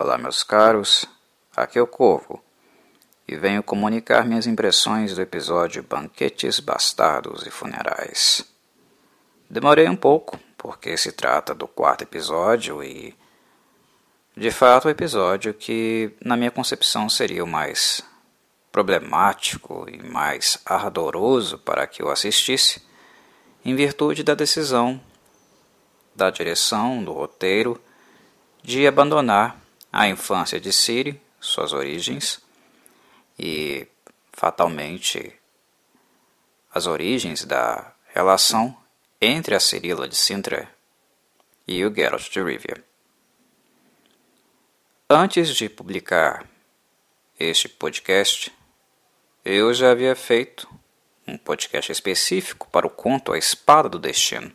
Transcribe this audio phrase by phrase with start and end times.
[0.00, 1.06] Olá, meus caros,
[1.56, 2.40] aqui é o Corvo
[3.26, 8.44] e venho comunicar minhas impressões do episódio Banquetes Bastardos e Funerais.
[9.50, 13.12] Demorei um pouco, porque se trata do quarto episódio e,
[14.36, 18.00] de fato, o episódio que, na minha concepção, seria o mais
[18.70, 22.80] problemático e mais ardoroso para que eu assistisse,
[23.64, 25.00] em virtude da decisão
[26.14, 27.82] da direção, do roteiro,
[28.62, 32.40] de abandonar a infância de Siri, suas origens,
[33.38, 33.86] e
[34.32, 35.32] fatalmente
[36.72, 38.76] as origens da relação
[39.20, 40.68] entre a Cirila de Sintra
[41.66, 42.84] e o Geralt de Rivia.
[45.08, 46.46] Antes de publicar
[47.38, 48.52] este podcast,
[49.44, 50.68] eu já havia feito
[51.26, 54.54] um podcast específico para o conto A Espada do Destino.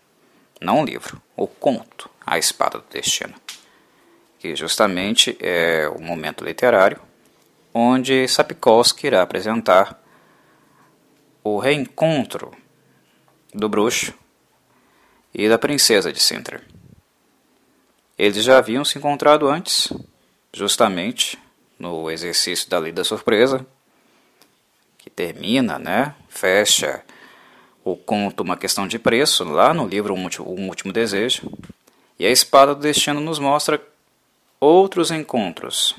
[0.62, 3.43] Não um livro, o conto A Espada do Destino
[4.44, 7.00] que justamente é o momento literário
[7.74, 9.98] onde Sapkowski irá apresentar
[11.42, 12.52] o reencontro
[13.54, 14.14] do bruxo
[15.34, 16.62] e da princesa de Sintra.
[18.18, 19.94] Eles já haviam se encontrado antes,
[20.52, 21.40] justamente
[21.80, 23.66] no exercício da lei da surpresa,
[24.98, 27.02] que termina, né, fecha
[27.82, 31.50] o conto Uma Questão de Preço, lá no livro Um Último Desejo.
[32.20, 33.82] E a Espada do Destino nos mostra
[34.64, 35.94] outros encontros,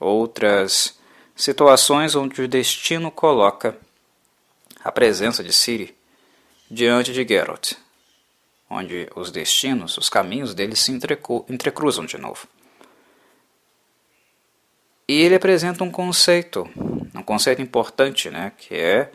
[0.00, 0.98] outras
[1.36, 3.78] situações onde o destino coloca
[4.82, 5.96] a presença de Siri
[6.68, 7.74] diante de Geralt,
[8.68, 12.48] onde os destinos, os caminhos deles se entrecruzam de novo.
[15.06, 16.68] E ele apresenta um conceito,
[17.14, 19.12] um conceito importante, né, que é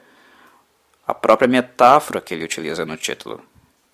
[1.05, 3.43] a própria metáfora que ele utiliza no título.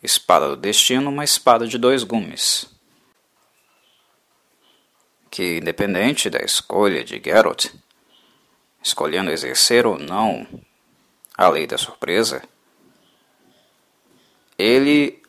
[0.04, 2.73] Espada do destino, uma espada de dois gumes
[5.34, 7.66] que, independente da escolha de Geralt,
[8.84, 10.46] escolhendo exercer ou não
[11.36, 12.44] a lei da surpresa,
[14.60, 15.24] ele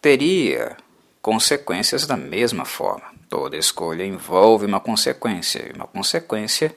[0.00, 0.78] teria
[1.20, 3.12] consequências da mesma forma.
[3.28, 6.74] Toda escolha envolve uma consequência, uma consequência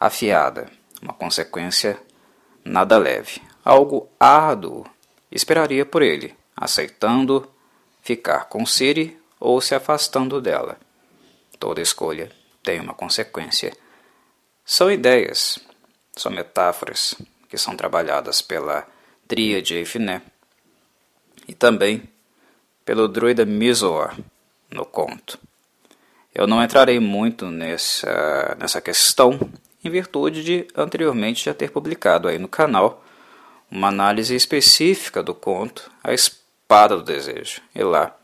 [0.00, 0.70] afiada,
[1.02, 2.00] uma consequência
[2.64, 4.86] nada leve, algo árduo
[5.30, 7.46] esperaria por ele, aceitando
[8.00, 10.87] ficar com Siri ou se afastando dela.
[11.58, 12.30] Toda escolha
[12.62, 13.72] tem uma consequência.
[14.64, 15.58] São ideias,
[16.16, 17.14] são metáforas
[17.48, 18.86] que são trabalhadas pela
[19.26, 20.22] tríade Eifiné
[21.46, 22.08] e também
[22.84, 24.14] pelo druida Mizor
[24.70, 25.38] no conto.
[26.34, 29.38] Eu não entrarei muito nessa, nessa questão
[29.82, 33.04] em virtude de anteriormente já ter publicado aí no canal
[33.70, 37.60] uma análise específica do conto A Espada do Desejo.
[37.74, 38.14] E lá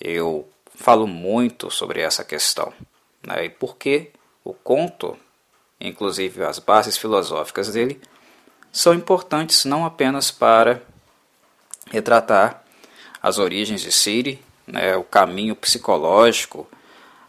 [0.00, 0.48] eu
[0.80, 2.72] falo muito sobre essa questão.
[3.22, 3.44] Né?
[3.44, 4.10] E por que
[4.42, 5.16] o conto,
[5.80, 8.00] inclusive as bases filosóficas dele,
[8.72, 10.82] são importantes não apenas para
[11.90, 12.64] retratar
[13.22, 16.66] as origens de Siri, né, o caminho psicológico,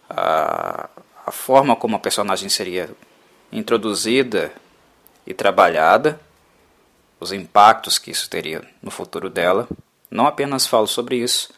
[0.09, 0.89] a,
[1.25, 2.89] a forma como a personagem seria
[3.51, 4.53] introduzida
[5.28, 6.19] e trabalhada,
[7.19, 9.68] os impactos que isso teria no futuro dela.
[10.09, 11.50] Não apenas falo sobre isso,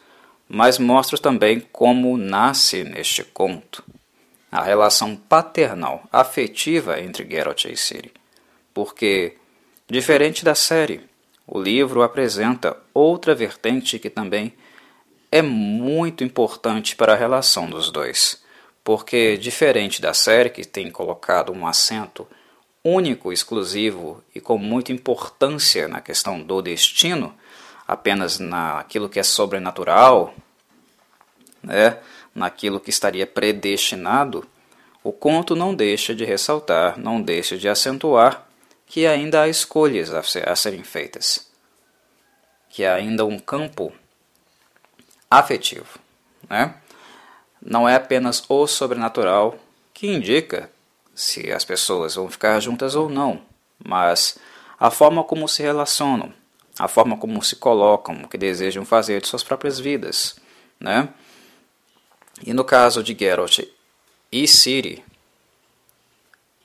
[0.48, 3.82] mas mostro também como nasce neste conto
[4.54, 8.12] a relação paternal, afetiva entre Geralt e Ciri.
[8.72, 9.36] Porque,
[9.90, 11.00] diferente da série,
[11.44, 14.54] o livro apresenta outra vertente que também
[15.32, 18.44] é muito importante para a relação dos dois.
[18.84, 22.24] Porque, diferente da série, que tem colocado um acento
[22.84, 27.34] único, exclusivo e com muita importância na questão do destino,
[27.86, 30.34] apenas naquilo que é sobrenatural,
[31.62, 31.98] né,
[32.34, 34.46] naquilo que estaria predestinado,
[35.02, 38.46] o conto não deixa de ressaltar, não deixa de acentuar
[38.86, 41.50] que ainda há escolhas a, ser, a serem feitas,
[42.68, 43.92] que há ainda um campo
[45.30, 45.98] afetivo.
[46.48, 46.74] Né?
[47.60, 49.58] Não é apenas o sobrenatural
[49.92, 50.70] que indica
[51.14, 53.42] se as pessoas vão ficar juntas ou não,
[53.82, 54.38] mas
[54.78, 56.32] a forma como se relacionam,
[56.78, 60.36] a forma como se colocam, o que desejam fazer de suas próprias vidas,
[60.78, 61.08] né?
[62.44, 63.60] E no caso de Geralt
[64.30, 65.04] e Ciri,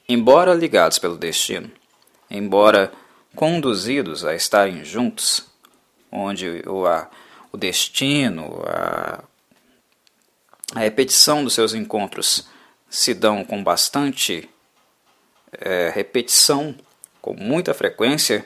[0.08, 1.72] embora ligados pelo destino,
[2.30, 2.92] embora
[3.36, 5.46] conduzidos a estarem juntos,
[6.12, 7.10] onde o, a,
[7.52, 9.24] o destino, a,
[10.76, 12.48] a repetição dos seus encontros
[12.90, 14.50] se dão com bastante
[15.52, 16.76] é, repetição,
[17.22, 18.46] com muita frequência,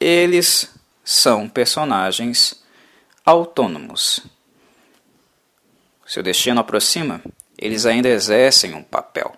[0.00, 0.74] eles
[1.04, 2.64] são personagens
[3.24, 4.20] autônomos.
[6.06, 7.22] Se o destino aproxima,
[7.58, 9.32] eles ainda exercem um papel.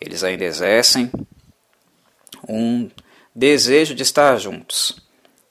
[0.00, 1.10] Eles ainda exercem
[2.46, 2.90] um
[3.34, 5.00] desejo de estar juntos.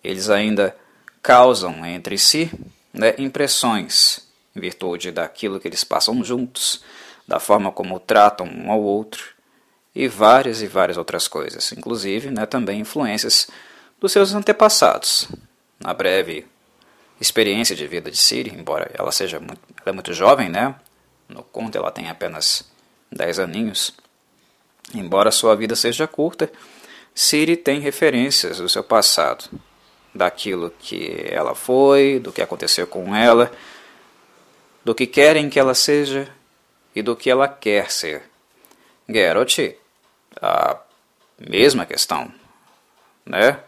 [0.04, 0.76] Eles ainda
[1.22, 2.52] causam entre si
[2.94, 6.84] né, impressões em virtude daquilo que eles passam juntos,
[7.28, 9.34] da forma como tratam um ao outro
[9.96, 13.48] e várias e várias outras coisas, inclusive né, também influências
[14.02, 15.30] dos seus antepassados.
[15.80, 16.48] Na breve
[17.20, 20.76] experiência de vida de Siri, embora ela seja muito, ela é muito jovem, né?
[21.30, 22.70] No conto ela tem apenas
[23.12, 23.94] 10 aninhos.
[24.94, 26.52] Embora sua vida seja curta,
[27.14, 29.46] Siri tem referências do seu passado,
[30.14, 33.52] daquilo que ela foi, do que aconteceu com ela,
[34.84, 36.28] do que querem que ela seja
[36.96, 38.24] e do que ela quer ser.
[39.08, 39.60] Geralt,
[40.42, 40.78] a
[41.40, 42.34] mesma questão,
[43.26, 43.60] né?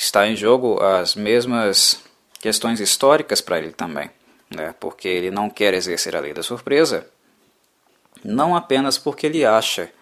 [0.00, 2.02] Está em jogo as mesmas
[2.40, 4.10] questões históricas para ele também,
[4.48, 4.74] né?
[4.80, 7.06] Porque ele não quer exercer a lei da surpresa,
[8.24, 9.92] não apenas porque ele acha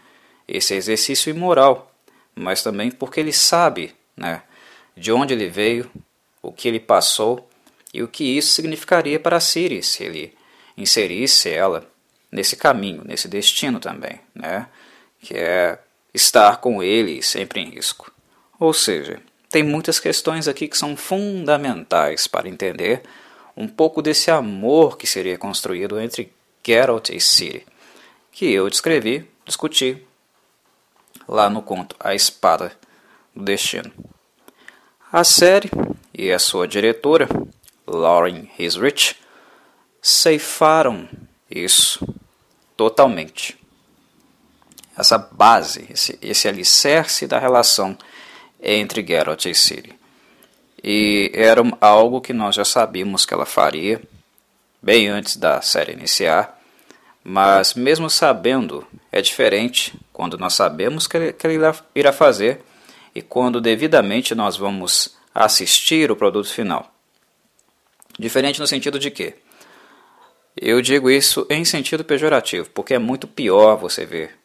[0.47, 1.93] esse exercício imoral,
[2.33, 4.45] mas também porque ele sabe, né?
[4.97, 5.91] De onde ele veio,
[6.41, 7.51] o que ele passou
[7.93, 10.33] e o que isso significaria para Siri se ele
[10.77, 11.85] inserisse ela
[12.31, 14.69] nesse caminho, nesse destino também, né?
[15.21, 15.81] que é
[16.15, 18.13] estar com ele sempre em risco.
[18.61, 23.03] Ou seja, tem muitas questões aqui que são fundamentais para entender
[23.57, 26.33] um pouco desse amor que seria construído entre
[26.65, 27.67] Geralt e Ciri,
[28.31, 30.07] que eu descrevi, discuti
[31.27, 32.73] lá no conto A Espada
[33.35, 33.91] do Destino.
[35.11, 35.71] A série
[36.13, 37.27] e a sua diretora,
[37.87, 39.17] Lauren Hisrich,
[40.03, 41.09] ceifaram
[41.51, 42.07] isso
[42.77, 43.59] totalmente.
[44.97, 47.97] Essa base, esse, esse alicerce da relação
[48.63, 49.99] entre Geralt e Ciri.
[50.83, 54.01] E era algo que nós já sabíamos que ela faria,
[54.81, 56.59] bem antes da série iniciar,
[57.25, 61.59] mas mesmo sabendo, é diferente quando nós sabemos que que ele
[61.95, 62.63] irá fazer
[63.15, 66.93] e quando devidamente nós vamos assistir o produto final.
[68.19, 69.35] Diferente no sentido de que
[70.57, 74.37] eu digo isso em sentido pejorativo, porque é muito pior você ver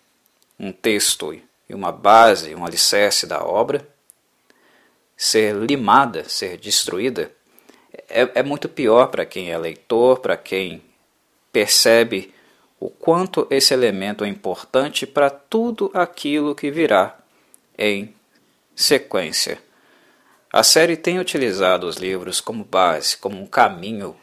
[0.60, 3.88] um texto e uma base, um alicerce da obra
[5.16, 7.32] ser limada, ser destruída.
[8.10, 10.82] É, é muito pior para quem é leitor, para quem
[11.52, 12.34] percebe
[12.80, 17.18] o quanto esse elemento é importante para tudo aquilo que virá
[17.78, 18.14] em
[18.76, 19.62] sequência.
[20.52, 24.16] A série tem utilizado os livros como base, como um caminho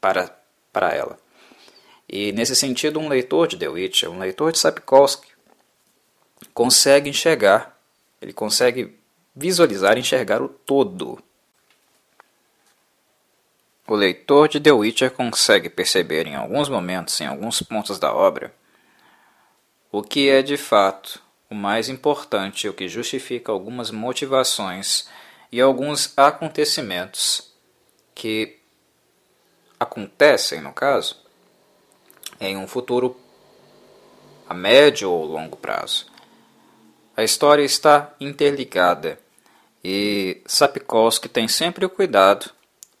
[0.00, 0.36] para
[0.72, 1.18] para ela.
[2.08, 5.28] E nesse sentido, um leitor de The Witcher, um leitor de Sapkowski,
[6.52, 7.78] consegue enxergar,
[8.20, 8.96] ele consegue
[9.40, 11.18] visualizar e enxergar o todo.
[13.88, 18.54] O leitor de The Witcher consegue perceber em alguns momentos, em alguns pontos da obra,
[19.90, 25.08] o que é de fato o mais importante, o que justifica algumas motivações
[25.50, 27.52] e alguns acontecimentos
[28.14, 28.58] que
[29.80, 31.16] acontecem, no caso,
[32.38, 33.18] em um futuro
[34.48, 36.06] a médio ou longo prazo.
[37.16, 39.18] A história está interligada
[39.82, 42.50] e Sapkowski tem sempre o cuidado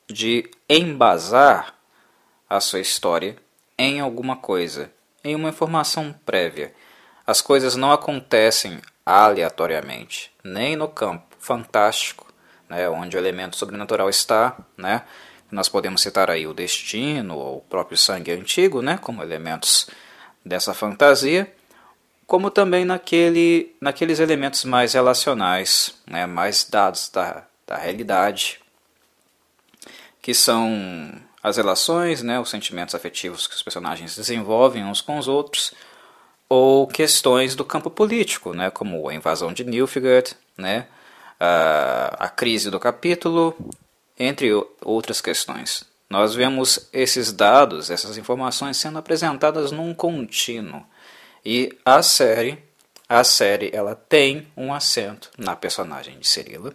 [0.08, 1.74] de embasar
[2.48, 3.36] a sua história
[3.78, 4.90] em alguma coisa,
[5.22, 6.74] em uma informação prévia.
[7.26, 12.26] As coisas não acontecem aleatoriamente, nem no campo fantástico,
[12.68, 15.02] né, onde o elemento sobrenatural está, né,
[15.50, 19.88] nós podemos citar aí o destino ou o próprio sangue antigo, né, como elementos
[20.44, 21.52] dessa fantasia,
[22.30, 28.60] como também naquele, naqueles elementos mais relacionais, né, mais dados da, da realidade,
[30.22, 31.10] que são
[31.42, 35.74] as relações, né, os sentimentos afetivos que os personagens desenvolvem uns com os outros,
[36.48, 40.86] ou questões do campo político, né, como a invasão de Nilfgaard, né,
[41.40, 43.56] a, a crise do capítulo,
[44.16, 44.52] entre
[44.84, 45.82] outras questões.
[46.08, 50.86] Nós vemos esses dados, essas informações sendo apresentadas num contínuo.
[51.44, 52.58] E a série,
[53.08, 56.74] a série ela tem um acento na personagem de Cirila,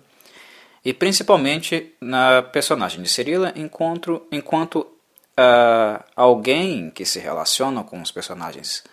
[0.84, 8.12] e principalmente na personagem de Cirila enquanto, enquanto uh, alguém que se relaciona com os
[8.12, 8.84] personagens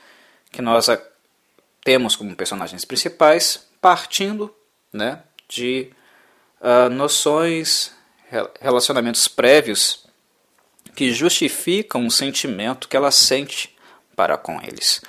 [0.51, 0.87] que nós
[1.85, 4.55] temos como personagens principais, partindo
[4.93, 5.91] né, de
[6.61, 7.93] uh, noções
[8.61, 10.07] relacionamentos prévios
[10.95, 13.77] que justificam o sentimento que ela sente
[14.17, 15.03] para com eles.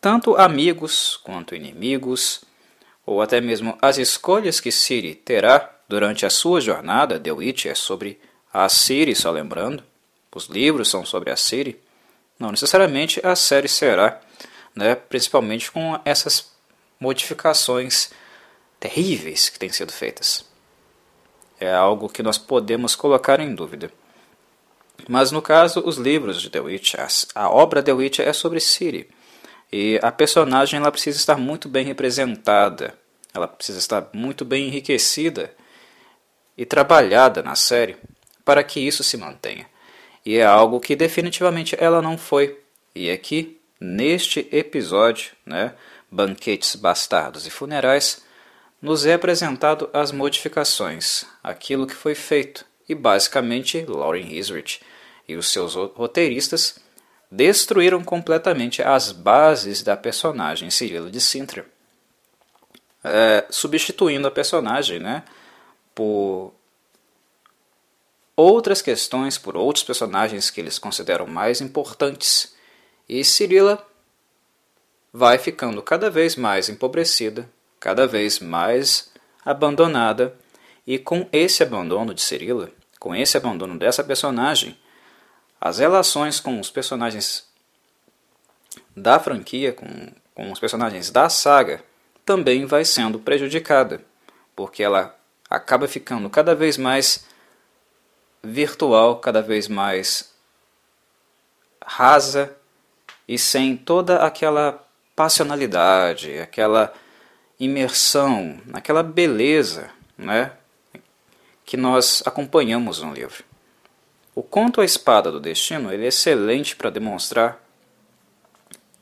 [0.00, 2.42] Tanto amigos quanto inimigos,
[3.04, 7.74] ou até mesmo as escolhas que Siri terá durante a sua jornada, The Witch é
[7.74, 8.18] sobre
[8.52, 9.82] a Siri, só lembrando,
[10.34, 11.80] os livros são sobre a Siri,
[12.38, 14.20] não necessariamente a série será,
[14.74, 16.50] né, principalmente com essas
[16.98, 18.10] modificações
[18.78, 20.46] terríveis que têm sido feitas.
[21.58, 23.92] É algo que nós podemos colocar em dúvida.
[25.06, 26.94] Mas no caso, os livros de The Witch,
[27.34, 29.10] a obra The Witch é sobre Ciri.
[29.72, 32.94] E a personagem ela precisa estar muito bem representada,
[33.32, 35.54] ela precisa estar muito bem enriquecida
[36.56, 37.96] e trabalhada na série
[38.44, 39.66] para que isso se mantenha.
[40.26, 42.58] E é algo que definitivamente ela não foi.
[42.94, 45.74] E aqui, neste episódio, né,
[46.10, 48.22] Banquetes Bastardos e Funerais,
[48.82, 54.80] nos é apresentado as modificações, aquilo que foi feito, e basicamente Lauren Hisrich
[55.28, 56.80] e os seus roteiristas
[57.30, 61.64] destruíram completamente as bases da personagem Cirilo de Sintra,
[63.04, 65.22] é, substituindo a personagem né,
[65.94, 66.52] por
[68.34, 72.54] outras questões, por outros personagens que eles consideram mais importantes,
[73.08, 73.86] e Cirila
[75.12, 79.10] vai ficando cada vez mais empobrecida, cada vez mais
[79.44, 80.34] abandonada,
[80.86, 84.76] e com esse abandono de Cirila, com esse abandono dessa personagem,
[85.60, 87.46] as relações com os personagens
[88.96, 89.86] da franquia, com,
[90.34, 91.84] com os personagens da saga,
[92.24, 94.00] também vai sendo prejudicada,
[94.56, 95.14] porque ela
[95.48, 97.26] acaba ficando cada vez mais
[98.42, 100.32] virtual, cada vez mais
[101.84, 102.56] rasa
[103.28, 106.92] e sem toda aquela passionalidade, aquela
[107.58, 110.52] imersão, aquela beleza né,
[111.64, 113.49] que nós acompanhamos no livro.
[114.34, 117.60] O conto A Espada do Destino ele é excelente para demonstrar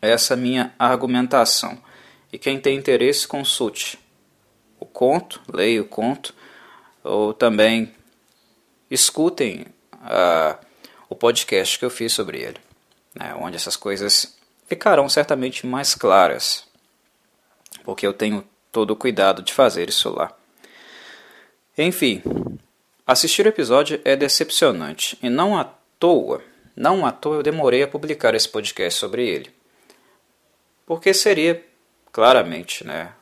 [0.01, 1.79] essa minha argumentação.
[2.33, 3.99] E quem tem interesse, consulte
[4.79, 6.35] o conto, leia o conto,
[7.03, 7.95] ou também
[8.91, 10.59] escutem uh,
[11.09, 12.59] o podcast que eu fiz sobre ele,
[13.15, 16.67] né, onde essas coisas ficarão certamente mais claras,
[17.85, 20.37] porque eu tenho todo o cuidado de fazer isso lá.
[21.77, 22.23] Enfim,
[23.09, 25.65] Assistir o episódio é decepcionante e não à
[25.99, 26.43] toa,
[26.77, 29.51] não à toa eu demorei a publicar esse podcast sobre ele.
[30.85, 31.65] Porque seria
[32.13, 33.15] claramente, né,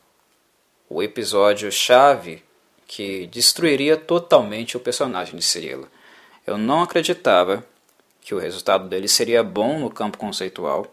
[0.91, 2.43] o episódio chave
[2.85, 5.89] que destruiria totalmente o personagem de Cirilo.
[6.45, 7.65] Eu não acreditava
[8.21, 10.93] que o resultado dele seria bom no campo conceitual.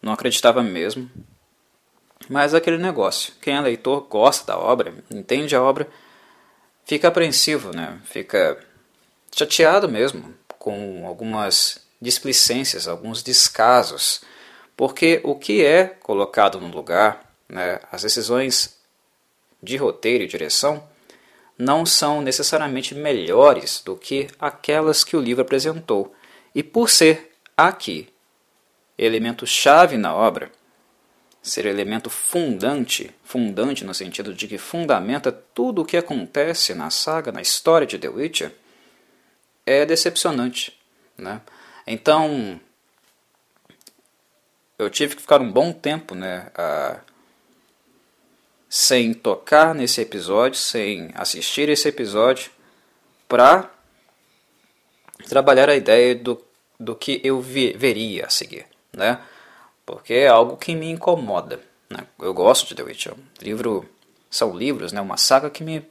[0.00, 1.10] Não acreditava mesmo.
[2.28, 5.88] Mas aquele negócio, quem é leitor gosta da obra, entende a obra,
[6.84, 8.00] fica apreensivo, né?
[8.04, 8.58] fica
[9.34, 14.22] chateado mesmo com algumas displicências, alguns descasos,
[14.76, 18.76] porque o que é colocado no lugar, né, as decisões
[19.62, 20.82] de roteiro e direção,
[21.56, 26.12] não são necessariamente melhores do que aquelas que o livro apresentou.
[26.54, 28.08] E por ser aqui
[28.98, 30.50] elemento chave na obra,
[31.42, 37.32] ser elemento fundante, fundante no sentido de que fundamenta tudo o que acontece na saga,
[37.32, 38.54] na história de The Witcher,
[39.66, 40.78] é decepcionante.
[41.18, 41.40] Né?
[41.84, 42.60] Então,
[44.78, 46.50] eu tive que ficar um bom tempo né,
[48.68, 52.52] sem tocar nesse episódio, sem assistir esse episódio,
[53.28, 53.68] para
[55.28, 56.40] trabalhar a ideia do,
[56.78, 58.66] do que eu vi, veria a seguir.
[58.92, 59.18] Né?
[59.84, 61.60] Porque é algo que me incomoda.
[61.88, 62.06] Né?
[62.20, 63.14] Eu gosto de The Witcher.
[63.40, 63.88] Livro,
[64.30, 65.00] são livros, né?
[65.00, 65.84] uma saga que me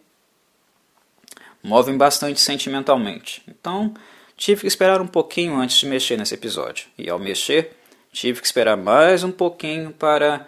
[1.63, 3.43] movem bastante sentimentalmente.
[3.47, 3.93] Então,
[4.35, 6.87] tive que esperar um pouquinho antes de mexer nesse episódio.
[6.97, 7.75] E ao mexer,
[8.11, 10.47] tive que esperar mais um pouquinho para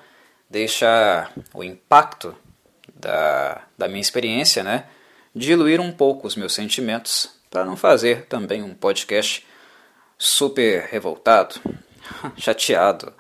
[0.49, 2.35] deixar o impacto
[2.93, 4.85] da, da minha experiência, né?
[5.35, 9.45] Diluir um pouco os meus sentimentos para não fazer também um podcast
[10.17, 11.55] super revoltado,
[12.37, 13.13] chateado,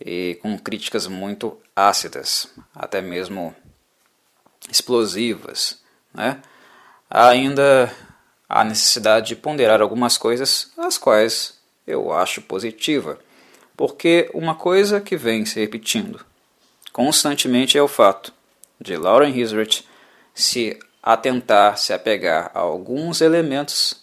[0.00, 3.54] e com críticas muito ácidas, até mesmo
[4.70, 5.82] explosivas.
[6.12, 6.40] Né?
[7.08, 7.94] Há ainda
[8.48, 13.18] a necessidade de ponderar algumas coisas, as quais eu acho positiva,
[13.76, 16.24] porque uma coisa que vem se repetindo
[16.92, 18.32] constantemente é o fato
[18.80, 19.86] de Lauren Hisrich
[20.34, 24.02] se atentar, se apegar a alguns elementos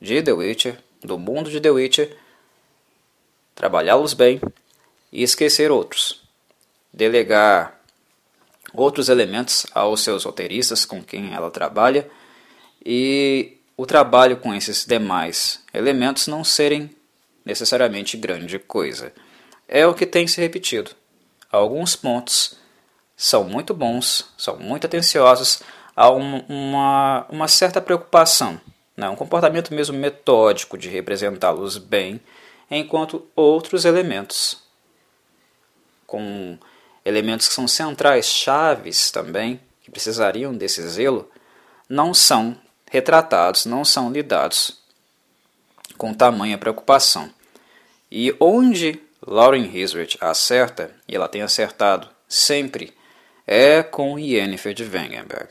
[0.00, 2.16] de The Witcher, do mundo de The Witcher,
[3.54, 4.40] trabalhá-los bem
[5.12, 6.22] e esquecer outros.
[6.92, 7.80] Delegar
[8.72, 12.08] outros elementos aos seus roteiristas com quem ela trabalha
[12.84, 16.90] e o trabalho com esses demais elementos não serem
[17.44, 19.12] necessariamente grande coisa.
[19.68, 20.90] É o que tem se repetido.
[21.50, 22.56] Alguns pontos
[23.16, 25.62] são muito bons, são muito atenciosos,
[25.94, 28.60] há um, uma, uma certa preocupação,
[28.96, 29.08] né?
[29.08, 32.20] um comportamento mesmo metódico de representá-los bem
[32.70, 34.62] enquanto outros elementos,
[36.06, 36.58] com
[37.04, 41.30] elementos que são centrais, chaves também, que precisariam desse zelo,
[41.88, 42.56] não são
[42.90, 44.78] retratados, não são lidados
[45.96, 47.30] com tamanha preocupação.
[48.10, 52.94] E onde Lauren Hisrich acerta, e ela tem acertado sempre,
[53.46, 55.48] é com Yennefer de Wengenberg.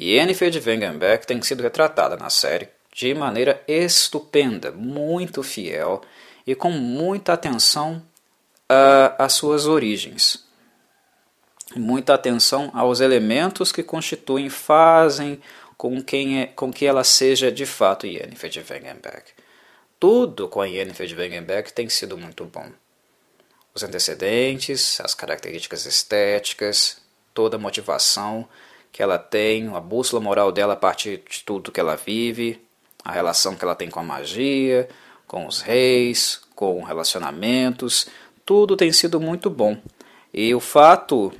[0.00, 6.02] Yennefer de Wengenberg tem sido retratada na série de maneira estupenda, muito fiel
[6.46, 8.02] e com muita atenção
[9.18, 10.46] às suas origens.
[11.76, 15.40] Muita atenção aos elementos que constituem, fazem
[15.76, 19.22] com, quem é, com que ela seja de fato Yennefer de Wengenberg.
[20.00, 22.70] Tudo com a Yennefer de Wengenberg tem sido muito bom.
[23.74, 27.00] Os antecedentes, as características estéticas,
[27.32, 28.48] toda a motivação
[28.90, 32.60] que ela tem, a bússola moral dela a partir de tudo que ela vive,
[33.04, 34.88] a relação que ela tem com a magia,
[35.26, 38.08] com os reis, com relacionamentos,
[38.48, 39.76] tudo tem sido muito bom.
[40.32, 41.30] E o fato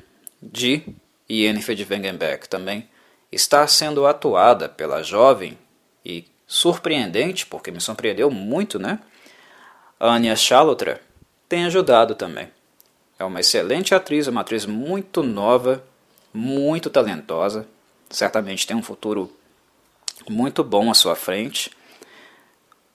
[0.42, 0.82] de
[1.30, 2.86] Yennefer de Wengenberg também
[3.32, 5.56] estar sendo atuada pela jovem
[6.04, 8.98] e surpreendente, porque me surpreendeu muito, né?
[9.98, 11.00] Anya Chalotra
[11.48, 12.50] tem ajudado também.
[13.18, 15.82] É uma excelente atriz, uma atriz muito nova,
[16.30, 17.66] muito talentosa,
[18.10, 19.34] certamente tem um futuro
[20.28, 21.70] muito bom à sua frente.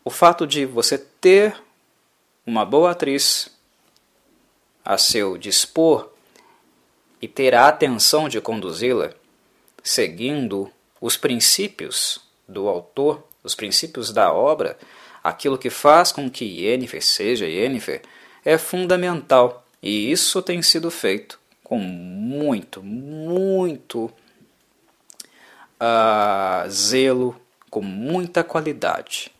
[0.05, 1.55] O fato de você ter
[2.46, 3.53] uma boa atriz
[4.84, 6.10] a seu dispor
[7.22, 9.12] e ter a atenção de conduzi-la,
[9.82, 14.78] seguindo os princípios do autor, os princípios da obra,
[15.24, 18.02] aquilo que faz com que Yennefer seja Yennefer,
[18.44, 19.66] é fundamental.
[19.82, 24.12] E isso tem sido feito com muito, muito
[25.80, 27.36] uh, zelo,
[27.70, 29.32] com muita qualidade.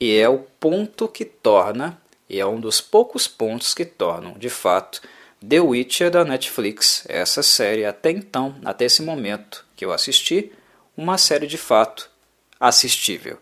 [0.00, 2.01] E é o ponto que torna,
[2.32, 5.02] e é um dos poucos pontos que tornam, de fato,
[5.46, 10.50] The Witcher da Netflix, essa série até então, até esse momento que eu assisti,
[10.96, 12.10] uma série de fato
[12.58, 13.38] assistível.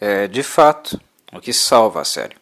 [0.00, 1.00] É de fato
[1.32, 2.36] o que salva a série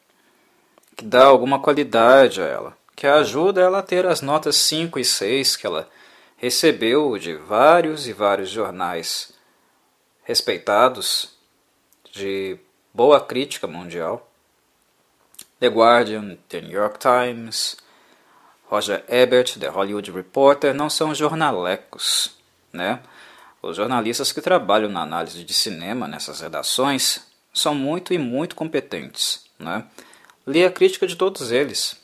[0.97, 5.05] que dá alguma qualidade a ela, que ajuda ela a ter as notas 5 e
[5.05, 5.88] 6 que ela
[6.37, 9.33] recebeu de vários e vários jornais
[10.23, 11.35] respeitados
[12.12, 12.59] de
[12.94, 14.30] boa crítica mundial.
[15.61, 17.76] The Guardian, The New York Times,
[18.66, 22.37] Roger Ebert, The Hollywood Reporter, não são jornalecos,
[22.72, 23.00] né?
[23.61, 29.44] Os jornalistas que trabalham na análise de cinema nessas redações são muito e muito competentes,
[29.59, 29.85] né?
[30.46, 32.02] Li a crítica de todos eles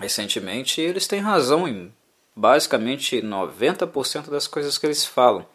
[0.00, 1.92] recentemente eles têm razão em
[2.34, 5.46] basicamente 90% das coisas que eles falam.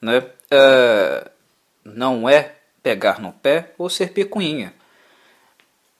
[0.00, 0.24] Né?
[0.50, 1.30] É,
[1.84, 2.53] não é
[2.84, 4.74] pegar no pé ou ser picuinha.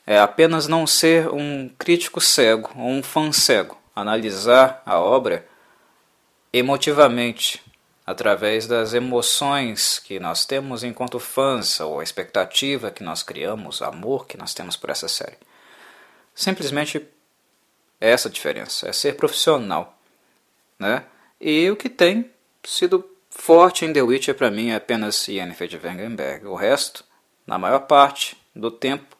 [0.06, 3.76] É apenas não ser um crítico cego ou um fã cego.
[3.96, 5.46] Analisar a obra
[6.52, 7.62] emotivamente,
[8.06, 14.26] através das emoções que nós temos enquanto fãs, ou a expectativa que nós criamos, amor
[14.26, 15.38] que nós temos por essa série.
[16.34, 17.02] Simplesmente
[17.98, 19.98] essa diferença, é ser profissional.
[20.78, 21.04] Né?
[21.40, 22.30] E o que tem
[22.62, 26.46] sido forte em The Witcher para mim é apenas Yennefer de Wengenberg.
[26.46, 27.04] O resto,
[27.46, 29.16] na maior parte do tempo,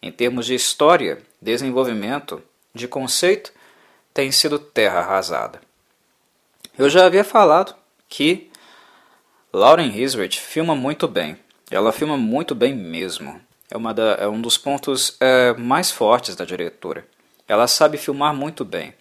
[0.00, 2.42] em termos de história, desenvolvimento,
[2.74, 3.52] de conceito,
[4.12, 5.60] tem sido terra arrasada.
[6.78, 7.74] Eu já havia falado
[8.08, 8.50] que
[9.52, 11.36] Lauren Hisrich filma muito bem.
[11.70, 13.40] Ela filma muito bem mesmo.
[13.70, 17.06] É, da, é um dos pontos é, mais fortes da diretora.
[17.48, 18.94] Ela sabe filmar muito bem.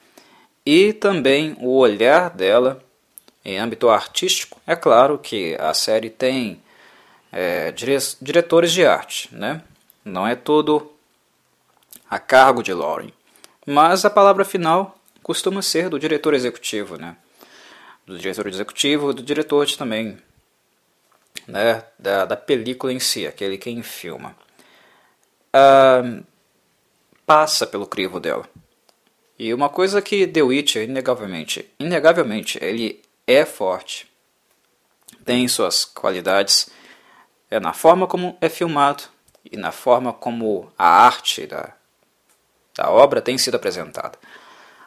[0.65, 2.83] E também o olhar dela
[3.43, 4.59] em âmbito artístico.
[4.65, 6.61] É claro que a série tem
[7.31, 9.61] é, dire, diretores de arte, né?
[10.03, 10.91] Não é tudo
[12.09, 13.11] a cargo de Lauren.
[13.65, 17.15] Mas a palavra final costuma ser do diretor executivo, né?
[18.05, 20.17] do diretor executivo, do diretor também,
[21.47, 24.35] né, da, da película em si, aquele quem filma.
[25.55, 26.23] Uh,
[27.25, 28.47] passa pelo crivo dela.
[29.37, 34.11] E uma coisa que The Witcher, inegavelmente, inegavelmente, ele é forte,
[35.23, 36.69] tem suas qualidades,
[37.49, 39.03] é na forma como é filmado
[39.49, 41.73] e na forma como a arte da,
[42.75, 44.17] da obra tem sido apresentada.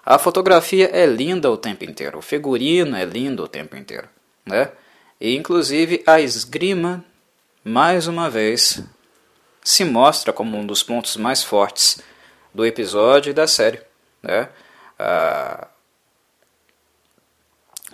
[0.04, 4.08] A fotografia é linda o tempo inteiro, o figurino é lindo o tempo inteiro,
[4.44, 4.70] né?
[5.20, 7.04] E inclusive a esgrima,
[7.64, 8.82] mais uma vez,
[9.64, 12.00] se mostra como um dos pontos mais fortes
[12.54, 13.80] do episódio e da série,
[14.22, 14.48] né?
[14.98, 15.68] Ah,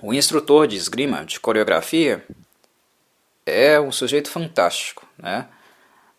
[0.02, 2.26] o instrutor de esgrima, de coreografia,
[3.46, 5.46] é um sujeito fantástico, né?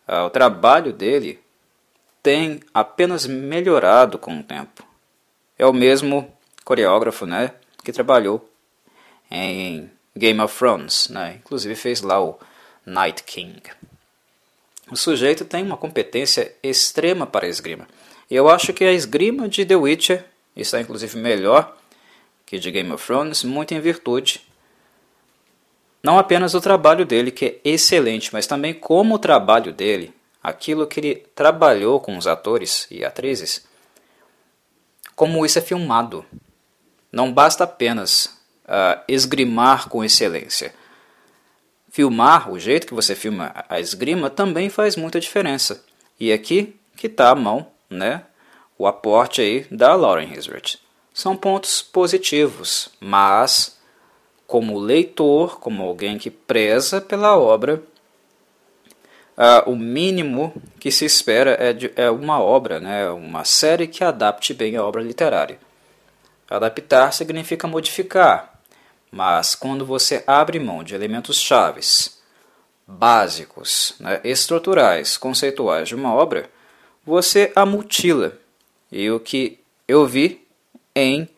[0.08, 1.38] uh, o trabalho dele
[2.22, 4.82] tem apenas melhorado com o tempo.
[5.58, 6.32] É o mesmo
[6.64, 7.52] coreógrafo né,
[7.84, 8.50] que trabalhou
[9.30, 12.38] em Game of Thrones, né, inclusive fez lá o
[12.86, 13.62] Night King.
[14.90, 17.86] O sujeito tem uma competência extrema para a esgrima.
[18.30, 20.24] Eu acho que a esgrima de The Witcher
[20.56, 21.76] está inclusive melhor
[22.46, 24.42] que de Game of Thrones, muito em virtude
[26.04, 30.86] não apenas do trabalho dele, que é excelente, mas também como o trabalho dele, aquilo
[30.86, 33.66] que ele trabalhou com os atores e atrizes,
[35.16, 36.22] como isso é filmado.
[37.10, 38.26] Não basta apenas
[38.66, 40.74] uh, esgrimar com excelência.
[41.90, 45.82] Filmar, o jeito que você filma a esgrima, também faz muita diferença.
[46.20, 48.24] E aqui que está a mão, né?
[48.76, 50.83] O aporte aí da Lauren Hisrich.
[51.14, 53.78] São pontos positivos, mas
[54.48, 57.80] como leitor, como alguém que preza pela obra,
[59.38, 64.02] uh, o mínimo que se espera é, de, é uma obra, né, uma série que
[64.02, 65.60] adapte bem a obra literária.
[66.50, 68.60] Adaptar significa modificar,
[69.08, 72.20] mas quando você abre mão de elementos chaves,
[72.84, 76.50] básicos, né, estruturais, conceituais de uma obra,
[77.06, 78.36] você a mutila.
[78.90, 80.43] E o que eu vi
[80.94, 81.28] em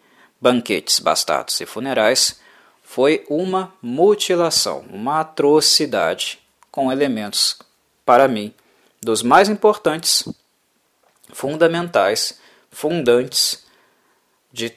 [0.40, 2.40] Banquetes Bastardos e Funerais
[2.82, 6.38] foi uma mutilação, uma atrocidade
[6.70, 7.58] com elementos,
[8.04, 8.54] para mim,
[9.00, 10.28] dos mais importantes,
[11.32, 12.38] fundamentais,
[12.70, 13.66] fundantes
[14.52, 14.72] de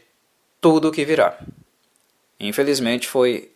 [0.59, 1.37] tudo que virá.
[2.39, 3.51] Infelizmente foi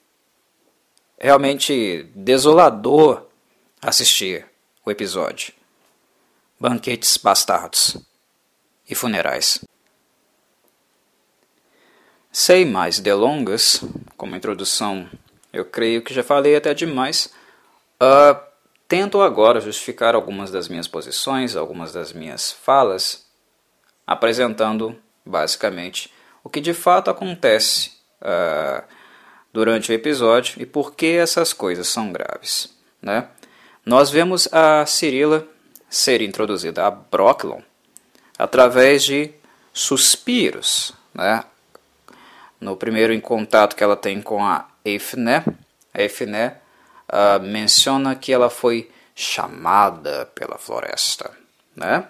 [1.17, 3.25] realmente desolador
[3.81, 4.45] assistir
[4.85, 5.53] o episódio.
[6.59, 7.97] Banquetes bastardos
[8.89, 9.63] e funerais.
[12.35, 13.83] Sem mais delongas,
[14.17, 15.07] como introdução,
[15.53, 17.31] eu creio que já falei até demais.
[18.01, 18.35] Uh,
[18.87, 23.27] tento agora justificar algumas das minhas posições, algumas das minhas falas,
[24.07, 26.11] apresentando basicamente
[26.43, 28.83] o que de fato acontece uh,
[29.53, 32.75] durante o episódio e por que essas coisas são graves.
[32.99, 33.27] Né?
[33.85, 35.47] Nós vemos a Cirila
[35.87, 37.61] ser introduzida a Brocklon
[38.39, 39.31] através de
[39.71, 41.43] suspiros, né?
[42.63, 45.43] No primeiro contato que ela tem com a Efné,
[45.93, 46.57] a Efné
[47.09, 51.29] uh, menciona que ela foi chamada pela floresta,
[51.75, 52.07] né?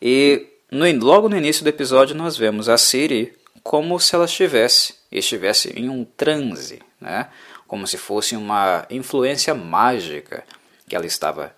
[0.00, 4.96] E no, logo no início do episódio nós vemos a Siri como se ela estivesse,
[5.12, 7.28] estivesse em um transe, né?
[7.68, 10.44] Como se fosse uma influência mágica
[10.88, 11.54] que ela estava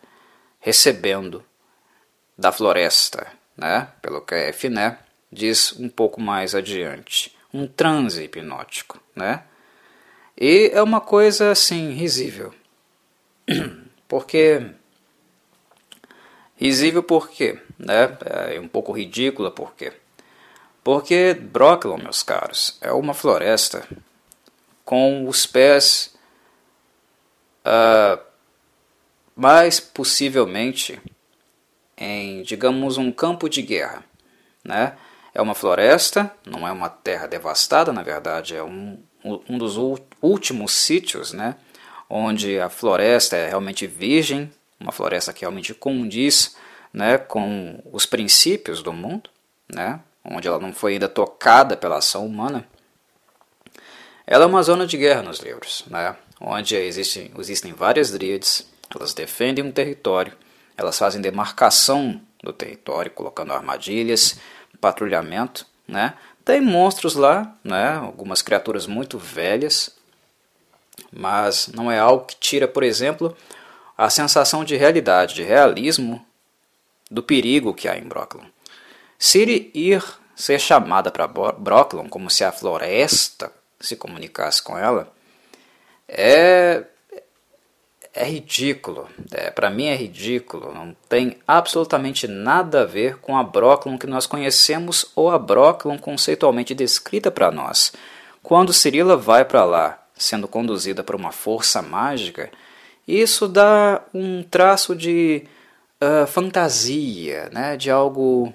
[0.61, 1.45] recebendo
[2.37, 3.89] da floresta, né?
[4.03, 4.99] Pelo que a Efné
[5.33, 9.45] diz um pouco mais adiante um transe hipnótico, né?
[10.39, 12.55] E é uma coisa assim risível.
[14.07, 14.71] Porque
[16.57, 17.59] risível por quê?
[17.79, 18.17] Né?
[18.51, 19.93] É um pouco ridícula por quê?
[20.85, 23.87] Porque Brooklyn, meus caros, é uma floresta
[24.85, 26.15] com os pés
[27.65, 28.23] uh,
[29.35, 31.01] mais possivelmente
[31.97, 34.05] em, digamos, um campo de guerra,
[34.63, 34.97] né?
[35.37, 39.77] É uma floresta, não é uma terra devastada, na verdade, é um, um dos
[40.23, 41.57] últimos sítios né,
[42.09, 46.57] onde a floresta é realmente virgem, uma floresta que realmente condiz
[46.91, 49.29] né, com os princípios do mundo,
[49.71, 52.67] né, onde ela não foi ainda tocada pela ação humana.
[54.27, 59.13] Ela é uma zona de guerra nos livros, né, onde existem, existem várias dríades, elas
[59.13, 60.33] defendem um território,
[60.79, 64.39] elas fazem demarcação do território, colocando armadilhas,
[64.81, 66.15] patrulhamento, né?
[66.45, 67.95] Tem monstros lá, né?
[67.95, 69.91] Algumas criaturas muito velhas,
[71.13, 73.37] mas não é algo que tira, por exemplo,
[73.97, 76.25] a sensação de realidade, de realismo
[77.11, 78.45] do perigo que há em Brooklyn.
[79.19, 85.11] Siri ir ser chamada para Brooklyn como se a floresta se comunicasse com ela
[86.09, 86.85] é
[88.17, 89.09] é ridículo.
[89.31, 90.73] É, Para mim é ridículo.
[90.73, 95.99] Não tem absolutamente nada a ver com a Brooklyn que nós conhecemos ou a Brooklyn
[95.99, 97.93] conceitualmente descrita para nós.
[98.43, 102.51] Quando Cirila vai para lá, sendo conduzida por uma força mágica,
[103.07, 105.47] isso dá um traço de
[106.03, 107.77] uh, fantasia, né?
[107.77, 108.53] de algo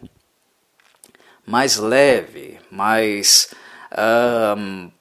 [1.46, 3.54] mais leve, mais
[3.92, 4.92] uh,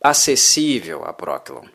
[0.00, 1.68] acessível a Brooklyn.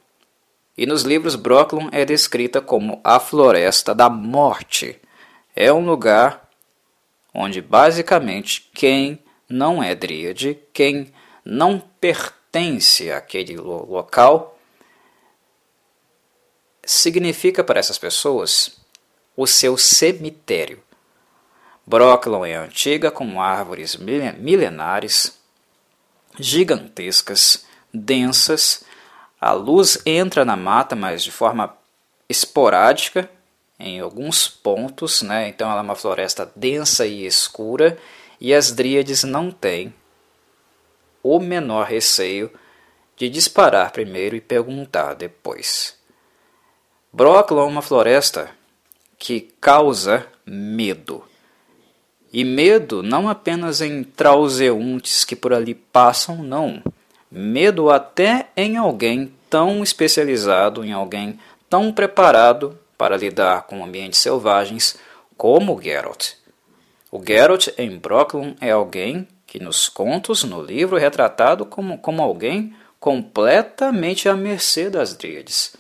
[0.77, 4.99] E nos livros Brooklyn é descrita como a Floresta da Morte.
[5.55, 6.47] É um lugar
[7.33, 11.11] onde basicamente quem não é dríade, quem
[11.43, 14.57] não pertence àquele local,
[16.85, 18.77] significa para essas pessoas
[19.35, 20.81] o seu cemitério.
[21.85, 25.39] Brooklyn é antiga como árvores milenares,
[26.39, 28.83] gigantescas, densas.
[29.39, 31.76] A luz entra na mata, mas de forma
[32.28, 33.30] esporádica
[33.80, 35.47] em alguns pontos, né?
[35.47, 37.97] Então ela é uma floresta densa e escura
[38.39, 39.93] e as dríades não têm
[41.21, 42.52] o menor receio
[43.15, 45.97] de disparar primeiro e perguntar depois.
[47.12, 48.50] Brooklyn é uma floresta
[49.17, 51.23] que causa medo.
[52.32, 56.84] E medo não apenas em transeuntes que por ali passam, não.
[57.29, 64.97] Medo até em alguém tão especializado, em alguém tão preparado para lidar com ambientes selvagens
[65.35, 66.33] como Geralt.
[67.11, 72.21] O Geralt em Brooklyn é alguém que nos contos, no livro, é retratado como, como
[72.21, 75.75] alguém completamente à mercê das Dríades.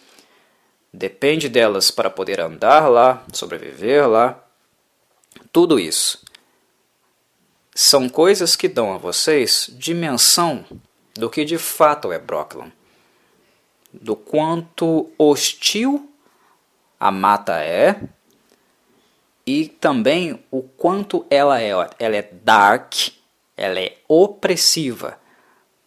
[0.93, 4.41] Depende delas para poder andar lá, sobreviver lá.
[5.51, 6.23] Tudo isso
[7.75, 10.65] são coisas que dão a vocês dimensão
[11.17, 12.71] do que de fato é Brooklyn,
[13.91, 16.09] do quanto hostil
[16.99, 17.99] a mata é
[19.45, 22.93] e também o quanto ela é, ela é dark,
[23.55, 25.17] ela é opressiva.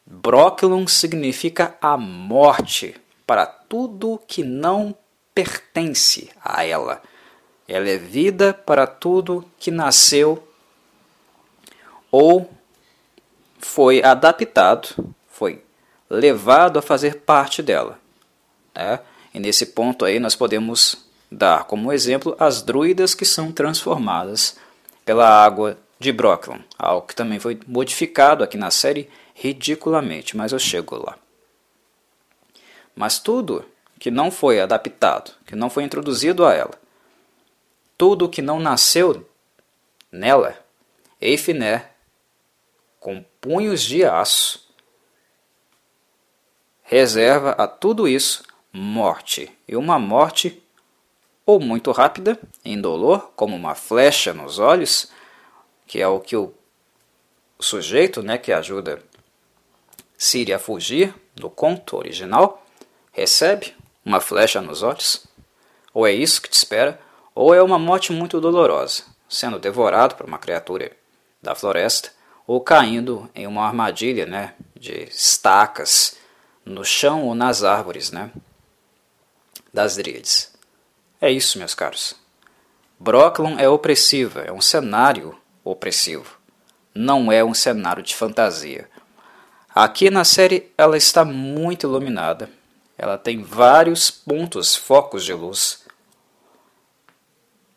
[0.06, 4.96] Brooklyn significa a morte para tudo que não
[5.34, 7.02] pertence a ela.
[7.68, 10.42] Ela é vida para tudo que nasceu
[12.10, 12.50] ou
[13.60, 15.64] foi adaptado, foi
[16.10, 17.98] levado a fazer parte dela.
[18.74, 19.00] Né?
[19.32, 24.58] E nesse ponto aí nós podemos dar como exemplo as druidas que são transformadas
[25.02, 30.58] pela água de Brooklyn, algo que também foi modificado aqui na série ridiculamente, mas eu
[30.58, 31.16] chego lá.
[32.94, 33.64] Mas tudo
[33.98, 36.74] que não foi adaptado, que não foi introduzido a ela,
[37.96, 39.26] tudo que não nasceu
[40.12, 40.54] nela,
[41.18, 41.88] Eifiné,
[42.98, 44.59] com punhos de aço,
[46.90, 50.60] reserva a tudo isso morte, e uma morte
[51.46, 55.08] ou muito rápida, indolor, como uma flecha nos olhos,
[55.86, 56.52] que é o que o
[57.60, 59.00] sujeito né, que ajuda
[60.18, 62.60] Siri a fugir do conto original,
[63.12, 63.72] recebe
[64.04, 65.24] uma flecha nos olhos,
[65.94, 67.00] ou é isso que te espera,
[67.36, 70.90] ou é uma morte muito dolorosa, sendo devorado por uma criatura
[71.40, 72.10] da floresta,
[72.48, 76.18] ou caindo em uma armadilha né, de estacas
[76.70, 78.30] no chão ou nas árvores, né?
[79.72, 80.52] das Dríades.
[81.20, 82.14] É isso, meus caros.
[82.98, 86.38] Brooklyn é opressiva, é um cenário opressivo.
[86.94, 88.88] Não é um cenário de fantasia.
[89.74, 92.50] Aqui na série ela está muito iluminada.
[92.98, 95.84] Ela tem vários pontos, focos de luz.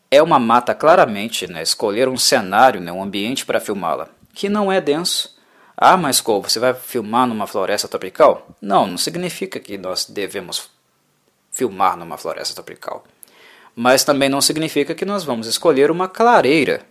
[0.09, 1.61] É uma mata claramente, né?
[1.61, 2.91] Escolher um cenário, né?
[2.91, 5.32] um ambiente para filmá-la, que não é denso.
[5.75, 8.47] Ah, mas como você vai filmar numa floresta tropical?
[8.61, 10.69] Não, não significa que nós devemos
[11.51, 13.03] filmar numa floresta tropical.
[13.75, 16.85] Mas também não significa que nós vamos escolher uma clareira.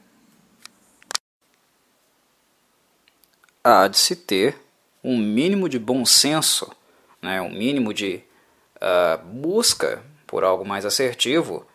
[3.63, 4.59] Há de se ter
[5.03, 6.71] um mínimo de bom senso,
[7.21, 8.23] né, um mínimo de
[8.77, 11.67] uh, busca por algo mais assertivo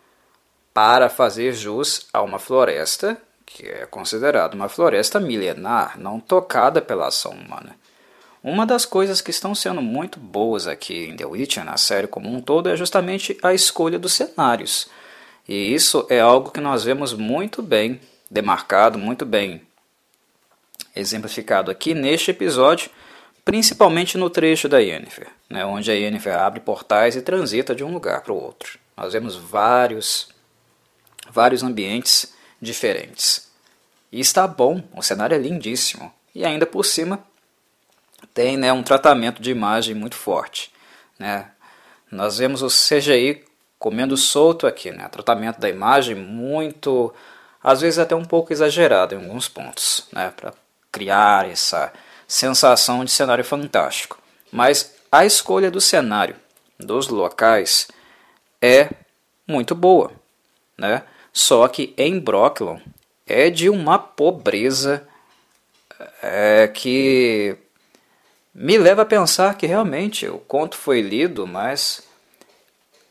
[0.73, 7.07] para fazer jus a uma floresta que é considerada uma floresta milenar, não tocada pela
[7.07, 7.75] ação humana.
[8.43, 12.29] Uma das coisas que estão sendo muito boas aqui em The Witcher, na série como
[12.29, 14.89] um todo, é justamente a escolha dos cenários.
[15.47, 19.61] E isso é algo que nós vemos muito bem demarcado, muito bem
[20.93, 22.91] exemplificado aqui neste episódio,
[23.45, 27.93] principalmente no trecho da Yennefer, né, onde a Yennefer abre portais e transita de um
[27.93, 28.77] lugar para o outro.
[28.95, 30.29] Nós vemos vários,
[31.31, 33.47] vários ambientes diferentes.
[34.11, 36.13] E está bom, o cenário é lindíssimo.
[36.33, 37.23] E ainda por cima,
[38.33, 40.71] tem né, um tratamento de imagem muito forte.
[41.19, 41.49] Né?
[42.11, 43.43] Nós vemos o CGI
[43.77, 45.07] comendo solto aqui, né?
[45.09, 47.13] tratamento da imagem muito,
[47.61, 50.31] às vezes até um pouco exagerado em alguns pontos, né?
[50.35, 50.53] para
[50.91, 51.91] criar essa
[52.27, 54.19] sensação de cenário fantástico.
[54.51, 56.35] Mas a escolha do cenário,
[56.79, 57.87] dos locais,
[58.61, 58.89] é
[59.47, 60.11] muito boa.
[60.77, 61.03] Né?
[61.37, 62.81] Só que em Brooklyn
[63.23, 65.07] é de uma pobreza
[66.19, 67.55] é, que
[68.51, 72.01] me leva a pensar que realmente o conto foi lido, mas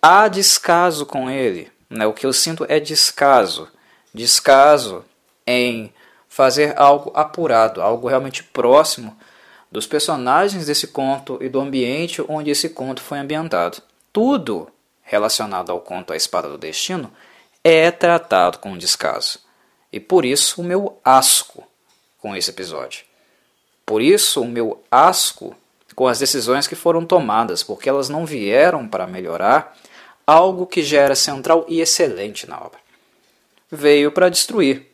[0.03, 1.71] há descaso com ele.
[1.89, 2.05] Né?
[2.05, 3.69] O que eu sinto é descaso.
[4.13, 5.05] Descaso
[5.47, 5.95] em
[6.29, 9.17] fazer algo apurado, algo realmente próximo
[9.71, 13.81] dos personagens desse conto e do ambiente onde esse conto foi ambientado.
[14.13, 14.69] Tudo
[15.01, 17.13] relacionado ao conto A Espada do Destino
[17.69, 19.41] é tratado com descaso.
[19.93, 21.67] E por isso o meu asco
[22.17, 23.05] com esse episódio.
[23.85, 25.53] Por isso o meu asco
[25.97, 29.77] com as decisões que foram tomadas, porque elas não vieram para melhorar
[30.25, 32.79] algo que já era central e excelente na obra.
[33.69, 34.87] Veio para destruir,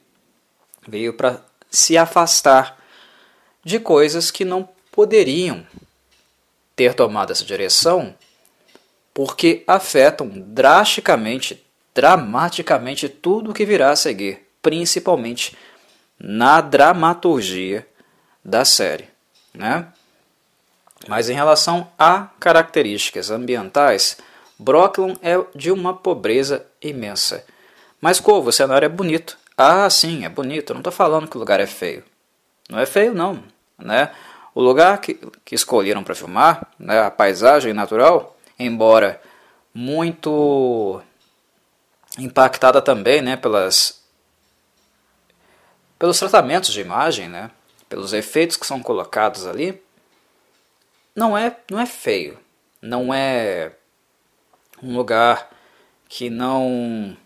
[0.88, 2.78] veio para se afastar
[3.62, 5.66] de coisas que não poderiam
[6.74, 8.14] ter tomado essa direção
[9.12, 11.62] porque afetam drasticamente,
[11.94, 15.56] dramaticamente tudo o que virá a seguir, principalmente
[16.18, 17.86] na dramaturgia
[18.44, 19.08] da série,
[19.54, 19.88] né?
[21.08, 24.16] Mas em relação a características ambientais,
[24.58, 27.44] Brooklyn é de uma pobreza imensa.
[28.00, 29.36] Mas Corvo, o cenário é bonito.
[29.56, 30.70] Ah, sim, é bonito.
[30.70, 32.04] Eu não estou falando que o lugar é feio.
[32.68, 33.42] Não é feio, não.
[33.78, 34.10] Né?
[34.54, 39.20] O lugar que, que escolheram para filmar, né, a paisagem natural, embora
[39.74, 41.00] muito
[42.18, 44.02] impactada também né, pelas,
[45.98, 47.50] pelos tratamentos de imagem, né,
[47.88, 49.82] pelos efeitos que são colocados ali,
[51.14, 52.38] não é, não é feio.
[52.80, 53.72] Não é
[54.82, 55.48] um lugar
[56.08, 57.16] que não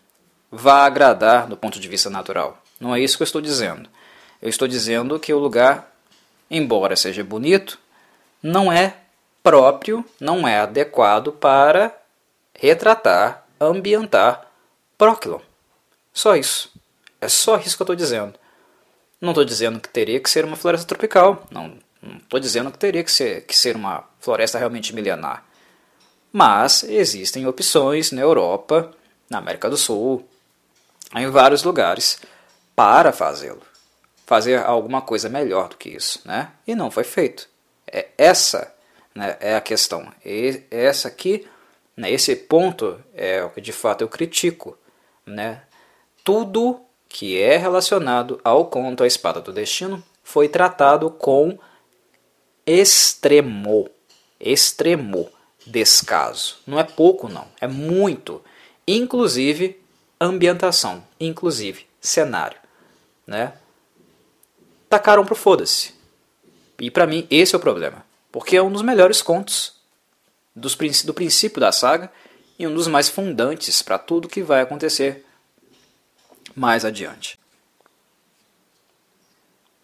[0.51, 2.63] vá agradar do ponto de vista natural.
[2.79, 3.89] Não é isso que eu estou dizendo.
[4.41, 5.91] Eu estou dizendo que o lugar,
[6.51, 7.79] embora seja bonito,
[8.43, 8.97] não é
[9.43, 11.97] próprio, não é adequado para
[12.55, 14.47] retratar, ambientar
[14.97, 15.41] Proclon.
[16.13, 16.73] Só isso.
[17.21, 18.35] É só isso que eu estou dizendo.
[19.21, 21.47] Não estou dizendo que teria que ser uma floresta tropical.
[21.51, 21.79] Não
[22.19, 25.45] estou dizendo que teria que ser, que ser uma floresta realmente milenar.
[26.33, 28.93] Mas existem opções na Europa,
[29.29, 30.29] na América do Sul,
[31.15, 32.21] em vários lugares
[32.75, 33.63] para fazê-lo.
[34.27, 36.51] Fazer alguma coisa melhor do que isso, né?
[36.67, 37.49] E não foi feito.
[37.91, 38.75] É essa
[39.15, 40.13] né, é a questão.
[40.25, 41.49] E essa aqui,
[41.97, 44.77] né, esse ponto é o que de fato eu critico,
[45.27, 45.63] né?
[46.25, 51.59] Tudo que é relacionado ao conto A Espada do Destino foi tratado com
[52.67, 53.89] extremo,
[54.41, 55.31] extremo
[55.67, 56.59] descaso.
[56.67, 58.43] Não é pouco não, é muito.
[58.87, 59.81] Inclusive
[60.21, 62.59] ambientação, inclusive cenário,
[63.27, 63.53] né?
[64.89, 65.95] Tacaram pro foda-se.
[66.81, 69.75] E para mim esse é o problema, porque é um dos melhores contos
[70.55, 72.11] dos, do princípio da saga
[72.59, 75.25] e um dos mais fundantes para tudo que vai acontecer
[76.55, 77.39] mais adiante.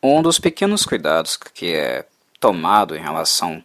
[0.02, 2.06] Um dos pequenos cuidados que é
[2.40, 3.64] tomado em relação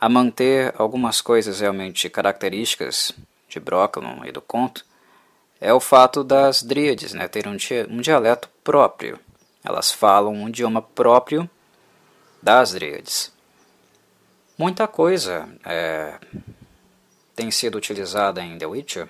[0.00, 3.12] a manter algumas coisas realmente características
[3.48, 4.84] de Brocklon e do conto
[5.60, 7.56] é o fato das dríades né, terem
[7.88, 9.18] um, dialeto próprio.
[9.64, 11.48] Elas falam um idioma próprio
[12.42, 13.32] das dríades.
[14.58, 16.18] Muita coisa é,
[17.34, 19.08] tem sido utilizada em The Witcher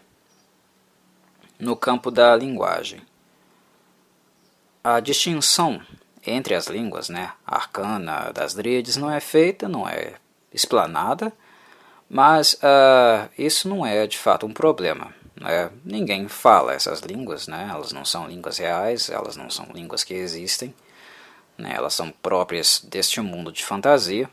[1.59, 3.01] no campo da linguagem.
[4.83, 5.81] A distinção
[6.27, 10.15] entre as línguas, né, arcana das dríades, não é feita, não é
[10.53, 11.33] explanada,
[12.09, 15.13] mas uh, isso não é de fato um problema.
[15.39, 15.71] Né?
[15.85, 17.69] Ninguém fala essas línguas, né?
[17.71, 20.75] elas não são línguas reais, elas não são línguas que existem,
[21.59, 21.75] né?
[21.75, 24.29] elas são próprias deste mundo de fantasia.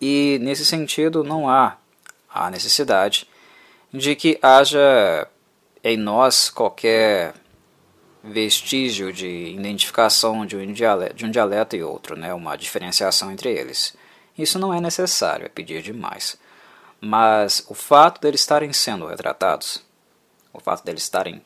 [0.00, 1.76] E nesse sentido não há
[2.32, 3.28] a necessidade
[3.92, 5.28] de que haja
[5.84, 7.34] em nós qualquer
[8.22, 12.32] vestígio de identificação de um dialeto, de um dialeto e outro, né?
[12.32, 13.96] uma diferenciação entre eles.
[14.38, 16.38] Isso não é necessário, é pedir demais.
[17.00, 19.84] Mas o fato deles estarem sendo retratados,
[20.52, 21.42] o fato deles estarem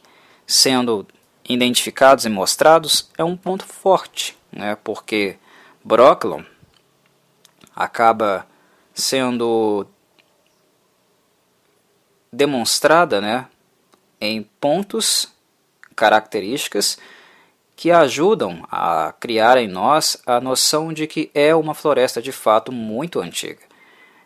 [0.47, 1.07] sendo
[1.49, 4.77] identificados e mostrados é um ponto forte, né?
[4.85, 5.39] porque
[5.83, 6.43] Brocklon
[7.75, 8.47] acaba
[8.95, 9.87] sendo
[12.33, 13.47] demonstrada né,
[14.21, 15.29] em pontos,
[15.95, 16.99] características
[17.75, 22.73] que ajudam a criar em nós a noção de que é uma floresta de fato
[22.73, 23.61] muito antiga.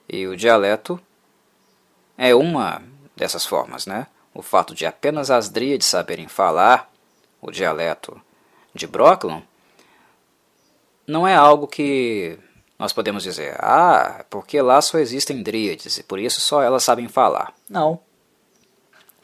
[0.08, 1.00] E o dialeto
[2.16, 2.82] é uma
[3.16, 4.06] dessas formas, né?
[4.32, 6.90] O fato de apenas as dríades saberem falar
[7.40, 8.20] o dialeto
[8.74, 9.42] de Brocklon
[11.06, 12.38] não é algo que
[12.80, 17.08] nós podemos dizer, ah, porque lá só existem dríades e por isso só elas sabem
[17.08, 17.52] falar.
[17.68, 18.00] Não.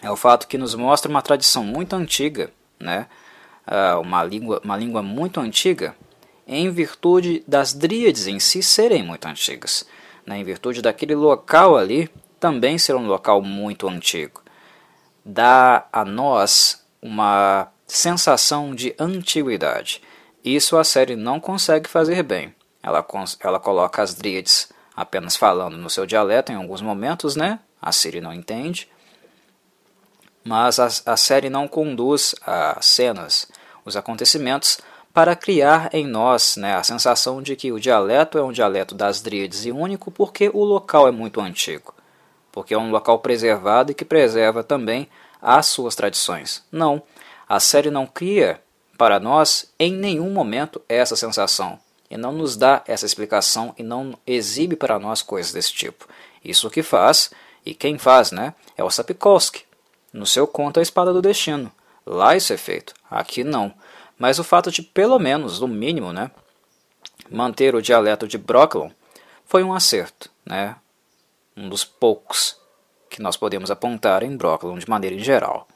[0.02, 3.06] É o fato que nos mostra uma tradição muito antiga, né?
[3.66, 5.96] uh, uma, língua, uma língua muito antiga,
[6.46, 9.86] em virtude das dríades em si serem muito antigas.
[10.26, 10.36] Né?
[10.36, 14.42] Em virtude daquele local ali também ser um local muito antigo.
[15.24, 20.02] Dá a nós uma sensação de antiguidade.
[20.44, 22.54] Isso a série não consegue fazer bem.
[22.86, 23.04] Ela,
[23.40, 27.58] ela coloca as dríades apenas falando no seu dialeto em alguns momentos, né?
[27.82, 28.88] a Siri não entende,
[30.44, 33.48] mas a, a série não conduz as cenas,
[33.84, 34.78] os acontecimentos,
[35.12, 39.20] para criar em nós né, a sensação de que o dialeto é um dialeto das
[39.20, 41.94] dríades e único porque o local é muito antigo,
[42.52, 45.08] porque é um local preservado e que preserva também
[45.40, 46.64] as suas tradições.
[46.70, 47.02] Não,
[47.48, 48.60] a série não cria
[48.98, 51.78] para nós em nenhum momento essa sensação
[52.10, 56.08] e não nos dá essa explicação e não exibe para nós coisas desse tipo.
[56.44, 57.30] Isso que faz,
[57.64, 59.64] e quem faz, né, é o Sapkowski.
[60.12, 61.70] No seu conto A Espada do Destino.
[62.06, 63.74] Lá isso é feito, aqui não.
[64.18, 66.30] Mas o fato de, pelo menos, no mínimo, né,
[67.30, 68.90] manter o dialeto de Brocklon
[69.44, 70.76] foi um acerto, né,
[71.56, 72.56] um dos poucos
[73.10, 75.66] que nós podemos apontar em Brocklon de maneira em geral.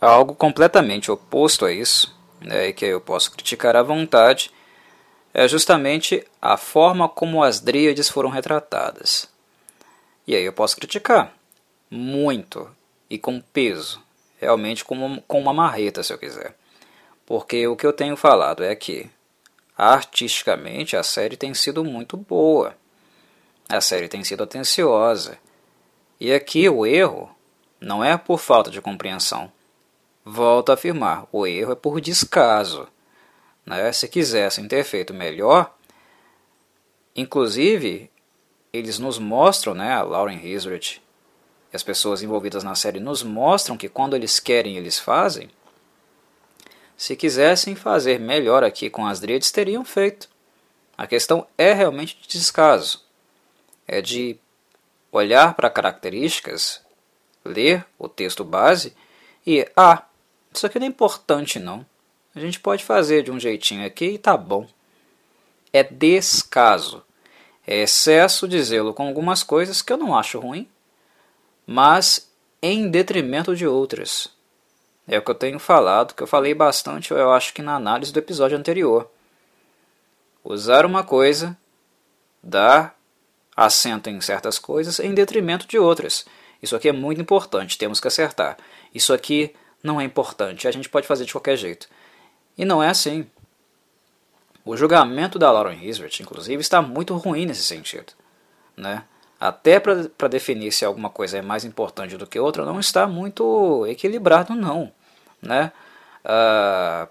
[0.00, 4.50] Algo completamente oposto a isso, né, e que eu posso criticar à vontade,
[5.32, 9.28] é justamente a forma como as dríades foram retratadas.
[10.26, 11.32] E aí eu posso criticar
[11.90, 12.68] muito
[13.08, 14.02] e com peso,
[14.38, 16.54] realmente com, com uma marreta, se eu quiser.
[17.24, 19.08] Porque o que eu tenho falado é que,
[19.76, 22.74] artisticamente, a série tem sido muito boa.
[23.68, 25.38] A série tem sido atenciosa.
[26.20, 27.30] E aqui o erro
[27.80, 29.52] não é por falta de compreensão.
[30.30, 32.86] Volto a afirmar, o erro é por descaso.
[33.64, 33.90] Né?
[33.92, 35.74] Se quisessem ter feito melhor,
[37.16, 38.10] inclusive,
[38.70, 41.00] eles nos mostram, né, a Lauren Hisrich
[41.72, 45.48] e as pessoas envolvidas na série nos mostram que quando eles querem, eles fazem.
[46.94, 50.28] Se quisessem fazer melhor aqui com as dreads, teriam feito.
[50.96, 53.02] A questão é realmente de descaso.
[53.86, 54.36] É de
[55.10, 56.82] olhar para características,
[57.42, 58.94] ler o texto base
[59.46, 60.04] e, ah,
[60.58, 61.84] isso aqui não é importante não.
[62.34, 64.68] A gente pode fazer de um jeitinho aqui e tá bom.
[65.72, 67.02] É descaso.
[67.66, 70.68] É excesso de zelo com algumas coisas que eu não acho ruim,
[71.66, 72.30] mas
[72.62, 74.28] em detrimento de outras.
[75.06, 78.12] É o que eu tenho falado, que eu falei bastante, eu acho que na análise
[78.12, 79.10] do episódio anterior.
[80.44, 81.56] Usar uma coisa,
[82.42, 82.98] dar
[83.56, 86.24] acento em certas coisas em detrimento de outras.
[86.62, 88.56] Isso aqui é muito importante, temos que acertar.
[88.94, 91.88] Isso aqui não é importante, a gente pode fazer de qualquer jeito.
[92.56, 93.26] E não é assim.
[94.64, 98.12] O julgamento da Lauren Hisbert, inclusive, está muito ruim nesse sentido.
[98.76, 99.04] Né?
[99.40, 103.86] até para definir se alguma coisa é mais importante do que outra, não está muito
[103.86, 104.92] equilibrado, não.
[105.40, 105.70] Né?
[106.24, 107.08] Uh,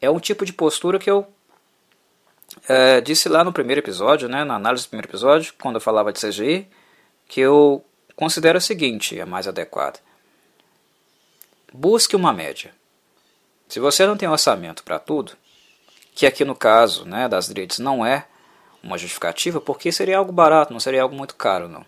[0.00, 4.56] é um tipo de postura que eu uh, disse lá no primeiro episódio, né, na
[4.56, 6.68] análise do primeiro episódio, quando eu falava de CGI,
[7.26, 7.82] que eu
[8.14, 9.98] considero a seguinte, a mais adequada.
[11.76, 12.72] Busque uma média.
[13.66, 15.32] Se você não tem orçamento para tudo,
[16.14, 18.28] que aqui no caso né, das direitos não é
[18.80, 21.84] uma justificativa, porque seria algo barato, não seria algo muito caro, não.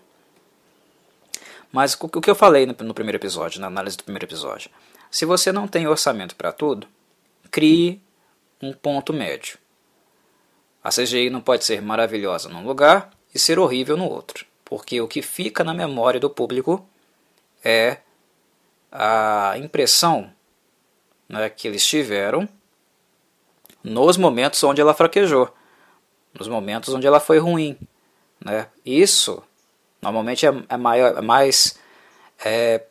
[1.71, 4.69] Mas o que eu falei no primeiro episódio, na análise do primeiro episódio,
[5.09, 6.85] se você não tem orçamento para tudo,
[7.49, 8.01] crie
[8.61, 9.57] um ponto médio.
[10.83, 15.07] A CGI não pode ser maravilhosa num lugar e ser horrível no outro, porque o
[15.07, 16.85] que fica na memória do público
[17.63, 17.99] é
[18.91, 20.31] a impressão
[21.27, 22.47] né, que eles tiveram
[23.83, 25.53] nos momentos onde ela fraquejou
[26.37, 27.77] nos momentos onde ela foi ruim.
[28.43, 28.67] Né?
[28.85, 29.43] Isso
[30.01, 31.79] normalmente é, é, maior, é mais.
[32.43, 32.83] É,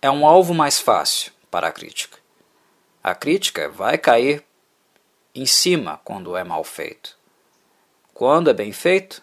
[0.00, 2.18] é um alvo mais fácil para a crítica.
[3.02, 4.44] A crítica vai cair
[5.34, 7.16] em cima quando é mal feito.
[8.14, 9.22] Quando é bem feito,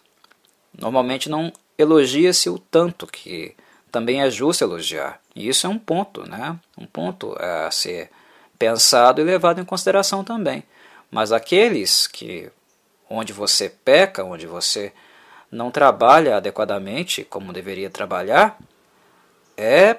[0.77, 3.55] normalmente não elogia-se o tanto que
[3.91, 5.19] também é justo elogiar.
[5.35, 6.57] E isso é um ponto, né?
[6.77, 8.09] Um ponto a ser
[8.57, 10.63] pensado e levado em consideração também.
[11.09, 12.51] Mas aqueles que
[13.09, 14.93] onde você peca, onde você
[15.51, 18.59] não trabalha adequadamente como deveria trabalhar,
[19.57, 19.97] é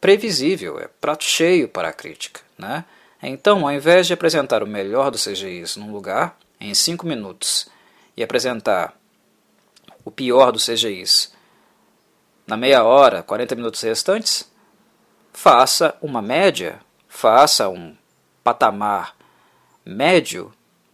[0.00, 2.40] previsível, é prato cheio para a crítica.
[2.56, 2.84] Né?
[3.22, 7.68] Então, ao invés de apresentar o melhor dos CGIs num lugar, em 5 minutos,
[8.16, 8.94] e apresentar
[10.04, 11.33] o pior dos CGIs
[12.46, 14.50] na meia hora, 40 minutos restantes,
[15.32, 17.94] faça uma média, faça um
[18.42, 19.14] patamar
[19.84, 20.52] médio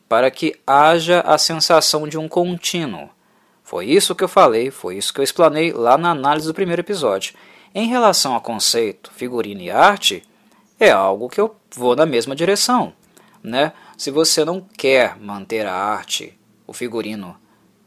[0.08, 3.10] para que haja a sensação de um contínuo.
[3.62, 6.82] Foi isso que eu falei, foi isso que eu explanei lá na análise do primeiro
[6.82, 7.34] episódio.
[7.74, 10.24] Em relação a conceito, figurino e arte,
[10.78, 12.92] é algo que eu vou na mesma direção.
[13.42, 13.72] Né?
[13.96, 16.36] Se você não quer manter a arte,
[16.66, 17.36] o figurino,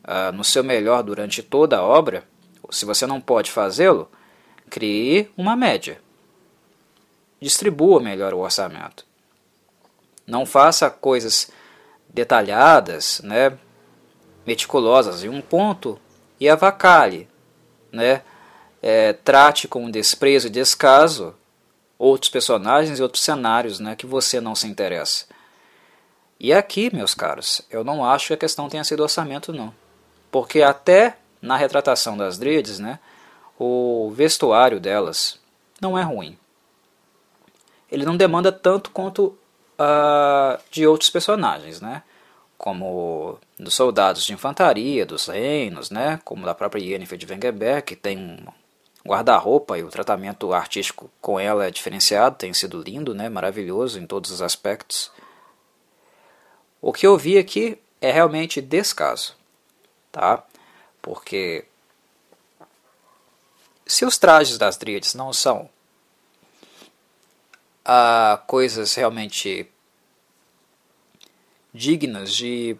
[0.03, 2.23] uh, no seu melhor durante toda a obra,
[2.71, 4.09] se você não pode fazê-lo,
[4.69, 5.99] crie uma média.
[7.39, 9.05] Distribua melhor o orçamento.
[10.25, 11.51] Não faça coisas
[12.09, 13.57] detalhadas, né?
[14.45, 15.99] meticulosas em um ponto
[16.39, 17.27] e avacalhe,
[17.91, 18.21] né?
[18.81, 21.33] É, trate com desprezo e descaso
[21.97, 25.25] outros personagens e outros cenários né, que você não se interessa.
[26.37, 29.73] E aqui, meus caros, eu não acho que a questão tenha sido orçamento, não.
[30.29, 32.99] Porque até na retratação das Dríades, né,
[33.59, 35.37] o vestuário delas
[35.79, 36.37] não é ruim.
[37.91, 39.37] Ele não demanda tanto quanto
[39.77, 42.01] uh, de outros personagens, né?
[42.57, 46.19] Como dos soldados de infantaria, dos reinos, né?
[46.23, 48.37] Como da própria Yennefer de Wengerberg, que tem um
[49.05, 53.29] guarda-roupa e o tratamento artístico com ela é diferenciado, tem sido lindo, né?
[53.29, 55.11] Maravilhoso em todos os aspectos.
[56.81, 59.35] O que eu vi aqui é realmente descaso,
[60.11, 60.43] tá?
[61.03, 61.65] Porque
[63.85, 65.69] se os trajes das Dríades não são
[67.83, 69.69] ah, coisas realmente
[71.73, 72.77] dignas de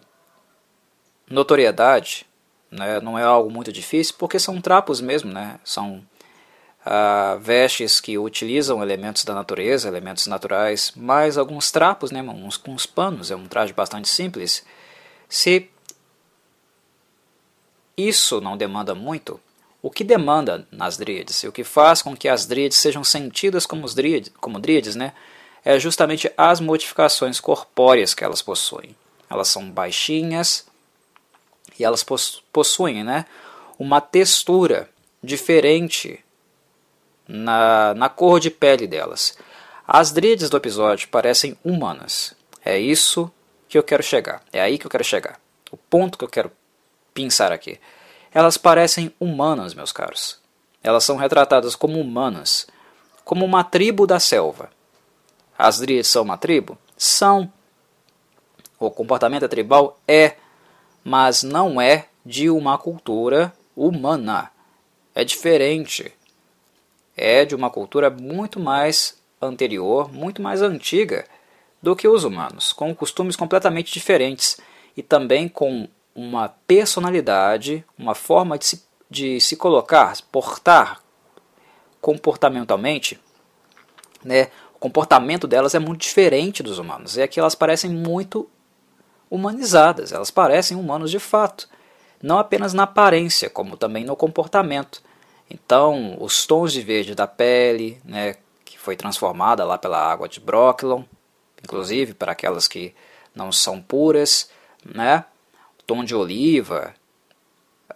[1.30, 2.26] notoriedade,
[2.72, 3.02] né?
[3.02, 5.60] não é algo muito difícil, porque são trapos mesmo, né?
[5.62, 6.02] são
[6.86, 12.22] ah, vestes que utilizam elementos da natureza, elementos naturais, mais alguns trapos, né?
[12.22, 14.66] uns, uns panos, é um traje bastante simples.
[15.28, 15.70] Se
[17.98, 19.40] isso não demanda muito,
[19.82, 23.66] o que demanda nas dríades e o que faz com que as dríades sejam sentidas
[23.66, 25.14] como, os dríades, como dríades, né,
[25.66, 28.96] é justamente as modificações corpóreas que elas possuem.
[29.30, 30.66] Elas são baixinhas
[31.80, 32.06] e elas
[32.52, 33.26] possuem né,
[33.78, 34.90] uma textura
[35.22, 36.24] diferente
[37.28, 39.38] na, na cor de pele delas.
[39.88, 42.34] As dríades do episódio parecem humanas.
[42.64, 43.32] É isso
[43.68, 44.42] que eu quero chegar.
[44.52, 45.40] É aí que eu quero chegar.
[45.72, 46.52] O ponto que eu quero
[47.14, 47.80] pensar aqui.
[48.34, 50.40] Elas parecem humanas, meus caros.
[50.84, 52.68] Elas são retratadas como humanas,
[53.24, 54.70] como uma tribo da selva.
[55.58, 56.78] As Dríades são uma tribo?
[56.98, 57.52] São.
[58.80, 60.36] O comportamento tribal é,
[61.04, 64.52] mas não é de uma cultura humana.
[65.16, 66.12] É diferente.
[67.16, 71.26] É de uma cultura muito mais anterior, muito mais antiga
[71.82, 74.58] do que os humanos, com costumes completamente diferentes
[74.96, 81.02] e também com uma personalidade, uma forma de se, de se colocar, portar
[82.00, 83.20] comportamentalmente,
[84.24, 84.50] né?
[84.76, 87.18] O comportamento delas é muito diferente dos humanos.
[87.18, 88.50] É que elas parecem muito
[89.30, 91.68] humanizadas, elas parecem humanos de fato,
[92.22, 95.02] não apenas na aparência, como também no comportamento.
[95.50, 100.40] Então, os tons de verde da pele, né, que foi transformada lá pela água de
[100.40, 101.04] Brocklon,
[101.64, 102.94] inclusive para aquelas que
[103.34, 104.50] não são puras,
[104.86, 105.26] né?
[105.86, 106.94] Tom de oliva,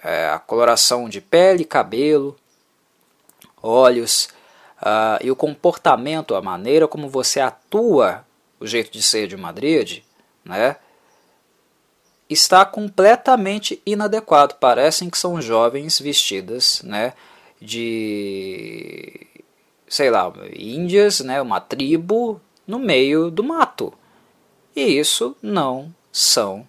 [0.03, 2.35] é, a coloração de pele, cabelo,
[3.61, 4.29] olhos
[4.81, 8.25] uh, e o comportamento, a maneira como você atua,
[8.59, 10.01] o jeito de ser de Madrid,
[10.43, 10.77] né,
[12.29, 14.55] está completamente inadequado.
[14.55, 17.13] Parecem que são jovens vestidas né,
[17.61, 19.27] de,
[19.87, 23.93] sei lá, índias, né, uma tribo no meio do mato.
[24.75, 26.67] E isso não são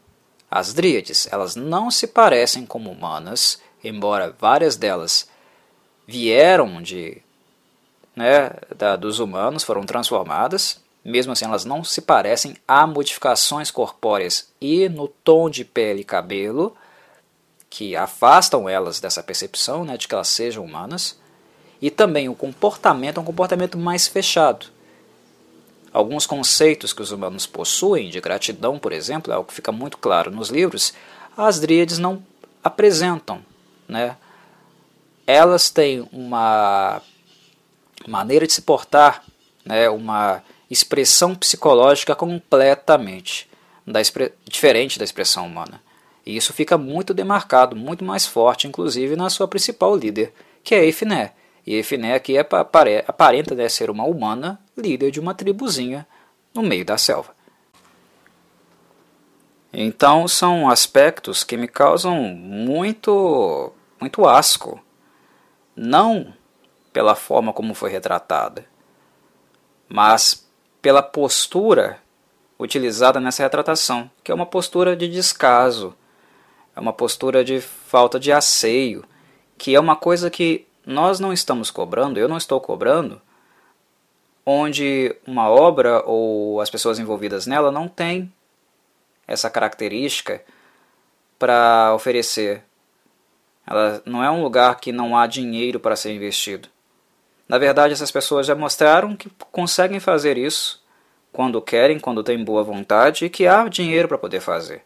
[0.51, 5.29] as dríades, elas não se parecem como humanas, embora várias delas
[6.07, 7.21] vieram de,
[8.17, 14.51] né, da, dos humanos, foram transformadas, mesmo assim elas não se parecem, há modificações corpóreas
[14.61, 16.75] e no tom de pele e cabelo
[17.71, 21.19] que afastam elas dessa percepção né, de que elas sejam humanas,
[21.81, 24.67] e também o comportamento é um comportamento mais fechado.
[25.93, 29.97] Alguns conceitos que os humanos possuem, de gratidão, por exemplo, é algo que fica muito
[29.97, 30.93] claro nos livros,
[31.37, 32.23] as dríades não
[32.63, 33.41] apresentam.
[33.89, 34.17] Né?
[35.27, 37.01] Elas têm uma
[38.07, 39.25] maneira de se portar,
[39.65, 39.89] né?
[39.89, 43.49] uma expressão psicológica completamente
[43.87, 44.01] da
[44.45, 45.81] diferente da expressão humana.
[46.27, 50.33] E isso fica muito demarcado, muito mais forte, inclusive na sua principal líder,
[50.63, 51.33] que é Efné.
[51.69, 52.41] E Efné aqui é
[53.07, 56.09] aparenta né, ser uma humana, líder de uma tribuzinha
[56.55, 57.37] no meio da selva.
[59.71, 64.83] Então são aspectos que me causam muito, muito asco.
[65.77, 66.33] Não
[66.91, 68.65] pela forma como foi retratada,
[69.91, 70.49] mas
[70.81, 71.99] pela postura
[72.59, 75.95] utilizada nessa retratação, que é uma postura de descaso,
[76.75, 79.05] é uma postura de falta de asseio,
[79.59, 83.21] que é uma coisa que nós não estamos cobrando, eu não estou cobrando,
[84.45, 88.33] onde uma obra ou as pessoas envolvidas nela não têm
[89.27, 90.43] essa característica
[91.39, 92.65] para oferecer.
[93.67, 96.71] Ela não é um lugar que não há dinheiro para ser investido.
[97.47, 100.83] Na verdade, essas pessoas já mostraram que conseguem fazer isso
[101.31, 104.83] quando querem, quando têm boa vontade e que há dinheiro para poder fazer.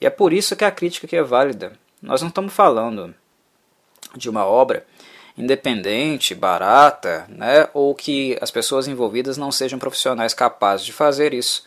[0.00, 1.72] E é por isso que a crítica aqui é válida.
[2.00, 3.12] Nós não estamos falando
[4.18, 4.86] de uma obra
[5.36, 11.66] independente, barata, né, ou que as pessoas envolvidas não sejam profissionais capazes de fazer isso.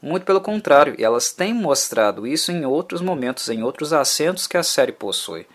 [0.00, 4.62] Muito pelo contrário, elas têm mostrado isso em outros momentos, em outros acentos que a
[4.62, 5.46] série possui,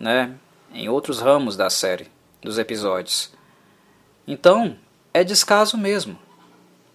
[0.00, 0.34] né,
[0.72, 3.30] em outros ramos da série, dos episódios.
[4.26, 4.78] Então,
[5.12, 6.18] é descaso mesmo.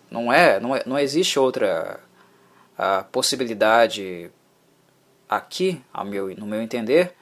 [0.09, 1.99] Não é, não, é, não existe outra
[3.11, 4.31] possibilidade
[5.27, 7.13] aqui, ao meu, no meu entender,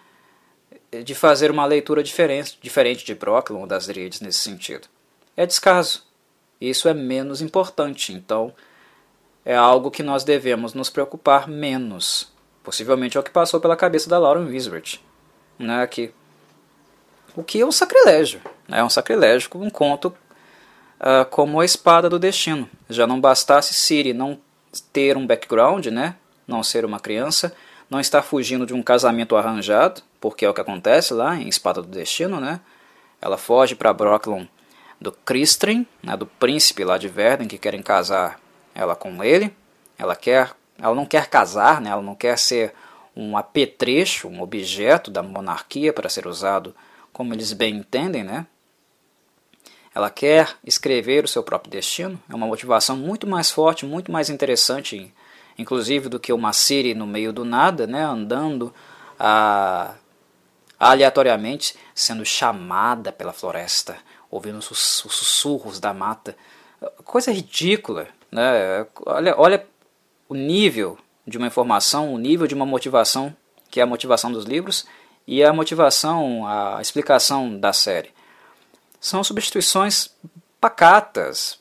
[0.92, 4.88] de fazer uma leitura diferente, diferente de Brocklin ou das Dríades nesse sentido.
[5.36, 6.06] É descaso.
[6.60, 8.54] Isso é menos importante, então
[9.46, 12.32] é algo que nós devemos nos preocupar menos.
[12.64, 15.00] Possivelmente é o que passou pela cabeça da Lauren Wisbert.
[15.60, 16.12] Né, aqui.
[17.36, 18.42] O que é um sacrilégio.
[18.70, 20.14] É um sacrilégio um conto
[21.00, 22.70] uh, como A Espada do Destino.
[22.90, 24.40] Já não bastasse Siri não
[24.92, 26.16] ter um background, né,
[26.48, 27.56] não ser uma criança,
[27.90, 31.82] não estar fugindo de um casamento arranjado, porque é o que acontece lá em Espada
[31.82, 32.60] do Destino, né?
[33.22, 34.48] Ela foge para Brooklyn
[35.00, 38.40] do Christrin, né, do príncipe lá de Verden, que querem casar
[38.74, 39.54] ela com ele.
[39.98, 41.90] Ela quer, ela não quer casar, né?
[41.90, 42.74] Ela não quer ser
[43.16, 46.76] um apetrecho, um objeto da monarquia para ser usado
[47.12, 48.46] como eles bem entendem, né?
[49.94, 52.22] Ela quer escrever o seu próprio destino.
[52.30, 55.12] É uma motivação muito mais forte, muito mais interessante
[55.58, 58.74] inclusive do que uma Siri no meio do nada, né, andando
[59.20, 59.96] a,
[60.80, 63.98] aleatoriamente, sendo chamada pela floresta,
[64.30, 66.36] ouvindo os sussurros da mata.
[67.04, 68.08] Coisa ridícula.
[68.32, 68.86] Né?
[69.06, 69.68] Olha, olha
[70.30, 73.36] o nível de uma informação, o nível de uma motivação,
[73.70, 74.86] que é a motivação dos livros,
[75.26, 78.14] e a motivação, a explicação da série.
[79.00, 80.10] São substituições
[80.60, 81.60] pacatas,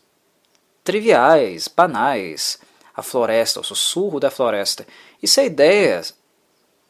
[0.84, 2.60] triviais, banais,
[2.94, 4.86] a floresta, o sussurro da floresta.
[5.22, 6.02] Isso é ideia,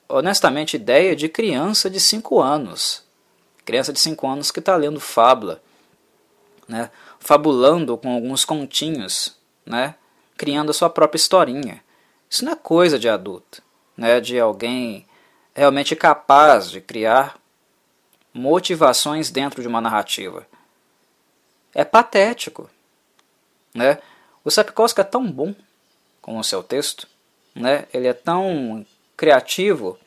[0.08, 3.04] honestamente, ideia de criança de 5 anos.
[3.64, 5.62] Criança de 5 anos que está lendo fábula,
[6.68, 6.90] né?
[7.18, 9.96] fabulando com alguns continhos, né?
[10.36, 11.82] criando a sua própria historinha.
[12.28, 13.62] Isso não é coisa de adulto,
[13.96, 14.20] né?
[14.20, 15.06] de alguém
[15.54, 17.38] realmente capaz de criar
[18.32, 20.46] motivações dentro de uma narrativa.
[21.74, 22.70] É patético.
[23.74, 23.98] Né?
[24.44, 25.54] O Sapkowski é tão bom
[26.22, 27.08] com o seu texto,
[27.54, 27.86] né?
[27.92, 28.86] ele é tão
[29.16, 29.98] criativo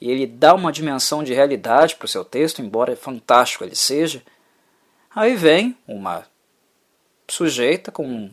[0.00, 4.22] e ele dá uma dimensão de realidade para o seu texto, embora fantástico ele seja.
[5.14, 6.26] Aí vem uma
[7.28, 8.30] sujeita com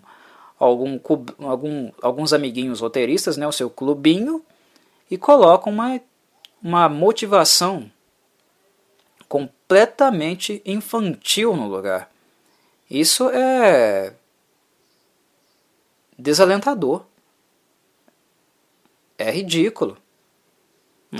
[0.60, 1.00] algum,
[1.40, 4.44] algum, alguns amiguinhos roteiristas, né, o seu clubinho,
[5.10, 6.00] e coloca uma,
[6.62, 7.90] uma motivação
[9.30, 12.12] completamente infantil no lugar.
[12.90, 14.14] Isso é
[16.18, 17.06] desalentador
[19.18, 19.98] é ridículo.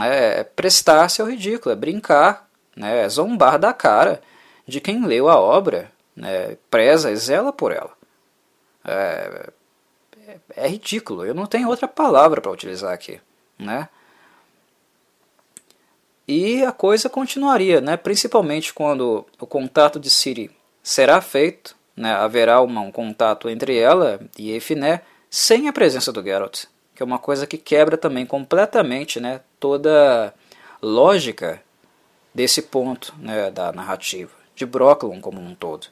[0.02, 4.22] É, é prestar-se ao ridículo, é brincar, né, é zombar da cara
[4.68, 7.92] de quem leu a obra, né, preza e zela por ela.
[8.86, 9.50] É,
[10.28, 13.20] é, é ridículo, eu não tenho outra palavra para utilizar aqui.
[13.60, 13.88] Né?
[16.28, 17.98] E a coisa continuaria, né?
[17.98, 20.50] principalmente quando o contato de Siri
[20.82, 22.14] será feito, né?
[22.14, 26.66] haverá uma, um contato entre ela e Efiné sem a presença do Geralt
[26.96, 30.34] que é uma coisa que quebra também completamente né, toda
[30.82, 31.64] lógica
[32.34, 35.88] desse ponto né, da narrativa, de Brocklon como um todo.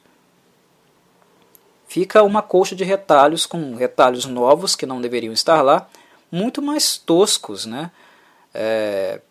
[1.88, 5.88] Fica uma colcha de retalhos com retalhos novos que não deveriam estar lá,
[6.30, 7.90] muito mais toscos, né,
[8.52, 9.22] é,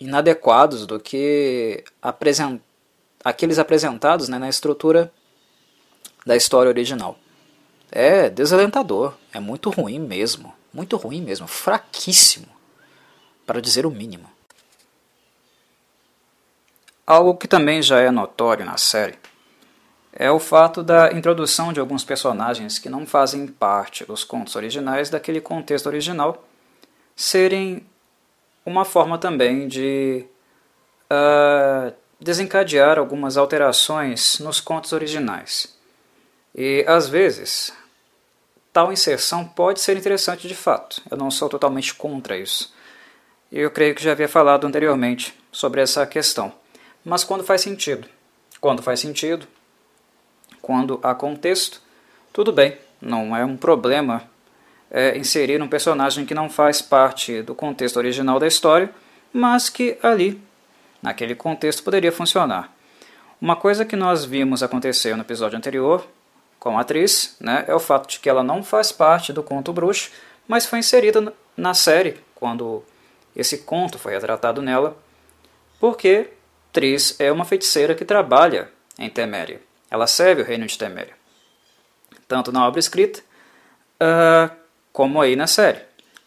[0.00, 2.58] inadequados do que apresent,
[3.22, 5.12] aqueles apresentados né, na estrutura
[6.24, 7.18] da história original.
[7.90, 12.61] É desalentador, é muito ruim mesmo, muito ruim mesmo, fraquíssimo,
[13.52, 14.30] para dizer o mínimo.
[17.06, 19.18] Algo que também já é notório na série
[20.10, 25.10] é o fato da introdução de alguns personagens que não fazem parte dos contos originais
[25.10, 26.48] daquele contexto original
[27.14, 27.84] serem
[28.64, 30.24] uma forma também de
[31.10, 35.76] uh, desencadear algumas alterações nos contos originais.
[36.54, 37.70] E às vezes
[38.72, 41.02] tal inserção pode ser interessante de fato.
[41.10, 42.72] Eu não sou totalmente contra isso.
[43.52, 46.50] Eu creio que já havia falado anteriormente sobre essa questão.
[47.04, 48.08] Mas quando faz sentido?
[48.58, 49.46] Quando faz sentido,
[50.62, 51.82] quando há contexto,
[52.32, 54.22] tudo bem, não é um problema
[54.90, 58.88] é, inserir um personagem que não faz parte do contexto original da história,
[59.30, 60.40] mas que ali,
[61.02, 62.72] naquele contexto, poderia funcionar.
[63.38, 66.06] Uma coisa que nós vimos acontecer no episódio anterior
[66.58, 69.74] com a atriz né, é o fato de que ela não faz parte do conto
[69.74, 70.10] bruxo,
[70.48, 72.82] mas foi inserida na série, quando
[73.34, 74.96] esse conto foi retratado nela,
[75.80, 76.30] porque
[76.72, 79.60] Tris é uma feiticeira que trabalha em Teméria.
[79.90, 81.14] Ela serve o reino de Teméria.
[82.28, 83.20] Tanto na obra escrita,
[84.00, 84.54] uh,
[84.92, 85.80] como aí na série.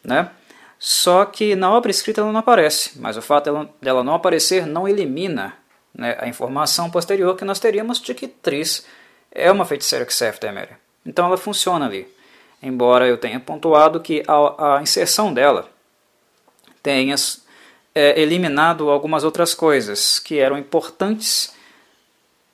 [0.03, 0.29] Né?
[0.77, 4.87] Só que na obra escrita ela não aparece, mas o fato dela, não aparecer não
[4.87, 5.53] elimina
[5.93, 8.85] né, a informação posterior que nós teríamos de que Tris
[9.31, 10.77] é uma feiticeira que serve Teméria.
[11.05, 12.07] Então ela funciona ali.
[12.61, 15.69] Embora eu tenha pontuado que a, a inserção dela
[16.85, 17.15] tenha
[17.95, 21.51] é, eliminado algumas outras coisas que eram importantes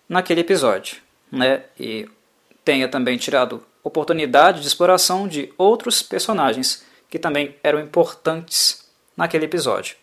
[0.08, 1.02] naquele episódio.
[1.30, 1.64] Né?
[1.78, 2.08] E
[2.64, 9.98] tenha também tirado oportunidade de exploração de outros personagens que também eram importantes naquele episódio.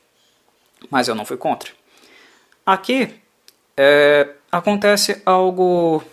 [0.90, 1.70] Mas eu não fui contra.
[2.66, 3.14] Aqui
[3.78, 6.04] é, acontece algo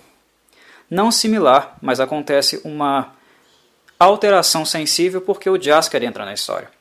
[0.90, 3.14] não similar, mas acontece uma
[4.00, 6.75] alteração sensível porque o Jasker entra na história.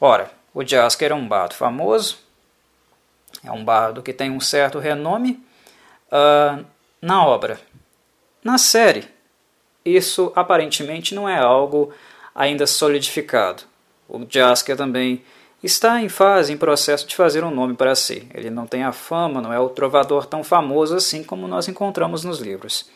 [0.00, 2.18] Ora, o Jasker é um bardo famoso,
[3.44, 5.44] é um bardo que tem um certo renome
[6.10, 6.64] uh,
[7.02, 7.60] na obra.
[8.42, 9.06] Na série,
[9.84, 11.92] isso aparentemente não é algo
[12.34, 13.64] ainda solidificado.
[14.08, 15.22] O Jasker também
[15.62, 18.26] está em fase, em processo de fazer um nome para si.
[18.32, 22.24] Ele não tem a fama, não é o trovador tão famoso assim como nós encontramos
[22.24, 22.88] nos livros.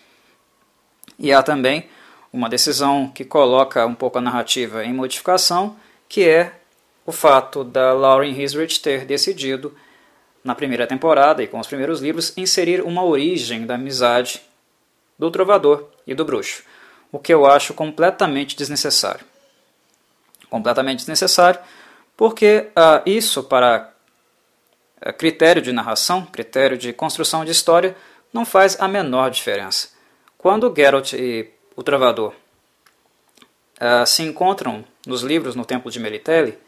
[1.18, 1.88] E há também
[2.32, 5.76] uma decisão que coloca um pouco a narrativa em modificação,
[6.08, 6.63] que é
[7.06, 9.74] o fato da Lauren Hisrich ter decidido,
[10.42, 14.42] na primeira temporada e com os primeiros livros, inserir uma origem da amizade
[15.18, 16.62] do trovador e do bruxo,
[17.10, 19.24] o que eu acho completamente desnecessário.
[20.50, 21.60] Completamente desnecessário,
[22.16, 23.92] porque uh, isso, para
[25.04, 27.96] uh, critério de narração, critério de construção de história,
[28.32, 29.88] não faz a menor diferença.
[30.36, 32.34] Quando Geralt e o Trovador
[33.80, 36.58] uh, se encontram nos livros no Templo de Meritelli,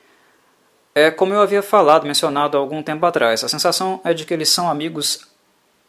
[0.96, 4.32] é como eu havia falado, mencionado há algum tempo atrás, a sensação é de que
[4.32, 5.26] eles são amigos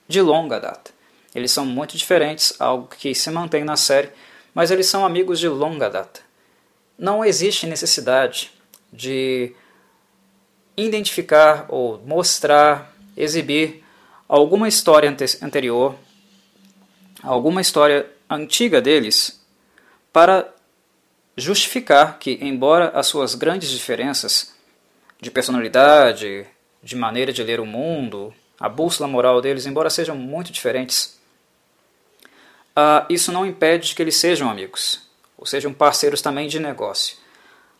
[0.05, 0.91] de longa data.
[1.33, 4.09] Eles são muito diferentes, algo que se mantém na série,
[4.53, 6.19] mas eles são amigos de longa data.
[6.99, 8.51] Não existe necessidade
[8.91, 9.55] de
[10.75, 13.85] identificar ou mostrar, exibir
[14.27, 15.09] alguma história
[15.41, 15.95] anterior,
[17.23, 19.41] alguma história antiga deles,
[20.11, 20.53] para
[21.37, 24.56] justificar que, embora as suas grandes diferenças
[25.19, 26.45] de personalidade,
[26.81, 31.19] de maneira de ler o mundo, a bússola moral deles, embora sejam muito diferentes,
[32.75, 35.07] uh, isso não impede que eles sejam amigos,
[35.37, 37.17] ou sejam parceiros também de negócio.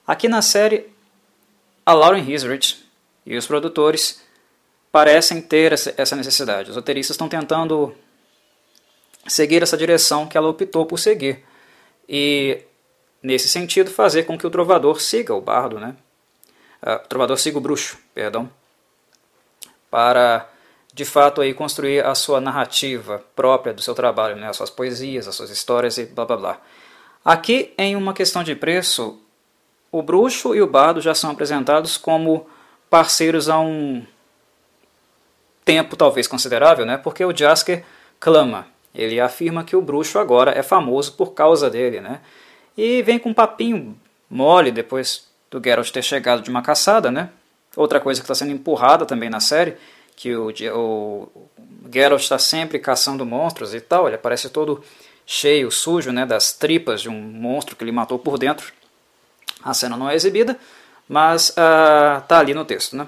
[0.05, 0.89] Aqui na série,
[1.85, 2.85] a Lauren Hisrich
[3.25, 4.21] e os produtores
[4.91, 6.69] parecem ter essa necessidade.
[6.69, 7.93] Os roteiristas estão tentando
[9.27, 11.43] seguir essa direção que ela optou por seguir.
[12.07, 12.61] E,
[13.21, 15.95] nesse sentido, fazer com que o trovador siga o bardo, né?
[16.81, 18.49] Uh, trovador siga o bruxo, perdão,
[19.89, 20.47] para
[20.93, 24.49] de fato aí construir a sua narrativa própria do seu trabalho, né?
[24.49, 26.61] as suas poesias, as suas histórias e blá blá blá.
[27.23, 29.19] Aqui, em uma questão de preço,
[29.91, 32.49] o bruxo e o bardo já são apresentados como
[32.89, 34.03] parceiros há um
[35.63, 36.97] tempo talvez considerável, né?
[36.97, 37.83] porque o Jasker
[38.19, 42.21] clama, ele afirma que o bruxo agora é famoso por causa dele, né?
[42.75, 43.95] e vem com um papinho
[44.29, 47.29] mole depois do Geralt ter chegado de uma caçada, né?
[47.77, 49.77] outra coisa que está sendo empurrada também na série,
[50.15, 51.29] que o, o
[51.93, 54.83] Geralt está sempre caçando monstros e tal, ele aparece todo
[55.25, 58.73] cheio, sujo, né, das tripas de um monstro que ele matou por dentro.
[59.63, 60.57] A cena não é exibida,
[61.07, 62.95] mas uh, ali no texto.
[62.95, 63.05] Né?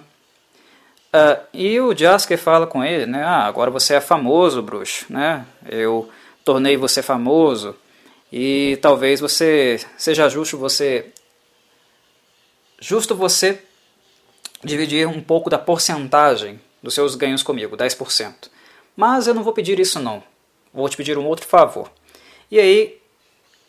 [1.14, 5.46] Uh, e o Jasker fala com ele, né, ah, agora você é famoso, bruxo, né?
[5.68, 6.10] eu
[6.44, 7.76] tornei você famoso
[8.32, 11.12] e talvez você seja justo você
[12.80, 13.62] justo você
[14.64, 18.50] dividir um pouco da porcentagem dos seus ganhos comigo, 10%.
[18.96, 20.24] Mas eu não vou pedir isso não.
[20.74, 21.92] Vou te pedir um outro favor.
[22.52, 23.00] E aí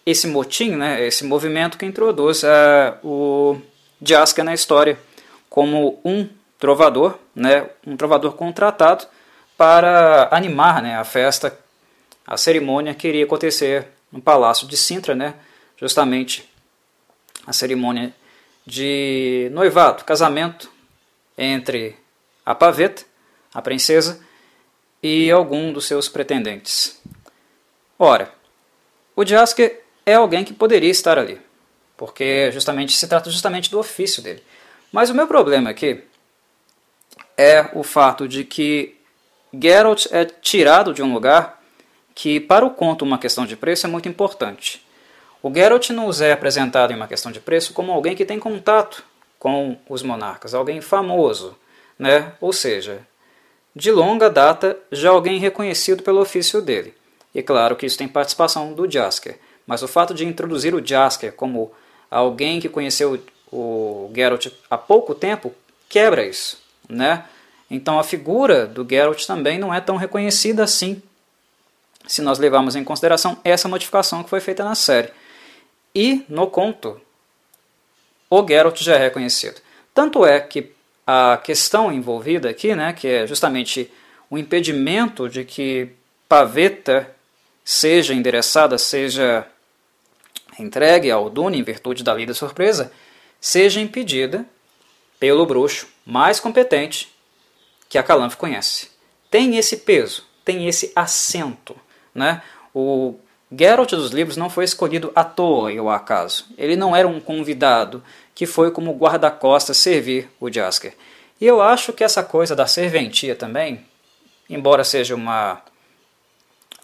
[0.04, 3.60] esse motim, né, esse movimento que introduz uh, o
[4.02, 4.98] Jaska na história
[5.48, 9.06] como um trovador, né, um trovador contratado
[9.56, 11.56] para animar né, a festa,
[12.26, 15.34] a cerimônia que iria acontecer no Palácio de Sintra, né,
[15.76, 16.48] justamente
[17.46, 18.14] a cerimônia
[18.70, 20.70] de noivado, casamento
[21.36, 21.96] entre
[22.46, 23.02] a Paveta,
[23.52, 24.24] a princesa,
[25.02, 27.02] e algum dos seus pretendentes.
[27.98, 28.32] Ora,
[29.16, 31.40] o Jasker é alguém que poderia estar ali,
[31.96, 34.42] porque justamente se trata justamente do ofício dele.
[34.92, 36.04] Mas o meu problema aqui
[37.36, 38.96] é o fato de que
[39.52, 41.60] Geralt é tirado de um lugar
[42.14, 44.84] que para o conto uma questão de preço é muito importante.
[45.42, 49.02] O Geralt nos é apresentado em uma questão de preço como alguém que tem contato
[49.38, 51.56] com os monarcas, alguém famoso,
[51.98, 52.32] né?
[52.40, 53.00] ou seja,
[53.74, 56.94] de longa data já alguém reconhecido pelo ofício dele.
[57.34, 61.32] E claro que isso tem participação do Jasker, mas o fato de introduzir o Jasker
[61.32, 61.72] como
[62.10, 65.54] alguém que conheceu o Geralt há pouco tempo
[65.88, 67.24] quebra isso, né?
[67.70, 71.00] Então a figura do Geralt também não é tão reconhecida assim,
[72.06, 75.10] se nós levarmos em consideração essa modificação que foi feita na série.
[75.94, 77.00] E no conto,
[78.28, 79.60] o Geralt já é reconhecido.
[79.92, 80.72] Tanto é que
[81.06, 83.90] a questão envolvida aqui, né, que é justamente
[84.28, 85.90] o impedimento de que
[86.28, 87.14] Paveta
[87.64, 89.46] seja endereçada, seja
[90.58, 92.92] entregue ao Dune em virtude da lei da surpresa,
[93.40, 94.46] seja impedida
[95.18, 97.12] pelo bruxo mais competente
[97.88, 98.90] que a Calanf conhece.
[99.30, 101.76] Tem esse peso, tem esse assento.
[102.14, 102.42] Né?
[102.72, 103.18] O
[103.52, 106.46] Geralt dos livros não foi escolhido à toa e ao acaso.
[106.56, 108.02] Ele não era um convidado
[108.34, 110.94] que foi como guarda-costas servir o Jasker.
[111.40, 113.84] E eu acho que essa coisa da serventia também,
[114.48, 115.62] embora seja uma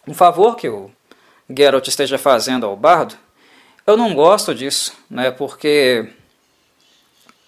[0.06, 0.90] um favor que o
[1.50, 3.16] Geralt esteja fazendo ao bardo,
[3.86, 5.30] eu não gosto disso, né?
[5.30, 6.08] Porque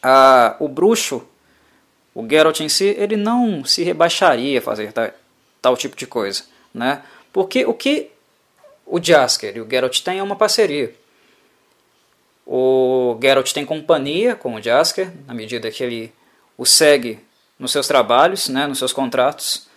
[0.03, 1.27] a, o bruxo,
[2.15, 5.11] o Geralt em si, ele não se rebaixaria a fazer tal,
[5.63, 6.45] tal tipo de coisa,
[6.75, 7.03] né?
[7.33, 8.11] Porque o que
[8.91, 10.95] o Jasker e o Geralt têm é uma parceria.
[12.47, 16.13] O Geralt tem companhia com o Jasker, na medida que ele
[16.57, 17.21] o segue
[17.59, 19.69] nos seus trabalhos, né, nos seus contratos.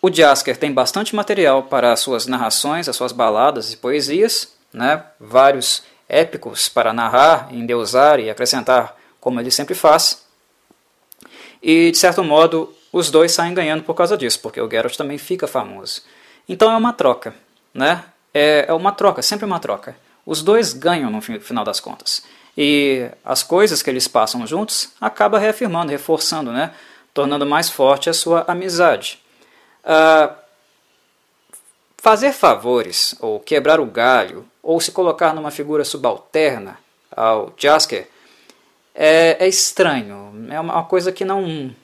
[0.00, 5.02] O Jasker tem bastante material para as suas narrações, as suas baladas e poesias, né,
[5.18, 10.24] vários épicos para narrar, endeusar e acrescentar, como ele sempre faz.
[11.62, 15.18] E, de certo modo, os dois saem ganhando por causa disso, porque o Geralt também
[15.18, 16.02] fica famoso.
[16.48, 17.34] Então é uma troca,
[17.74, 18.04] né?
[18.32, 19.96] É, é uma troca, sempre uma troca.
[20.24, 22.22] Os dois ganham no final das contas.
[22.56, 26.72] E as coisas que eles passam juntos acaba reafirmando, reforçando, né?
[27.14, 29.20] Tornando mais forte a sua amizade.
[29.84, 30.34] Uh,
[31.96, 36.78] fazer favores, ou quebrar o galho, ou se colocar numa figura subalterna
[37.10, 38.08] ao Jasker
[38.98, 40.48] é, é estranho.
[40.50, 41.74] É uma coisa que não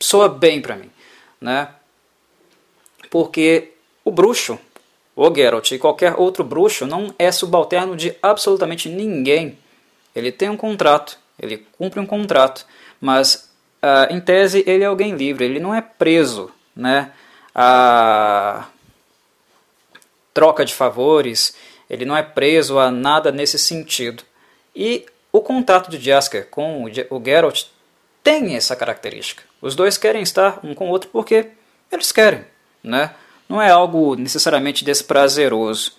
[0.00, 0.90] soa bem para mim,
[1.38, 1.68] né?
[3.10, 3.72] Porque
[4.04, 4.58] o bruxo,
[5.14, 9.58] o Geralt e qualquer outro bruxo não é subalterno de absolutamente ninguém.
[10.14, 12.66] Ele tem um contrato, ele cumpre um contrato,
[13.00, 13.50] mas
[13.82, 17.12] uh, em tese ele é alguém livre, ele não é preso, né?
[17.54, 18.66] A
[20.32, 21.56] troca de favores,
[21.88, 24.22] ele não é preso a nada nesse sentido.
[24.74, 27.64] E o contato de Jasker com o Geralt
[28.22, 29.42] tem essa característica.
[29.62, 31.48] Os dois querem estar um com o outro porque
[31.90, 32.44] eles querem,
[32.86, 33.10] né?
[33.48, 35.92] Não é algo necessariamente desprazeroso.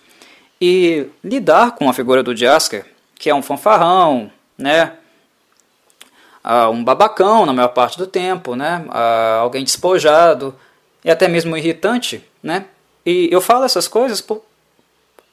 [0.60, 2.84] E lidar com a figura do Jasker,
[3.14, 4.94] que é um fanfarrão, né?
[6.42, 8.84] Ah, um babacão na maior parte do tempo, né?
[8.88, 10.54] Ah, alguém despojado
[11.04, 12.66] e até mesmo irritante, né?
[13.06, 14.42] E eu falo essas coisas por,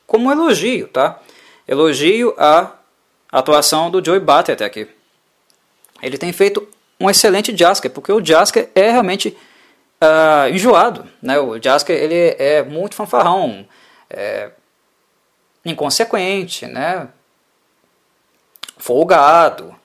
[0.05, 1.19] como elogio, tá?
[1.67, 2.71] Elogio a
[3.31, 4.87] atuação do Joey Bate até aqui.
[6.01, 6.67] Ele tem feito
[6.99, 9.35] um excelente Jasker, porque o Jasker é realmente
[10.01, 11.07] uh, enjoado.
[11.21, 11.37] Né?
[11.39, 13.65] O Jasker ele é muito fanfarrão,
[14.09, 14.51] é
[15.63, 17.09] inconsequente, né?
[18.77, 19.75] folgado,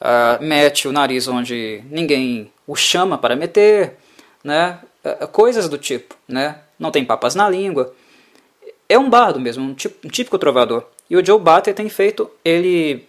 [0.00, 3.98] uh, mete o nariz onde ninguém o chama para meter,
[4.42, 4.80] né?
[5.04, 6.16] Uh, coisas do tipo.
[6.26, 6.58] Né?
[6.78, 7.94] Não tem papas na língua.
[8.88, 10.84] É um bardo mesmo, um, um típico trovador.
[11.08, 13.06] E o Joe Bater tem feito ele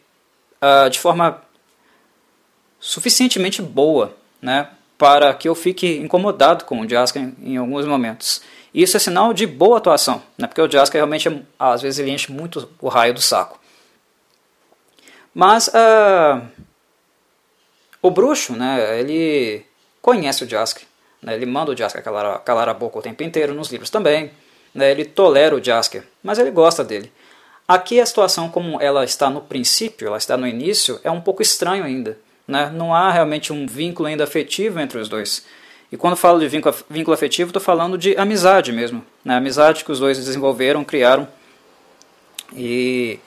[0.89, 1.43] de forma
[2.79, 8.41] suficientemente boa, né, para que eu fique incomodado com o Jasker em, em alguns momentos.
[8.73, 12.31] Isso é sinal de boa atuação, né, porque o Jasker realmente, às vezes, ele enche
[12.31, 13.59] muito o raio do saco.
[15.33, 16.41] Mas uh,
[18.01, 19.65] o bruxo, né, ele
[20.01, 20.85] conhece o Jasker,
[21.21, 24.31] né, ele manda o Jasker calar, calar a boca o tempo inteiro, nos livros também,
[24.73, 27.11] né, ele tolera o Jasker, mas ele gosta dele.
[27.67, 31.41] Aqui a situação como ela está no princípio, ela está no início, é um pouco
[31.41, 32.17] estranho ainda.
[32.47, 32.71] Né?
[32.73, 35.45] Não há realmente um vínculo ainda afetivo entre os dois.
[35.91, 39.03] E quando falo de vínculo, afetivo, estou falando de amizade mesmo.
[39.23, 39.35] Né?
[39.35, 41.27] Amizade que os dois desenvolveram, criaram
[42.53, 43.19] e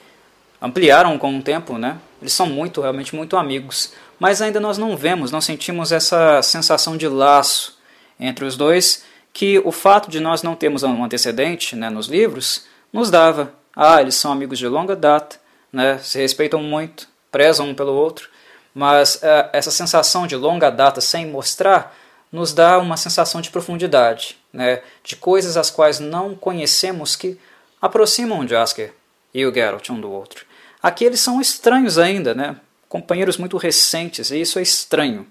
[0.61, 1.77] ampliaram com o tempo.
[1.77, 1.97] Né?
[2.21, 3.93] Eles são muito, realmente muito amigos.
[4.19, 7.79] Mas ainda nós não vemos, não sentimos essa sensação de laço
[8.19, 12.65] entre os dois que o fato de nós não termos um antecedente né, nos livros
[12.91, 13.53] nos dava.
[13.75, 15.39] Ah, eles são amigos de longa data,
[15.71, 18.29] né, se respeitam muito, prezam um pelo outro,
[18.73, 21.95] mas uh, essa sensação de longa data sem mostrar
[22.31, 27.39] nos dá uma sensação de profundidade, né, de coisas as quais não conhecemos que
[27.81, 28.93] aproximam Jasker
[29.33, 30.45] e o Geralt um do outro.
[30.81, 32.55] Aqui eles são estranhos ainda, né?
[32.89, 35.27] companheiros muito recentes, e isso é estranho.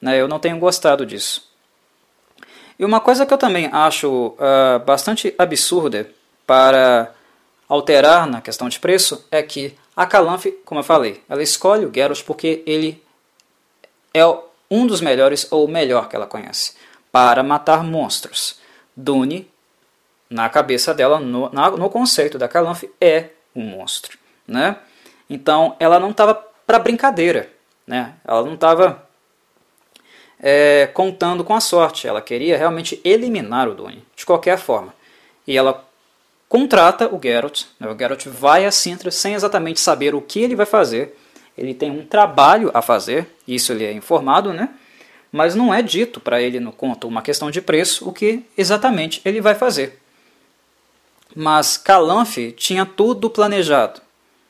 [0.00, 0.20] Né?
[0.20, 1.50] Eu não tenho gostado disso.
[2.78, 6.08] E uma coisa que eu também acho uh, bastante absurda
[6.46, 7.12] para
[7.68, 11.92] alterar na questão de preço é que a Calanf, como eu falei, ela escolhe o
[11.92, 13.04] Geralt porque ele
[14.14, 14.24] é
[14.70, 16.74] um dos melhores ou o melhor que ela conhece
[17.12, 18.58] para matar monstros.
[18.96, 19.50] Dune,
[20.30, 24.16] na cabeça dela, no, no conceito da Calanf, é um monstro.
[24.48, 24.74] Né?
[25.28, 26.34] Então ela não estava
[26.66, 27.50] para brincadeira.
[27.86, 28.14] Né?
[28.26, 29.06] Ela não estava
[30.42, 32.08] é, contando com a sorte.
[32.08, 34.94] Ela queria realmente eliminar o Dune, de qualquer forma.
[35.46, 35.86] E ela
[36.50, 37.62] contrata o Geralt.
[37.78, 37.88] Né?
[37.88, 41.16] O Geralt vai a Sintra sem exatamente saber o que ele vai fazer.
[41.56, 44.68] Ele tem um trabalho a fazer, isso ele é informado, né?
[45.30, 49.20] mas não é dito para ele no conto uma questão de preço o que exatamente
[49.24, 50.00] ele vai fazer.
[51.34, 54.00] Mas Calanf tinha tudo planejado.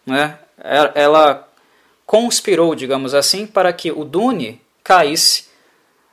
[0.06, 0.38] Né?
[0.94, 1.46] Ela
[2.06, 5.48] conspirou, digamos assim, para que o Dune caísse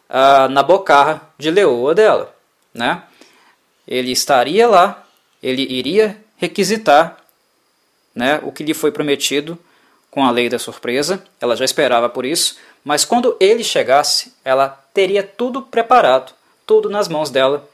[0.09, 2.35] ah, na bocarra de leoa dela.
[2.73, 3.01] Né?
[3.87, 5.06] Ele estaria lá,
[5.41, 7.17] ele iria requisitar
[8.13, 9.57] né, o que lhe foi prometido
[10.09, 14.69] com a lei da surpresa, ela já esperava por isso, mas quando ele chegasse, ela
[14.93, 16.33] teria tudo preparado,
[16.65, 17.69] tudo nas mãos dela,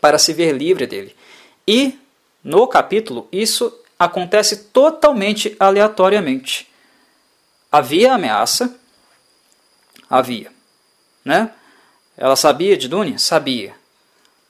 [0.00, 1.16] para se ver livre dele.
[1.66, 1.98] E
[2.42, 6.68] no capítulo, isso acontece totalmente aleatoriamente.
[7.70, 8.76] Havia ameaça?
[10.08, 10.52] Havia.
[11.24, 11.52] Né?
[12.16, 13.18] Ela sabia de Dune?
[13.18, 13.74] Sabia.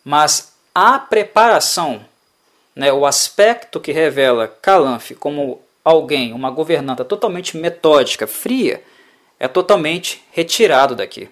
[0.05, 0.50] Mas
[0.83, 2.01] a preparação,
[2.75, 8.83] né, o aspecto que revela Calanfe como alguém, uma governanta totalmente metódica, fria,
[9.39, 11.29] é totalmente retirado daqui.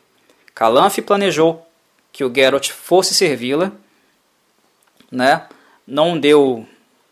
[0.54, 1.66] Calanfe planejou
[2.12, 3.72] que o Geralt fosse servi-la,
[5.10, 5.46] né?
[5.86, 6.66] não deu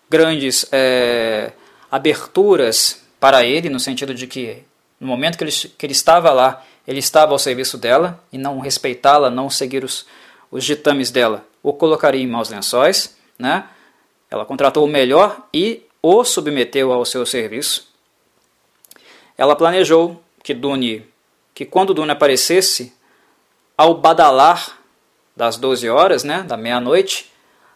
[0.06, 1.52] grandes é,
[1.90, 4.62] aberturas para ele, no sentido de que
[5.00, 8.58] no momento que ele, que ele estava lá, ele estava ao serviço dela e não
[8.58, 10.04] respeitá-la, não seguir os,
[10.50, 13.16] os ditames dela, o colocaria em maus lençóis.
[13.36, 13.64] Né?
[14.30, 17.92] Ela contratou o melhor e o submeteu ao seu serviço.
[19.36, 21.04] Ela planejou que Dune,
[21.52, 22.94] que quando Dune aparecesse,
[23.76, 24.78] ao badalar
[25.34, 27.32] das 12 horas, né, da meia-noite,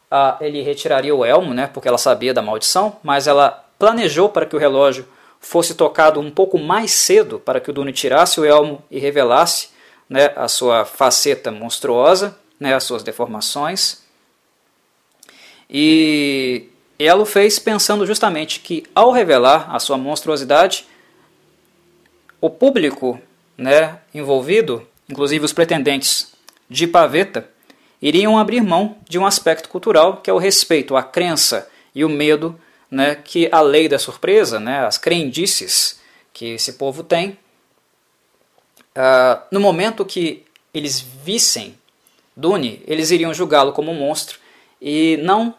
[0.08, 4.46] uh, ele retiraria o elmo, né, porque ela sabia da maldição, mas ela planejou para
[4.46, 5.06] que o relógio
[5.40, 9.70] fosse tocado um pouco mais cedo, para que o Dune tirasse o elmo e revelasse
[10.08, 14.02] né, a sua faceta monstruosa, né, as suas deformações.
[15.68, 20.86] E ela o fez pensando justamente que, ao revelar a sua monstruosidade,
[22.40, 23.18] o público
[23.56, 26.34] né, envolvido, inclusive os pretendentes
[26.68, 27.48] de Paveta,
[28.00, 32.08] iriam abrir mão de um aspecto cultural que é o respeito, a crença e o
[32.08, 32.58] medo
[32.90, 36.00] né, que a lei da surpresa, né, as crendices
[36.32, 37.38] que esse povo tem,
[38.96, 41.76] uh, no momento que eles vissem
[42.40, 44.38] Dune, eles iriam julgá-lo como um monstro
[44.80, 45.54] e não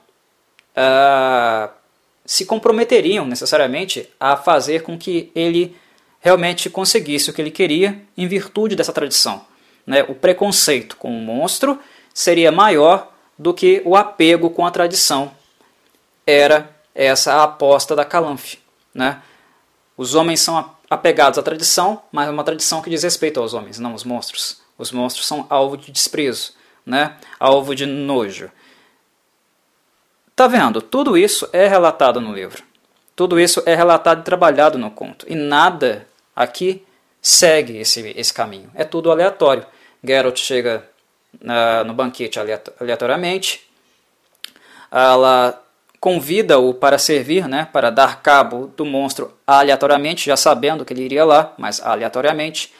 [0.75, 1.69] uh,
[2.25, 5.75] se comprometeriam necessariamente a fazer com que ele
[6.19, 9.45] realmente conseguisse o que ele queria em virtude dessa tradição.
[9.85, 10.03] Né?
[10.03, 11.79] O preconceito com o monstro
[12.13, 15.31] seria maior do que o apego com a tradição.
[16.25, 18.59] Era essa a aposta da Calanfe.
[18.93, 19.21] Né?
[19.97, 23.79] Os homens são apegados à tradição, mas é uma tradição que diz respeito aos homens,
[23.79, 24.61] não aos monstros.
[24.77, 26.53] Os monstros são alvo de desprezo,
[26.85, 27.17] né?
[27.39, 28.51] alvo de nojo.
[30.35, 30.81] Tá vendo?
[30.81, 32.63] Tudo isso é relatado no livro.
[33.15, 35.25] Tudo isso é relatado e trabalhado no conto.
[35.29, 36.83] E nada aqui
[37.21, 38.71] segue esse, esse caminho.
[38.73, 39.65] É tudo aleatório.
[40.03, 40.83] Geralt chega
[41.35, 42.39] uh, no banquete
[42.79, 43.67] aleatoriamente.
[44.91, 45.61] Ela
[45.99, 51.23] convida-o para servir, né, para dar cabo do monstro aleatoriamente, já sabendo que ele iria
[51.23, 52.73] lá, mas aleatoriamente.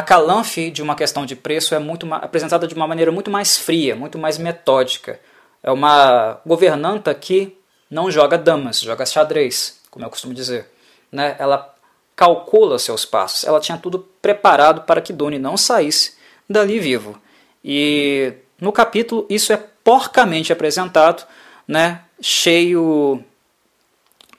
[0.00, 3.58] A Calanfe de uma questão de preço é muito apresentada de uma maneira muito mais
[3.58, 5.20] fria, muito mais metódica.
[5.62, 7.54] É uma governanta que
[7.90, 10.70] não joga damas, joga xadrez, como eu costumo dizer.
[11.12, 11.36] Né?
[11.38, 11.74] Ela
[12.16, 13.44] calcula seus passos.
[13.44, 16.16] Ela tinha tudo preparado para que Dune não saísse
[16.48, 17.20] dali vivo.
[17.62, 21.26] E no capítulo isso é porcamente apresentado,
[21.68, 23.22] né, cheio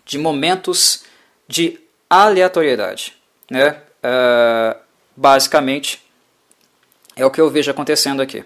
[0.06, 1.04] de momentos
[1.48, 3.16] de aleatoriedade.
[3.48, 3.80] Né?
[4.04, 4.91] Uh,
[5.22, 6.04] basicamente,
[7.16, 8.44] é o que eu vejo acontecendo aqui.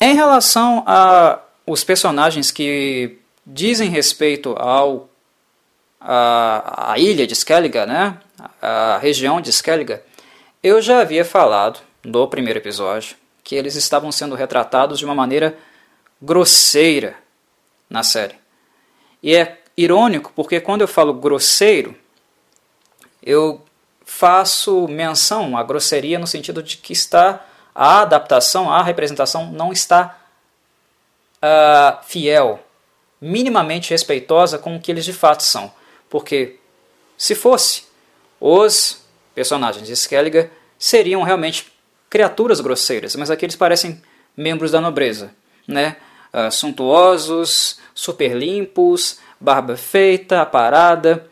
[0.00, 5.08] Em relação a os personagens que dizem respeito ao
[6.00, 8.18] a, a ilha de Skellige, né?
[8.60, 10.00] a região de Skellige,
[10.60, 15.56] eu já havia falado no primeiro episódio que eles estavam sendo retratados de uma maneira
[16.20, 17.14] grosseira,
[17.88, 18.34] na série.
[19.22, 21.94] E é irônico porque quando eu falo grosseiro,
[23.22, 23.64] eu
[24.12, 27.44] faço menção à grosseria no sentido de que está
[27.74, 30.18] a adaptação, a representação não está
[31.38, 32.60] uh, fiel,
[33.18, 35.72] minimamente respeitosa com o que eles de fato são.
[36.10, 36.58] Porque
[37.16, 37.84] se fosse,
[38.38, 39.02] os
[39.34, 41.72] personagens de Skelliger seriam realmente
[42.10, 44.02] criaturas grosseiras, mas aqui eles parecem
[44.36, 45.34] membros da nobreza,
[45.66, 45.96] né?
[46.32, 51.31] Uh, suntuosos, super limpos, barba feita, aparada.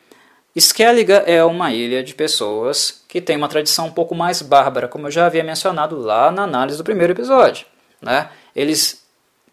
[0.57, 5.07] Skelliga é uma ilha de pessoas que tem uma tradição um pouco mais bárbara, como
[5.07, 7.67] eu já havia mencionado lá na análise do primeiro episódio.
[8.03, 8.29] Né?
[8.55, 9.07] Eles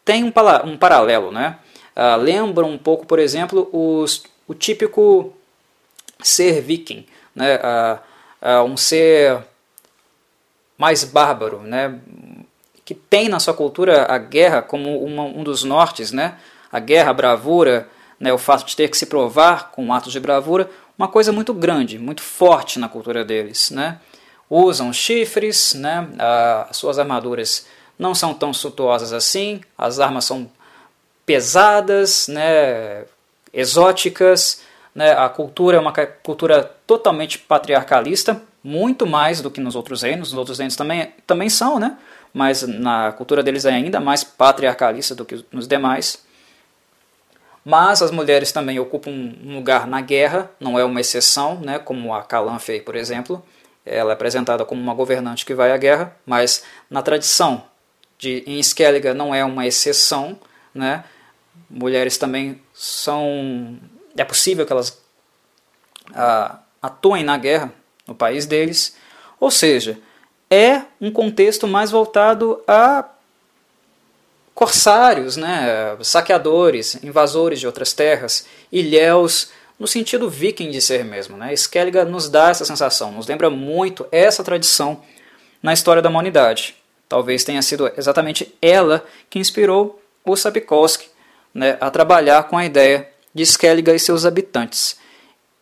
[0.03, 0.33] têm um,
[0.65, 1.57] um paralelo, né?
[1.95, 5.33] Uh, lembram um pouco, por exemplo, os, o típico
[6.21, 7.57] ser viking, né?
[7.57, 7.99] Uh,
[8.41, 9.43] uh, um ser
[10.77, 11.99] mais bárbaro, né?
[12.85, 16.37] que tem na sua cultura a guerra como uma, um dos nortes, né?
[16.71, 17.89] a guerra, a bravura,
[18.19, 18.31] né?
[18.31, 21.99] o fato de ter que se provar com atos de bravura, uma coisa muito grande,
[21.99, 23.69] muito forte na cultura deles.
[23.69, 23.99] Né?
[24.49, 26.07] Usam chifres, né?
[26.69, 27.67] as suas armaduras
[27.97, 30.49] não são tão suntuosas assim, as armas são
[31.25, 33.05] pesadas, né?
[33.53, 34.61] exóticas,
[34.93, 35.11] né?
[35.11, 40.37] a cultura é uma cultura totalmente patriarcalista, muito mais do que nos outros reinos, nos
[40.37, 41.97] outros reinos também, também são, né?
[42.33, 46.25] mas na cultura deles é ainda mais patriarcalista do que nos demais.
[47.69, 52.13] Mas as mulheres também ocupam um lugar na guerra, não é uma exceção, né, como
[52.13, 53.43] a Calanfey, por exemplo.
[53.85, 57.61] Ela é apresentada como uma governante que vai à guerra, mas na tradição
[58.17, 60.39] de em Skellige não é uma exceção,
[60.73, 61.03] né?
[61.69, 63.77] Mulheres também são
[64.15, 65.01] é possível que elas
[66.15, 67.73] ah, atuem na guerra
[68.07, 68.95] no país deles,
[69.41, 69.99] ou seja,
[70.49, 73.03] é um contexto mais voltado a
[74.57, 81.37] corsários, né, saqueadores, invasores de outras terras, ilhéus, no sentido viking de ser mesmo.
[81.37, 81.53] Né?
[81.53, 85.03] Skellige nos dá essa sensação, nos lembra muito essa tradição
[85.61, 86.75] na história da humanidade.
[87.07, 91.07] Talvez tenha sido exatamente ela que inspirou o Sapkowski
[91.53, 94.97] né, a trabalhar com a ideia de Skellige e seus habitantes.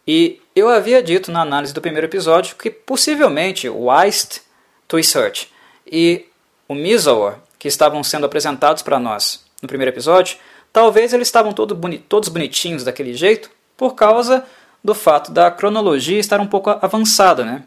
[0.07, 4.39] E eu havia dito na análise do primeiro episódio que possivelmente o Eist
[4.87, 5.47] Twisert
[5.85, 6.27] e
[6.65, 10.37] o Misawa que estavam sendo apresentados para nós no primeiro episódio,
[10.71, 14.45] talvez eles estavam todo boni todos bonitinhos daquele jeito por causa
[14.83, 17.43] do fato da cronologia estar um pouco avançada.
[17.43, 17.63] Né?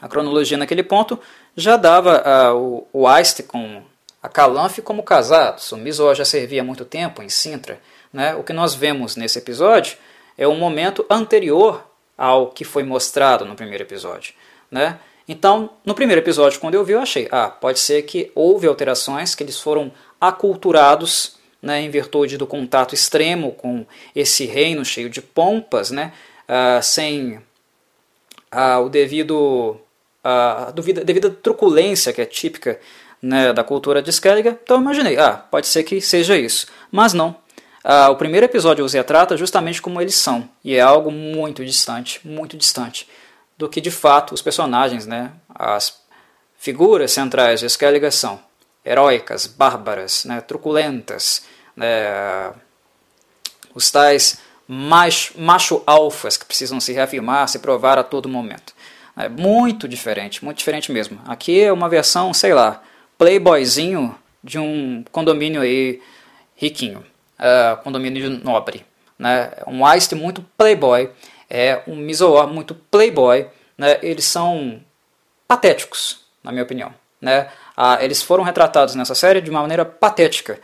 [0.00, 1.20] A cronologia naquele ponto
[1.54, 2.22] já dava
[2.54, 3.82] uh, o, o Aiste com
[4.22, 5.70] a Calanfe como casados.
[5.70, 7.78] O Mizo já servia há muito tempo em Sintra.
[8.10, 8.34] Né?
[8.36, 9.98] O que nós vemos nesse episódio
[10.38, 11.86] é um momento anterior
[12.16, 14.32] ao que foi mostrado no primeiro episódio.
[14.70, 14.98] Né?
[15.26, 19.34] Então, no primeiro episódio, quando eu vi, eu achei, ah, pode ser que houve alterações,
[19.34, 25.22] que eles foram aculturados né, em virtude do contato extremo com esse reino cheio de
[25.22, 26.12] pompas, né,
[26.46, 27.40] ah, sem
[28.50, 29.80] ah, o devido,
[30.22, 32.78] a devida, devida truculência que é típica
[33.22, 34.50] né, da cultura de Skellige.
[34.62, 36.66] Então eu imaginei, ah, pode ser que seja isso.
[36.92, 37.34] Mas não.
[37.82, 42.20] Ah, o primeiro episódio os retrata justamente como eles são, e é algo muito distante,
[42.22, 43.08] muito distante
[43.56, 46.00] do que de fato os personagens, né, as
[46.56, 48.40] figuras centrais de Skellige são
[48.84, 51.44] heróicas, bárbaras, né, truculentas,
[51.76, 52.52] né,
[53.74, 58.74] os tais macho, macho alfas que precisam se reafirmar, se provar a todo momento.
[59.16, 61.20] É muito diferente, muito diferente mesmo.
[61.26, 62.82] Aqui é uma versão, sei lá,
[63.16, 66.00] playboyzinho de um condomínio aí
[66.56, 67.04] riquinho,
[67.38, 68.84] uh, condomínio nobre.
[69.18, 69.52] Né?
[69.66, 71.10] Um Ice muito playboy
[71.48, 73.46] é um Mizoa muito playboy,
[73.76, 73.98] né?
[74.02, 74.80] eles são
[75.46, 76.92] patéticos, na minha opinião.
[77.20, 77.50] Né?
[77.76, 80.60] Ah, eles foram retratados nessa série de uma maneira patética,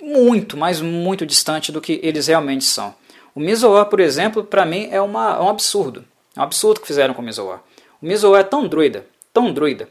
[0.00, 2.94] muito, mas muito distante do que eles realmente são.
[3.34, 6.04] O Mizoa, por exemplo, para mim é, uma, é um absurdo.
[6.36, 7.62] É um absurdo que fizeram com o Mizoa.
[8.00, 9.88] O Mizoa é tão druida, tão druida,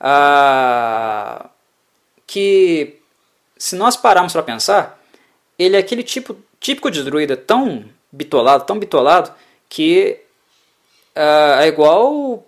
[0.00, 1.50] ah,
[2.26, 2.98] que
[3.56, 5.00] se nós pararmos para pensar,
[5.56, 9.32] ele é aquele tipo típico de druida tão bitolado, tão bitolado,
[9.68, 10.20] que
[11.16, 12.46] uh, é igual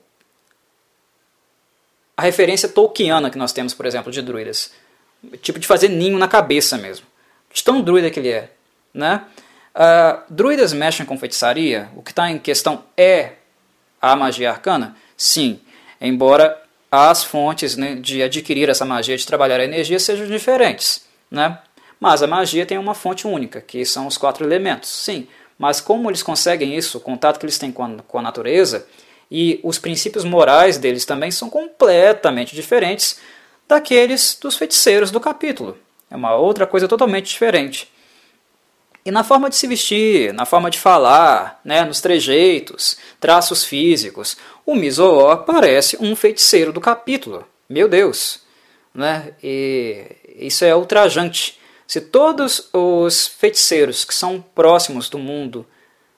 [2.17, 4.73] a referência tolkiana que nós temos, por exemplo, de druidas.
[5.41, 7.07] Tipo de fazer ninho na cabeça mesmo.
[7.53, 8.51] De tão druida que ele é.
[8.93, 9.25] Né?
[9.75, 11.89] Uh, druidas mexem com feitiçaria?
[11.97, 13.33] O que está em questão é
[14.01, 14.97] a magia arcana?
[15.17, 15.61] Sim.
[16.01, 16.61] Embora
[16.91, 21.05] as fontes né, de adquirir essa magia, de trabalhar a energia, sejam diferentes.
[21.31, 21.59] Né?
[21.99, 24.91] Mas a magia tem uma fonte única, que são os quatro elementos.
[24.91, 25.27] Sim,
[25.59, 28.87] mas como eles conseguem isso, o contato que eles têm com a, com a natureza
[29.31, 33.19] e os princípios morais deles também são completamente diferentes
[33.67, 35.77] daqueles dos feiticeiros do capítulo.
[36.11, 37.91] É uma outra coisa totalmente diferente.
[39.05, 44.37] E na forma de se vestir, na forma de falar, né, nos trejeitos, traços físicos,
[44.65, 47.47] o Mizoó parece um feiticeiro do capítulo.
[47.69, 48.41] Meu Deus!
[48.95, 49.33] Né?
[49.43, 50.07] E
[50.37, 51.59] isso é ultrajante.
[51.87, 55.67] Se todos os feiticeiros que são próximos do mundo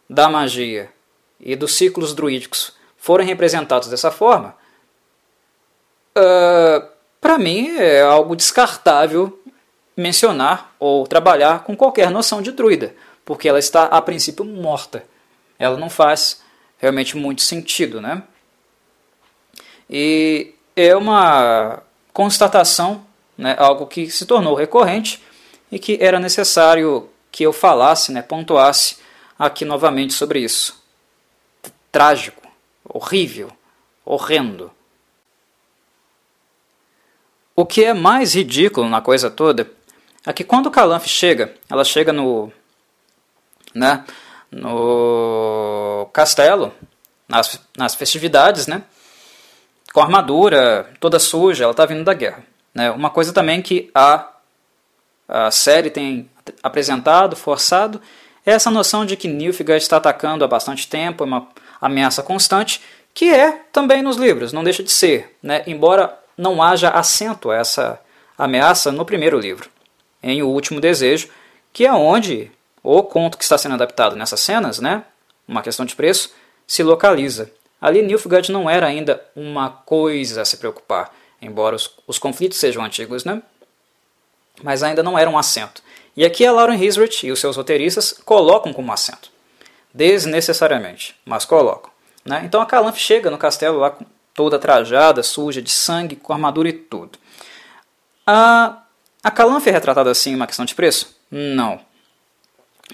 [0.09, 0.91] da magia
[1.41, 4.57] e dos ciclos druídicos forem representados dessa forma,
[6.17, 6.89] uh, ah,
[7.21, 9.39] para mim é algo descartável
[9.97, 12.95] mencionar ou trabalhar com qualquer noção de druida,
[13.25, 15.05] porque ela está a princípio morta.
[15.59, 16.43] Ela não faz
[16.79, 18.23] realmente muito sentido, né?
[19.89, 21.83] E é uma
[22.13, 23.05] constatação,
[23.37, 25.23] né, algo que se tornou recorrente
[25.77, 28.97] e que era necessário que eu falasse, né, pontuasse
[29.39, 30.83] aqui novamente sobre isso.
[31.93, 32.41] Trágico,
[32.83, 33.53] horrível,
[34.03, 34.73] horrendo.
[37.55, 39.71] O que é mais ridículo na coisa toda
[40.25, 42.51] é que quando Calanfe chega, ela chega no,
[43.75, 44.03] né,
[44.51, 46.73] no castelo,
[47.29, 48.83] nas, nas festividades, né,
[49.93, 52.43] com armadura toda suja, ela está vindo da guerra.
[52.73, 52.91] Né.
[52.93, 54.36] Uma coisa também que a,
[55.29, 56.29] a série tem
[56.63, 58.01] apresentado, forçado,
[58.45, 61.49] é essa noção de que Nilfgaard está atacando há bastante tempo, é uma
[61.81, 62.81] ameaça constante,
[63.13, 67.57] que é também nos livros, não deixa de ser, né, embora não haja acento a
[67.57, 68.01] essa
[68.39, 69.71] ameaça no primeiro livro
[70.23, 71.29] em O Último Desejo,
[71.73, 72.51] que é onde
[72.83, 75.05] o conto que está sendo adaptado nessas cenas, né,
[75.47, 76.33] uma questão de preço,
[76.67, 77.51] se localiza.
[77.81, 82.85] Ali Nilfgaard não era ainda uma coisa a se preocupar, embora os, os conflitos sejam
[82.85, 83.43] antigos, né?
[84.63, 85.83] Mas ainda não era um assento.
[86.17, 89.31] E aqui a Lauren Hisrich e os seus roteiristas colocam como assento.
[89.93, 91.91] Desnecessariamente, mas colocam.
[92.25, 92.43] Né?
[92.45, 93.97] Então a Calanf chega no castelo lá
[94.35, 97.19] toda trajada, suja de sangue, com armadura e tudo.
[98.27, 98.83] A
[99.27, 101.17] a Calanfe é retratada assim em uma questão de preço?
[101.29, 101.81] Não.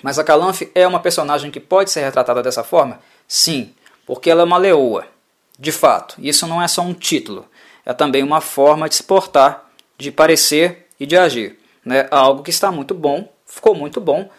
[0.02, 3.00] Mas a Calanfe é uma personagem que pode ser retratada dessa forma?
[3.28, 3.74] Sim,
[4.06, 5.06] porque ela é uma leoa.
[5.58, 7.46] De fato, isso não é só um título,
[7.84, 9.66] é também uma forma de se portar,
[9.98, 11.58] de parecer e de agir.
[11.84, 12.06] Né?
[12.10, 14.30] Algo que está muito bom, ficou muito bom,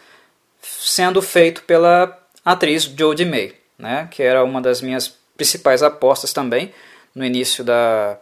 [0.62, 4.08] sendo feito pela atriz Jodie May, né?
[4.10, 6.72] que era uma das minhas principais apostas também
[7.14, 8.18] no início da,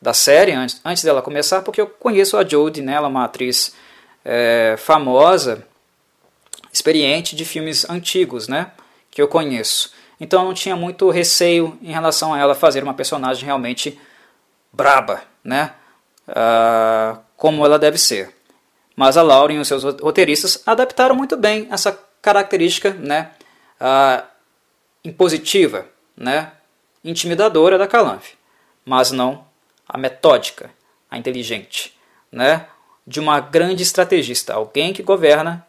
[0.00, 3.24] da série antes, antes dela começar, porque eu conheço a Jodie, né, ela é uma
[3.24, 3.74] atriz
[4.24, 5.66] é, famosa,
[6.72, 8.72] experiente de filmes antigos, né,
[9.10, 9.92] que eu conheço.
[10.18, 13.98] Então eu não tinha muito receio em relação a ela fazer uma personagem realmente
[14.72, 15.72] braba, né,
[16.28, 18.34] uh, como ela deve ser.
[18.96, 23.32] Mas a Lauren e os seus roteiristas adaptaram muito bem essa característica, né,
[23.80, 24.24] uh,
[25.04, 25.86] impositiva,
[26.16, 26.52] né,
[27.04, 28.34] intimidadora da Calanfe,
[28.84, 29.44] mas não
[29.88, 30.70] a metódica,
[31.10, 31.96] a inteligente,
[32.30, 32.66] né?
[33.06, 35.66] de uma grande estrategista, alguém que governa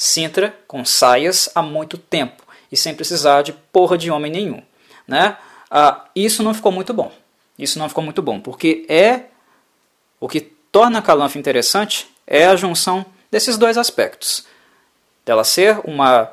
[0.00, 4.62] Sintra com saias há muito tempo e sem precisar de porra de homem nenhum.
[5.08, 5.36] Né?
[5.68, 7.10] Ah, isso não ficou muito bom.
[7.58, 9.22] Isso não ficou muito bom, porque é
[10.20, 14.46] o que torna a Calanf interessante é a junção desses dois aspectos.
[15.24, 16.30] Dela ser uma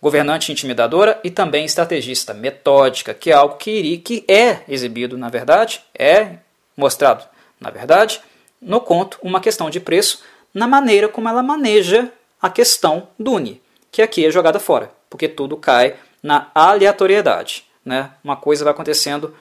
[0.00, 5.28] governante intimidadora e também estrategista, metódica, que é algo que, iria, que é exibido, na
[5.28, 6.36] verdade, é
[6.76, 7.24] mostrado,
[7.60, 8.20] na verdade,
[8.60, 10.22] no conto, uma questão de preço
[10.54, 12.10] na maneira como ela maneja
[12.40, 13.60] a questão do Uni,
[13.90, 17.64] que aqui é jogada fora, porque tudo cai na aleatoriedade.
[17.84, 18.10] Né?
[18.22, 19.34] Uma coisa vai acontecendo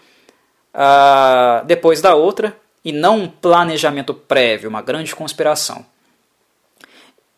[0.74, 2.56] uh, depois da outra
[2.88, 5.86] e não um planejamento prévio, uma grande conspiração.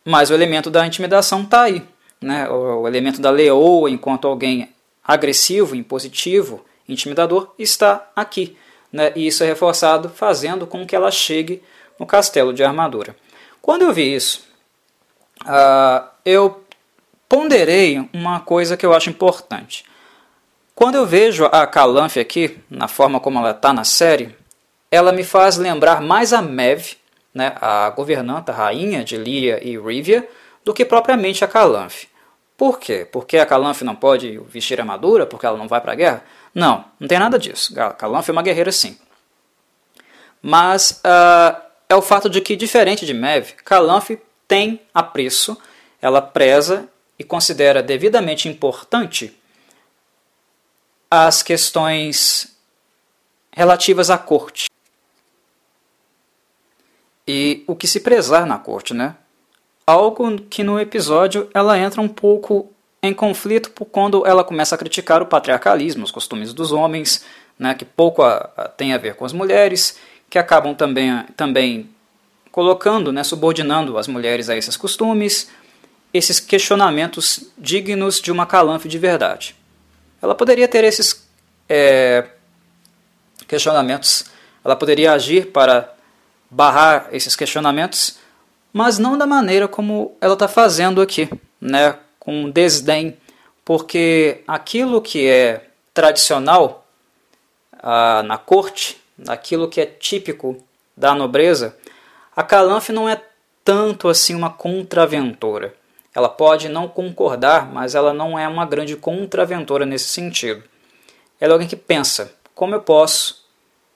[0.06, 1.84] Mas o elemento da intimidação está aí
[2.22, 4.70] né, o elemento da leoa enquanto alguém
[5.04, 8.58] agressivo, impositivo, intimidador, está aqui.
[8.92, 11.64] Né, e isso é reforçado fazendo com que ela chegue
[11.98, 13.16] no castelo de armadura.
[13.62, 14.44] Quando eu vi isso,
[15.44, 16.64] uh, eu
[17.28, 19.86] ponderei uma coisa que eu acho importante.
[20.74, 24.36] Quando eu vejo a Calanfe aqui, na forma como ela está na série,
[24.92, 26.94] ela me faz lembrar mais a Mev,
[27.34, 30.28] né, a governanta, rainha de Líria e Rivia,
[30.64, 32.08] do que propriamente a Calanfe.
[32.58, 33.08] Por quê?
[33.10, 36.24] Porque a Calanfe não pode vestir armadura porque ela não vai para a guerra?
[36.54, 37.80] Não, não tem nada disso.
[37.80, 38.98] A Calanfe é uma guerreira sim.
[40.42, 45.58] Mas uh, é o fato de que, diferente de Mev, Calanfe tem apreço,
[46.02, 49.38] ela preza e considera devidamente importante
[51.10, 52.56] as questões
[53.52, 54.70] relativas à corte.
[57.32, 59.16] E o que se prezar na corte, né?
[59.90, 65.20] algo que no episódio ela entra um pouco em conflito quando ela começa a criticar
[65.20, 67.26] o patriarcalismo, os costumes dos homens,
[67.58, 69.98] né, que pouco a, a, tem a ver com as mulheres,
[70.30, 71.90] que acabam também, também
[72.52, 75.50] colocando, né, subordinando as mulheres a esses costumes,
[76.14, 79.56] esses questionamentos dignos de uma calanfe de verdade.
[80.22, 81.28] Ela poderia ter esses
[81.68, 82.28] é,
[83.48, 84.26] questionamentos,
[84.64, 85.96] ela poderia agir para
[86.50, 88.18] barrar esses questionamentos,
[88.72, 93.18] mas não da maneira como ela está fazendo aqui, né, com desdém,
[93.64, 96.86] porque aquilo que é tradicional
[97.82, 100.58] ah, na corte, aquilo que é típico
[100.96, 101.76] da nobreza,
[102.36, 103.22] a Calanfe não é
[103.64, 105.74] tanto assim uma contraventora.
[106.16, 110.64] Ela pode não concordar, mas ela não é uma grande contraventora nesse sentido.
[111.40, 113.46] Ela é alguém que pensa: como eu posso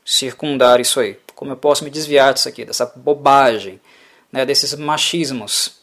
[0.06, 1.18] circundar isso aí?
[1.36, 3.80] Como eu posso me desviar disso aqui, dessa bobagem,
[4.32, 5.78] né, desses machismos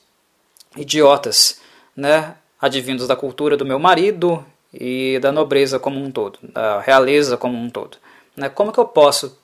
[0.77, 1.61] idiotas,
[1.97, 7.37] né, advindos da cultura do meu marido e da nobreza como um todo, da realeza
[7.37, 7.99] como um todo.
[8.37, 8.49] Né?
[8.49, 9.39] Como que eu posso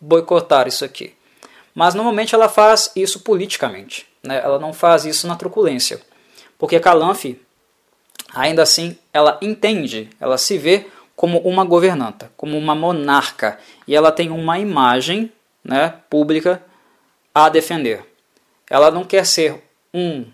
[0.00, 1.14] boicotar isso aqui?
[1.74, 4.40] Mas normalmente ela faz isso politicamente, né?
[4.42, 6.00] ela não faz isso na truculência.
[6.58, 7.40] Porque Calanfe,
[8.32, 10.86] ainda assim, ela entende, ela se vê
[11.16, 15.32] como uma governanta, como uma monarca, e ela tem uma imagem
[15.64, 16.62] né, pública
[17.34, 18.04] a defender.
[18.68, 19.62] Ela não quer ser
[19.92, 20.26] um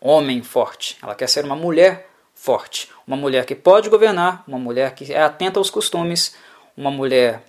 [0.00, 4.94] homem forte, ela quer ser uma mulher forte, uma mulher que pode governar, uma mulher
[4.94, 6.34] que é atenta aos costumes,
[6.76, 7.42] uma mulher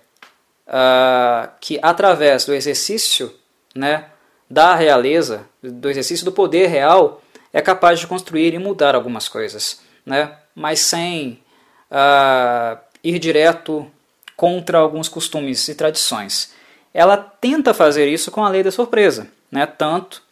[0.66, 3.34] uh, que através do exercício
[3.74, 4.06] né,
[4.48, 7.20] da realeza, do exercício do poder real,
[7.52, 10.36] é capaz de construir e mudar algumas coisas, né?
[10.54, 11.42] mas sem
[11.90, 13.90] uh, ir direto
[14.36, 16.52] contra alguns costumes e tradições.
[16.92, 19.66] Ela tenta fazer isso com a lei da surpresa, né?
[19.66, 20.22] tanto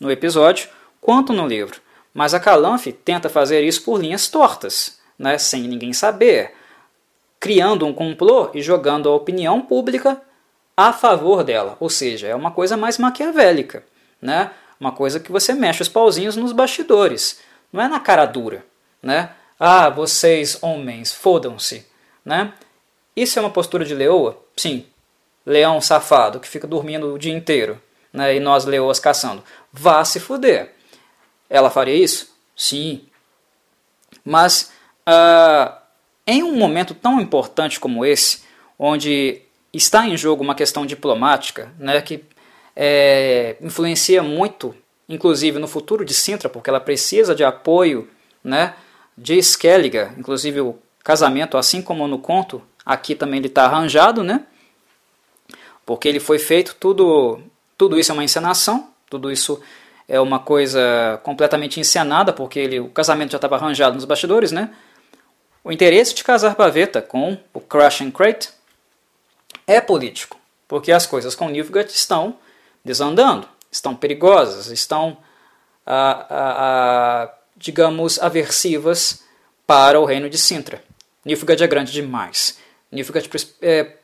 [0.00, 0.68] no episódio
[1.00, 1.80] quanto no livro.
[2.12, 5.38] Mas a Calanfe tenta fazer isso por linhas tortas, né?
[5.38, 6.54] sem ninguém saber,
[7.40, 10.20] criando um complô e jogando a opinião pública
[10.76, 11.76] a favor dela.
[11.80, 13.84] Ou seja, é uma coisa mais maquiavélica,
[14.20, 14.50] né?
[14.78, 17.40] Uma coisa que você mexe os pauzinhos nos bastidores,
[17.72, 18.64] não é na cara dura,
[19.02, 19.30] né?
[19.58, 21.86] Ah, vocês homens, fodam-se,
[22.24, 22.52] né?
[23.16, 24.38] Isso é uma postura de leoa?
[24.56, 24.86] Sim.
[25.46, 27.80] Leão safado que fica dormindo o dia inteiro,
[28.12, 28.36] né?
[28.36, 29.44] E nós leoas caçando.
[29.72, 30.72] Vá se fuder.
[31.48, 32.34] Ela faria isso?
[32.56, 33.06] Sim.
[34.24, 34.72] Mas
[35.06, 35.76] uh,
[36.26, 38.42] em um momento tão importante como esse,
[38.78, 39.42] onde
[39.72, 42.24] está em jogo uma questão diplomática, né, que
[42.74, 44.74] é, influencia muito,
[45.08, 48.08] inclusive no futuro de Sintra, porque ela precisa de apoio
[48.42, 48.74] né,
[49.16, 54.44] de Skelliger, inclusive o casamento, assim como no conto, aqui também ele está arranjado, né,
[55.86, 57.40] porque ele foi feito, tudo,
[57.76, 59.60] tudo isso é uma encenação, tudo isso
[60.08, 64.70] é uma coisa completamente encenada, porque ele, o casamento já estava arranjado nos bastidores, né,
[65.62, 68.50] o interesse de casar Paveta com o Crush and Crate
[69.66, 70.38] é político,
[70.68, 72.36] porque as coisas com Nilfgaard estão
[72.84, 75.16] desandando, estão perigosas, estão,
[75.86, 79.24] ah, ah, digamos, aversivas
[79.66, 80.84] para o reino de Sintra.
[81.24, 82.58] Nilfgaard é grande demais.
[82.94, 83.28] Nilfgaard
[83.60, 83.96] é,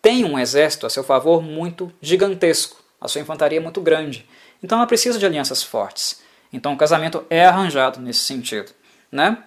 [0.00, 4.26] tem um exército a seu favor muito gigantesco, a sua infantaria é muito grande.
[4.62, 6.22] Então ela precisa de alianças fortes.
[6.52, 8.72] Então o casamento é arranjado nesse sentido.
[9.10, 9.42] Né?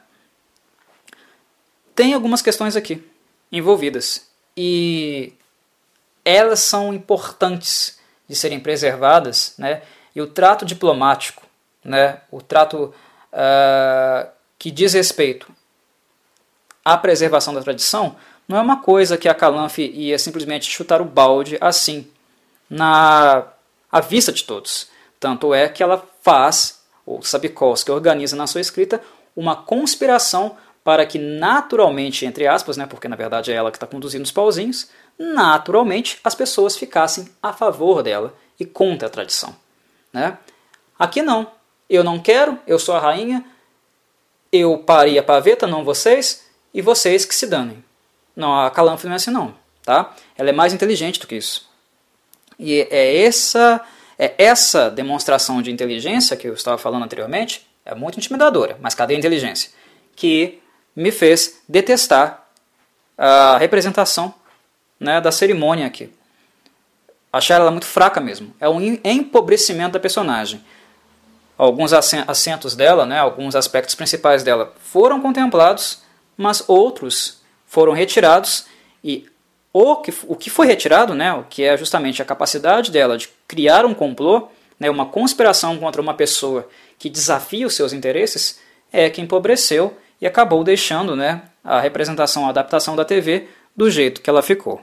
[1.95, 3.03] Tem algumas questões aqui
[3.51, 5.33] envolvidas e
[6.25, 9.83] elas são importantes de serem preservadas, né?
[10.15, 11.43] E o trato diplomático,
[11.83, 12.21] né?
[12.31, 12.93] O trato
[13.31, 15.51] uh, que diz respeito
[16.83, 18.15] à preservação da tradição
[18.53, 22.07] não é uma coisa que a Calanfe ia simplesmente chutar o balde assim
[22.69, 23.47] na
[23.91, 24.89] à vista de todos.
[25.19, 29.01] Tanto é que ela faz, ou Sabikovsky organiza na sua escrita,
[29.35, 33.87] uma conspiração para que naturalmente, entre aspas, né, porque na verdade é ela que está
[33.87, 39.55] conduzindo os pauzinhos, naturalmente as pessoas ficassem a favor dela e contra a tradição.
[40.13, 40.37] Né?
[40.99, 41.51] Aqui não.
[41.89, 43.43] Eu não quero, eu sou a rainha,
[44.51, 47.83] eu parei a paveta, não vocês, e vocês que se danem.
[48.35, 49.55] Não, a Calanfe não é assim não.
[49.83, 50.13] Tá?
[50.37, 51.69] Ela é mais inteligente do que isso.
[52.57, 53.81] E é essa,
[54.17, 59.15] é essa demonstração de inteligência que eu estava falando anteriormente, é muito intimidadora, mas cadê
[59.15, 59.71] a inteligência?
[60.15, 60.61] Que
[60.95, 62.47] me fez detestar
[63.17, 64.33] a representação
[64.99, 66.09] né, da cerimônia aqui.
[67.31, 68.55] Achar ela muito fraca mesmo.
[68.59, 70.63] É um empobrecimento da personagem.
[71.57, 76.01] Alguns assentos dela, né, alguns aspectos principais dela foram contemplados,
[76.37, 77.42] mas outros
[77.73, 78.67] foram retirados
[79.03, 79.27] e
[79.73, 83.27] o que, o que foi retirado, né, o que é justamente a capacidade dela de
[83.47, 84.47] criar um complô,
[84.79, 86.69] né, uma conspiração contra uma pessoa
[86.99, 88.59] que desafia os seus interesses,
[88.91, 94.21] é que empobreceu e acabou deixando né, a representação, a adaptação da TV do jeito
[94.21, 94.79] que ela ficou.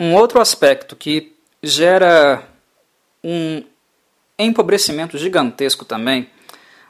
[0.00, 2.42] Um outro aspecto que gera
[3.22, 3.62] um
[4.38, 6.30] empobrecimento gigantesco também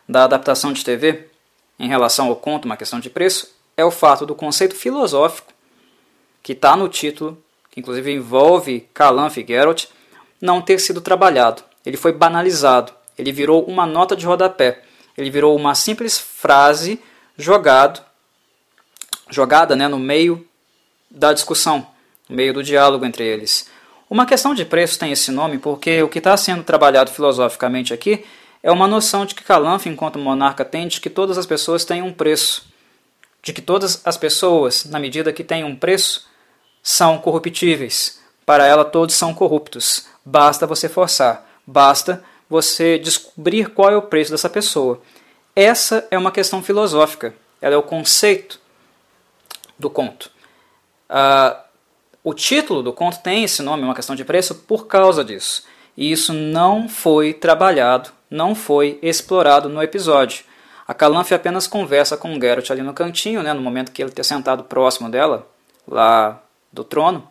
[0.09, 1.34] da adaptação de TV
[1.79, 5.53] em relação ao conto, uma questão de preço, é o fato do conceito filosófico
[6.43, 9.87] que está no título, que inclusive envolve Calanf e Geralt,
[10.41, 11.63] não ter sido trabalhado.
[11.85, 14.83] Ele foi banalizado, ele virou uma nota de rodapé,
[15.17, 17.01] ele virou uma simples frase
[17.37, 18.01] jogado,
[19.31, 20.47] jogada né, no meio
[21.11, 21.87] da discussão,
[22.29, 23.69] no meio do diálogo entre eles.
[24.09, 28.25] Uma questão de preço tem esse nome porque o que está sendo trabalhado filosoficamente aqui
[28.65, 32.01] é uma noção de que Calanf, enquanto monarca, tem de que todas as pessoas têm
[32.01, 32.67] um preço.
[33.43, 36.27] De que todas as pessoas, na medida que têm um preço,
[36.83, 38.23] são corruptíveis.
[38.47, 40.07] Para ela, todos são corruptos.
[40.25, 41.47] Basta você forçar.
[41.67, 45.03] Basta você descobrir qual é o preço dessa pessoa.
[45.55, 47.35] Essa é uma questão filosófica.
[47.61, 48.59] Ela é o conceito
[49.79, 50.31] do conto.
[51.11, 51.55] Uh,
[52.23, 55.65] o título do conto tem esse nome, uma questão de preço, por causa disso.
[55.97, 60.45] E isso não foi trabalhado, não foi explorado no episódio.
[60.87, 64.11] A Calanf apenas conversa com o Geralt ali no cantinho, né, no momento que ele
[64.11, 65.47] está sentado próximo dela,
[65.87, 66.43] lá
[66.73, 67.29] do trono.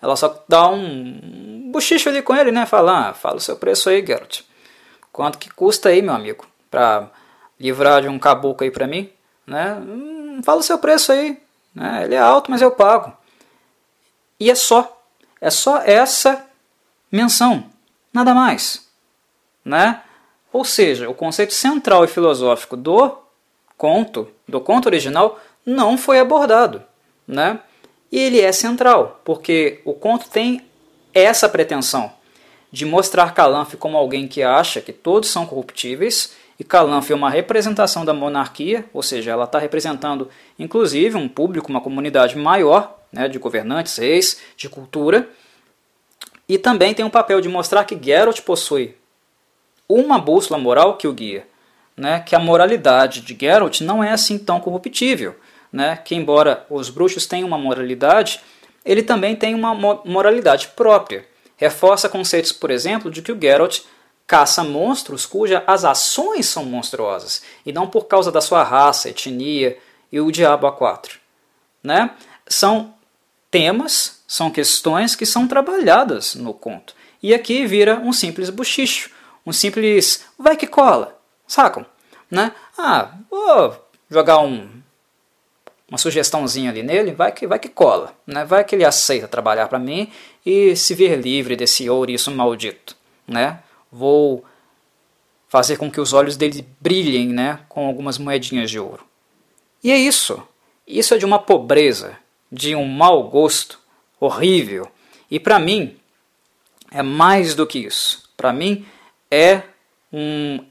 [0.00, 2.64] Ela só dá um bochicho ali com ele, né?
[2.64, 4.42] Fala, ah, fala o seu preço aí, Geralt.
[5.12, 7.08] Quanto que custa aí, meu amigo, para
[7.58, 9.10] livrar de um caboclo aí para mim?
[9.46, 9.74] Né?
[9.74, 11.40] Hum, fala o seu preço aí.
[11.74, 12.04] Né?
[12.04, 13.12] Ele é alto, mas eu pago.
[14.38, 15.02] E é só.
[15.40, 16.45] É só essa
[17.10, 17.64] menção.
[18.12, 18.86] Nada mais.
[19.64, 20.00] Né?
[20.52, 23.18] Ou seja, o conceito central e filosófico do
[23.76, 26.82] conto, do conto original, não foi abordado.
[27.26, 27.60] Né?
[28.10, 30.64] E ele é central, porque o conto tem
[31.12, 32.12] essa pretensão
[32.70, 37.30] de mostrar Calanf como alguém que acha que todos são corruptíveis, e Calanf é uma
[37.30, 40.28] representação da monarquia, ou seja, ela está representando
[40.58, 45.28] inclusive um público, uma comunidade maior né, de governantes, reis, de cultura.
[46.48, 48.96] E também tem o papel de mostrar que Geralt possui
[49.88, 51.46] uma bússola moral que o guia,
[51.96, 55.34] né, que a moralidade de Geralt não é assim tão corruptível,
[55.72, 58.40] né, que embora os bruxos tenham uma moralidade,
[58.84, 59.74] ele também tem uma
[60.04, 61.26] moralidade própria.
[61.56, 63.80] Reforça conceitos, por exemplo, de que o Geralt
[64.26, 69.78] caça monstros cujas as ações são monstruosas, e não por causa da sua raça, etnia
[70.10, 71.18] e o diabo a quatro.
[71.82, 72.10] Né?
[72.48, 72.94] São
[73.50, 76.94] temas, são questões que são trabalhadas no conto.
[77.22, 79.10] E aqui vira um simples buchicho,
[79.44, 81.86] um simples vai que cola, sacam?
[82.30, 82.52] Né?
[82.76, 84.68] Ah, vou jogar um,
[85.88, 88.44] uma sugestãozinha ali nele, vai que, vai que cola, né?
[88.44, 90.10] vai que ele aceita trabalhar para mim
[90.44, 92.96] e se ver livre desse ouriço maldito.
[93.26, 93.60] Né?
[93.90, 94.44] Vou
[95.48, 97.60] fazer com que os olhos dele brilhem né?
[97.68, 99.04] com algumas moedinhas de ouro.
[99.82, 100.42] E é isso.
[100.86, 102.16] Isso é de uma pobreza,
[102.50, 103.78] de um mau gosto
[104.20, 104.90] horrível.
[105.30, 105.98] E para mim
[106.90, 108.28] é mais do que isso.
[108.36, 108.86] Para mim
[109.30, 109.62] é
[110.12, 110.64] um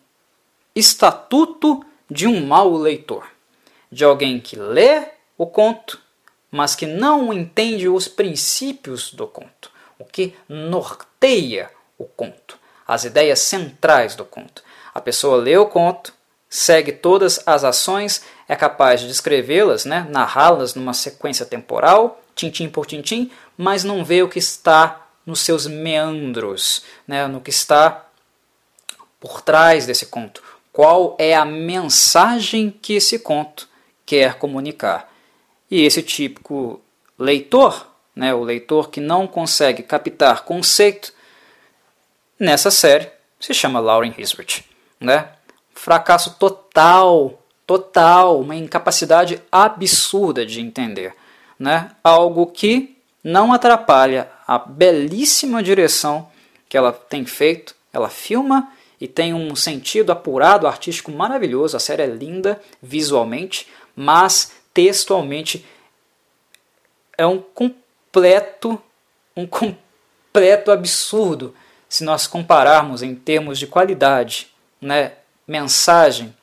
[0.75, 3.27] estatuto de um mau leitor,
[3.91, 5.99] de alguém que lê o conto,
[6.51, 12.57] mas que não entende os princípios do conto, o que norteia o conto,
[12.87, 14.63] as ideias centrais do conto.
[14.93, 16.13] A pessoa lê o conto,
[16.49, 22.85] segue todas as ações, é capaz de descrevê-las, né, narrá-las numa sequência temporal, tintim por
[22.85, 28.05] tintim, mas não vê o que está nos seus meandros, né, no que está
[29.19, 30.43] por trás desse conto.
[30.71, 33.67] Qual é a mensagem que esse conto
[34.05, 35.11] quer comunicar?
[35.71, 36.81] E esse típico
[37.17, 41.13] leitor, né, o leitor que não consegue captar conceito,
[42.39, 43.09] nessa série
[43.39, 44.65] se chama Lauren Hisrich.
[44.99, 45.29] Né?
[45.75, 51.15] fracasso total, total, uma incapacidade absurda de entender,
[51.57, 51.91] né?
[52.03, 56.29] Algo que não atrapalha a belíssima direção
[56.69, 57.75] que ela tem feito.
[57.91, 61.75] Ela filma e tem um sentido apurado, artístico maravilhoso.
[61.75, 65.65] A série é linda visualmente, mas textualmente
[67.17, 68.79] é um completo,
[69.35, 71.55] um completo absurdo
[71.87, 74.47] se nós compararmos em termos de qualidade,
[74.81, 75.13] né?
[75.47, 76.35] mensagem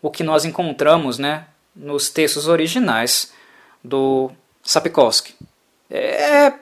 [0.00, 3.32] o que nós encontramos né, nos textos originais
[3.82, 4.30] do
[4.62, 5.34] Sapkowski.
[5.90, 6.52] É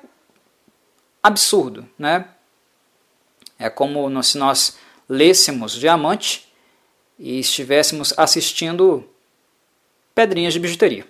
[1.23, 2.29] absurdo, né?
[3.59, 6.47] É como se nós lêssemos Diamante
[7.19, 9.09] e estivéssemos assistindo
[10.15, 11.07] Pedrinhas de Bijuteria.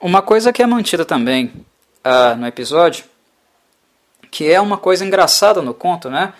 [0.00, 1.46] Uma coisa que é mantida também
[2.04, 3.04] uh, no episódio,
[4.30, 6.34] que é uma coisa engraçada no conto, né?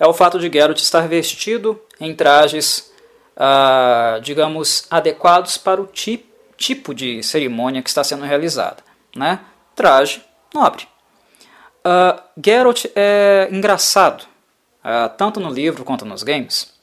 [0.00, 2.89] é o fato de Geralt estar vestido em trajes,
[3.36, 6.26] ah, digamos, adequados para o ti
[6.60, 8.82] tipo de cerimônia que está sendo realizada.
[9.16, 9.40] né?
[9.74, 10.22] Traje
[10.54, 10.86] nobre.
[11.80, 14.24] Uh, Geralt é engraçado,
[14.84, 16.74] uh, tanto no livro quanto nos games.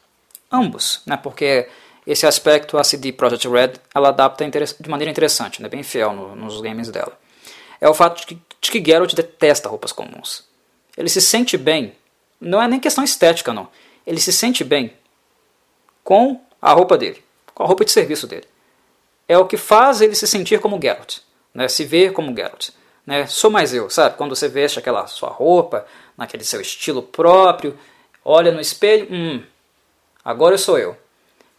[0.52, 1.16] Ambos, né?
[1.16, 1.70] Porque
[2.06, 5.70] esse aspecto a CD Projekt Red ela adapta de maneira interessante, né?
[5.70, 7.18] bem fiel no, nos games dela.
[7.80, 10.44] É o fato de que, de que Geralt detesta roupas comuns.
[10.98, 11.94] Ele se sente bem,
[12.42, 13.68] não é nem questão estética não,
[14.06, 14.94] ele se sente bem
[16.08, 17.22] com a roupa dele,
[17.54, 18.46] com a roupa de serviço dele.
[19.28, 21.18] É o que faz ele se sentir como Geralt,
[21.54, 21.68] né?
[21.68, 22.70] se ver como Geralt.
[23.06, 23.28] Né?
[23.28, 24.16] Sou mais eu, sabe?
[24.16, 25.86] Quando você veste aquela sua roupa,
[26.18, 27.78] naquele seu estilo próprio,
[28.24, 29.44] olha no espelho, hum,
[30.24, 30.96] agora eu sou eu.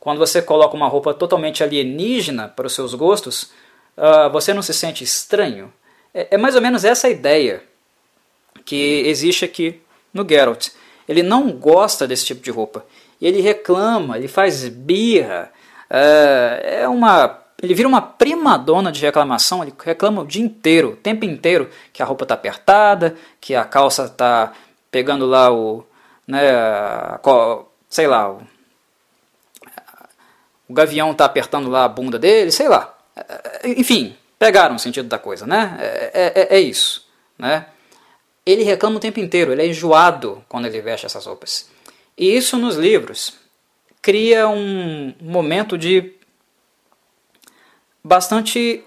[0.00, 3.52] Quando você coloca uma roupa totalmente alienígena para os seus gostos,
[3.98, 5.70] uh, você não se sente estranho?
[6.14, 7.62] É, é mais ou menos essa ideia
[8.64, 9.78] que existe aqui
[10.10, 10.68] no Geralt.
[11.06, 12.86] Ele não gosta desse tipo de roupa.
[13.20, 15.50] E ele reclama, ele faz birra.
[15.90, 20.96] Uh, é uma ele vira uma primadona de reclamação, ele reclama o dia inteiro, o
[20.96, 24.52] tempo inteiro, que a roupa está apertada, que a calça está
[24.90, 25.84] pegando lá o.
[26.26, 26.40] Né,
[27.88, 28.42] sei lá, o,
[30.68, 32.96] o gavião está apertando lá a bunda dele, sei lá.
[33.64, 35.76] Enfim, pegaram o sentido da coisa, né?
[35.80, 37.66] É, é, é isso, né?
[38.46, 41.68] Ele reclama o tempo inteiro, ele é enjoado quando ele veste essas roupas.
[42.18, 43.38] E isso nos livros
[44.02, 46.14] cria um momento de
[48.02, 48.84] bastante.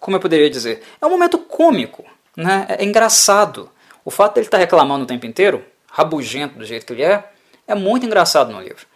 [0.00, 0.82] Como eu poderia dizer?
[1.00, 2.04] É um momento cômico,
[2.36, 2.66] né?
[2.68, 3.70] é engraçado.
[4.04, 7.30] O fato de ele estar reclamando o tempo inteiro, rabugento do jeito que ele é,
[7.68, 8.86] é muito engraçado no livro.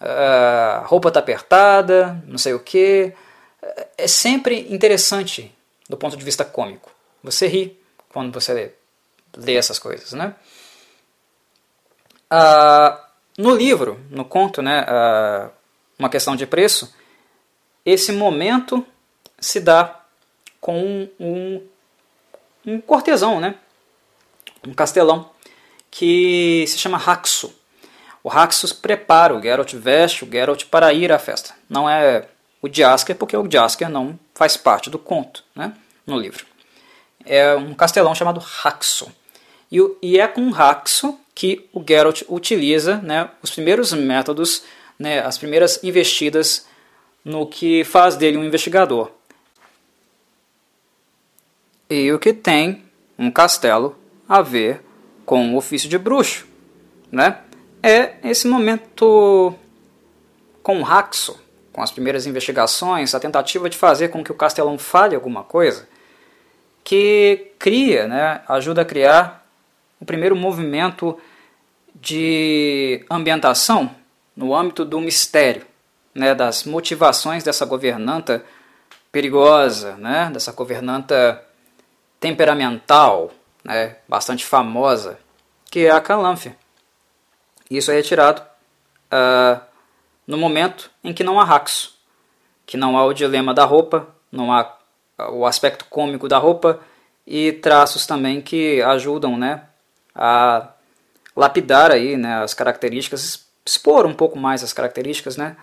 [0.00, 3.12] A roupa está apertada, não sei o que.
[3.96, 5.54] É sempre interessante
[5.88, 6.90] do ponto de vista cômico.
[7.22, 8.70] Você ri quando você lê,
[9.36, 10.34] lê essas coisas, né?
[12.32, 12.98] Uh,
[13.36, 15.50] no livro, no conto, né, uh,
[15.98, 16.94] uma questão de preço,
[17.84, 18.84] esse momento
[19.38, 20.00] se dá
[20.60, 21.62] com um, um,
[22.66, 23.56] um cortesão, né?
[24.66, 25.30] um castelão,
[25.90, 27.54] que se chama Raxo.
[28.22, 31.54] O Raxo prepara o Geralt, veste o Geralt para ir à festa.
[31.68, 32.26] Não é
[32.62, 35.74] o Jasker, porque o Jasker não faz parte do conto né?
[36.06, 36.46] no livro.
[37.24, 39.12] É um castelão chamado Raxo.
[39.70, 44.62] E, e é com Raxo que o Geralt utiliza né, os primeiros métodos,
[44.98, 46.66] né, as primeiras investidas
[47.24, 49.10] no que faz dele um investigador.
[51.90, 52.84] E o que tem
[53.18, 53.96] um castelo
[54.28, 54.80] a ver
[55.26, 56.46] com o ofício de bruxo,
[57.10, 57.40] né?
[57.82, 59.54] É esse momento
[60.62, 61.38] com o Raxo,
[61.72, 65.86] com as primeiras investigações, a tentativa de fazer com que o castelão fale alguma coisa,
[66.82, 69.43] que cria, né, ajuda a criar
[70.04, 71.18] o primeiro movimento
[71.94, 73.90] de ambientação
[74.36, 75.66] no âmbito do mistério,
[76.14, 78.44] né, das motivações dessa governanta
[79.10, 81.42] perigosa, né, dessa governanta
[82.20, 83.30] temperamental,
[83.64, 85.18] né, bastante famosa,
[85.70, 86.54] que é a Calanfe.
[87.70, 89.58] Isso é retirado uh,
[90.26, 91.94] no momento em que não há Raxo,
[92.66, 94.76] que não há o dilema da roupa, não há
[95.30, 96.78] o aspecto cômico da roupa
[97.26, 99.62] e traços também que ajudam né,
[100.14, 100.68] a
[101.36, 105.56] lapidar aí, né, as características, expor um pouco mais as características né,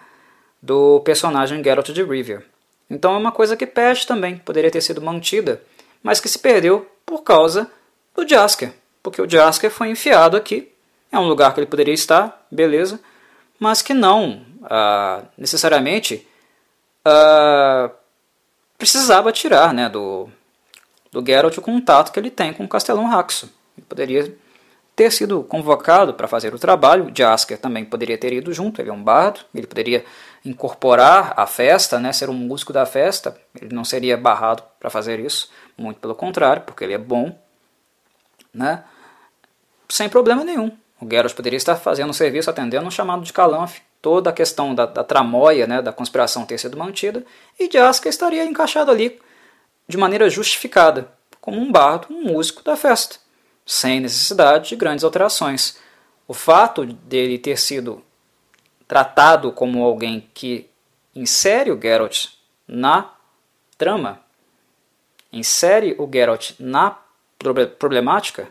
[0.61, 2.44] do personagem Geralt de Rivia.
[2.90, 5.61] Então é uma coisa que perde também, poderia ter sido mantida,
[6.03, 7.72] mas que se perdeu por causa
[8.14, 10.72] do Jasker, porque o Jasker foi enfiado aqui,
[11.11, 12.99] é um lugar que ele poderia estar, beleza,
[13.60, 16.28] mas que não ah, necessariamente
[17.06, 17.91] ah,
[18.78, 20.30] precisava tirar né, do,
[21.11, 23.61] do Geralt o contato que ele tem com o Castelão Raxo.
[23.82, 24.38] Ele poderia
[24.95, 27.12] ter sido convocado para fazer o trabalho.
[27.16, 30.06] Jasker também poderia ter ido junto, ele é um bardo, ele poderia
[30.45, 35.20] incorporar a festa, né, ser um músico da festa, ele não seria barrado para fazer
[35.20, 37.36] isso, muito pelo contrário, porque ele é bom,
[38.53, 38.84] né,
[39.88, 40.72] sem problema nenhum.
[40.99, 44.74] O Geralt poderia estar fazendo um serviço, atendendo um chamado de Calanfe, toda a questão
[44.74, 47.24] da, da tramóia, né, da conspiração ter sido mantida,
[47.60, 49.20] e Jasker estaria encaixado ali
[49.88, 53.20] de maneira justificada, como um bardo, um músico da festa
[53.66, 55.78] sem necessidade de grandes alterações.
[56.28, 58.04] O fato dele ter sido
[58.88, 60.70] tratado como alguém que
[61.16, 62.28] insere o Geralt
[62.68, 63.14] na
[63.78, 64.20] trama,
[65.32, 66.98] insere o Geralt na
[67.38, 68.50] problemática,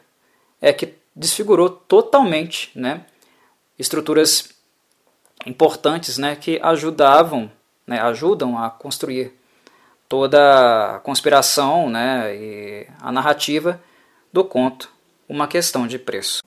[0.61, 3.07] é que desfigurou totalmente né,
[3.79, 4.51] estruturas
[5.47, 7.51] importantes né, que ajudavam,
[7.87, 9.39] né, ajudam a construir
[10.09, 13.81] toda a conspiração né, e a narrativa
[14.33, 15.00] do conto
[15.31, 16.43] uma questão de preço.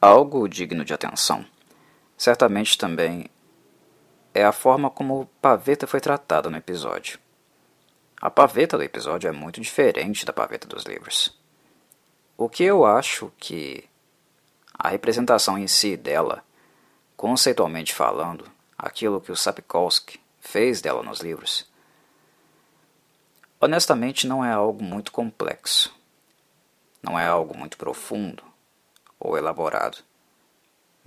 [0.00, 1.44] Algo digno de atenção,
[2.16, 3.26] certamente também
[4.32, 7.18] é a forma como Paveta foi tratado no episódio.
[8.18, 11.38] a paveta do episódio é muito diferente da paveta dos livros.
[12.34, 13.84] O que eu acho que
[14.72, 16.42] a representação em si dela,
[17.14, 21.70] conceitualmente falando, aquilo que o Sapkowski fez dela nos livros,
[23.60, 25.97] honestamente não é algo muito complexo.
[27.08, 28.42] Não é algo muito profundo
[29.18, 29.96] ou elaborado.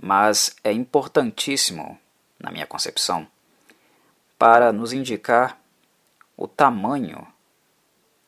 [0.02, 1.96] Mas é importantíssimo,
[2.40, 3.28] na minha concepção,
[4.36, 5.62] para nos indicar
[6.36, 7.28] o tamanho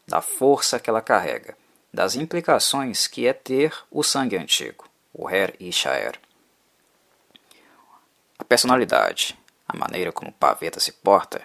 [0.08, 1.58] da força que ela carrega,
[1.92, 6.20] das implicações que é ter o sangue antigo, o Her Ishaer.
[8.38, 9.36] A personalidade,
[9.68, 11.42] a maneira como Paveta se porta,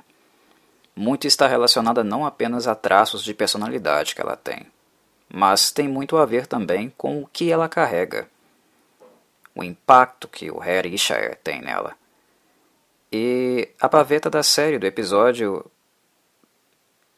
[0.94, 4.70] muito está relacionada não apenas a traços de personalidade que ela tem,
[5.28, 8.28] mas tem muito a ver também com o que ela carrega,
[9.54, 11.96] o impacto que o Her Ishaer tem nela.
[13.10, 15.64] E a paveta da série do episódio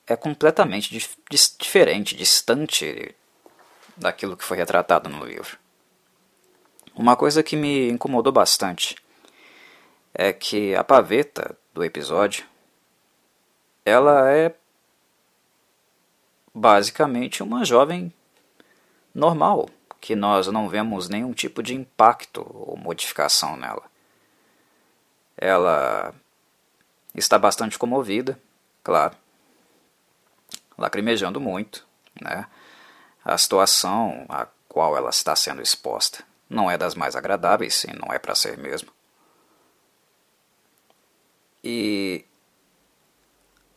[0.06, 1.16] é completamente dif
[1.58, 3.14] diferente, distante
[3.96, 5.58] daquilo que foi retratado no livro.
[6.94, 8.96] Uma coisa que me incomodou bastante
[10.12, 12.44] é que a paveta do episódio
[13.84, 14.54] ela é
[16.54, 18.12] basicamente uma jovem
[19.14, 19.68] normal,
[20.00, 23.82] que nós não vemos nenhum tipo de impacto ou modificação nela.
[25.36, 26.14] Ela
[27.14, 28.40] está bastante comovida,
[28.82, 29.16] claro,
[30.76, 31.86] lacrimejando muito,
[32.20, 32.46] né?
[33.24, 38.12] A situação a qual ela está sendo exposta não é das mais agradáveis e não
[38.12, 38.90] é para ser mesmo.
[41.62, 42.24] E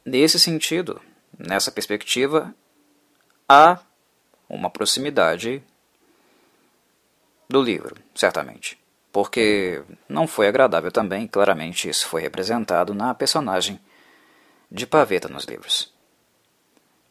[0.04, 1.02] nesse sentido,
[1.38, 2.54] nessa perspectiva,
[3.48, 3.80] há
[4.48, 5.64] uma proximidade
[7.50, 8.78] do livro, certamente.
[9.12, 13.80] Porque não foi agradável também, claramente isso foi representado na personagem
[14.72, 15.94] de Paveta nos livros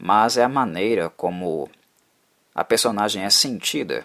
[0.05, 1.71] mas é a maneira como
[2.53, 4.05] a personagem é sentida,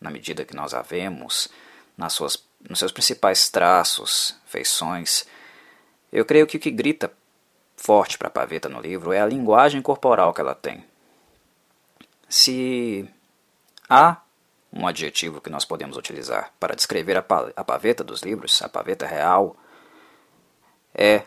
[0.00, 1.48] na medida que nós a vemos,
[1.96, 5.26] nas suas, nos seus principais traços, feições.
[6.12, 7.12] Eu creio que o que grita
[7.76, 10.84] forte para Paveta no livro é a linguagem corporal que ela tem.
[12.28, 13.08] Se
[13.88, 14.20] há
[14.72, 17.24] um adjetivo que nós podemos utilizar para descrever a,
[17.56, 19.56] a paveta dos livros, a paveta real,
[20.94, 21.22] é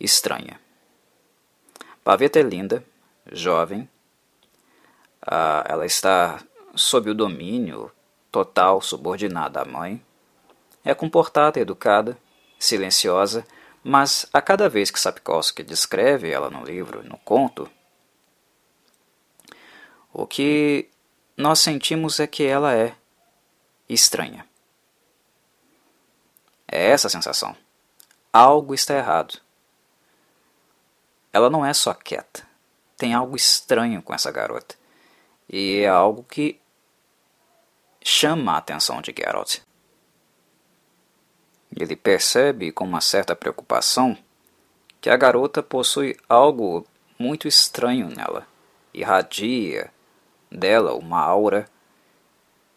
[0.00, 0.60] estranha.
[2.02, 2.84] Paveta é linda,
[3.30, 3.88] jovem.
[5.24, 6.42] Ah, ela está
[6.74, 7.92] sob o domínio
[8.30, 10.04] total subordinada à mãe.
[10.84, 12.18] É comportada, educada,
[12.58, 13.46] silenciosa,
[13.84, 17.70] mas a cada vez que Sapkowski descreve ela no livro, no conto,
[20.12, 20.88] o que
[21.36, 22.94] nós sentimos é que ela é
[23.88, 24.46] estranha.
[26.68, 27.56] É essa a sensação.
[28.32, 29.40] Algo está errado.
[31.32, 32.46] Ela não é só quieta.
[32.96, 34.74] Tem algo estranho com essa garota.
[35.48, 36.60] E é algo que
[38.02, 39.60] chama a atenção de Geralt.
[41.74, 44.16] Ele percebe com uma certa preocupação
[45.00, 46.86] que a garota possui algo
[47.18, 48.46] muito estranho nela.
[48.92, 49.90] Irradia
[50.52, 51.68] dela uma aura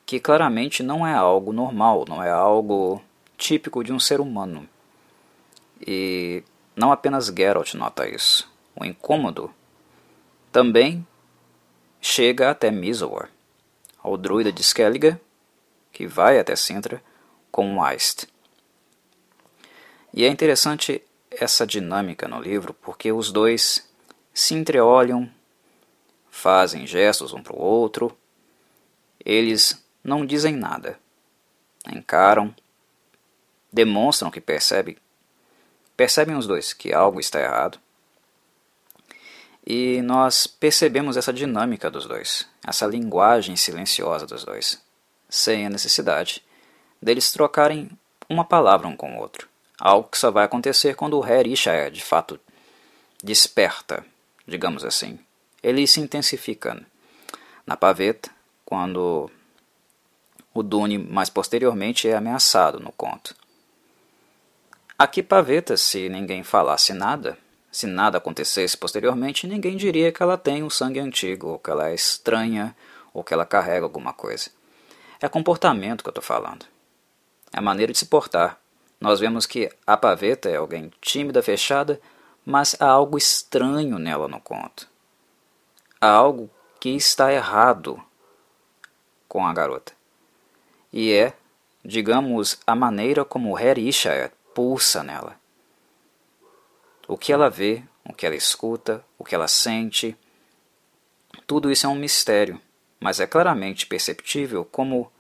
[0.06, 3.02] que claramente não é algo normal, não é algo
[3.38, 4.68] típico de um ser humano.
[5.86, 6.44] E
[6.76, 8.50] não apenas Geralt nota isso.
[8.76, 9.52] O incômodo
[10.52, 11.06] também
[12.00, 13.30] chega até Mizor,
[14.02, 15.18] ao druida de Skellige,
[15.92, 17.02] que vai até Sintra
[17.52, 18.28] com Weist.
[20.14, 23.90] E é interessante essa dinâmica no livro, porque os dois
[24.34, 25.30] se entreolham,
[26.36, 28.16] fazem gestos um para o outro,
[29.24, 31.00] eles não dizem nada,
[31.92, 32.54] encaram,
[33.72, 34.98] demonstram que percebem
[35.96, 37.80] Percebem os dois que algo está errado.
[39.66, 44.82] E nós percebemos essa dinâmica dos dois, essa linguagem silenciosa dos dois,
[45.30, 46.44] sem a necessidade
[47.02, 47.90] deles trocarem
[48.30, 49.48] uma palavra um com o outro.
[49.80, 52.40] Algo que só vai acontecer quando o Harry Ishaer, de fato,
[53.24, 54.06] desperta,
[54.46, 55.20] digamos assim.
[55.66, 56.80] Ele se intensifica
[57.66, 58.30] na paveta
[58.64, 59.32] quando
[60.54, 63.36] o Dune mais posteriormente é ameaçado no conto.
[64.96, 67.36] Aqui paveta, se ninguém falasse nada,
[67.72, 71.90] se nada acontecesse posteriormente, ninguém diria que ela tem um sangue antigo, ou que ela
[71.90, 72.76] é estranha,
[73.12, 74.52] ou que ela carrega alguma coisa.
[75.20, 76.68] É comportamento que eu estou falando.
[77.52, 78.60] É a maneira de se portar.
[79.02, 82.00] Nós vemos que a paveta é alguém tímida, fechada,
[82.46, 84.94] mas há algo estranho nela no conto.
[86.06, 88.00] Há algo que está errado
[89.28, 89.92] com a garota.
[90.94, 91.34] E é,
[91.84, 95.36] digamos, a maneira como Harry Ishaer pulsa nela.
[97.08, 100.16] O que ela vê, o que ela escuta, o que ela sente.
[101.48, 102.62] Tudo isso é um mistério,
[103.00, 105.12] mas é claramente perceptível como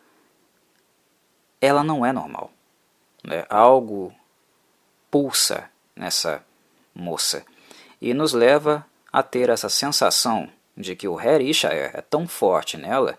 [1.60, 2.52] ela não é normal.
[3.24, 3.44] Né?
[3.50, 4.14] Algo
[5.10, 6.46] pulsa nessa
[6.94, 7.44] moça
[8.00, 13.18] e nos leva a ter essa sensação de que o Herisha é, tão forte nela,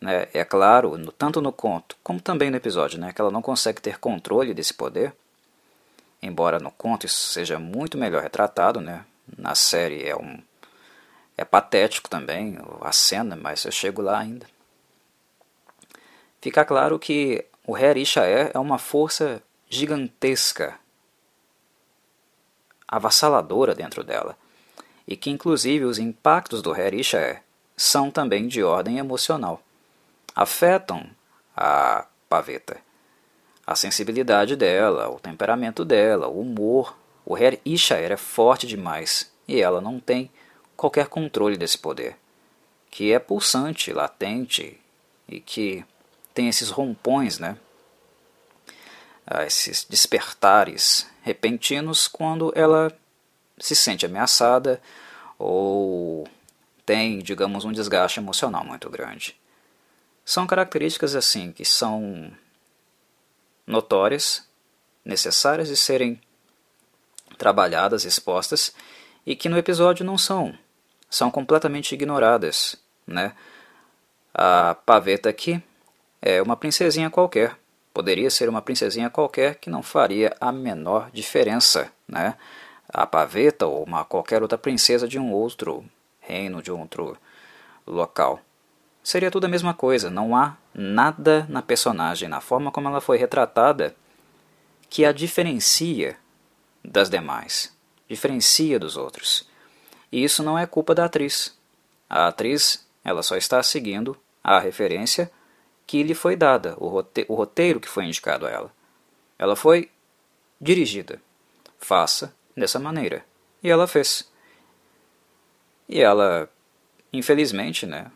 [0.00, 0.26] né?
[0.32, 3.12] é claro, no, tanto no conto como também no episódio, né?
[3.12, 5.14] que ela não consegue ter controle desse poder,
[6.22, 9.04] embora no conto isso seja muito melhor retratado, né?
[9.38, 10.38] na série é um
[11.36, 14.46] é patético também a cena, mas eu chego lá ainda.
[16.40, 20.78] Fica claro que o Herisha é, é uma força gigantesca,
[22.86, 24.36] avassaladora dentro dela,
[25.06, 27.42] e que inclusive os impactos do Herisha é,
[27.76, 29.62] são também de ordem emocional.
[30.34, 31.06] Afetam
[31.56, 32.78] a paveta.
[33.66, 36.96] A sensibilidade dela, o temperamento dela, o humor.
[37.24, 40.30] O Herisha é forte demais e ela não tem
[40.76, 42.16] qualquer controle desse poder,
[42.90, 44.78] que é pulsante, latente
[45.28, 45.84] e que
[46.34, 47.56] tem esses rompões, né?
[49.26, 52.92] Ah, esses despertares repentinos quando ela
[53.58, 54.80] se sente ameaçada
[55.38, 56.26] ou
[56.84, 59.36] tem, digamos, um desgaste emocional muito grande.
[60.24, 62.32] São características assim que são
[63.66, 64.46] notórias,
[65.04, 66.20] necessárias de serem
[67.36, 68.74] trabalhadas, expostas
[69.26, 70.56] e que no episódio não são,
[71.10, 72.76] são completamente ignoradas,
[73.06, 73.34] né?
[74.32, 75.62] A paveta aqui
[76.20, 77.56] é uma princesinha qualquer,
[77.92, 82.36] poderia ser uma princesinha qualquer que não faria a menor diferença, né?
[82.94, 85.84] A paveta ou uma qualquer outra princesa de um outro
[86.20, 87.18] reino, de um outro
[87.84, 88.40] local.
[89.02, 93.18] Seria tudo a mesma coisa, não há nada na personagem, na forma como ela foi
[93.18, 93.96] retratada,
[94.88, 96.16] que a diferencia
[96.84, 97.76] das demais,
[98.08, 99.48] diferencia dos outros.
[100.10, 101.58] E isso não é culpa da atriz.
[102.08, 105.30] A atriz, ela só está seguindo a referência
[105.84, 108.72] que lhe foi dada, o roteiro que foi indicado a ela.
[109.36, 109.90] Ela foi
[110.60, 111.20] dirigida.
[111.78, 113.24] Faça dessa maneira.
[113.62, 114.30] E ela fez.
[115.88, 116.48] E ela,
[117.12, 118.10] infelizmente, né,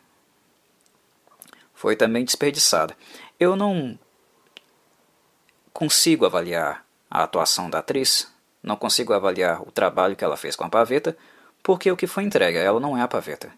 [1.75, 2.97] foi também desperdiçada.
[3.39, 3.99] Eu não
[5.73, 8.33] consigo avaliar a atuação da atriz,
[8.63, 11.17] não consigo avaliar o trabalho que ela fez com a paveta,
[11.63, 13.53] porque o que foi entregue a ela não é a paveta.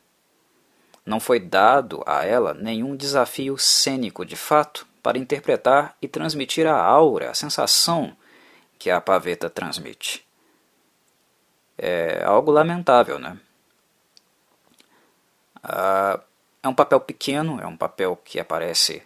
[1.05, 6.77] Não foi dado a ela nenhum desafio cênico de fato para interpretar e transmitir a
[6.77, 8.15] aura, a sensação
[8.79, 10.27] que a paveta transmite.
[11.83, 13.39] É algo lamentável, né?
[15.63, 16.21] Ah,
[16.63, 19.03] é um papel pequeno, é um papel que aparece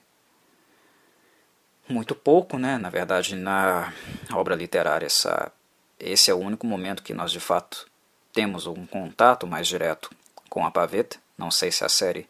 [1.88, 2.76] muito pouco, né?
[2.76, 3.92] Na verdade, na
[4.32, 5.52] obra literária, essa,
[6.01, 7.86] esse é o único momento que nós de fato
[8.32, 10.10] temos um contato mais direto
[10.51, 11.18] com a paveta.
[11.38, 12.28] Não sei se a série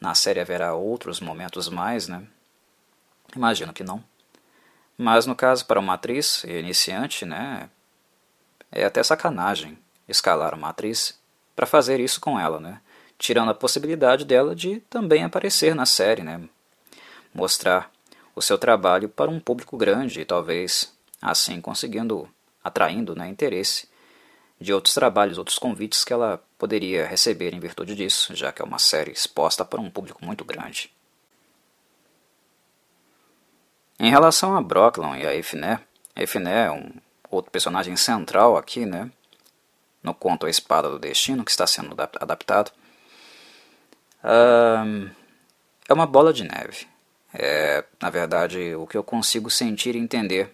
[0.00, 2.26] na série haverá outros momentos mais, né?
[3.36, 4.02] Imagino que não.
[4.98, 7.70] Mas no caso para uma atriz iniciante, né,
[8.70, 9.78] é até sacanagem
[10.08, 11.18] escalar uma atriz
[11.54, 12.80] para fazer isso com ela, né?
[13.18, 16.40] Tirando a possibilidade dela de também aparecer na série, né?
[17.34, 17.90] Mostrar
[18.34, 22.28] o seu trabalho para um público grande e talvez assim conseguindo
[22.62, 23.88] atraindo né, interesse
[24.60, 28.64] de outros trabalhos, outros convites que ela poderia receber em virtude disso, já que é
[28.64, 30.90] uma série exposta para um público muito grande.
[33.98, 35.80] Em relação a Brocklon e a Efné,
[36.14, 36.92] Efné é um
[37.36, 39.10] outro personagem central aqui, né,
[40.02, 42.70] no conto A Espada do Destino, que está sendo adaptado.
[44.24, 45.10] Um,
[45.88, 46.86] é uma bola de neve.
[47.32, 50.52] É, na verdade, o que eu consigo sentir e entender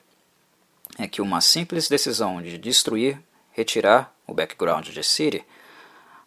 [0.99, 3.19] é que uma simples decisão de destruir
[3.53, 5.45] retirar o background de Siri,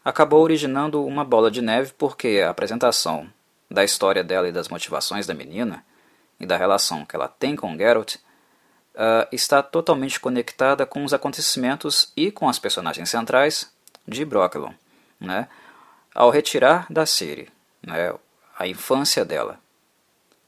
[0.04, 3.28] acabou originando uma bola de neve porque a apresentação
[3.70, 5.84] da história dela e das motivações da menina
[6.40, 8.18] e da relação que ela tem com Geralt
[8.96, 13.72] uh, está totalmente conectada com os acontecimentos e com as personagens centrais
[14.08, 14.74] de Brocklon.
[15.20, 15.48] Né?
[16.14, 17.50] Ao retirar da Ciri
[17.86, 18.14] né,
[18.58, 19.60] a infância dela,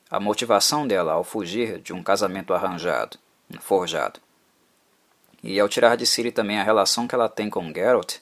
[0.10, 3.18] a motivação dela ao fugir de um casamento arranjado,
[3.60, 4.20] forjado,
[5.44, 8.16] e ao tirar de Ciri também a relação que ela tem com Geralt,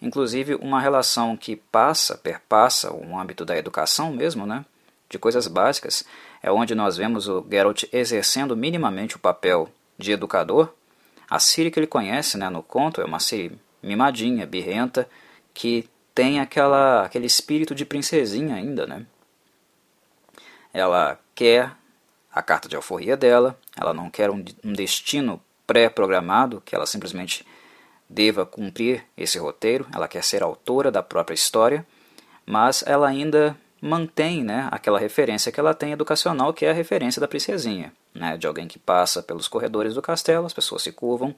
[0.00, 4.64] inclusive uma relação que passa, perpassa o âmbito da educação mesmo, né?
[5.08, 6.04] de coisas básicas,
[6.46, 9.68] é onde nós vemos o Geralt exercendo minimamente o papel
[9.98, 10.72] de educador.
[11.28, 15.08] A Ciri que ele conhece né, no conto é uma Ciri mimadinha, birrenta,
[15.52, 18.86] que tem aquela, aquele espírito de princesinha ainda.
[18.86, 19.04] Né?
[20.72, 21.72] Ela quer
[22.32, 27.44] a carta de alforria dela, ela não quer um, um destino pré-programado, que ela simplesmente
[28.08, 31.84] deva cumprir esse roteiro, ela quer ser autora da própria história,
[32.46, 37.20] mas ela ainda mantém né, aquela referência que ela tem educacional, que é a referência
[37.20, 41.34] da princesinha, né, de alguém que passa pelos corredores do castelo, as pessoas se curvam,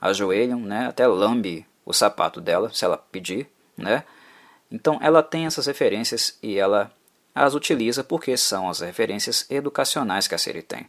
[0.00, 3.48] ajoelham, né, até lambe o sapato dela, se ela pedir.
[3.76, 4.04] Né?
[4.70, 6.90] Então ela tem essas referências e ela
[7.34, 10.86] as utiliza porque são as referências educacionais que a série tem.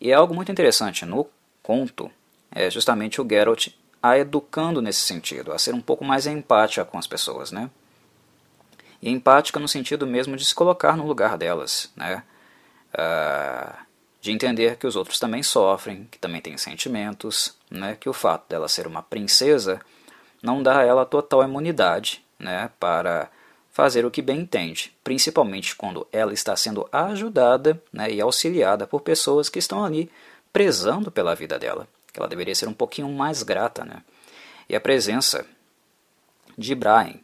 [0.00, 1.26] E é algo muito interessante no
[1.62, 2.10] conto,
[2.50, 3.68] é justamente o Geralt
[4.02, 7.68] a educando nesse sentido, a ser um pouco mais empática com as pessoas, né?
[9.00, 12.22] E empática no sentido mesmo de se colocar no lugar delas, né?
[12.92, 13.86] Uh,
[14.20, 17.96] de entender que os outros também sofrem, que também têm sentimentos, né?
[17.98, 19.80] Que o fato dela ser uma princesa
[20.42, 22.70] não dá a ela total imunidade, né?
[22.80, 23.30] Para
[23.78, 29.02] fazer o que bem entende, principalmente quando ela está sendo ajudada né, e auxiliada por
[29.02, 30.10] pessoas que estão ali
[30.52, 33.84] prezando pela vida dela, que ela deveria ser um pouquinho mais grata.
[33.84, 34.02] Né?
[34.68, 35.46] E a presença
[36.56, 37.20] de Brian,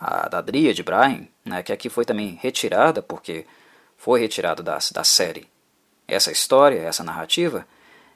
[0.00, 3.44] a, da de Brian, né, que aqui foi também retirada, porque
[3.98, 5.46] foi retirada da, da série,
[6.08, 7.66] essa história, essa narrativa,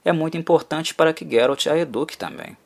[0.02, 2.56] é muito importante para que Geralt a eduque também.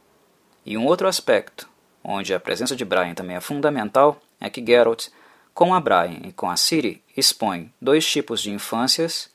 [0.64, 1.68] E um outro aspecto,
[2.02, 5.08] onde a presença de Brian também é fundamental, é que Geralt,
[5.52, 9.28] com a Brian e com a Ciri, expõe dois tipos de infâncias,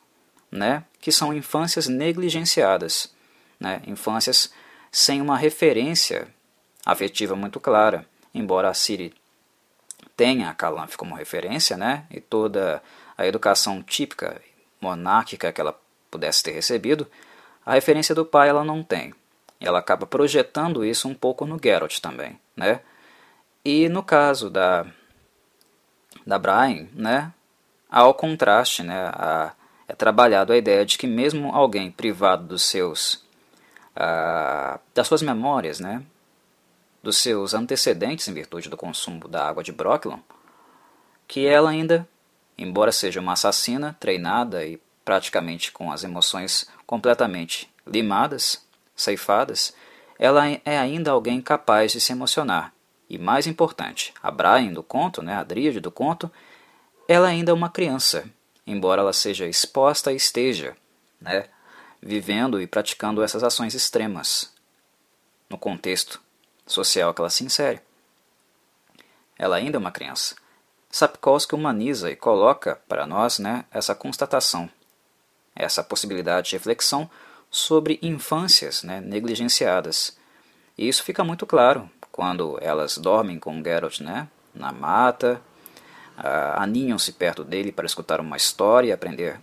[0.50, 3.14] né, que são infâncias negligenciadas,
[3.60, 4.54] né, infâncias
[4.92, 6.28] sem uma referência
[6.86, 9.14] afetiva muito clara, embora a Ciri
[10.16, 12.82] tenha a Calanf como referência, né, e toda
[13.18, 14.42] a educação típica
[14.82, 15.80] monárquica que ela
[16.12, 17.08] pudesse ter recebido,
[17.66, 19.14] a referência do pai ela não tem.
[19.60, 22.82] Ela acaba projetando isso um pouco no Geralt também, né?
[23.64, 24.86] E no caso da,
[26.28, 27.32] da Brian, né,
[27.90, 29.54] há o contraste, né, a,
[29.88, 33.26] é trabalhado a ideia de que mesmo alguém privado dos seus,
[33.96, 36.04] uh, das suas memórias, né,
[37.04, 40.24] dos seus antecedentes em virtude do consumo da água de Brooklyn,
[41.28, 42.08] que ela ainda,
[42.58, 48.66] embora seja uma assassina treinada e praticamente com as emoções completamente limadas,
[48.96, 49.76] ceifadas,
[50.18, 52.74] ela é ainda alguém capaz de se emocionar.
[53.10, 56.32] E mais importante, a Brian do conto, né, a Dríade do conto,
[57.06, 58.24] ela ainda é uma criança,
[58.66, 60.76] embora ela seja exposta e esteja
[61.20, 61.46] né,
[62.02, 64.54] vivendo e praticando essas ações extremas.
[65.50, 66.23] No contexto
[66.74, 67.82] social que ela se insere.
[69.38, 70.36] Ela ainda é uma criança.
[70.90, 74.70] Sapkowski humaniza e coloca para nós né, essa constatação,
[75.56, 77.10] essa possibilidade de reflexão
[77.50, 80.18] sobre infâncias né, negligenciadas.
[80.78, 85.42] E isso fica muito claro quando elas dormem com Geralt né, na mata,
[86.18, 89.40] uh, aninham-se perto dele para escutar uma história e aprender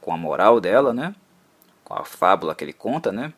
[0.00, 1.14] com a moral dela, né,
[1.84, 3.32] com a fábula que ele conta, né,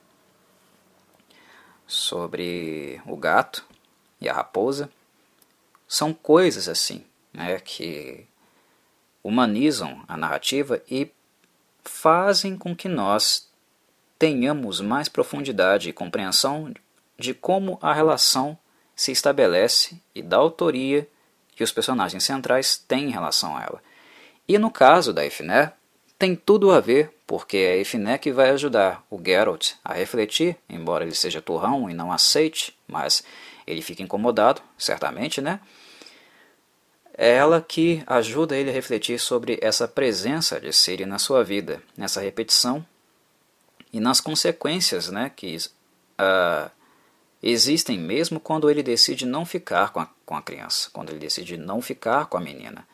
[1.93, 3.64] sobre o gato
[4.20, 4.90] e a raposa.
[5.86, 8.27] São coisas assim né, que
[9.23, 11.10] humanizam a narrativa e
[11.85, 13.48] fazem com que nós
[14.19, 16.73] tenhamos mais profundidade e compreensão
[17.19, 18.56] de como a relação
[18.97, 21.06] se estabelece e da autoria
[21.55, 23.82] que os personagens centrais têm em relação a ela.
[24.48, 25.73] E no caso da Ifné,
[26.19, 30.54] tem tudo a ver, porque é a Ifné que vai ajudar o Geralt a refletir,
[30.68, 33.24] embora ele seja turrão e não aceite, mas
[33.66, 35.59] ele fica incomodado, certamente, né?
[37.16, 41.82] É ela que ajuda ele a refletir sobre essa presença de Ciri na sua vida,
[41.96, 42.84] nessa repetição
[43.90, 46.70] e nas consequências né, que uh,
[47.42, 51.56] existem mesmo quando ele decide não ficar com a, com a criança, quando ele decide
[51.56, 52.86] não ficar com a menina.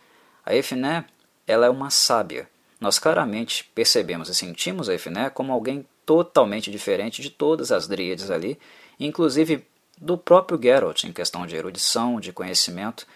[0.46, 1.04] A Efné,
[1.44, 2.48] ela é uma sábia.
[2.80, 8.30] Nós claramente percebemos e sentimos a Efné como alguém totalmente diferente de todas as dríades
[8.30, 8.58] ali,
[8.98, 9.66] inclusive
[10.00, 13.06] do próprio Geralt em questão de erudição, de conhecimento.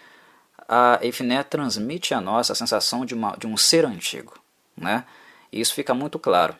[0.67, 4.37] A Efné transmite a nós a sensação de, uma, de um ser antigo.
[4.75, 5.05] Né?
[5.51, 6.55] E isso fica muito claro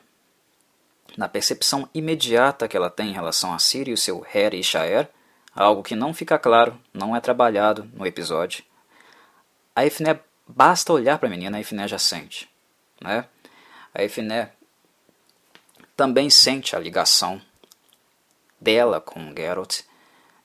[1.16, 4.62] na percepção imediata que ela tem em relação a Siri e o seu Her e
[4.62, 5.08] Shaer,
[5.54, 8.64] algo que não fica claro, não é trabalhado no episódio.
[9.76, 12.48] A Efné, basta olhar para a menina, a Efné já sente.
[13.04, 13.26] Né?
[13.94, 14.50] A Efné
[15.94, 17.40] também sente a ligação
[18.58, 19.82] dela com Geralt.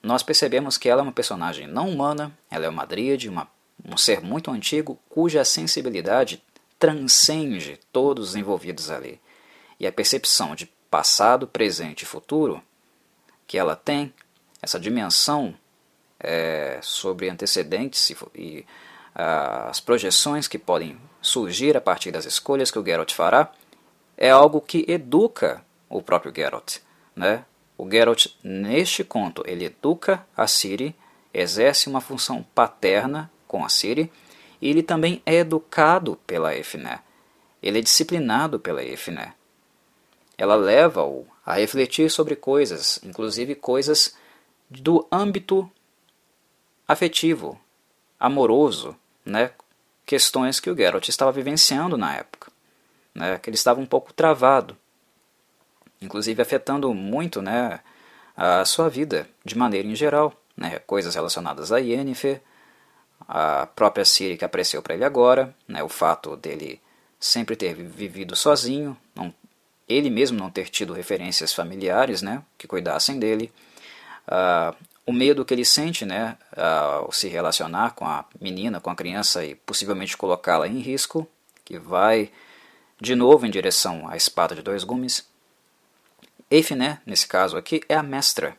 [0.03, 3.47] Nós percebemos que ela é uma personagem não humana, ela é uma dríade, uma,
[3.83, 6.43] um ser muito antigo, cuja sensibilidade
[6.77, 9.19] transcende todos os envolvidos ali
[9.79, 12.61] e a percepção de passado, presente e futuro
[13.47, 14.13] que ela tem,
[14.61, 15.55] essa dimensão
[16.19, 18.65] é, sobre antecedentes e, e
[19.15, 20.99] as projeções que podem
[21.29, 23.51] surgir a partir das escolhas que o Geralt fará,
[24.17, 26.79] é algo que educa o próprio Geralt.
[27.15, 27.45] Né?
[27.77, 30.95] O Geralt, neste conto, ele educa a Ciri,
[31.33, 34.11] exerce uma função paterna com a Ciri,
[34.61, 36.99] e ele também é educado pela Efné.
[37.61, 39.33] Ele é disciplinado pela Efné.
[40.37, 44.15] Ela leva-o a refletir sobre coisas, inclusive coisas
[44.69, 45.69] do âmbito
[46.87, 47.59] afetivo,
[48.19, 48.95] amoroso,
[49.25, 49.51] né?
[50.09, 52.51] Questões que o Geralt estava vivenciando na época,
[53.13, 53.37] né?
[53.37, 54.75] que ele estava um pouco travado,
[56.01, 57.79] inclusive afetando muito né,
[58.35, 60.79] a sua vida de maneira em geral, né?
[60.79, 62.41] coisas relacionadas a Yennefer,
[63.27, 65.83] a própria Ciri que apareceu para ele agora, né?
[65.83, 66.81] o fato dele
[67.19, 69.31] sempre ter vivido sozinho, não,
[69.87, 72.41] ele mesmo não ter tido referências familiares né?
[72.57, 73.53] que cuidassem dele,
[75.09, 79.43] o medo que ele sente né, ao se relacionar com a menina, com a criança
[79.43, 81.27] e possivelmente colocá-la em risco,
[81.65, 82.31] que vai
[83.01, 85.27] de novo em direção à espada de dois gumes.
[86.51, 88.55] Eifiné, nesse caso aqui, é a mestra,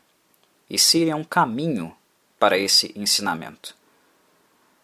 [0.68, 1.94] e Ciri é um caminho
[2.36, 3.72] para esse ensinamento.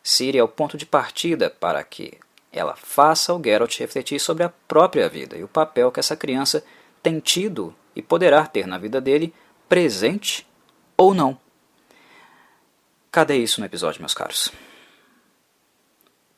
[0.05, 2.16] Ciri é o ponto de partida para que
[2.52, 6.62] ela faça o Geralt refletir sobre a própria vida e o papel que essa criança
[7.02, 9.34] tem tido e poderá ter na vida dele,
[9.68, 10.47] presente
[10.97, 11.44] ou não.
[13.16, 14.52] Cadê isso no episódio, meus caros?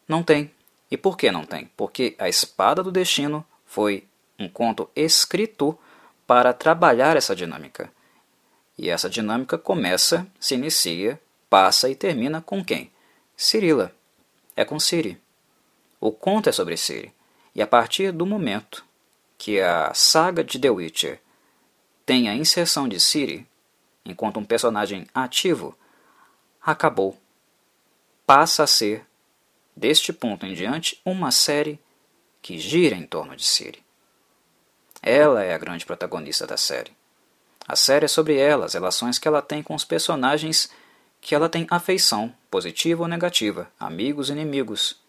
[0.06, 0.52] Não tem.
[0.88, 1.68] E por que não tem?
[1.76, 4.06] Porque A Espada do Destino foi
[4.38, 5.76] um conto escrito
[6.24, 7.92] para trabalhar essa dinâmica.
[8.78, 12.92] E essa dinâmica começa, se inicia, passa e termina com quem?
[13.36, 13.92] Cirila.
[14.54, 15.20] É com Ciri.
[16.00, 17.12] O conto é sobre Ciri.
[17.56, 18.84] E a partir do momento
[19.36, 21.20] que a saga de The Witcher
[22.06, 23.44] tem a inserção de Ciri
[24.04, 25.76] enquanto um personagem ativo,
[26.70, 27.18] acabou.
[28.26, 29.06] Passa a ser,
[29.74, 31.80] deste ponto em diante, uma série
[32.42, 33.82] que gira em torno de Siri.
[35.00, 36.92] Ela é a grande protagonista da série.
[37.66, 40.70] A série é sobre ela, as relações que ela tem com os personagens
[41.22, 45.00] que ela tem afeição, positiva ou negativa, amigos e inimigos.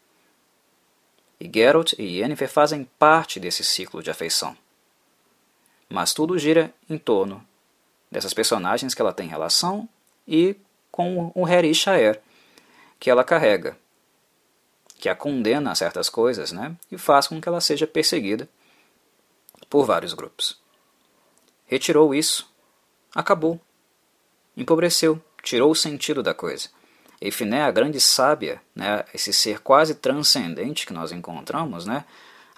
[1.42, 4.58] E Geralt e Yennefer fazem parte desse ciclo de afeição.
[5.90, 7.46] Mas tudo gira em torno
[8.10, 9.88] dessas personagens que ela tem relação
[10.26, 10.56] e
[11.00, 11.72] com o Heri
[13.00, 13.78] que ela carrega,
[14.98, 18.50] que a condena a certas coisas né, e faz com que ela seja perseguida
[19.70, 20.60] por vários grupos.
[21.66, 22.52] Retirou isso,
[23.16, 23.62] acabou,
[24.58, 26.68] empobreceu, tirou o sentido da coisa.
[27.22, 32.04] Eifiné, a grande sábia, né, esse ser quase transcendente que nós encontramos, né,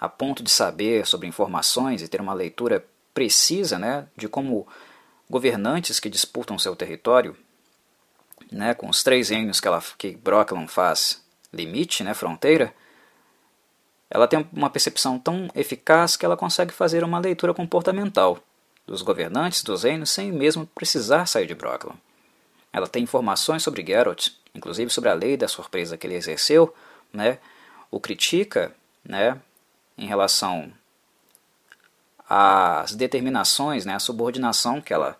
[0.00, 4.66] a ponto de saber sobre informações e ter uma leitura precisa né, de como
[5.30, 7.36] governantes que disputam seu território
[8.52, 11.22] né, com os três reinos que, ela, que Brocklon faz
[11.52, 12.72] limite, né, fronteira,
[14.10, 18.38] ela tem uma percepção tão eficaz que ela consegue fazer uma leitura comportamental
[18.86, 21.94] dos governantes dos reinos sem mesmo precisar sair de Brocklon.
[22.72, 26.74] Ela tem informações sobre Geralt, inclusive sobre a lei da surpresa que ele exerceu,
[27.12, 27.38] né,
[27.90, 28.74] o critica
[29.04, 29.40] né,
[29.96, 30.72] em relação
[32.28, 35.18] às determinações, né, a subordinação que ela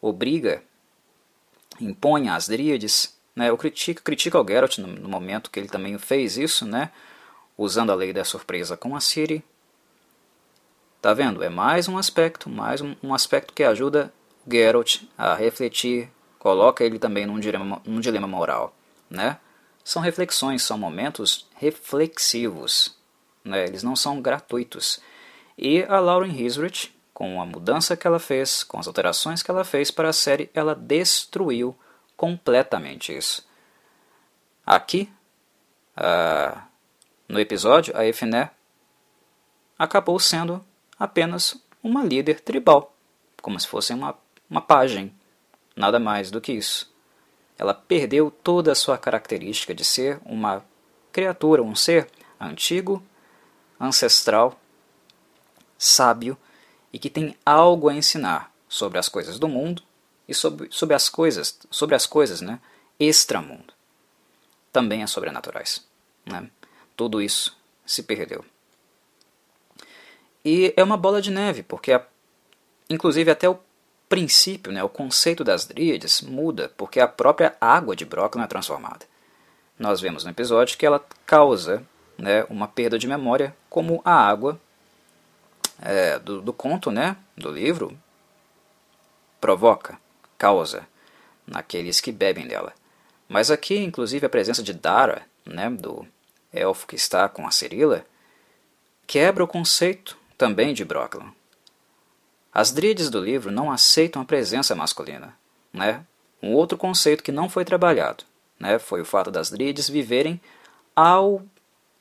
[0.00, 0.62] obriga
[1.80, 3.14] impõe as dríades.
[3.34, 3.50] Né?
[3.50, 6.90] Eu critico, critico o Geralt no, no, momento que ele também fez isso, né?
[7.56, 9.44] usando a lei da surpresa com a Ciri.
[11.00, 11.42] Tá vendo?
[11.42, 14.12] É mais um aspecto, mais um, um aspecto que ajuda
[14.50, 18.74] Geralt a refletir, coloca ele também num dilema, num dilema moral.
[19.10, 19.38] Né?
[19.82, 22.96] São reflexões, são momentos reflexivos.
[23.44, 23.64] Né?
[23.64, 25.00] Eles não são gratuitos.
[25.56, 29.64] E a Lauren Hisrich com a mudança que ela fez, com as alterações que ela
[29.64, 31.74] fez para a série, ela destruiu
[32.16, 33.46] completamente isso.
[34.66, 35.08] Aqui,
[35.96, 36.60] uh,
[37.28, 38.50] no episódio, a Efné
[39.78, 40.64] acabou sendo
[40.98, 42.92] apenas uma líder tribal,
[43.40, 44.18] como se fosse uma,
[44.50, 45.10] uma página,
[45.76, 46.92] nada mais do que isso.
[47.56, 50.64] Ela perdeu toda a sua característica de ser uma
[51.12, 52.10] criatura, um ser
[52.40, 53.00] antigo,
[53.78, 54.58] ancestral,
[55.78, 56.36] sábio
[56.94, 59.82] e que tem algo a ensinar sobre as coisas do mundo
[60.28, 62.60] e sobre, sobre as coisas, sobre as coisas, né,
[63.00, 63.74] extramundo.
[64.72, 65.84] Também as sobrenaturais,
[66.24, 66.48] né?
[66.96, 68.44] Tudo isso se perdeu.
[70.44, 72.06] E é uma bola de neve, porque a,
[72.88, 73.58] inclusive até o
[74.08, 79.04] princípio, né, o conceito das dríades muda, porque a própria água de Brocklin é transformada.
[79.76, 81.84] Nós vemos no episódio que ela causa
[82.16, 84.60] né, uma perda de memória, como a água
[85.80, 87.96] é, do, do conto, né, do livro,
[89.40, 89.98] provoca,
[90.38, 90.86] causa
[91.46, 92.72] naqueles que bebem dela.
[93.28, 96.06] Mas aqui, inclusive, a presença de Dara, né, do
[96.52, 98.04] elfo que está com a Cirila,
[99.06, 101.32] quebra o conceito também de Brocklin.
[102.52, 105.36] As dríades do livro não aceitam a presença masculina.
[105.72, 106.04] Né?
[106.42, 108.24] Um outro conceito que não foi trabalhado
[108.58, 110.40] né, foi o fato das dríades viverem
[110.94, 111.42] ao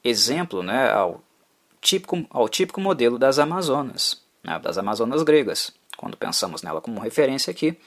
[0.03, 1.21] exemplo, né, ao,
[1.83, 7.51] típico, ao típico modelo das Amazonas, né, das Amazonas gregas, quando pensamos nela como referência
[7.51, 7.77] aqui.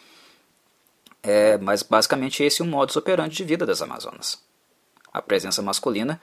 [1.23, 4.41] É, mas basicamente esse é o modus operandi de vida das Amazonas.
[5.13, 6.21] A presença masculina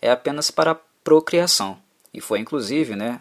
[0.00, 1.78] é apenas para procriação,
[2.12, 3.18] e foi inclusive né,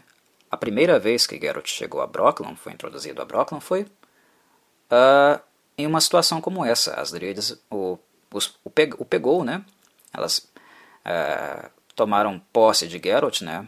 [0.52, 5.42] a primeira vez que Geralt chegou a Brooklyn, foi introduzido a Brooklyn, foi uh,
[5.76, 6.94] em uma situação como essa.
[6.94, 7.98] As Dríades o,
[8.32, 9.66] os, o, peg, o pegou, né?
[10.14, 13.68] Elas uh, tomaram posse de Geralt, né?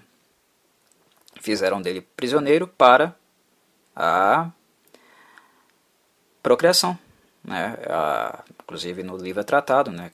[1.39, 3.15] Fizeram dele prisioneiro para
[3.95, 4.49] a
[6.41, 6.97] procriação,
[7.43, 7.77] né?
[7.87, 10.11] A, inclusive no livro é tratado, né?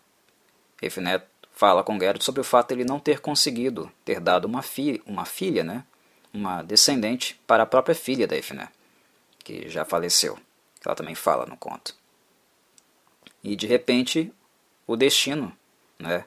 [0.82, 1.24] Efnet
[1.54, 5.02] fala com Geralt sobre o fato de ele não ter conseguido ter dado uma, fi
[5.06, 5.84] uma filha, né?
[6.34, 8.70] uma descendente para a própria filha da Efné,
[9.44, 10.38] que já faleceu.
[10.86, 11.96] Ela também fala no conto.
[13.44, 14.34] E de repente,
[14.88, 15.56] o destino
[16.00, 16.26] né,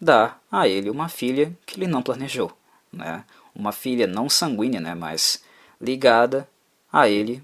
[0.00, 2.56] dá a ele uma filha que ele não planejou.
[2.92, 3.24] Né,
[3.54, 5.42] uma filha não sanguínea, né, mas
[5.80, 6.48] ligada
[6.92, 7.42] a ele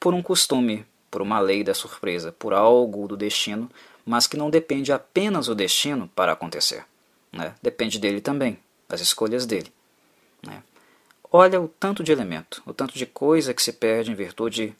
[0.00, 3.70] por um costume, por uma lei da surpresa, por algo do destino,
[4.04, 6.84] mas que não depende apenas do destino para acontecer.
[7.32, 7.54] Né?
[7.60, 8.58] Depende dele também,
[8.88, 9.72] das escolhas dele.
[10.42, 10.62] Né?
[11.30, 14.74] Olha o tanto de elemento, o tanto de coisa que se perde em virtude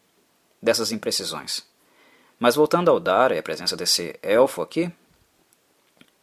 [0.63, 1.67] dessas imprecisões.
[2.39, 4.91] Mas voltando ao Dara e a presença desse elfo aqui,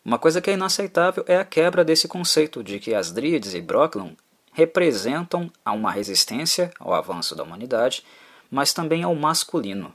[0.03, 3.61] uma coisa que é inaceitável é a quebra desse conceito de que as Dríades e
[3.61, 4.13] Brocklon
[4.55, 8.03] representam uma resistência ao avanço da humanidade,
[8.49, 9.93] mas também ao masculino.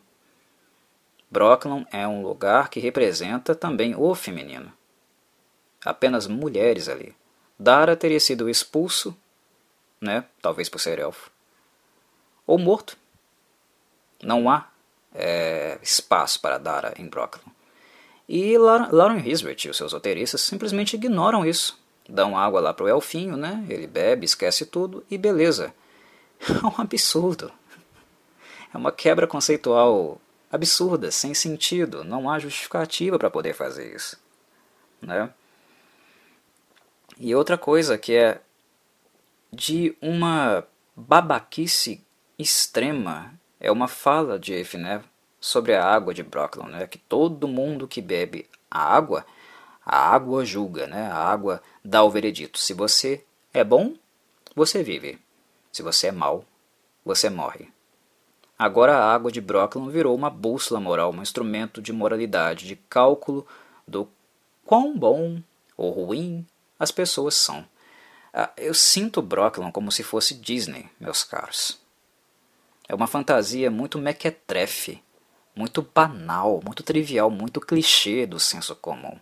[1.29, 4.73] Brocklon é um lugar que representa também o feminino.
[5.85, 7.17] Apenas mulheres ali.
[7.59, 9.17] Dara teria sido expulso
[10.01, 10.25] né?
[10.41, 11.31] talvez por ser elfo,
[12.47, 12.97] ou morto.
[14.23, 14.69] Não há
[15.15, 17.43] é, espaço para Dara em Brooklyn.
[18.29, 21.80] E Lauren Hisbert e os seus roteiristas simplesmente ignoram isso.
[22.09, 23.65] Dão água lá pro elfinho, né?
[23.69, 25.73] Ele bebe, esquece tudo e beleza.
[26.49, 27.53] É um absurdo.
[28.73, 30.21] É uma quebra conceitual
[30.51, 32.03] absurda, sem sentido.
[32.03, 34.19] Não há justificativa para poder fazer isso.
[35.03, 35.31] Né?
[37.19, 38.41] E outra coisa que é
[39.53, 40.65] de uma
[40.97, 42.03] babaquice
[42.39, 43.35] extrema.
[43.59, 45.03] É uma fala de Efné
[45.41, 46.87] sobre a água de Brooklyn, né?
[46.87, 49.27] que todo mundo que bebe a água,
[49.93, 51.11] a água julga, né?
[51.11, 52.61] a água dá o veredito.
[52.61, 53.95] Se você é bom,
[54.55, 55.19] você vive.
[55.73, 56.45] Se você é mau,
[57.05, 57.73] você morre.
[58.57, 63.45] Agora a água de Brooklyn virou uma bússola moral, um instrumento de moralidade, de cálculo
[63.85, 64.09] do
[64.65, 65.43] quão bom
[65.77, 66.47] ou ruim
[66.79, 67.67] as pessoas são.
[68.33, 71.81] Ah, eu sinto Brooklyn como se fosse Disney, meus caros.
[72.89, 75.03] É uma fantasia muito mequetrefe,
[75.53, 79.19] muito banal, muito trivial, muito clichê do senso comum.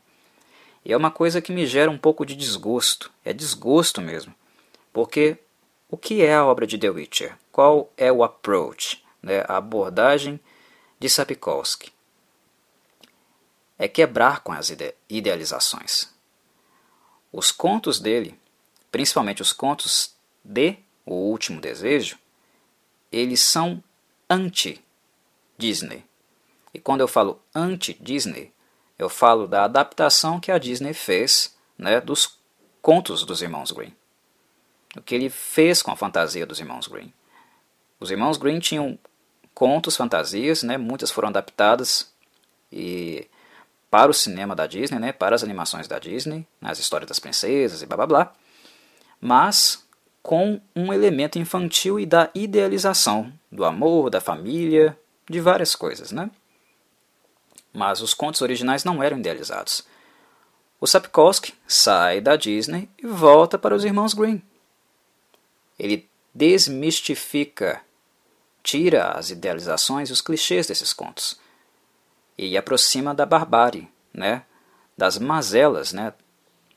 [0.89, 4.35] E é uma coisa que me gera um pouco de desgosto, é desgosto mesmo.
[4.93, 5.39] Porque
[5.89, 7.39] o que é a obra de The Witcher?
[7.53, 10.41] Qual é o approach, né, a abordagem
[10.99, 11.93] de Sapkowski?
[13.79, 16.13] É quebrar com as ide idealizações.
[17.31, 18.37] Os contos dele
[18.91, 22.19] principalmente os contos de O Último Desejo,
[23.11, 23.83] eles são
[24.29, 26.05] anti-Disney.
[26.73, 28.53] E quando eu falo anti-Disney,
[28.99, 32.39] eu falo da adaptação que a Disney fez né, dos
[32.83, 33.95] contos dos irmãos Green.
[34.97, 37.13] O que ele fez com a fantasia dos irmãos Green.
[38.01, 38.99] Os irmãos Green tinham
[39.55, 42.13] contos, fantasias, né, muitas foram adaptadas
[42.73, 43.29] e
[43.91, 47.83] para o cinema da Disney, né, para as animações da Disney, nas histórias das princesas
[47.83, 48.35] e blá blá blá
[49.21, 49.85] mas
[50.23, 54.99] com um elemento infantil e da idealização, do amor, da família,
[55.29, 56.31] de várias coisas, né?
[57.79, 59.87] Mas os contos originais não eram idealizados.
[60.81, 64.43] O Sapkowski sai da Disney e volta para os irmãos Green.
[65.79, 67.81] Ele desmistifica,
[68.65, 71.39] tira as idealizações e os clichês desses contos
[72.37, 74.43] e aproxima da barbárie, né?
[74.97, 76.13] das mazelas, né?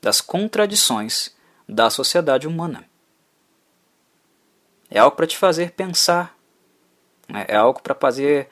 [0.00, 1.34] das contradições
[1.68, 2.84] da sociedade humana.
[4.88, 6.36] É algo para te fazer pensar.
[7.28, 7.44] Né?
[7.48, 8.48] É algo para fazer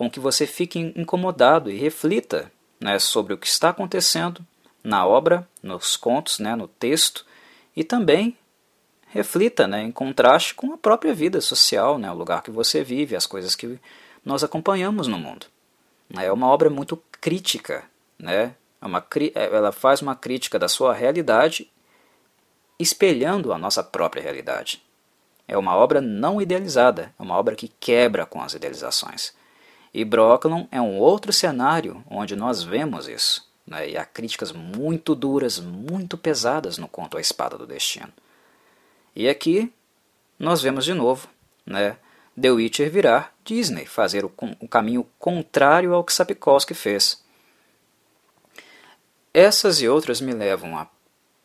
[0.00, 2.50] com que você fique incomodado e reflita
[2.80, 4.42] né, sobre o que está acontecendo
[4.82, 7.26] na obra, nos contos, né, no texto,
[7.76, 8.34] e também
[9.08, 13.14] reflita né, em contraste com a própria vida social, né, o lugar que você vive,
[13.14, 13.78] as coisas que
[14.24, 15.44] nós acompanhamos no mundo.
[16.16, 17.84] É uma obra muito crítica,
[18.18, 18.54] né?
[18.80, 21.70] É uma, ela faz uma crítica da sua realidade
[22.78, 24.82] espelhando a nossa própria realidade.
[25.46, 29.38] é uma obra não idealizada, é uma obra que quebra com as idealizações.
[29.92, 33.90] E Brooklyn é um outro cenário onde nós vemos isso, né?
[33.90, 38.12] e há críticas muito duras, muito pesadas no conto A Espada do Destino.
[39.14, 39.72] E aqui
[40.38, 41.28] nós vemos de novo
[41.66, 41.96] né,
[42.40, 47.22] The Witcher virar Disney, fazer o, o caminho contrário ao que Sapkowski fez.
[49.34, 50.88] Essas e outras me levam a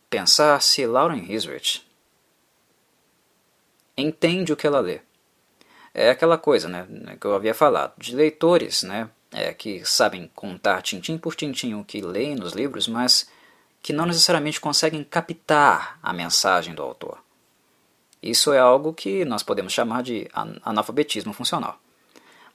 [0.09, 1.85] pensar se Lauren Hisrich
[3.97, 5.01] entende o que ela lê.
[5.97, 6.85] É aquela coisa né,
[7.17, 11.85] que eu havia falado, de leitores né, é, que sabem contar tintim por tintim o
[11.85, 13.30] que leem nos livros, mas
[13.81, 17.23] que não necessariamente conseguem captar a mensagem do autor.
[18.22, 20.27] Isso é algo que nós podemos chamar de
[20.63, 21.80] analfabetismo funcional.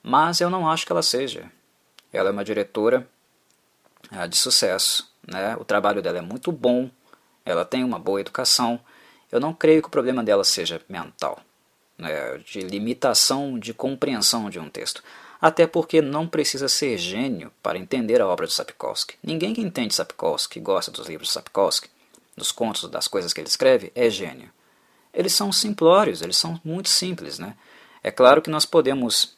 [0.02, 1.50] Mas eu não acho que ela seja.
[2.12, 3.08] Ela é uma diretora
[4.12, 5.56] é, de sucesso, né?
[5.58, 6.90] o trabalho dela é muito bom,
[7.42, 8.78] ela tem uma boa educação.
[9.32, 11.40] Eu não creio que o problema dela seja mental,
[12.00, 12.38] né?
[12.38, 15.02] de limitação de compreensão de um texto.
[15.40, 19.16] Até porque não precisa ser gênio para entender a obra de Sapkowski.
[19.22, 21.88] Ninguém que entende Sapkowski, gosta dos livros de Sapkowski,
[22.36, 24.50] dos contos, das coisas que ele escreve, é gênio
[25.12, 27.38] eles são simplórios, eles são muito simples.
[27.38, 27.54] Né?
[28.02, 29.36] É claro que nós podemos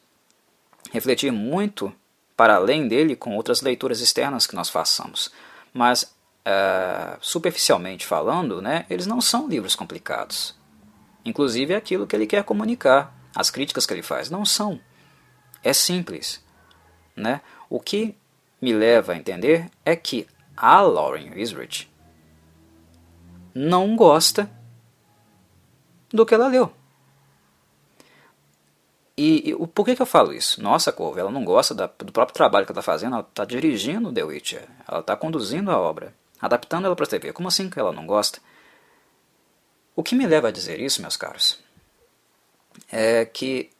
[0.90, 1.92] refletir muito
[2.36, 5.30] para além dele com outras leituras externas que nós façamos,
[5.72, 6.02] mas
[6.46, 10.54] uh, superficialmente falando, né, eles não são livros complicados.
[11.24, 14.80] Inclusive aquilo que ele quer comunicar, as críticas que ele faz, não são.
[15.62, 16.42] É simples.
[17.14, 17.40] Né?
[17.70, 18.16] O que
[18.60, 20.26] me leva a entender é que
[20.56, 21.90] a Lauren Isrich
[23.54, 24.50] não gosta
[26.10, 26.72] do que ela leu.
[29.16, 30.62] E, e por que, que eu falo isso?
[30.62, 33.44] Nossa, Corvo, ela não gosta da, do próprio trabalho que ela está fazendo, ela está
[33.44, 37.32] dirigindo The Witcher, ela está conduzindo a obra, adaptando ela para a TV.
[37.32, 38.40] Como assim que ela não gosta?
[39.94, 41.58] O que me leva a dizer isso, meus caros,
[42.90, 43.70] é que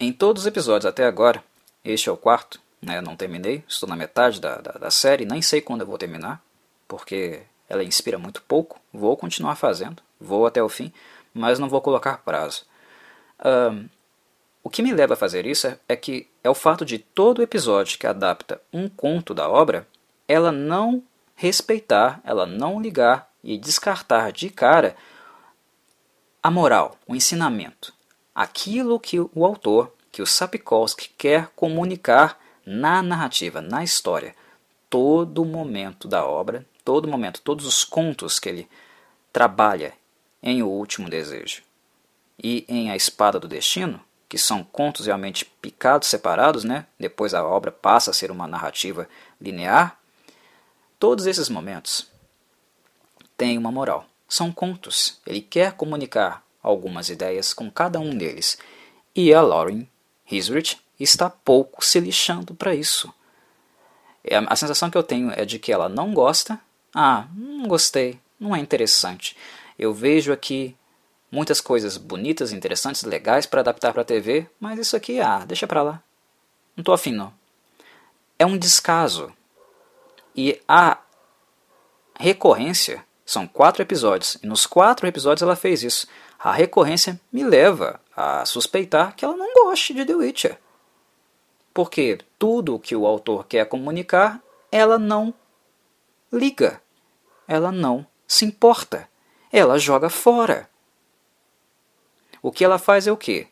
[0.00, 1.42] em todos os episódios até agora,
[1.84, 5.40] este é o quarto, né, não terminei, estou na metade da, da, da série, nem
[5.40, 6.42] sei quando eu vou terminar,
[6.88, 10.92] porque ela inspira muito pouco, vou continuar fazendo, vou até o fim,
[11.32, 12.66] mas não vou colocar prazo.
[13.44, 13.88] Um,
[14.64, 17.42] o que me leva a fazer isso é, é que é o fato de todo
[17.42, 19.86] episódio que adapta um conto da obra,
[20.26, 21.02] ela não
[21.34, 24.96] respeitar, ela não ligar e descartar de cara
[26.42, 27.94] a moral, o ensinamento,
[28.34, 34.34] aquilo que o autor, que o Sapkowski quer comunicar na narrativa, na história.
[34.90, 38.68] Todo momento da obra, todo momento, todos os contos que ele
[39.32, 39.94] trabalha
[40.42, 41.62] em O Último Desejo
[42.42, 46.86] e em A Espada do Destino, que são contos realmente picados, separados, né?
[46.98, 49.08] depois a obra passa a ser uma narrativa
[49.40, 49.98] linear,
[50.98, 52.11] todos esses momentos
[53.36, 54.06] têm uma moral.
[54.28, 55.20] São contos.
[55.26, 58.56] Ele quer comunicar algumas ideias com cada um deles.
[59.14, 59.86] E a Lauren
[60.30, 63.12] Hisrich está pouco se lixando para isso.
[64.24, 66.58] É, a sensação que eu tenho é de que ela não gosta.
[66.94, 69.36] Ah, não gostei, não é interessante.
[69.78, 70.76] Eu vejo aqui
[71.30, 75.66] muitas coisas bonitas, interessantes, legais para adaptar para a TV, mas isso aqui, ah, deixa
[75.66, 76.02] para lá.
[76.76, 77.32] Não estou afim, não.
[78.38, 79.32] É um descaso.
[80.36, 80.98] E a
[82.18, 86.06] recorrência são quatro episódios, e nos quatro episódios ela fez isso.
[86.38, 90.58] A recorrência me leva a suspeitar que ela não goste de The Witcher.
[91.72, 95.32] Porque tudo o que o autor quer comunicar, ela não
[96.32, 96.80] liga.
[97.46, 99.08] Ela não se importa
[99.52, 100.68] ela joga fora.
[102.40, 103.46] O que ela faz é o quê?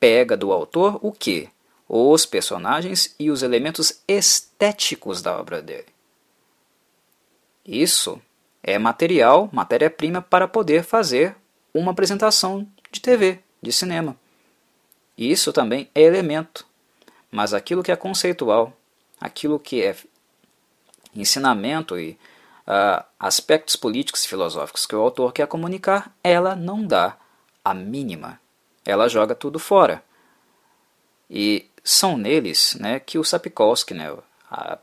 [0.00, 1.50] Pega do autor o quê?
[1.86, 5.88] Os personagens e os elementos estéticos da obra dele.
[7.64, 8.20] Isso
[8.62, 11.36] é material, matéria-prima para poder fazer
[11.74, 14.16] uma apresentação de TV, de cinema.
[15.16, 16.66] Isso também é elemento,
[17.30, 18.72] mas aquilo que é conceitual,
[19.20, 19.96] aquilo que é
[21.14, 22.18] ensinamento e
[22.66, 27.16] uh, aspectos políticos e filosóficos que o autor quer comunicar, ela não dá
[27.64, 28.40] a mínima.
[28.84, 30.02] Ela joga tudo fora.
[31.30, 34.16] E são neles né, que o Sapkowski, né,
[34.50, 34.78] a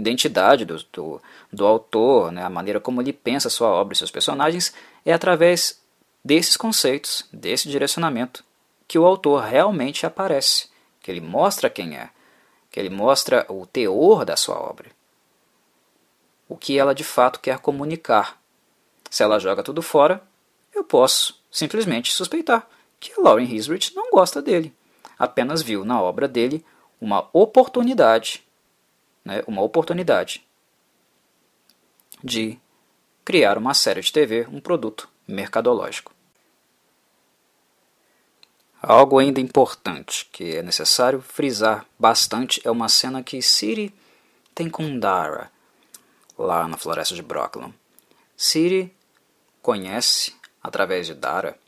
[0.00, 1.22] identidade do, do,
[1.52, 4.74] do autor, né, a maneira como ele pensa sua obra e seus personagens,
[5.04, 5.80] é através
[6.24, 8.44] desses conceitos, desse direcionamento,
[8.88, 10.68] que o autor realmente aparece,
[11.02, 12.10] que ele mostra quem é,
[12.70, 14.90] que ele mostra o teor da sua obra
[16.50, 18.36] o que ela de fato quer comunicar.
[19.08, 20.20] Se ela joga tudo fora,
[20.74, 22.68] eu posso simplesmente suspeitar
[22.98, 24.74] que Lauren Hisrich não gosta dele.
[25.16, 26.64] Apenas viu na obra dele
[27.00, 28.44] uma oportunidade,
[29.24, 30.46] né, uma oportunidade
[32.22, 32.58] de
[33.24, 36.12] criar uma série de TV, um produto mercadológico.
[38.82, 43.94] Algo ainda importante que é necessário frisar bastante é uma cena que Siri
[44.54, 45.50] tem com Dara,
[46.36, 47.74] lá na floresta de Brooklyn.
[48.36, 48.94] Siri
[49.60, 51.58] conhece, através de Dara,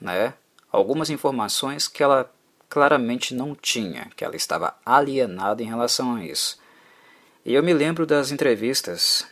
[0.00, 0.34] né,
[0.70, 2.32] algumas informações que ela
[2.68, 6.58] claramente não tinha, que ela estava alienada em relação a isso.
[7.46, 9.26] E eu me lembro das entrevistas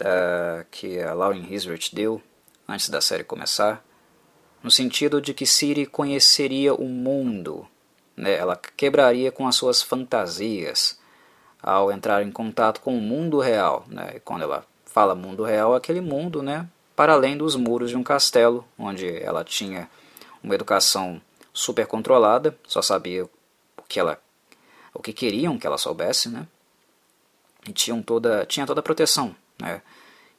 [0.00, 2.22] uh, que a Lauren Hisrich deu
[2.66, 3.84] antes da série começar,
[4.62, 7.68] no sentido de que Siri conheceria o mundo,
[8.16, 8.34] né?
[8.36, 10.98] ela quebraria com as suas fantasias
[11.62, 13.84] ao entrar em contato com o mundo real.
[13.86, 14.12] Né?
[14.16, 16.66] E quando ela fala mundo real, é aquele mundo né?
[16.96, 19.90] para além dos muros de um castelo, onde ela tinha
[20.42, 21.20] uma educação
[21.52, 24.18] super controlada, só sabia o que ela
[24.94, 26.46] o que queriam que ela soubesse, né?
[27.66, 29.82] E tinham toda, tinha toda a proteção né,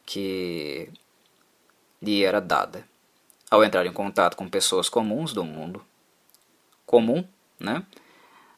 [0.05, 0.89] que
[2.01, 2.87] lhe era dada.
[3.49, 5.83] Ao entrar em contato com pessoas comuns do mundo
[6.85, 7.27] comum,
[7.59, 7.83] né,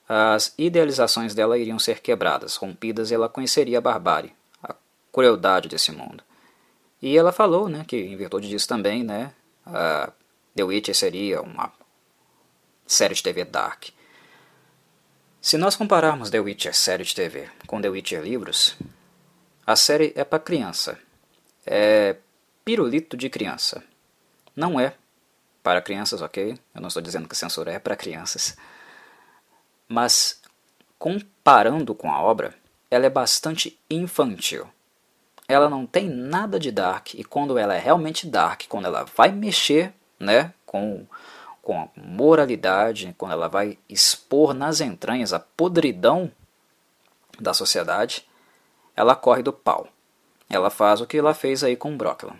[0.07, 4.75] as idealizações dela iriam ser quebradas, rompidas, e ela conheceria a barbárie, a
[5.11, 6.21] crueldade desse mundo.
[7.01, 9.33] E ela falou né, que, em virtude disso também, né,
[10.53, 11.71] The Witcher seria uma
[12.85, 13.85] série de TV Dark.
[15.41, 18.77] Se nós compararmos The Witcher série de TV com The Witcher livros,
[19.65, 20.99] a série é para criança.
[21.65, 22.17] É
[22.63, 23.83] pirulito de criança.
[24.55, 24.93] Não é
[25.63, 26.59] para crianças, ok?
[26.75, 28.55] Eu não estou dizendo que censura é para crianças.
[29.87, 30.39] Mas,
[30.99, 32.53] comparando com a obra,
[32.91, 34.69] ela é bastante infantil.
[35.47, 39.31] Ela não tem nada de dark, e quando ela é realmente dark, quando ela vai
[39.31, 41.07] mexer né, com
[41.61, 46.31] com moralidade, quando ela vai expor nas entranhas a podridão
[47.39, 48.27] da sociedade,
[48.95, 49.87] ela corre do pau.
[50.49, 52.39] Ela faz o que ela fez aí com Brooklyn.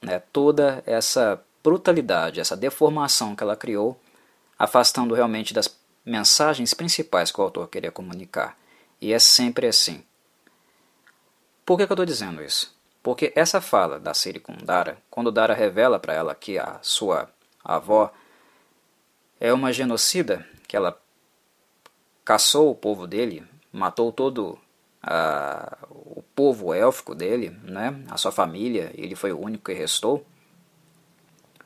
[0.00, 0.20] Né?
[0.32, 3.98] Toda essa brutalidade, essa deformação que ela criou,
[4.58, 8.56] afastando realmente das mensagens principais que o autor queria comunicar.
[9.00, 10.02] E é sempre assim.
[11.64, 12.76] Por que, que eu estou dizendo isso?
[13.02, 17.28] Porque essa fala da Siri com Dara, quando Dara revela para ela que a sua
[17.68, 18.10] a avó
[19.38, 20.98] é uma genocida, que ela
[22.24, 24.58] caçou o povo dele, matou todo
[25.90, 30.26] o povo élfico dele, né, a sua família, ele foi o único que restou.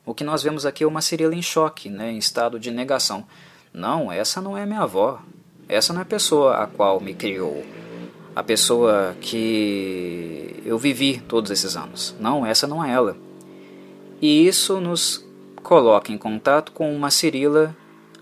[0.05, 3.25] O que nós vemos aqui é uma Cirila em choque, né, em estado de negação.
[3.73, 5.23] Não, essa não é minha avó.
[5.69, 7.65] Essa não é a pessoa a qual me criou.
[8.35, 12.15] A pessoa que eu vivi todos esses anos.
[12.19, 13.17] Não, essa não é ela.
[14.21, 15.25] E isso nos
[15.63, 17.75] coloca em contato com uma Cirila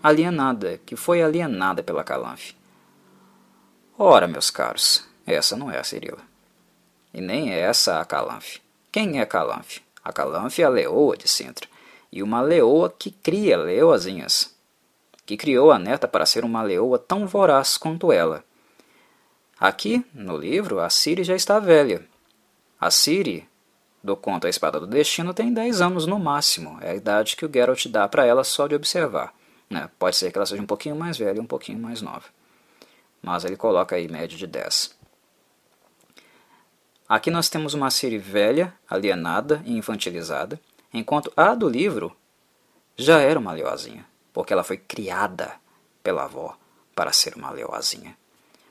[0.02, 2.54] alienada, que foi alienada pela Calanfe.
[3.98, 6.20] Ora, meus caros, essa não é a Cirila.
[7.12, 8.60] E nem é essa a Calanfe.
[8.92, 9.82] Quem é Calanfe?
[10.02, 11.68] A Calanfe é a leoa de Sintra,
[12.12, 14.54] e uma leoa que cria leoazinhas,
[15.26, 18.44] que criou a neta para ser uma leoa tão voraz quanto ela.
[19.58, 22.04] Aqui, no livro, a Ciri já está velha.
[22.80, 23.46] A Ciri
[24.02, 27.44] do conto A Espada do Destino tem 10 anos no máximo, é a idade que
[27.44, 29.35] o Geralt dá para ela só de observar.
[29.68, 29.89] Né?
[29.98, 32.24] Pode ser que ela seja um pouquinho mais velha e um pouquinho mais nova.
[33.22, 34.98] Mas ele coloca aí média de 10.
[37.09, 40.60] Aqui nós temos uma Ciri velha, alienada e infantilizada,
[40.93, 42.16] enquanto a do livro
[42.97, 45.55] já era uma leoazinha, porque ela foi criada
[46.02, 46.56] pela avó
[46.94, 48.16] para ser uma leoazinha.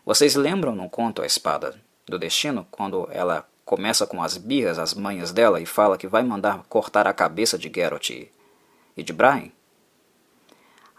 [0.06, 4.96] Vocês lembram no conto A Espada do Destino, quando ela começa com as birras, as
[4.96, 9.52] manhas dela, e fala que vai mandar cortar a cabeça de Geralt e de Brian?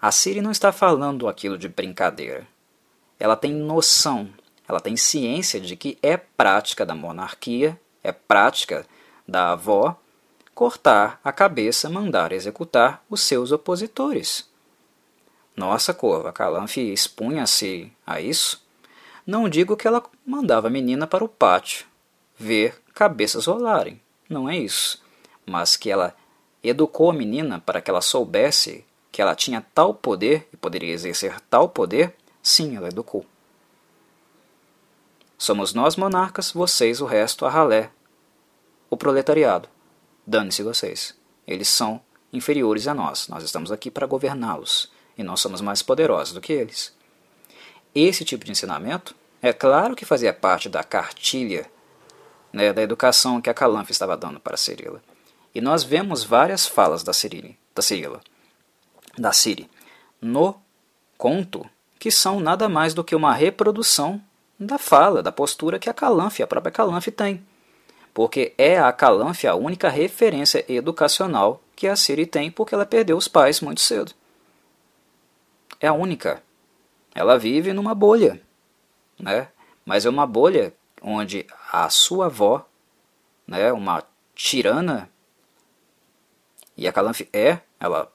[0.01, 2.47] A Ciri não está falando aquilo de brincadeira.
[3.19, 4.31] Ela tem noção,
[4.69, 8.87] ela tem ciência de que é prática da monarquia, é prática
[9.27, 9.99] da avó
[10.55, 14.49] cortar a cabeça, mandar executar os seus opositores.
[15.57, 18.65] Nossa, Corva, Calanfe expunha-se a isso.
[19.27, 21.90] Não digo que ela mandava a menina para o pátio,
[22.41, 24.01] ver cabeças rolarem.
[24.29, 25.03] Não é isso.
[25.45, 26.17] Mas que ela
[26.65, 31.39] educou a menina para que ela soubesse que ela tinha tal poder e poderia exercer
[31.51, 33.27] tal poder, sim, ela educou.
[35.37, 37.91] Somos nós monarcas, vocês o resto, a ralé,
[38.89, 39.69] o proletariado.
[40.27, 41.15] Dane-se vocês.
[41.47, 42.01] Eles são
[42.33, 43.29] inferiores a nós.
[43.29, 46.95] Nós estamos aqui para governá-los e nós somos mais poderosos do que eles.
[47.95, 51.69] Esse tipo de ensinamento, é claro que fazia parte da cartilha
[52.53, 55.03] né, da educação que a Calanfe estava dando para Cirila.
[55.55, 58.21] E nós vemos várias falas da Cirila, da Cirila,
[59.19, 59.69] da Ciri,
[60.21, 60.61] no
[61.19, 61.69] conto,
[61.99, 64.21] que são nada mais do que uma reprodução
[64.59, 67.45] da fala, da postura que a Calanfe, a própria Calanfe tem.
[68.13, 73.17] Porque é a Calanfe a única referência educacional que a Ciri tem porque ela perdeu
[73.17, 74.13] os pais muito cedo.
[75.81, 76.43] é a única.
[77.15, 78.41] Ela vive numa bolha,
[79.19, 79.49] né?
[79.85, 80.73] Mas é uma bolha
[81.03, 82.69] onde a sua avó,
[83.47, 84.03] né, uma
[84.35, 85.09] tirana,
[86.77, 88.13] e a Calanfe é, ela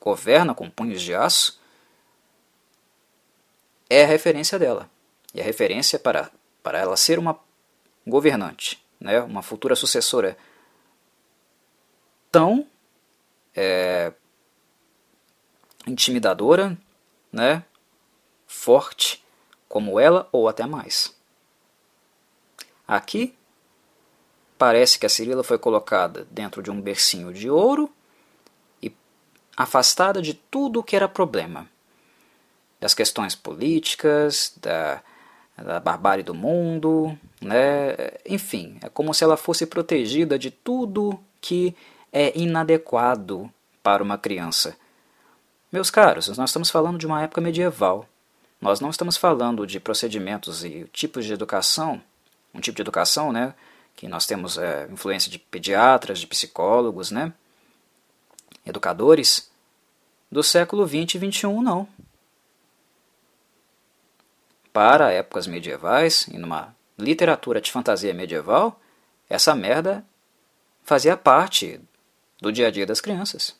[0.00, 1.60] governa com punhos de aço,
[3.88, 4.90] é a referência dela.
[5.32, 6.30] E a referência para,
[6.62, 7.38] para ela ser uma
[8.04, 10.36] governante, né, uma futura sucessora
[12.32, 12.66] tão
[13.54, 14.12] é,
[15.86, 16.76] intimidadora,
[17.30, 17.64] né,
[18.46, 19.24] forte
[19.68, 21.14] como ela ou até mais.
[22.92, 23.34] Aqui
[24.58, 27.90] parece que a Cirila foi colocada dentro de um bercinho de ouro
[28.82, 28.94] e
[29.56, 31.66] afastada de tudo o que era problema.
[32.78, 35.02] Das questões políticas, da,
[35.56, 37.96] da barbárie do mundo, né?
[38.28, 41.74] enfim, é como se ela fosse protegida de tudo que
[42.12, 43.50] é inadequado
[43.82, 44.76] para uma criança.
[45.72, 48.06] Meus caros, nós estamos falando de uma época medieval.
[48.60, 52.02] Nós não estamos falando de procedimentos e tipos de educação,
[52.54, 53.54] um tipo de educação, né,
[53.96, 57.32] que nós temos é, influência de pediatras, de psicólogos, né,
[58.66, 59.50] educadores,
[60.30, 61.86] do século 20 e 21, não.
[64.72, 68.80] Para épocas medievais, e numa literatura de fantasia medieval,
[69.28, 70.04] essa merda
[70.82, 71.80] fazia parte
[72.40, 73.54] do dia a dia das crianças.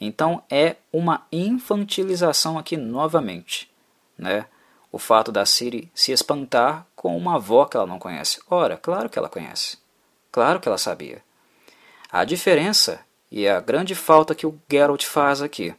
[0.00, 3.70] Então é uma infantilização aqui novamente,
[4.16, 4.46] né?
[4.92, 8.40] O fato da Siri se espantar com uma avó que ela não conhece.
[8.50, 9.78] Ora, claro que ela conhece.
[10.32, 11.22] Claro que ela sabia.
[12.10, 12.98] A diferença
[13.30, 15.72] e a grande falta que o Geralt faz aqui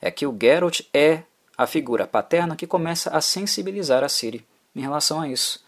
[0.00, 1.24] é que o Geralt é
[1.56, 5.64] a figura paterna que começa a sensibilizar a Siri em relação a isso.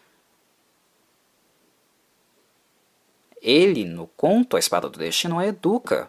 [3.43, 6.09] Ele, no conto A Espada do Destino, a educa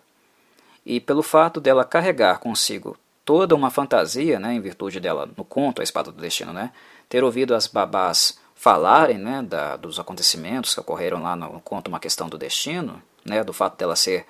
[0.86, 2.96] e pelo fato dela carregar consigo
[3.26, 6.72] toda uma fantasia, né, em virtude dela, no conto A Espada do Destino, né,
[7.10, 12.00] ter ouvido as babás falarem né, da, dos acontecimentos que ocorreram lá no conto Uma
[12.00, 14.24] Questão do Destino, né, do fato dela ser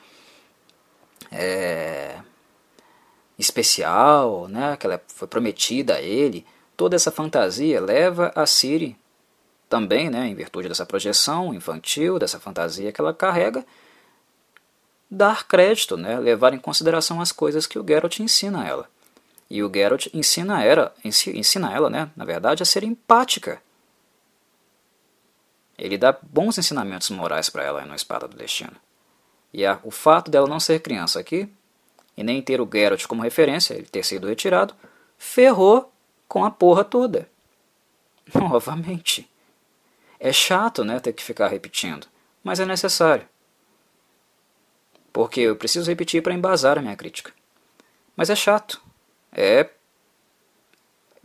[1.29, 2.17] é,
[3.37, 6.45] especial, né, que ela foi prometida a ele,
[6.77, 8.95] toda essa fantasia leva a Siri
[9.67, 13.65] também, né, em virtude dessa projeção infantil, dessa fantasia que ela carrega,
[15.09, 18.89] dar crédito, né, levar em consideração as coisas que o Geralt ensina a ela.
[19.49, 23.61] E o Geralt ensina, ela, ensina ela, né, na verdade, a ser empática.
[25.81, 28.75] Ele dá bons ensinamentos morais para ela no Espada do Destino.
[29.51, 31.51] E a, o fato dela não ser criança aqui,
[32.15, 34.75] e nem ter o Geralt como referência, ele ter sido retirado,
[35.17, 35.91] ferrou
[36.27, 37.27] com a porra toda.
[38.33, 39.29] Novamente.
[40.19, 42.07] É chato, né, ter que ficar repetindo,
[42.43, 43.27] mas é necessário
[45.11, 47.33] porque eu preciso repetir para embasar a minha crítica.
[48.15, 48.81] Mas é chato.
[49.31, 49.69] É.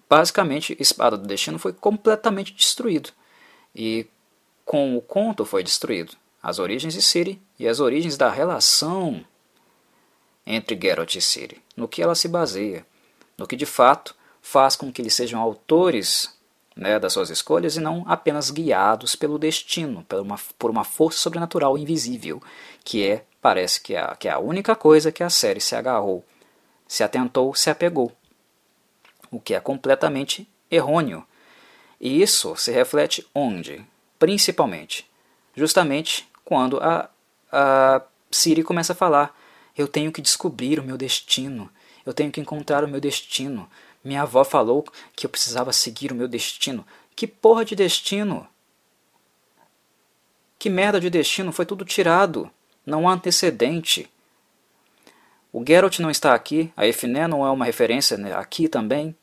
[0.09, 3.11] Basicamente, Espada do Destino foi completamente destruído.
[3.75, 4.07] E
[4.67, 6.13] com o conto foi destruído.
[6.43, 9.25] As origens de Ciri e as origens da relação
[10.47, 11.63] entre Geralt e Ciri.
[11.75, 12.87] No que ela se baseia.
[13.39, 16.37] No que de fato faz com que eles sejam autores
[16.77, 21.21] né, das suas escolhas e não apenas guiados pelo destino, por uma, por uma força
[21.21, 22.43] sobrenatural invisível,
[22.85, 26.25] que é Parece que é, que é a única coisa que a série se agarrou,
[26.89, 28.11] se atentou, se apegou.
[29.31, 31.25] O que é completamente errôneo.
[32.01, 33.87] E isso se reflete onde?
[34.19, 35.09] Principalmente.
[35.55, 37.09] Justamente quando a,
[37.51, 39.37] a Siri começa a falar:
[39.77, 41.71] Eu tenho que descobrir o meu destino.
[42.05, 43.69] Eu tenho que encontrar o meu destino.
[44.05, 46.87] Minha avó falou que eu precisava seguir o meu destino.
[47.17, 48.47] Que porra de destino?
[50.59, 51.53] Que merda de destino?
[51.53, 52.51] Foi tudo tirado.
[52.85, 54.09] Não há antecedente.
[55.53, 59.17] O Geralt não está aqui, a Efné não é uma referência né, aqui também.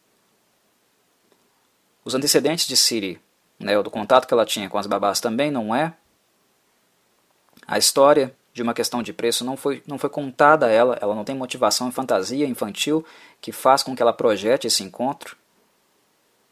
[2.04, 3.22] Os antecedentes de Ciri,
[3.64, 5.94] né, do contato que ela tinha com as babás também não é.
[7.66, 11.16] A história de uma questão de preço não foi, não foi contada a ela, ela
[11.16, 13.06] não tem motivação e fantasia infantil
[13.42, 15.36] que faz com que ela projete esse encontro,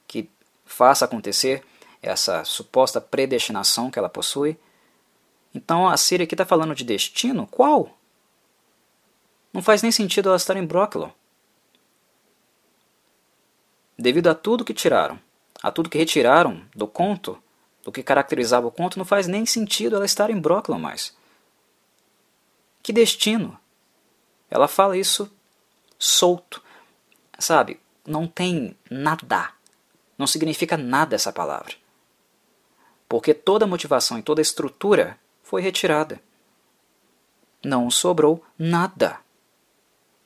[0.08, 0.30] que
[0.66, 1.64] faça acontecer
[2.02, 4.58] essa suposta predestinação que ela possui.
[5.54, 7.46] Então a Siri aqui está falando de destino?
[7.46, 7.96] Qual?
[9.54, 11.12] Não faz nem sentido ela estar em Brocklon.
[13.98, 15.20] Devido a tudo que tiraram,
[15.62, 17.42] a tudo que retiraram do conto,
[17.84, 21.16] do que caracterizava o conto, não faz nem sentido ela estar em Brocklon mais.
[22.82, 23.58] Que destino?
[24.50, 25.32] Ela fala isso
[25.98, 26.62] solto.
[27.38, 27.80] Sabe?
[28.06, 29.52] Não tem nada.
[30.18, 31.76] Não significa nada essa palavra.
[33.08, 36.22] Porque toda a motivação e toda a estrutura foi retirada.
[37.64, 39.20] Não sobrou nada.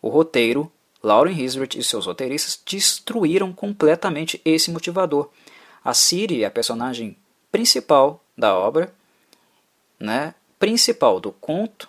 [0.01, 0.71] O roteiro
[1.05, 5.29] Lauren Hisbert e seus roteiristas destruíram completamente esse motivador.
[5.83, 7.15] A Ciri é a personagem
[7.51, 8.91] principal da obra,
[9.99, 11.87] né, principal do conto,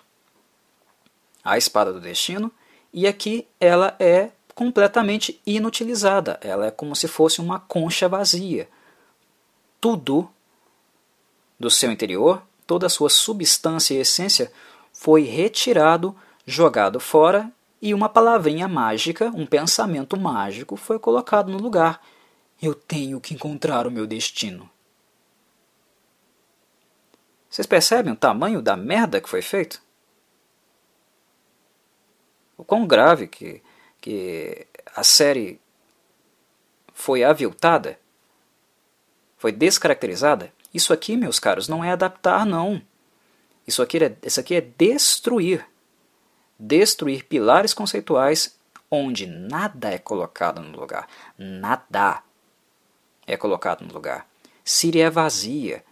[1.43, 2.51] A Espada do Destino,
[2.93, 6.39] e aqui ela é completamente inutilizada.
[6.39, 8.69] Ela é como se fosse uma concha vazia.
[9.81, 10.29] Tudo
[11.59, 14.51] do seu interior, toda a sua substância e essência
[14.93, 16.15] foi retirado,
[16.45, 17.51] jogado fora
[17.87, 22.05] e uma palavrinha mágica, um pensamento mágico foi colocado no lugar.
[22.61, 24.69] Eu tenho que encontrar o meu destino.
[27.49, 29.81] Vocês percebem o tamanho da merda que foi feito?
[32.57, 33.63] O quão grave que,
[34.01, 35.61] que a série
[36.93, 37.97] foi aviltada,
[39.37, 40.51] foi descaracterizada?
[40.73, 42.81] Isso aqui, meus caros, não é adaptar, não.
[43.65, 45.65] Isso aqui é, isso aqui é destruir
[46.59, 48.57] destruir pilares conceituais
[48.89, 51.07] onde nada é colocado no lugar.
[51.37, 52.23] Nada
[53.25, 54.25] é colocado no lugar.
[54.63, 55.83] Siri é vazia.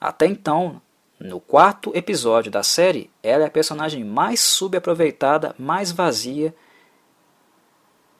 [0.00, 0.80] Até então,
[1.18, 6.54] no quarto episódio da série, ela é a personagem mais subaproveitada, mais vazia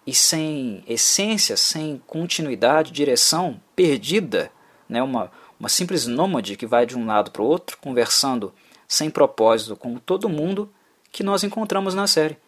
[0.07, 4.51] e sem essência, sem continuidade, direção, perdida,
[4.89, 5.03] né?
[5.03, 8.53] uma, uma simples nômade que vai de um lado para o outro, conversando
[8.87, 10.73] sem propósito com todo mundo
[11.13, 12.39] que nós encontramos na série.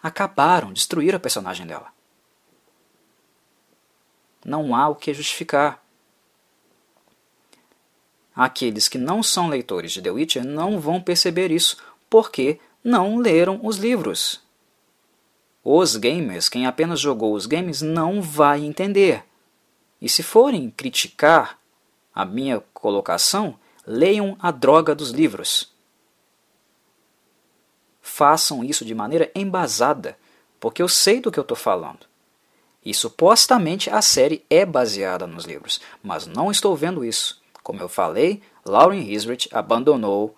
[0.00, 1.88] Acabaram, destruíram a personagem dela.
[4.44, 5.82] Não há o que justificar.
[8.36, 11.76] Aqueles que não são leitores de The Witcher não vão perceber isso,
[12.08, 14.40] porque não leram os livros.
[15.62, 19.24] Os gamers, quem apenas jogou os games, não vai entender.
[20.00, 21.58] E se forem criticar
[22.14, 25.73] a minha colocação, leiam a droga dos livros
[28.14, 30.16] façam isso de maneira embasada,
[30.60, 32.06] porque eu sei do que eu estou falando.
[32.84, 37.42] E supostamente a série é baseada nos livros, mas não estou vendo isso.
[37.60, 40.36] Como eu falei, Lauren Hisbert abandonou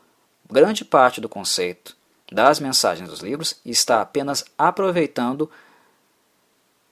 [0.50, 1.94] grande parte do conceito
[2.32, 5.50] das mensagens dos livros e está apenas aproveitando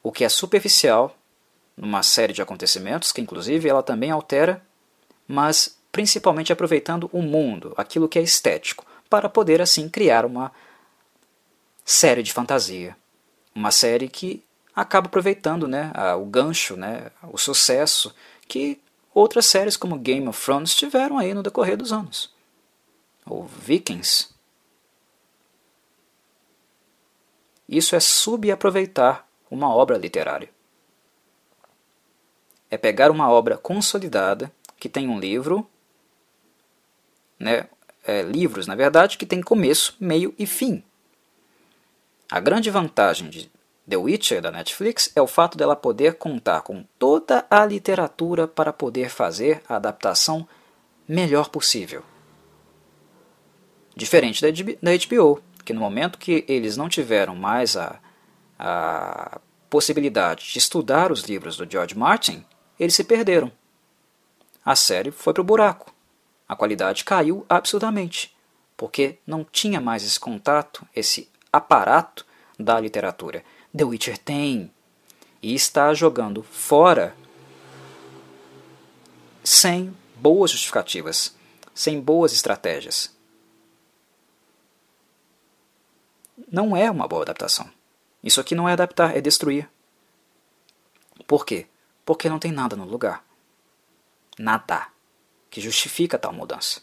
[0.02, 1.16] o que é superficial
[1.74, 4.62] numa série de acontecimentos, que inclusive ela também altera,
[5.27, 10.52] mas principalmente aproveitando o mundo, aquilo que é estético, para poder assim criar uma
[11.85, 12.97] série de fantasia.
[13.55, 14.43] Uma série que
[14.74, 18.15] acaba aproveitando né, o gancho, né, o sucesso
[18.48, 18.81] que
[19.12, 22.35] outras séries como Game of Thrones tiveram aí no decorrer dos anos.
[23.24, 24.35] Ou Vikings.
[27.69, 30.51] Isso é subaproveitar uma obra literária.
[32.70, 35.66] É pegar uma obra consolidada, que tem um livro,
[37.39, 37.69] né,
[38.05, 40.82] é, livros, na verdade, que tem começo, meio e fim.
[42.35, 43.48] A grande vantagem de
[43.89, 48.73] The Witcher da Netflix é o fato dela poder contar com toda a literatura para
[48.73, 50.44] poder fazer a adaptação
[51.06, 52.02] melhor possível.
[53.94, 58.01] Diferente da HBO, que no momento que eles não tiveram mais a,
[58.59, 59.40] a
[59.70, 62.44] possibilidade de estudar os livros do George Martin,
[62.81, 63.52] eles se perderam.
[64.65, 65.94] A série foi para o buraco.
[66.48, 68.36] A qualidade caiu absurdamente,
[68.77, 72.26] porque não tinha mais esse contato, esse aparato
[72.59, 73.44] da literatura.
[73.76, 74.72] The Witcher tem.
[75.40, 77.14] E está jogando fora
[79.44, 81.36] sem boas justificativas,
[81.74, 83.14] sem boas estratégias.
[86.51, 87.70] Não é uma boa adaptação.
[88.22, 89.68] Isso aqui não é adaptar, é destruir.
[91.26, 91.66] Por quê?
[92.05, 93.22] Porque não tem nada no lugar.
[94.39, 94.89] Nada
[95.51, 96.81] que justifica tal mudança.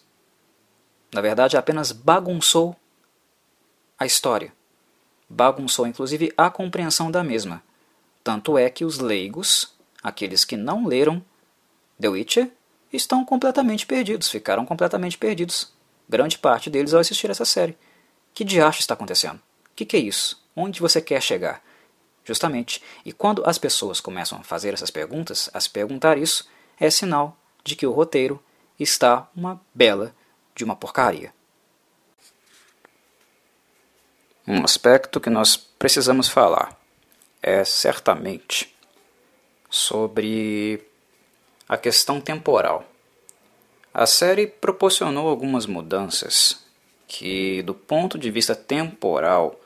[1.12, 2.76] Na verdade, apenas bagunçou
[3.98, 4.54] a história
[5.32, 7.64] bagunçou inclusive a compreensão da mesma.
[8.24, 11.24] Tanto é que os leigos, aqueles que não leram
[12.00, 12.52] The Witcher,
[12.92, 15.74] estão completamente perdidos, ficaram completamente perdidos.
[16.08, 17.78] Grande parte deles ao assistir essa série.
[18.34, 19.38] Que diacho está acontecendo?
[19.38, 20.44] O que, que é isso?
[20.56, 21.64] Onde você quer chegar?
[22.24, 22.84] Justamente.
[23.06, 26.48] E quando as pessoas começam a fazer essas perguntas, a se perguntar isso,
[26.80, 28.44] é sinal de que o roteiro
[28.80, 30.14] está uma bela
[30.54, 31.34] de uma porcaria.
[34.48, 36.76] Um aspecto que nós precisamos falar
[37.44, 38.76] é certamente
[39.70, 40.84] sobre
[41.70, 42.84] a questão temporal.
[43.94, 46.66] A série proporcionou algumas mudanças
[47.08, 49.60] que, do ponto de vista temporal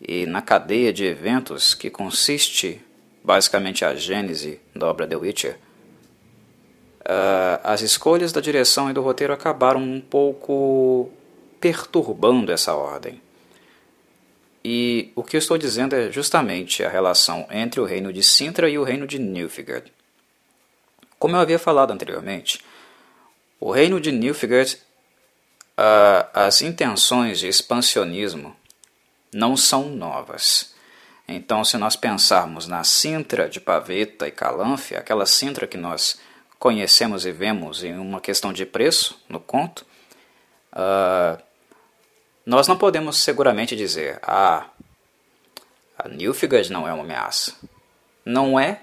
[0.00, 2.80] e na cadeia de eventos que consiste
[3.22, 5.58] basicamente a gênese da obra The Witcher,
[7.02, 11.10] uh, as escolhas da direção e do roteiro acabaram um pouco
[11.60, 13.20] perturbando essa ordem.
[14.70, 18.68] E o que eu estou dizendo é justamente a relação entre o reino de Sintra
[18.68, 19.90] e o reino de Nilfgaard.
[21.18, 22.62] Como eu havia falado anteriormente,
[23.58, 28.54] o reino de Nilfgaard, uh, as intenções de expansionismo
[29.32, 30.74] não são novas.
[31.26, 36.20] Então, se nós pensarmos na Sintra de Paveta e Calanfe, aquela Sintra que nós
[36.58, 39.86] conhecemos e vemos em uma questão de preço no conto,
[40.74, 41.42] uh,
[42.48, 44.70] nós não podemos seguramente dizer, ah,
[45.98, 47.54] a Nilfgaard não é uma ameaça.
[48.24, 48.80] Não é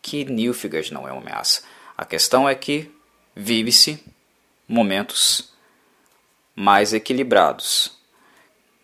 [0.00, 1.64] que Nilfgaard não é uma ameaça.
[1.98, 2.88] A questão é que
[3.34, 4.00] vive-se
[4.68, 5.52] momentos
[6.54, 7.98] mais equilibrados.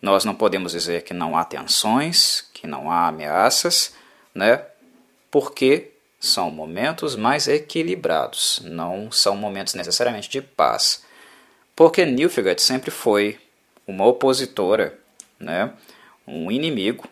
[0.01, 3.95] Nós não podemos dizer que não há tensões, que não há ameaças,
[4.35, 4.61] né?
[5.31, 11.01] Porque são momentos mais equilibrados, não são momentos necessariamente de paz.
[11.73, 13.39] Porque Nilfgaard sempre foi
[13.89, 14.97] uma opositora,
[15.39, 15.73] né,
[16.27, 17.07] um inimigo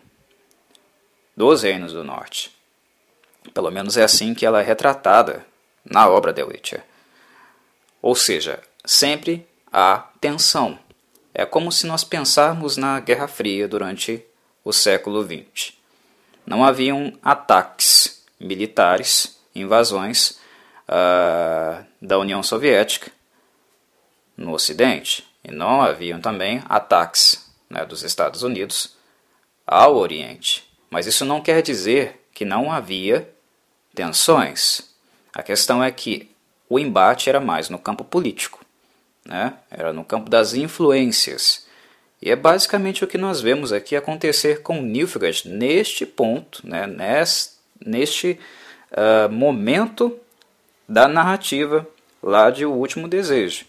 [1.36, 2.56] dos reinos do norte.
[3.52, 5.44] Pelo menos é assim que ela é retratada
[5.84, 6.84] na obra The Witcher.
[8.00, 10.78] Ou seja, sempre há tensão.
[11.34, 14.24] É como se nós pensarmos na Guerra Fria durante
[14.64, 15.72] o século XX.
[16.46, 20.38] Não haviam ataques militares, invasões
[20.88, 23.10] uh, da União Soviética
[24.36, 25.27] no Ocidente.
[25.48, 28.94] E não haviam também ataques né, dos Estados Unidos
[29.66, 30.68] ao Oriente.
[30.90, 33.28] Mas isso não quer dizer que não havia
[33.94, 34.94] tensões.
[35.32, 36.30] A questão é que
[36.68, 38.64] o embate era mais no campo político,
[39.24, 39.54] né?
[39.70, 41.66] era no campo das influências.
[42.20, 46.86] E é basicamente o que nós vemos aqui acontecer com Nilfgaard neste ponto, né?
[46.86, 47.54] neste,
[47.84, 48.38] neste
[48.92, 50.18] uh, momento
[50.86, 51.86] da narrativa
[52.22, 53.64] lá de O Último Desejo.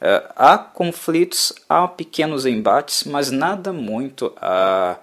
[0.00, 4.96] Uh, há conflitos, há pequenos embates, mas nada muito uh,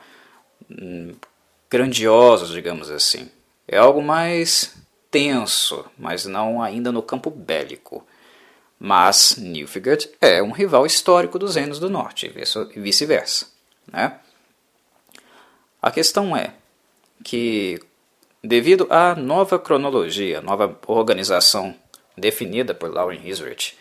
[1.70, 3.30] grandiosos, digamos assim.
[3.68, 4.74] É algo mais
[5.12, 8.06] tenso, mas não ainda no campo bélico.
[8.80, 13.48] Mas Nilfgaard é um rival histórico dos Reinos do Norte e vice-versa.
[13.92, 14.20] Né?
[15.82, 16.54] A questão é
[17.24, 17.80] que,
[18.44, 21.76] devido à nova cronologia, nova organização
[22.18, 23.78] definida por Lauren Hisrich,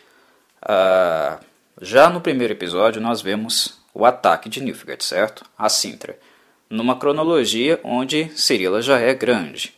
[0.65, 1.45] Uh,
[1.81, 5.45] já no primeiro episódio nós vemos o ataque de Nilfgaard, certo?
[5.57, 6.19] A Sintra,
[6.69, 9.75] numa cronologia onde Cirila já é grande.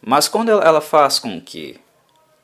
[0.00, 1.80] Mas quando ela faz com que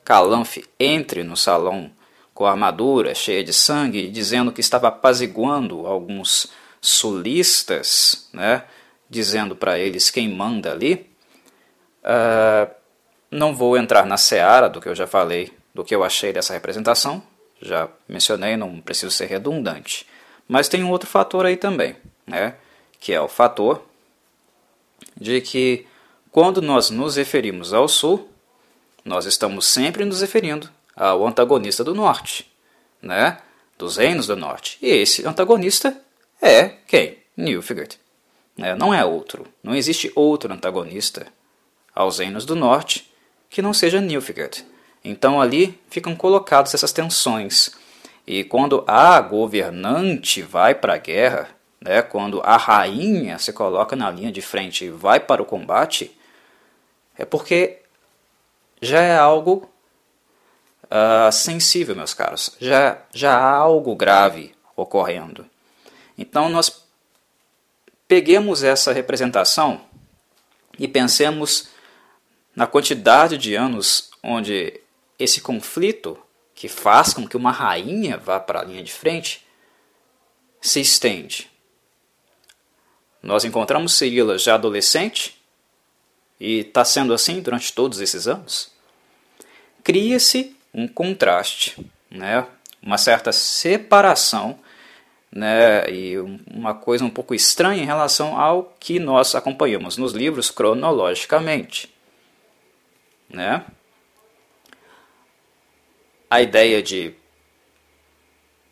[0.05, 1.91] Calanfe entre no salão
[2.33, 8.63] com a armadura cheia de sangue, dizendo que estava apaziguando alguns sulistas, né,
[9.11, 11.11] dizendo para eles quem manda ali,
[12.05, 12.73] uh,
[13.31, 16.53] não vou entrar na seara do que eu já falei, do que eu achei dessa
[16.53, 17.23] representação,
[17.61, 20.07] já mencionei, não preciso ser redundante.
[20.47, 21.97] Mas tem um outro fator aí também,
[22.27, 22.55] né?
[23.01, 23.85] que é o fator
[25.17, 25.87] de que
[26.31, 28.29] quando nós nos referimos ao sul,
[29.05, 32.51] nós estamos sempre nos referindo ao antagonista do norte,
[33.01, 33.39] né?
[33.77, 34.79] dos reinos do norte.
[34.83, 35.97] E esse antagonista
[36.41, 37.19] é quem?
[37.37, 37.99] Nilfgaard.
[38.57, 38.75] Né?
[38.75, 39.47] Não é outro.
[39.63, 41.27] Não existe outro antagonista
[41.95, 43.11] aos reinos do norte
[43.49, 44.65] que não seja Nilfgaard.
[45.05, 47.71] Então ali ficam colocadas essas tensões.
[48.27, 51.49] E quando a governante vai para a guerra,
[51.81, 56.15] né, quando a rainha se coloca na linha de frente e vai para o combate,
[57.17, 57.79] é porque
[58.81, 59.69] já é algo
[60.85, 62.57] uh, sensível, meus caros.
[62.61, 65.47] Já, já há algo grave ocorrendo.
[66.17, 66.85] Então nós
[68.07, 69.81] peguemos essa representação
[70.79, 71.69] e pensemos
[72.55, 74.81] na quantidade de anos onde
[75.19, 76.19] esse conflito
[76.55, 79.47] que faz com que uma rainha vá para a linha de frente
[80.61, 81.51] se estende.
[83.23, 85.41] Nós encontramos Cirila já adolescente
[86.41, 88.73] e está sendo assim durante todos esses anos.
[89.83, 91.77] Cria-se um contraste,
[92.11, 92.47] né?
[92.83, 94.59] uma certa separação
[95.31, 95.91] né?
[95.91, 101.93] e uma coisa um pouco estranha em relação ao que nós acompanhamos nos livros cronologicamente.
[103.29, 103.65] Né?
[106.31, 107.15] A ideia de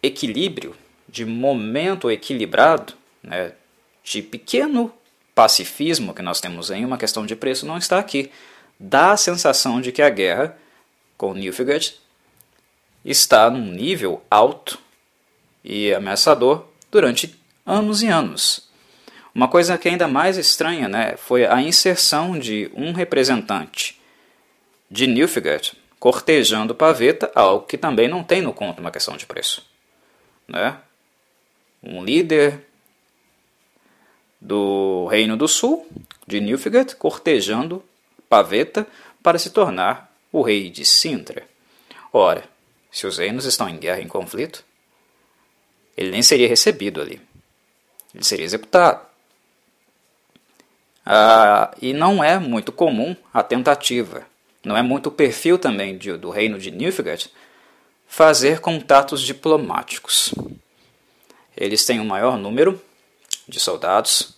[0.02, 0.76] equilíbrio,
[1.08, 3.52] de momento equilibrado, né,
[4.04, 4.92] de pequeno
[5.34, 8.30] pacifismo que nós temos em uma questão de preço não está aqui.
[8.78, 10.56] Dá a sensação de que a guerra
[11.16, 11.96] com Nilfgaard
[13.04, 14.78] está num nível alto
[15.64, 18.68] e ameaçador durante anos e anos.
[19.34, 24.00] Uma coisa que é ainda mais estranha né, foi a inserção de um representante
[24.90, 29.68] de Nilfgaard cortejando paveta, algo que também não tem no conto uma questão de preço.
[30.46, 30.78] Né?
[31.82, 32.66] Um líder
[34.40, 35.86] do Reino do Sul,
[36.26, 37.82] de Nilfgaard, cortejando
[38.28, 38.86] Paveta
[39.22, 41.46] para se tornar o rei de Sintra.
[42.12, 42.44] Ora,
[42.90, 44.64] se os reinos estão em guerra, em conflito,
[45.96, 47.20] ele nem seria recebido ali.
[48.14, 49.04] Ele seria executado.
[51.04, 54.26] Ah, e não é muito comum a tentativa,
[54.66, 57.30] não é muito o perfil também de, do reino de Nilfgaard
[58.04, 60.34] fazer contatos diplomáticos.
[61.56, 62.82] Eles têm um maior número
[63.46, 64.34] de soldados,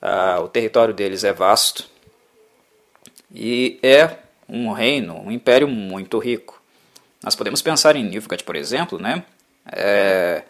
[0.00, 1.84] ah, o território deles é vasto
[3.30, 4.16] e é
[4.48, 6.58] um reino, um império muito rico.
[7.22, 9.24] Nós podemos pensar em Nilfgaard, por exemplo, né?
[9.70, 10.42] É,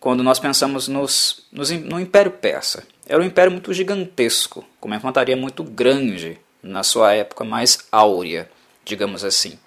[0.00, 2.86] quando nós pensamos nos, nos, no Império Persa.
[3.06, 8.50] Era um império muito gigantesco, com uma infantaria muito grande na sua época mais áurea,
[8.84, 9.58] digamos assim.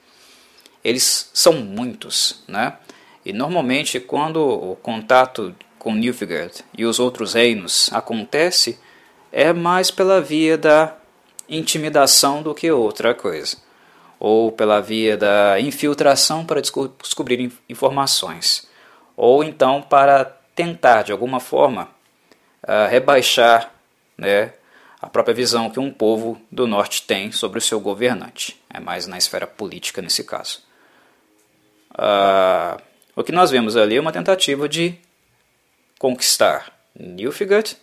[0.84, 2.78] Eles são muitos, né?
[3.26, 8.80] E normalmente quando o contato com Nilfgaard e os outros reinos acontece,
[9.32, 10.96] é mais pela via da
[11.48, 13.58] intimidação do que outra coisa,
[14.20, 18.70] ou pela via da infiltração para descobrir informações
[19.22, 20.24] ou então para
[20.56, 21.90] tentar, de alguma forma,
[22.64, 23.70] uh, rebaixar
[24.18, 24.54] né,
[25.02, 28.60] a própria visão que um povo do norte tem sobre o seu governante.
[28.70, 30.62] É mais na esfera política nesse caso.
[31.92, 32.82] Uh,
[33.16, 34.96] o que nós vemos ali é uma tentativa de
[35.98, 37.78] conquistar Nilfgaard,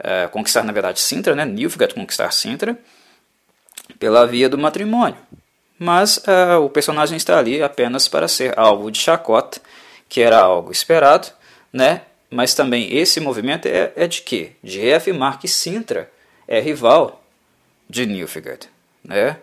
[0.00, 1.44] uh, conquistar na verdade Sintra, né?
[1.44, 2.78] Nilfgaard conquistar Sintra,
[3.98, 5.18] pela via do matrimônio.
[5.78, 9.60] Mas uh, o personagem está ali apenas para ser alvo de chacota
[10.08, 11.28] que era algo esperado,
[11.72, 12.02] né?
[12.30, 14.52] mas também esse movimento é, é de quê?
[14.62, 16.10] De reafirmar que Sintra
[16.48, 17.22] é rival
[17.88, 18.68] de Nilfgaard.
[19.04, 19.36] Né?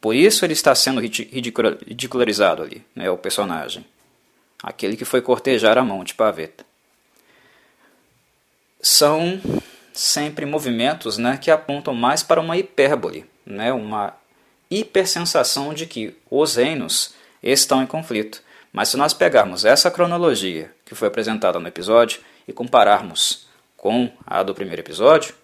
[0.00, 3.84] Por isso ele está sendo ridicularizado ali, né, o personagem.
[4.62, 6.64] Aquele que foi cortejar a mão de Paveta.
[8.80, 9.40] São
[9.92, 14.14] sempre movimentos né, que apontam mais para uma hipérbole, né, uma
[14.70, 18.42] hipersensação de que os reinos estão em conflito.
[18.72, 24.42] Mas se nós pegarmos essa cronologia que foi apresentada no episódio e compararmos com a
[24.42, 25.34] do primeiro episódio,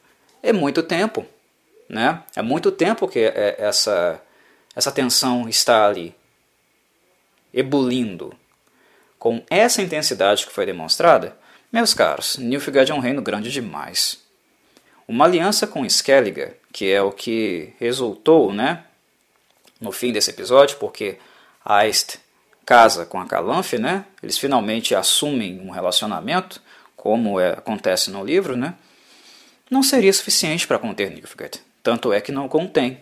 [0.44, 1.26] é muito tempo.
[1.89, 2.23] Né?
[2.36, 4.20] É muito tempo que é, essa,
[4.76, 6.14] essa tensão está ali,
[7.52, 8.32] ebulindo.
[9.18, 11.36] Com essa intensidade que foi demonstrada,
[11.73, 14.23] meus caros, Nilfgaard é um reino grande demais.
[15.08, 18.84] Uma aliança com Skellige, que é o que resultou né,
[19.81, 21.18] no fim desse episódio, porque
[21.64, 22.18] Aist
[22.64, 24.06] casa com a Calanfe, né?
[24.23, 26.60] Eles finalmente assumem um relacionamento,
[26.97, 28.74] como é, acontece no livro, né?
[29.75, 31.61] Não seria suficiente para conter Nilfgaard.
[31.83, 33.01] Tanto é que não contém.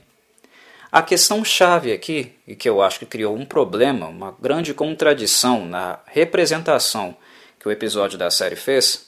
[0.91, 5.67] A questão chave aqui, e que eu acho que criou um problema, uma grande contradição
[5.67, 7.15] na representação
[7.61, 9.07] que o episódio da série fez,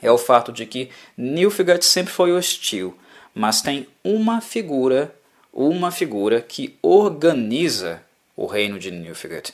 [0.00, 2.96] é o fato de que Nilfgaard sempre foi hostil,
[3.34, 5.14] mas tem uma figura,
[5.52, 8.02] uma figura que organiza
[8.34, 9.52] o reino de Nilfgaard.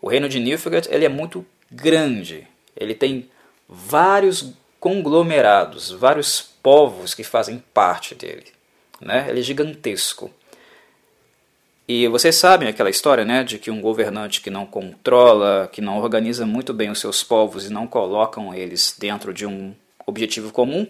[0.00, 3.28] O reino de Nilfgaard ele é muito grande, ele tem
[3.68, 8.46] vários conglomerados, vários povos que fazem parte dele.
[9.00, 9.26] Né?
[9.28, 10.30] Ele é gigantesco.
[11.88, 15.98] E vocês sabem aquela história né, de que um governante que não controla, que não
[15.98, 19.72] organiza muito bem os seus povos e não colocam eles dentro de um
[20.04, 20.86] objetivo comum,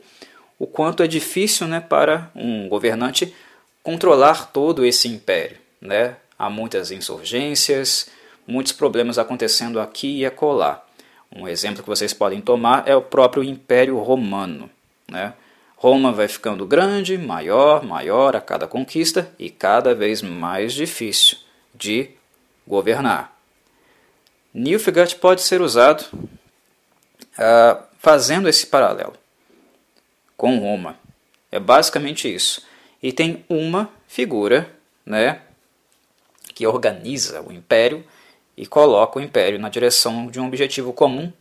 [0.59, 3.35] o quanto é difícil né, para um governante
[3.83, 5.59] controlar todo esse império.
[5.83, 6.17] Né?
[6.39, 8.09] Há muitas insurgências,
[8.47, 10.86] muitos problemas acontecendo aqui e acolá.
[11.35, 14.71] Um exemplo que vocês podem tomar é o próprio Império Romano.
[15.11, 15.35] Né?
[15.77, 21.39] Roma vai ficando grande, maior, maior a cada conquista e cada vez mais difícil
[21.75, 22.11] de
[22.67, 23.37] governar.
[24.55, 29.15] Nilfgaard pode ser usado uh, fazendo esse paralelo
[30.37, 30.99] com Roma.
[31.53, 32.63] É basicamente isso.
[33.03, 34.71] E tem uma figura
[35.05, 35.43] né,
[36.55, 38.05] que organiza o império
[38.57, 41.33] e coloca o império na direção de um objetivo comum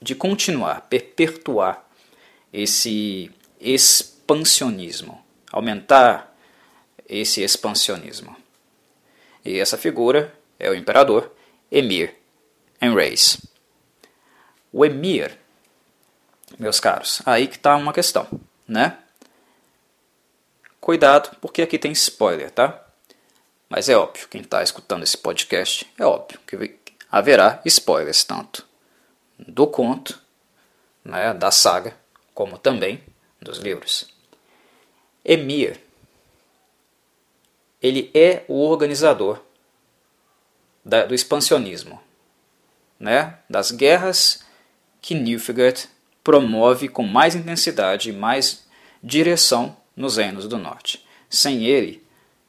[0.00, 1.84] de continuar, perpetuar
[2.52, 6.34] esse expansionismo, aumentar
[7.08, 8.36] esse expansionismo.
[9.44, 11.32] E essa figura é o imperador
[11.70, 12.14] Emir
[12.80, 13.40] Enreis.
[14.72, 15.38] O Emir,
[16.58, 18.28] meus caros, aí que está uma questão,
[18.66, 18.98] né?
[20.80, 22.87] Cuidado, porque aqui tem spoiler, tá?
[23.68, 26.78] Mas é óbvio, quem está escutando esse podcast, é óbvio que
[27.10, 28.66] haverá spoilers tanto
[29.38, 30.20] do conto,
[31.04, 31.96] né, da saga,
[32.34, 33.02] como também
[33.40, 34.08] dos livros.
[35.24, 35.80] Emir,
[37.82, 39.40] ele é o organizador
[40.84, 42.00] da, do expansionismo,
[42.98, 44.44] né, das guerras
[45.00, 45.88] que Nilfgaard
[46.24, 48.66] promove com mais intensidade e mais
[49.02, 51.06] direção nos reinos do norte.
[51.30, 52.04] Sem ele,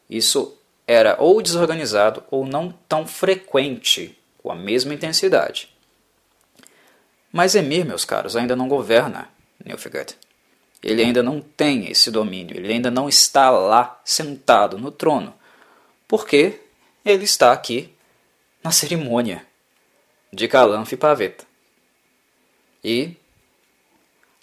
[0.10, 0.59] isso
[0.90, 5.70] era ou desorganizado ou não tão frequente com a mesma intensidade.
[7.32, 9.30] Mas Emir, meus caros, ainda não governa
[9.64, 10.18] Nilfgaard.
[10.82, 15.32] Ele ainda não tem esse domínio, ele ainda não está lá sentado no trono,
[16.08, 16.60] porque
[17.06, 17.94] ele está aqui
[18.64, 19.46] na cerimônia
[20.34, 21.46] de Calanf e Paveta.
[22.84, 23.16] E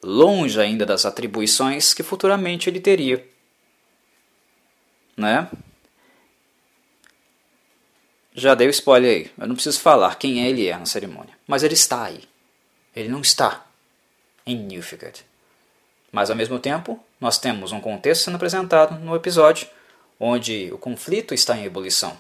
[0.01, 3.27] longe ainda das atribuições que futuramente ele teria.
[5.17, 5.49] Né?
[8.37, 9.33] Já dei o spoiler aí.
[9.39, 11.33] Eu não preciso falar quem ele é na cerimônia.
[11.47, 12.23] Mas ele está aí.
[12.95, 13.65] Ele não está
[14.47, 15.25] em Nilfgaard.
[16.13, 19.67] Mas ao mesmo tempo, nós temos um contexto sendo apresentado no episódio
[20.21, 22.17] onde o conflito está em ebulição.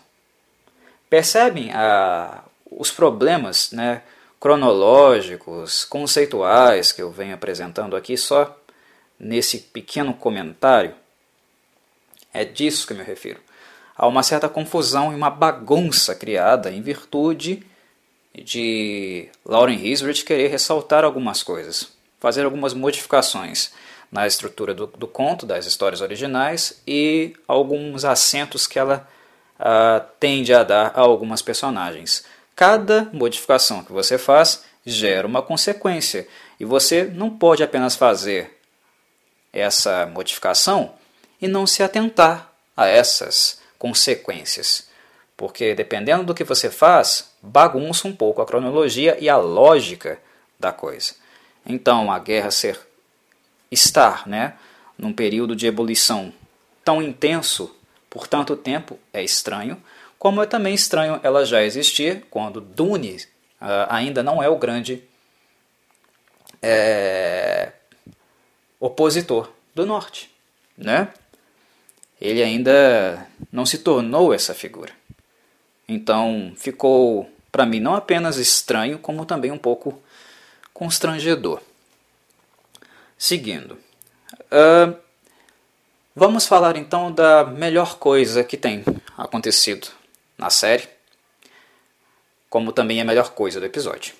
[1.10, 4.02] Percebem a, os problemas né,
[4.40, 8.58] cronológicos, conceituais que eu venho apresentando aqui só
[9.20, 10.94] nesse pequeno comentário?
[12.32, 13.45] É disso que eu me refiro
[13.96, 17.64] há uma certa confusão e uma bagunça criada em virtude
[18.34, 21.88] de Lauren Hisrich querer ressaltar algumas coisas,
[22.20, 23.72] fazer algumas modificações
[24.12, 29.08] na estrutura do, do conto, das histórias originais e alguns acentos que ela
[29.58, 32.24] uh, tende a dar a algumas personagens.
[32.54, 36.28] Cada modificação que você faz gera uma consequência
[36.60, 38.58] e você não pode apenas fazer
[39.52, 40.92] essa modificação
[41.40, 44.88] e não se atentar a essas consequências.
[45.36, 50.18] Porque dependendo do que você faz, bagunça um pouco a cronologia e a lógica
[50.58, 51.14] da coisa.
[51.64, 52.78] Então, a guerra ser
[53.70, 54.54] estar, né,
[54.96, 56.32] num período de ebulição
[56.84, 57.74] tão intenso
[58.08, 59.82] por tanto tempo é estranho,
[60.18, 63.16] como é também estranho ela já existir quando Dune
[63.60, 65.02] uh, ainda não é o grande
[66.62, 67.72] é,
[68.80, 70.30] opositor do norte,
[70.76, 71.12] né?
[72.20, 74.92] Ele ainda não se tornou essa figura.
[75.88, 79.98] Então ficou para mim não apenas estranho, como também um pouco
[80.74, 81.60] constrangedor.
[83.16, 83.78] Seguindo,
[84.52, 84.94] uh,
[86.14, 88.84] vamos falar então da melhor coisa que tem
[89.16, 89.88] acontecido
[90.36, 90.86] na série,
[92.50, 94.14] como também a melhor coisa do episódio.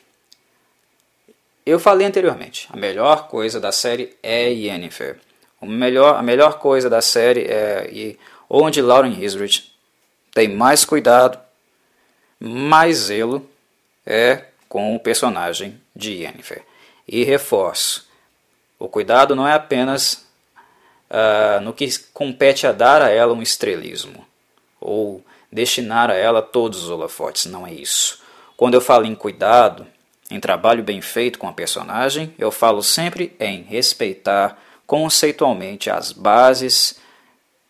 [1.67, 5.21] Eu falei anteriormente, a melhor coisa da série é Yennefer.
[5.61, 8.19] O melhor, a melhor coisa da série é e
[8.49, 9.73] onde Lauren Hisrich
[10.33, 11.39] tem mais cuidado,
[12.39, 13.49] mais zelo
[14.05, 16.63] é com o personagem de Yennefer.
[17.09, 18.07] E reforço,
[18.79, 20.27] o cuidado não é apenas
[21.11, 24.27] uh, no que compete a dar a ela um estrelismo,
[24.81, 28.21] ou destinar a ela todos os holofotes, não é isso.
[28.57, 29.87] Quando eu falo em cuidado,
[30.31, 36.99] em trabalho bem feito com a personagem, eu falo sempre em respeitar conceitualmente as bases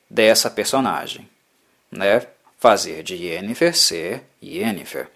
[0.08, 1.28] dessa personagem,
[1.90, 2.26] né?
[2.58, 5.08] Fazer de Yennefer ser Yennefer.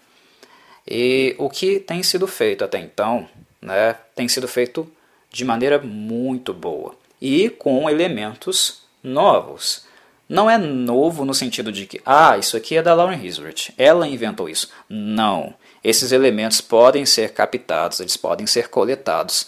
[0.87, 3.27] E o que tem sido feito até então,
[3.61, 4.91] né, tem sido feito
[5.29, 9.85] de maneira muito boa e com elementos novos.
[10.27, 14.07] Não é novo no sentido de que, ah, isso aqui é da Lauren Hisrich, ela
[14.07, 14.69] inventou isso.
[14.89, 15.53] Não.
[15.83, 19.47] Esses elementos podem ser captados, eles podem ser coletados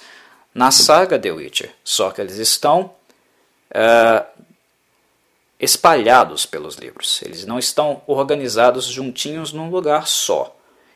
[0.53, 2.93] na saga The Witcher, só que eles estão
[3.71, 4.43] uh,
[5.59, 7.21] espalhados pelos livros.
[7.23, 10.55] Eles não estão organizados juntinhos num lugar só.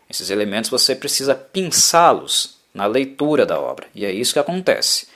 [0.10, 5.08] Esses elementos você precisa pinçá-los na leitura da obra, e é isso que acontece.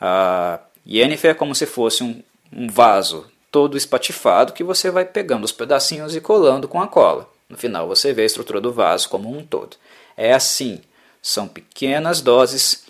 [0.00, 2.22] Uh, Yennefer é como se fosse um,
[2.52, 7.28] um vaso todo espatifado que você vai pegando os pedacinhos e colando com a cola.
[7.48, 9.76] No final você vê a estrutura do vaso como um todo.
[10.16, 10.80] É assim,
[11.22, 12.83] são pequenas doses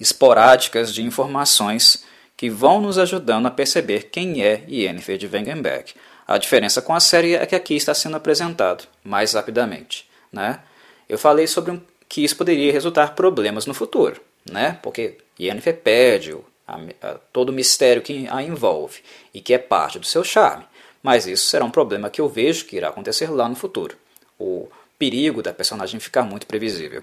[0.00, 2.04] esporádicas de informações
[2.36, 5.92] que vão nos ajudando a perceber quem é Yennefer de Wengenberg.
[6.26, 10.08] A diferença com a série é que aqui está sendo apresentado mais rapidamente.
[10.32, 10.60] Né?
[11.08, 14.78] Eu falei sobre que isso poderia resultar problemas no futuro, né?
[14.82, 16.36] porque Yennefer perde
[16.66, 19.00] a, a, todo o mistério que a envolve
[19.32, 20.64] e que é parte do seu charme.
[21.02, 23.96] Mas isso será um problema que eu vejo que irá acontecer lá no futuro.
[24.38, 24.68] O
[24.98, 27.02] perigo da personagem ficar muito previsível.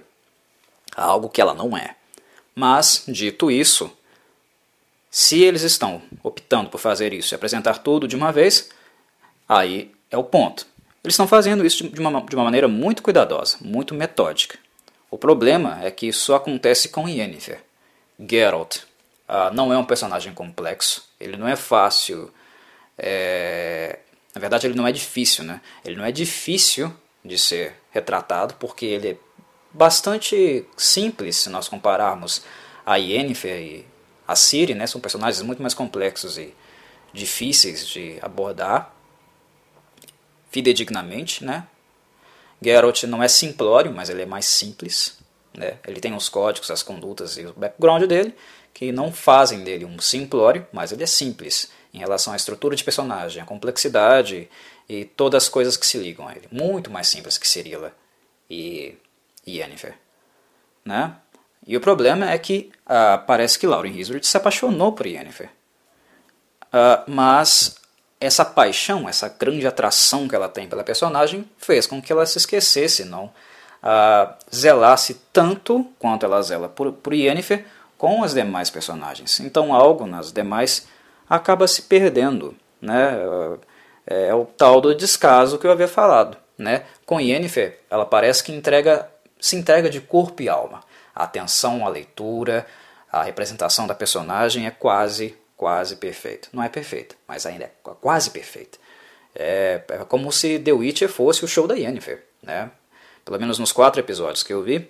[0.96, 1.96] Algo que ela não é.
[2.56, 3.92] Mas, dito isso,
[5.11, 8.69] se eles estão optando por fazer isso e apresentar tudo de uma vez,
[9.48, 10.66] aí é o ponto.
[11.03, 14.58] Eles estão fazendo isso de uma, de uma maneira muito cuidadosa, muito metódica.
[15.11, 17.61] O problema é que isso acontece com Yennefer.
[18.19, 18.77] Geralt
[19.30, 22.34] uh, não é um personagem complexo, ele não é fácil.
[22.98, 24.00] É...
[24.34, 25.61] Na verdade, ele não é difícil, né?
[25.84, 26.93] Ele não é difícil
[27.24, 29.17] de ser retratado porque ele é
[29.76, 32.44] bastante simples se nós compararmos
[32.86, 33.86] a Yennefer e
[34.28, 36.56] a Ciri né, são personagens muito mais complexos e
[37.14, 38.94] difíceis de abordar
[40.50, 41.44] fidedignamente.
[41.44, 41.68] Né?
[42.62, 45.18] Geralt não é simplório, mas ele é mais simples.
[45.54, 45.78] Né?
[45.86, 48.34] Ele tem os códigos, as condutas e o background dele,
[48.74, 52.84] que não fazem dele um simplório, mas ele é simples em relação à estrutura de
[52.84, 54.50] personagem, à complexidade
[54.88, 56.48] e todas as coisas que se ligam a ele.
[56.52, 57.94] Muito mais simples que Cirilla
[58.50, 58.98] e
[59.48, 59.96] Yennefer.
[60.84, 61.14] Né?
[61.66, 65.50] E o problema é que uh, parece que Lauren Hisworth se apaixonou por Yennefer.
[66.68, 67.76] Uh, mas
[68.20, 72.38] essa paixão, essa grande atração que ela tem pela personagem, fez com que ela se
[72.38, 73.32] esquecesse, não
[73.86, 77.66] uh, zelasse tanto quanto ela zela por, por Yennefer
[77.98, 79.40] com as demais personagens.
[79.40, 80.88] Então algo nas demais
[81.30, 82.56] acaba se perdendo.
[82.82, 83.14] Né?
[84.06, 86.38] É o tal do descaso que eu havia falado.
[86.58, 86.84] Né?
[87.06, 90.84] Com Yennefer, ela parece que entrega, se entrega de corpo e alma.
[91.14, 92.66] A atenção à leitura,
[93.12, 96.50] a representação da personagem é quase, quase perfeita.
[96.52, 98.78] Não é perfeita, mas ainda é quase perfeita.
[99.34, 102.24] É, é como se The Witcher fosse o show da Yennefer.
[102.42, 102.70] Né?
[103.24, 104.90] Pelo menos nos quatro episódios que eu vi,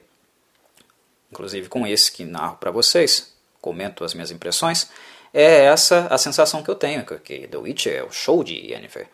[1.31, 4.89] inclusive com esse que narro para vocês, comento as minhas impressões,
[5.33, 9.07] é essa a sensação que eu tenho, que The Witcher é o show de Yennefer.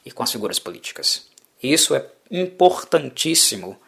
[0.04, 1.28] e com as figuras políticas.
[1.62, 3.78] Isso é importantíssimo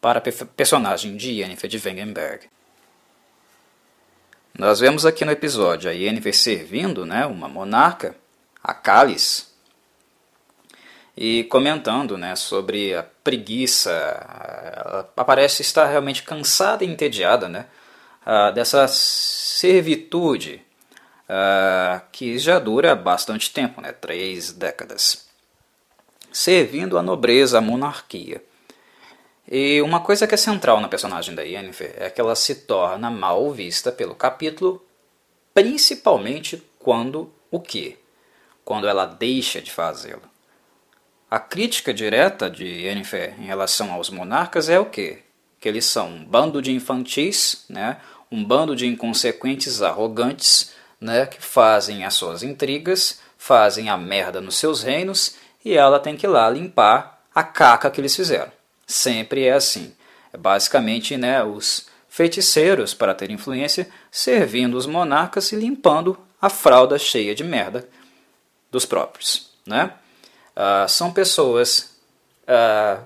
[0.00, 2.48] para a personagem de Yennefer de Wengenberg.
[4.56, 8.16] Nós vemos aqui no episódio a Yennefer servindo né, uma monarca,
[8.62, 9.46] a Cálice,
[11.16, 13.90] e comentando né, sobre a preguiça.
[13.92, 17.66] Ela parece estar realmente cansada e entediada né,
[18.54, 20.62] dessa servitude
[22.12, 25.26] que já dura bastante tempo, né, três décadas,
[26.32, 28.42] servindo a nobreza, a monarquia.
[29.50, 33.10] E uma coisa que é central na personagem da Yennefer é que ela se torna
[33.10, 34.84] mal vista pelo capítulo,
[35.52, 37.98] principalmente quando o quê?
[38.64, 40.22] Quando ela deixa de fazê-lo.
[41.34, 45.18] A crítica direta de Yennefer em relação aos monarcas é o quê?
[45.58, 47.96] Que eles são um bando de infantis, né?
[48.30, 54.54] um bando de inconsequentes arrogantes né, que fazem as suas intrigas, fazem a merda nos
[54.54, 58.52] seus reinos e ela tem que ir lá limpar a caca que eles fizeram.
[58.86, 59.92] Sempre é assim.
[60.32, 66.96] É basicamente né, os feiticeiros, para ter influência, servindo os monarcas e limpando a fralda
[66.96, 67.88] cheia de merda
[68.70, 69.50] dos próprios.
[69.66, 69.90] Né?
[70.56, 71.96] Uh, são pessoas
[72.48, 73.04] uh,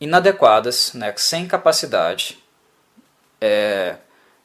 [0.00, 2.38] inadequadas, né, sem capacidade,
[3.40, 3.96] é,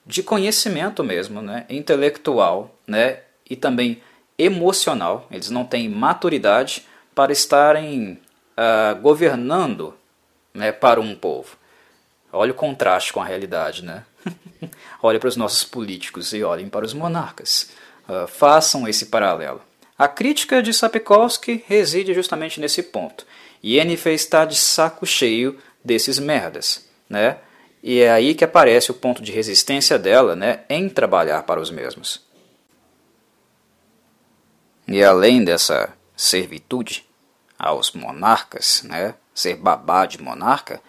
[0.06, 3.20] de conhecimento mesmo, né, intelectual, né,
[3.50, 4.02] e também
[4.38, 5.28] emocional.
[5.32, 8.20] Eles não têm maturidade para estarem
[8.58, 9.96] uh, governando,
[10.54, 11.58] né, para um povo.
[12.32, 14.06] Olha o contraste com a realidade, né?
[15.04, 17.72] olhem para os nossos políticos e olhem para os monarcas.
[18.08, 19.62] Uh, façam esse paralelo.
[20.02, 23.24] A crítica de Sapkowski reside justamente nesse ponto.
[23.64, 27.38] Yennefer está de saco cheio desses merdas, né?
[27.84, 31.70] E é aí que aparece o ponto de resistência dela né, em trabalhar para os
[31.70, 32.26] mesmos.
[34.88, 37.08] E além dessa servitude
[37.60, 40.82] aos monarcas, né, ser babá de monarca,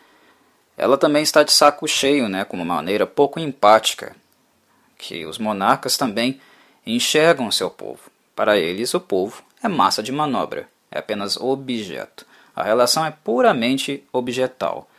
[0.75, 4.17] ela também está de saco cheio, né, com uma maneira pouco empática,
[4.97, 6.41] que os monarcas também
[6.87, 8.12] enxergam seu povo.
[8.43, 12.27] Para eles, o povo é massa de manobra, é apenas objeto.
[12.57, 14.91] A relação é puramente objetal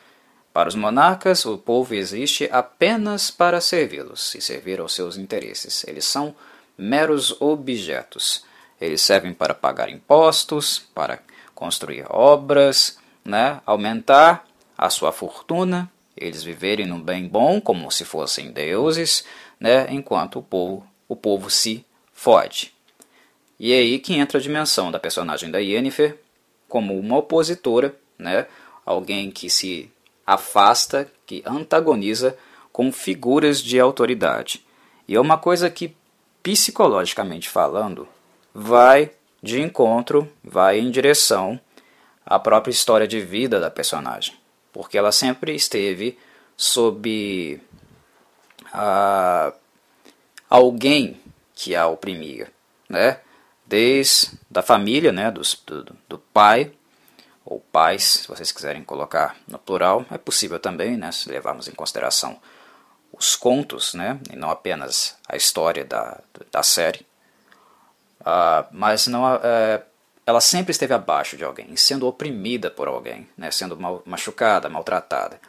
[0.53, 5.83] Para os monarcas, o povo existe apenas para servi-los e servir aos seus interesses.
[5.85, 6.33] Eles são
[6.77, 8.45] meros objetos.
[8.79, 11.19] Eles servem para pagar impostos, para
[11.53, 14.47] construir obras, né, aumentar
[14.77, 19.25] a sua fortuna, eles viverem no bem bom como se fossem deuses,
[19.59, 22.72] né, enquanto o povo, o povo se fode.
[23.63, 26.17] E é aí que entra a dimensão da personagem da Yennefer
[26.67, 28.45] como uma opositora, né,
[28.85, 29.89] alguém que se
[30.27, 32.37] afasta, que antagoniza
[32.73, 34.65] com figuras de autoridade.
[35.07, 35.95] E é uma coisa que,
[36.43, 38.05] psicologicamente falando,
[38.53, 39.11] vai
[39.41, 41.57] de encontro, vai em direção
[42.25, 44.35] à própria história de vida da personagem.
[44.73, 46.17] Porque ela sempre esteve
[46.57, 47.61] sob
[48.73, 49.53] a,
[50.49, 51.17] alguém
[51.55, 52.51] que a oprimia,
[52.89, 53.21] né?
[53.73, 55.31] Desde da família, né?
[55.31, 55.41] do,
[56.07, 56.71] do pai,
[57.43, 61.71] ou pais, se vocês quiserem colocar no plural, é possível também, né, se levarmos em
[61.71, 62.39] consideração
[63.11, 66.21] os contos, né, e não apenas a história da,
[66.51, 67.03] da série.
[68.21, 69.83] Uh, mas não, uh,
[70.23, 75.41] ela sempre esteve abaixo de alguém, sendo oprimida por alguém, né, sendo mal, machucada, maltratada.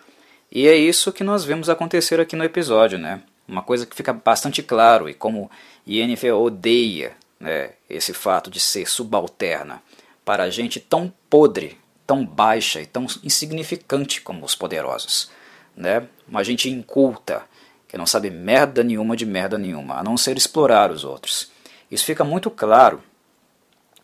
[0.50, 3.22] E é isso que nós vemos acontecer aqui no episódio, né?
[3.46, 5.50] Uma coisa que fica bastante claro e como
[5.86, 7.14] Yennefer odeia
[7.44, 9.82] né, esse fato de ser subalterna
[10.24, 15.30] para gente tão podre tão baixa e tão insignificante como os poderosos.
[15.76, 16.06] Né?
[16.28, 17.42] Uma gente inculta,
[17.88, 21.50] que não sabe merda nenhuma de merda nenhuma, a não ser explorar os outros.
[21.90, 23.02] Isso fica muito claro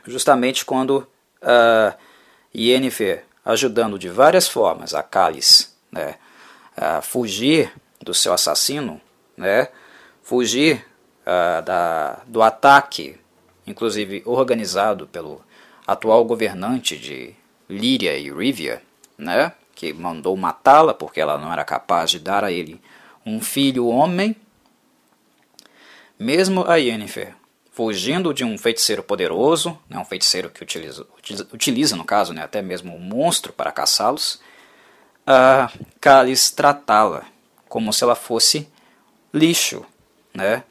[0.07, 1.07] justamente quando
[1.43, 1.95] uh,
[2.55, 6.17] Yennefer, ajudando de várias formas a Kalis né,
[6.77, 9.01] a fugir do seu assassino,
[9.37, 9.69] né,
[10.23, 10.87] fugir
[11.23, 13.20] uh, da, do ataque,
[13.71, 15.41] inclusive organizado pelo
[15.87, 17.35] atual governante de
[17.69, 18.83] Líria e Rivia,
[19.17, 22.81] né, que mandou matá-la porque ela não era capaz de dar a ele
[23.25, 24.37] um filho homem.
[26.19, 27.35] Mesmo a Yennefer,
[27.73, 31.07] fugindo de um feiticeiro poderoso, né, um feiticeiro que utiliza,
[31.53, 34.41] utiliza, no caso, né, até mesmo um monstro para caçá-los,
[35.27, 37.25] a Kalis tratá-la
[37.69, 38.69] como se ela fosse
[39.33, 39.87] lixo,
[40.35, 40.65] né?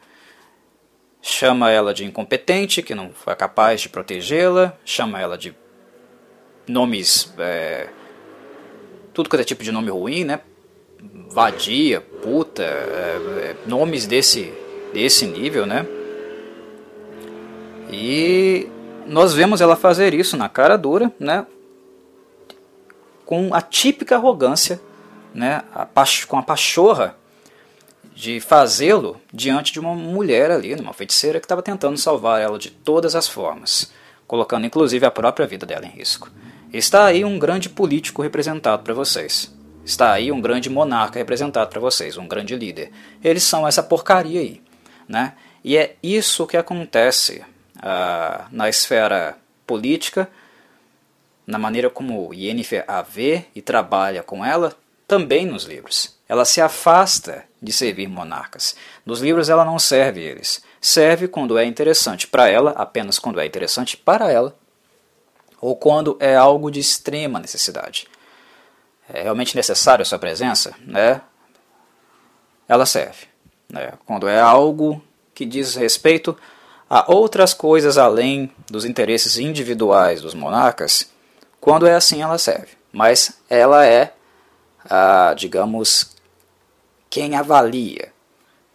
[1.21, 5.53] Chama ela de incompetente, que não foi capaz de protegê-la, chama ela de
[6.67, 7.33] nomes.
[7.37, 7.89] É,
[9.13, 10.39] tudo quanto é tipo de nome ruim, né?
[11.29, 14.53] Vadia, puta, é, é, nomes desse,
[14.93, 15.85] desse nível, né?
[17.91, 18.69] E
[19.05, 21.45] nós vemos ela fazer isso na cara dura, né?
[23.25, 24.79] Com a típica arrogância,
[25.33, 25.63] né?
[25.73, 25.87] A
[26.27, 27.18] com a pachorra
[28.19, 32.69] de fazê-lo diante de uma mulher ali, uma feiticeira que estava tentando salvar ela de
[32.69, 33.93] todas as formas,
[34.27, 36.29] colocando inclusive a própria vida dela em risco.
[36.73, 39.55] Está aí um grande político representado para vocês.
[39.85, 42.91] Está aí um grande monarca representado para vocês, um grande líder.
[43.23, 44.61] Eles são essa porcaria aí.
[45.07, 45.31] Né?
[45.63, 47.41] E é isso que acontece
[47.77, 50.29] uh, na esfera política,
[51.47, 54.75] na maneira como Yennefer a vê e trabalha com ela,
[55.07, 56.18] também nos livros.
[56.29, 58.75] Ela se afasta de servir monarcas.
[59.03, 60.61] Nos livros ela não serve eles.
[60.79, 64.55] Serve quando é interessante para ela, apenas quando é interessante para ela,
[65.59, 68.07] ou quando é algo de extrema necessidade.
[69.11, 71.19] É realmente necessário a sua presença, né?
[72.67, 73.25] Ela serve.
[73.67, 73.93] Né?
[74.05, 76.37] Quando é algo que diz respeito
[76.87, 81.11] a outras coisas além dos interesses individuais dos monarcas,
[81.59, 82.77] quando é assim ela serve.
[82.91, 84.13] Mas ela é,
[84.87, 86.15] a, digamos,
[87.09, 88.11] quem avalia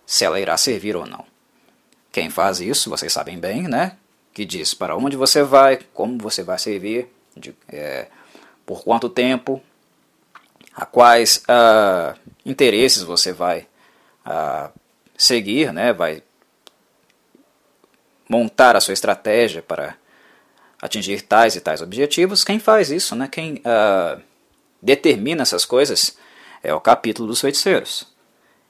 [0.07, 1.25] se ela irá servir ou não.
[2.13, 3.97] Quem faz isso, vocês sabem bem, né?
[4.35, 8.09] que diz para onde você vai, como você vai servir, de, é,
[8.67, 9.63] por quanto tempo,
[10.75, 13.69] a quais uh, interesses você vai
[14.27, 14.73] uh,
[15.17, 16.21] seguir, né, vai
[18.29, 19.97] montar a sua estratégia para
[20.83, 22.43] atingir tais e tais objetivos.
[22.43, 24.21] Quem faz isso, né, quem uh,
[24.83, 26.19] determina essas coisas,
[26.61, 28.13] é o capítulo dos feiticeiros.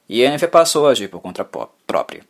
[0.09, 1.45] E Yennefer passou a agir por conta
[1.87, 2.23] própria.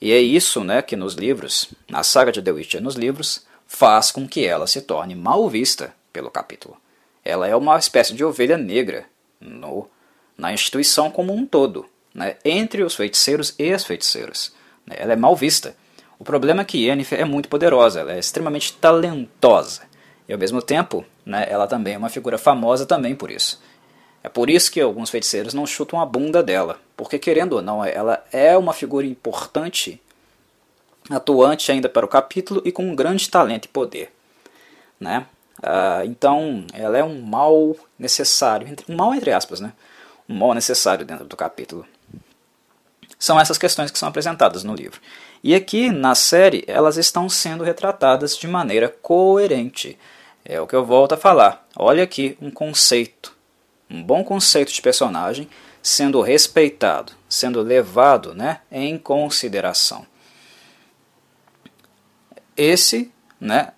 [0.00, 4.10] E é isso né, que nos livros, na saga de The Witcher nos livros, faz
[4.10, 6.76] com que ela se torne mal vista pelo capítulo.
[7.24, 9.06] Ela é uma espécie de ovelha negra
[9.40, 9.88] no,
[10.36, 14.52] na instituição como um todo, né, entre os feiticeiros e as feiticeiras.
[14.84, 15.76] Né, ela é mal vista.
[16.18, 19.82] O problema é que Yennefer é muito poderosa, ela é extremamente talentosa.
[20.28, 23.60] E ao mesmo tempo, né, ela também é uma figura famosa também por isso.
[24.24, 27.84] É por isso que alguns feiticeiros não chutam a bunda dela, porque querendo ou não,
[27.84, 30.00] ela é uma figura importante,
[31.10, 34.12] atuante ainda para o capítulo e com um grande talento e poder.
[35.00, 35.26] Né?
[35.62, 39.72] Ah, então, ela é um mal necessário, um mal entre aspas, né?
[40.32, 41.86] mal necessário dentro do capítulo.
[43.18, 45.00] São essas questões que são apresentadas no livro.
[45.44, 49.98] E aqui na série elas estão sendo retratadas de maneira coerente.
[50.44, 51.66] É o que eu volto a falar.
[51.76, 53.31] Olha aqui um conceito,
[53.92, 55.48] um bom conceito de personagem
[55.82, 60.06] sendo respeitado, sendo levado né, em consideração.
[62.56, 63.72] Esse né,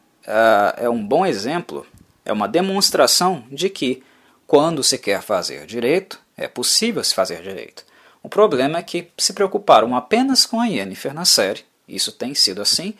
[0.76, 1.86] é um bom exemplo,
[2.24, 4.02] é uma demonstração de que
[4.46, 7.84] quando se quer fazer direito, é possível se fazer direito.
[8.22, 12.62] O problema é que se preocuparam apenas com a Yennefer na série, isso tem sido
[12.62, 12.94] assim,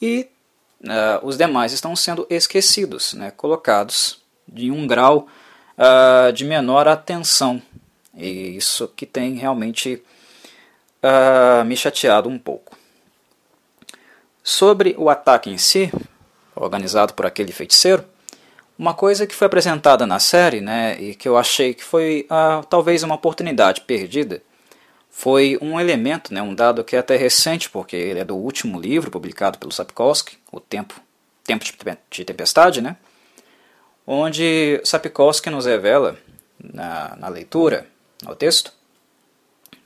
[0.00, 0.28] e
[0.82, 4.22] uh, os demais estão sendo esquecidos, né, colocados
[4.54, 5.28] em um grau
[5.78, 7.60] uh, de menor atenção.
[8.16, 10.02] E isso que tem realmente
[11.02, 12.76] uh, me chateado um pouco.
[14.42, 15.90] Sobre o ataque em si,
[16.54, 18.04] organizado por aquele feiticeiro,
[18.78, 22.62] uma coisa que foi apresentada na série, né, e que eu achei que foi ah,
[22.68, 24.42] talvez uma oportunidade perdida,
[25.08, 28.80] foi um elemento, né, um dado que é até recente, porque ele é do último
[28.80, 31.00] livro publicado pelo Sapkowski, O Tempo,
[31.44, 31.64] Tempo
[32.10, 32.96] de Tempestade, né,
[34.06, 36.16] onde Sapkowski nos revela,
[36.62, 37.86] na, na leitura,
[38.22, 38.72] no texto,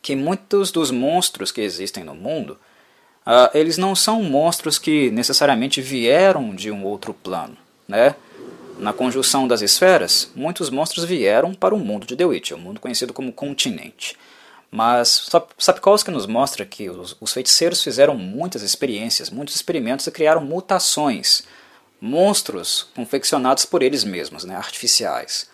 [0.00, 2.58] que muitos dos monstros que existem no mundo
[3.28, 7.58] Uh, eles não são monstros que necessariamente vieram de um outro plano.
[7.86, 8.14] Né?
[8.78, 13.12] Na conjunção das esferas, muitos monstros vieram para o mundo de The o mundo conhecido
[13.12, 14.16] como continente.
[14.70, 20.42] Mas Sapkowski nos mostra que os, os feiticeiros fizeram muitas experiências, muitos experimentos e criaram
[20.42, 21.44] mutações,
[22.00, 25.50] monstros confeccionados por eles mesmos, né, artificiais.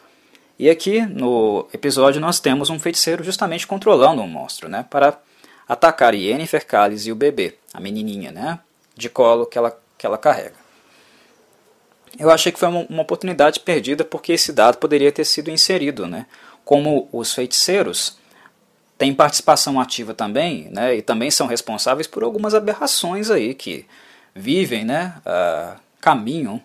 [0.59, 5.19] E aqui no episódio nós temos um feiticeiro justamente controlando um monstro, né, para
[5.69, 8.61] atacar Yennefer Callis e o bebê, a menininha, né,
[8.97, 10.55] de colo que ela, que ela carrega.
[12.19, 16.07] Eu achei que foi uma, uma oportunidade perdida porque esse dado poderia ter sido inserido,
[16.07, 16.27] né,
[16.65, 18.19] como os feiticeiros
[18.97, 23.87] têm participação ativa também, né, e também são responsáveis por algumas aberrações aí que
[24.35, 26.62] vivem, né, uh, caminham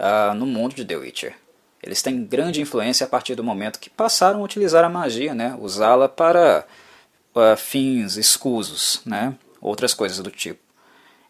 [0.00, 1.36] uh, no mundo de The Witcher.
[1.80, 5.56] Eles têm grande influência a partir do momento que passaram a utilizar a magia, né,
[5.60, 6.66] usá-la para
[7.32, 9.36] uh, fins escusos, né?
[9.60, 10.58] outras coisas do tipo.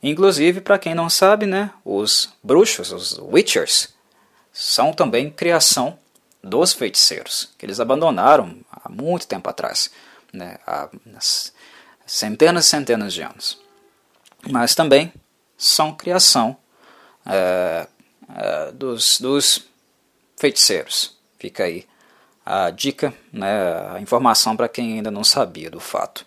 [0.02, 3.94] Inclusive, para quem não sabe, né, os bruxos, os witchers,
[4.50, 5.98] são também criação
[6.42, 9.90] dos feiticeiros, que eles abandonaram há muito tempo atrás,
[10.32, 10.89] né, há
[12.06, 13.60] centenas e centenas de anos.
[14.48, 15.12] Mas também
[15.58, 16.56] são criação
[17.27, 17.87] é,
[18.73, 19.67] dos, dos
[20.37, 21.17] feiticeiros.
[21.39, 21.87] Fica aí
[22.45, 23.49] a dica, né,
[23.91, 26.25] a informação para quem ainda não sabia do fato.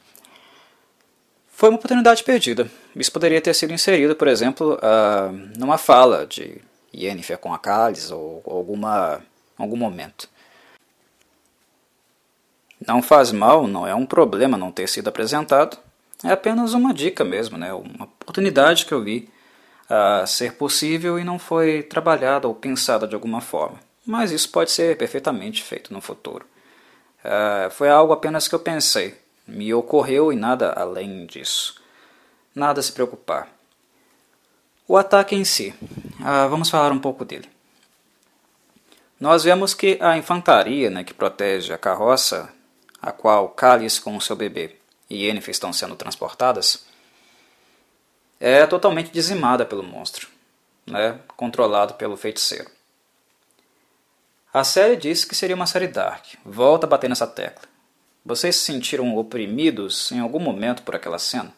[1.49, 2.69] Foi uma oportunidade perdida.
[2.95, 6.61] Isso poderia ter sido inserido, por exemplo, uh, numa fala de
[6.93, 9.21] Yennefer com a Kalis ou alguma
[9.57, 10.29] algum momento.
[12.85, 15.77] Não faz mal, não é um problema não ter sido apresentado.
[16.23, 17.73] É apenas uma dica mesmo, né?
[17.73, 19.29] uma oportunidade que eu vi
[19.89, 24.71] uh, ser possível e não foi trabalhada ou pensada de alguma forma mas isso pode
[24.71, 26.43] ser perfeitamente feito no futuro.
[27.23, 29.15] Uh, foi algo apenas que eu pensei,
[29.47, 31.79] me ocorreu e nada além disso.
[32.55, 33.47] Nada a se preocupar.
[34.87, 35.75] O ataque em si,
[36.19, 37.47] uh, vamos falar um pouco dele.
[39.19, 42.51] Nós vemos que a infantaria né, que protege a carroça,
[42.99, 44.75] a qual Cálice com seu bebê
[45.07, 46.83] e Yennefer estão sendo transportadas,
[48.39, 50.29] é totalmente dizimada pelo monstro,
[50.85, 52.69] né, controlado pelo feiticeiro.
[54.53, 56.25] A série disse que seria uma série dark.
[56.43, 57.67] Volta a bater nessa tecla.
[58.25, 61.53] Vocês se sentiram oprimidos em algum momento por aquela cena?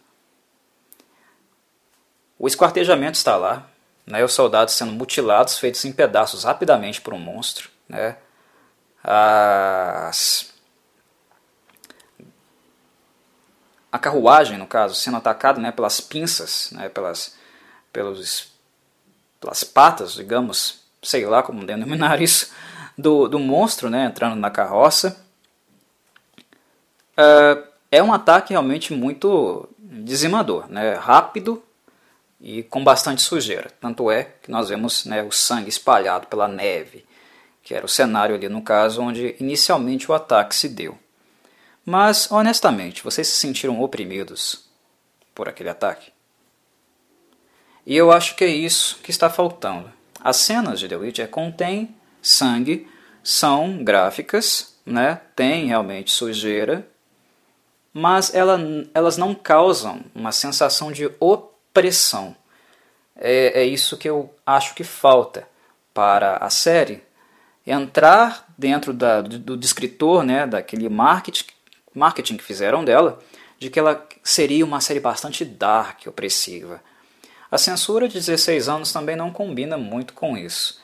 [2.38, 3.70] O esquartejamento está lá,
[4.06, 7.70] né, os soldados sendo mutilados, feitos em pedaços rapidamente por um monstro.
[7.88, 8.18] Né,
[9.04, 10.51] as...
[13.92, 17.36] A carruagem, no caso, sendo atacada né, pelas pinças, né, pelas,
[17.92, 18.52] pelos,
[19.40, 22.52] pelas patas, digamos, sei lá como denominar isso,
[22.98, 25.22] do, do monstro né, entrando na carroça.
[27.18, 31.62] Uh, é um ataque realmente muito dizimador, né, rápido
[32.40, 33.70] e com bastante sujeira.
[33.80, 37.06] Tanto é que nós vemos né, o sangue espalhado pela neve,
[37.62, 40.98] que era o cenário ali no caso onde inicialmente o ataque se deu.
[41.86, 44.70] Mas, honestamente, vocês se sentiram oprimidos
[45.34, 46.12] por aquele ataque?
[47.86, 49.92] E eu acho que é isso que está faltando.
[50.20, 52.88] As cenas de The Witcher contêm sangue
[53.24, 55.22] são gráficas, né?
[55.36, 56.88] tem realmente sujeira,
[57.94, 58.60] mas ela,
[58.94, 62.36] elas não causam uma sensação de opressão.
[63.16, 65.48] É, é isso que eu acho que falta
[65.94, 67.04] para a série
[67.66, 71.46] entrar dentro da, do, do descritor, né, daquele marketing,
[71.94, 73.20] marketing que fizeram dela,
[73.60, 76.82] de que ela seria uma série bastante dark, opressiva.
[77.52, 80.82] A censura de 16 anos também não combina muito com isso.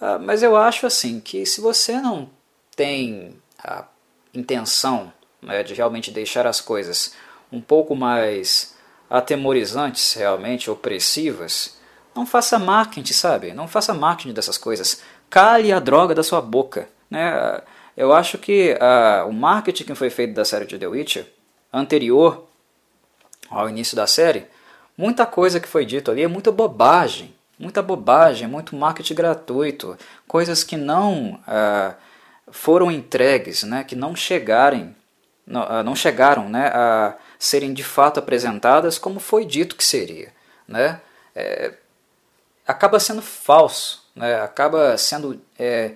[0.00, 2.28] Uh, mas eu acho assim que se você não
[2.76, 3.84] tem a
[4.34, 7.14] intenção né, de realmente deixar as coisas
[7.50, 8.74] um pouco mais
[9.08, 11.78] atemorizantes, realmente opressivas,
[12.14, 13.52] não faça marketing, sabe?
[13.52, 15.02] Não faça marketing dessas coisas.
[15.30, 16.88] Cale a droga da sua boca.
[17.10, 17.60] Né?
[17.96, 21.26] Eu acho que uh, o marketing que foi feito da série de The Witcher,
[21.72, 22.46] anterior
[23.50, 24.46] ao início da série,
[24.96, 27.34] muita coisa que foi dito ali é muita bobagem.
[27.58, 29.96] Muita bobagem, muito marketing gratuito.
[30.26, 31.94] Coisas que não uh,
[32.50, 33.84] foram entregues, né?
[33.84, 34.96] que não chegarem
[35.46, 40.32] não, uh, não chegaram né, a serem de fato apresentadas como foi dito que seria.
[40.66, 41.00] Né?
[41.34, 41.74] É,
[42.66, 44.40] acaba sendo falso, né?
[44.40, 45.92] acaba sendo é,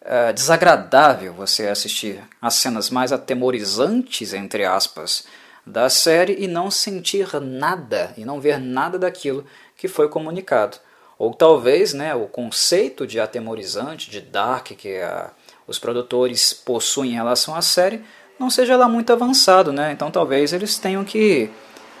[0.00, 5.24] é, desagradável você assistir as cenas mais atemorizantes, entre aspas,
[5.66, 9.44] da série e não sentir nada, e não ver nada daquilo
[9.76, 10.78] que foi comunicado.
[11.18, 15.30] Ou talvez né, o conceito de atemorizante, de dark que a,
[15.66, 18.02] os produtores possuem em relação à série,
[18.38, 19.72] não seja lá muito avançado.
[19.72, 19.92] Né?
[19.92, 21.50] Então talvez eles tenham que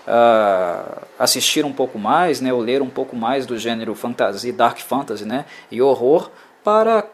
[0.06, 4.78] uh, assistir um pouco mais, né, ou ler um pouco mais do gênero fantasy, dark
[4.78, 6.30] fantasy, né, e horror
[6.64, 7.04] para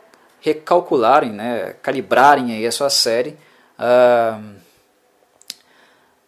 [0.45, 3.35] recalcularem, né, calibrarem aí a sua série
[3.79, 4.55] uh,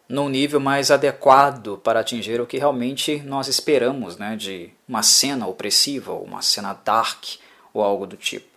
[0.08, 5.46] num nível mais adequado para atingir o que realmente nós esperamos, né, de uma cena
[5.46, 7.24] opressiva, ou uma cena dark
[7.74, 8.48] ou algo do tipo.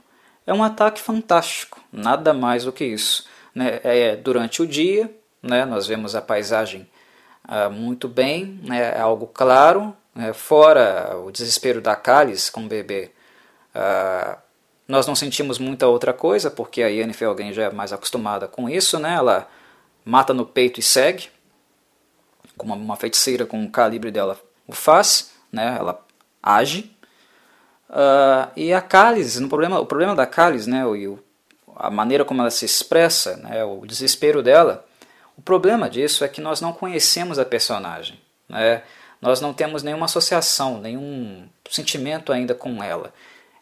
[0.48, 3.28] É um ataque fantástico, nada mais do que isso.
[3.54, 3.82] Né?
[3.84, 5.14] É durante o dia,
[5.44, 6.90] né, nós vemos a paisagem
[7.44, 12.68] ah, muito bem, né, é algo claro, né, fora o desespero da Cálice com o
[12.68, 13.12] bebê.
[13.76, 14.49] Uh,
[14.90, 18.68] nós não sentimos muita outra coisa, porque a Yennefer alguém já é mais acostumada com
[18.68, 19.48] isso, né, ela
[20.04, 21.30] mata no peito e segue,
[22.58, 24.38] como uma feiticeira com o calibre dela
[24.68, 26.04] o faz, né, ela
[26.42, 26.92] age.
[27.88, 31.20] Uh, e a Cálice, no problema, o problema da Cálice, né, o,
[31.76, 34.84] a maneira como ela se expressa, né, o desespero dela,
[35.38, 38.20] o problema disso é que nós não conhecemos a personagem,
[38.50, 38.84] né?
[39.22, 43.14] nós não temos nenhuma associação, nenhum sentimento ainda com ela.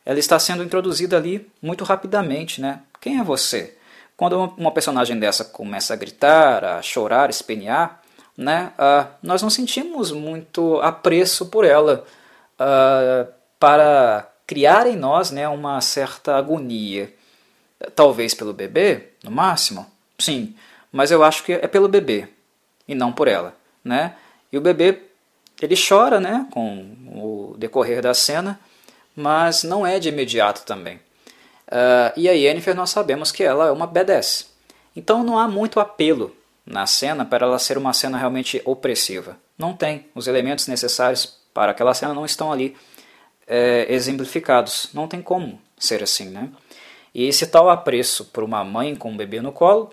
[0.07, 2.61] Ela está sendo introduzida ali muito rapidamente.
[2.61, 2.79] Né?
[3.01, 3.75] Quem é você?
[4.15, 8.01] Quando uma personagem dessa começa a gritar, a chorar, a espenear,
[8.37, 12.05] né, uh, nós não sentimos muito apreço por ela
[12.53, 17.13] uh, para criar em nós né, uma certa agonia.
[17.93, 19.85] Talvez pelo bebê, no máximo,
[20.17, 20.55] sim,
[20.89, 22.29] mas eu acho que é pelo bebê
[22.87, 23.53] e não por ela,
[23.83, 24.15] né?
[24.51, 25.03] E o bebê
[25.61, 28.59] ele chora, né, com o decorrer da cena,
[29.17, 30.97] mas não é de imediato também.
[31.67, 34.53] Uh, e a Yennefer nós sabemos que ela é uma badass.
[34.95, 39.35] Então não há muito apelo na cena para ela ser uma cena realmente opressiva.
[39.57, 40.05] Não tem.
[40.13, 42.77] Os elementos necessários para aquela cena não estão ali
[43.47, 44.91] é, exemplificados.
[44.93, 46.49] Não tem como ser assim, né?
[47.11, 49.91] E esse tal apreço por uma mãe com um bebê no colo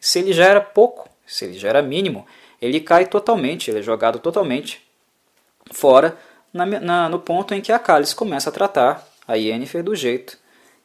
[0.00, 2.26] se ele já era pouco, se ele já era mínimo,
[2.60, 4.80] ele cai totalmente, ele é jogado totalmente
[5.72, 6.16] fora
[6.56, 10.38] na, na, no ponto em que a Cálice começa a tratar a Yennefer do jeito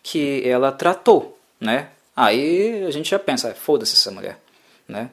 [0.04, 1.90] que ela tratou, né?
[2.16, 4.38] Aí a gente já pensa, foda-se essa mulher,
[4.88, 5.10] né?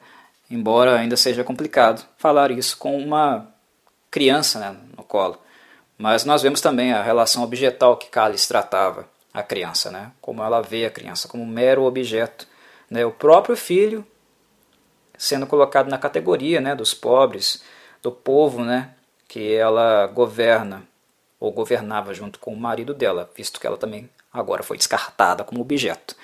[0.49, 3.47] Embora ainda seja complicado falar isso com uma
[4.09, 5.39] criança né, no colo.
[5.97, 10.11] Mas nós vemos também a relação objetal que Cálice tratava a criança, né?
[10.19, 12.47] Como ela vê a criança, como um mero objeto
[12.89, 14.05] né, o próprio filho
[15.17, 17.61] sendo colocado na categoria né, dos pobres,
[18.01, 18.91] do povo né,
[19.29, 20.83] que ela governa
[21.39, 25.61] ou governava junto com o marido dela, visto que ela também agora foi descartada como
[25.61, 26.15] objeto.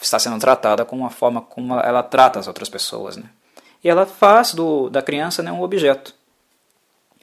[0.00, 3.16] Está sendo tratada com a forma como ela trata as outras pessoas.
[3.16, 3.24] Né?
[3.82, 6.14] E ela faz do, da criança né, um objeto.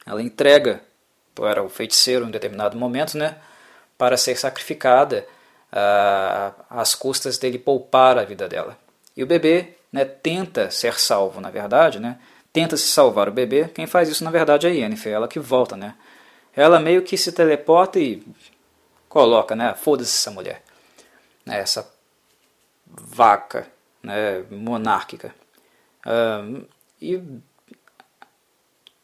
[0.04, 0.82] Ela entrega
[1.34, 3.36] para o feiticeiro em determinado momento né,
[3.96, 5.24] para ser sacrificada
[5.72, 8.76] uh, às custas dele poupar a vida dela.
[9.16, 12.18] E o bebê né, tenta ser salvo, na verdade, né,
[12.52, 13.68] tenta se salvar o bebê.
[13.68, 15.76] Quem faz isso, na verdade, é a Yennefer, ela que volta.
[15.76, 15.94] Né?
[16.54, 18.22] Ela meio que se teleporta e
[19.08, 20.62] coloca, né, foda-se essa mulher,
[21.44, 21.90] né, essa
[22.86, 23.66] vaca
[24.02, 25.34] né, monárquica.
[27.00, 27.22] E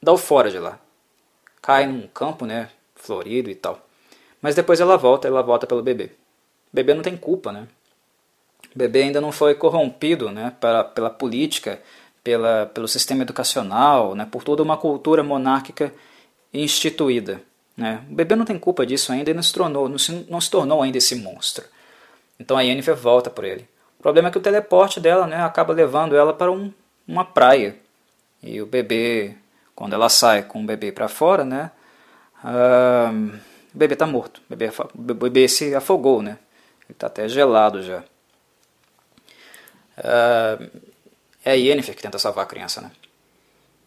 [0.03, 0.79] dá o fora de lá.
[1.63, 3.87] Cai num campo né, florido e tal.
[4.43, 6.07] Mas depois ela volta, ela volta pelo bebê.
[6.07, 7.67] O bebê não tem culpa, né?
[8.75, 11.81] O bebê ainda não foi corrompido né, pela, pela política,
[12.25, 15.93] pela, pelo sistema educacional, né, por toda uma cultura monárquica
[16.53, 17.43] instituída.
[17.77, 18.03] Né?
[18.11, 20.51] O bebê não tem culpa disso ainda e não se tornou, não se, não se
[20.51, 21.65] tornou ainda esse monstro.
[22.41, 23.69] Então a Yennefer volta por ele.
[23.99, 26.73] O problema é que o teleporte dela né, acaba levando ela para um,
[27.07, 27.77] uma praia.
[28.43, 29.37] E o bebê,
[29.75, 31.71] quando ela sai com o bebê para fora, né,
[32.43, 33.37] uh,
[33.75, 34.41] o bebê está morto.
[34.47, 36.39] O bebê, o bebê se afogou, né?
[36.87, 38.05] Ele está até gelado já.
[39.99, 40.94] Uh,
[41.45, 42.91] é a Yennefer que tenta salvar a criança, né?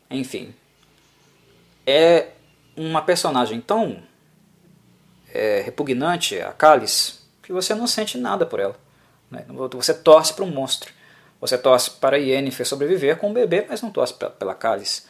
[0.10, 0.54] Enfim.
[1.86, 2.30] É
[2.76, 4.04] uma personagem tão
[5.34, 8.76] é, repugnante, a Cálice, que você não sente nada por ela.
[9.32, 9.46] Né?
[9.72, 10.94] Você torce para um monstro.
[11.40, 15.04] Você torce para a Yennefer sobreviver com o bebê, mas não torce pela Cálice.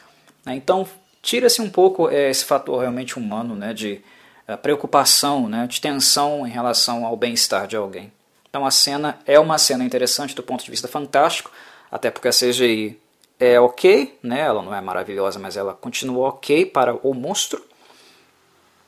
[0.44, 0.54] Né?
[0.54, 0.86] Então,
[1.22, 4.02] tira-se um pouco é, esse fator realmente humano né, de
[4.46, 8.12] é, preocupação, né, de tensão em relação ao bem-estar de alguém.
[8.48, 11.50] Então a cena é uma cena interessante do ponto de vista fantástico,
[11.90, 13.00] até porque a CGI
[13.38, 14.40] é ok, né?
[14.40, 17.64] ela não é maravilhosa, mas ela continua ok para o monstro.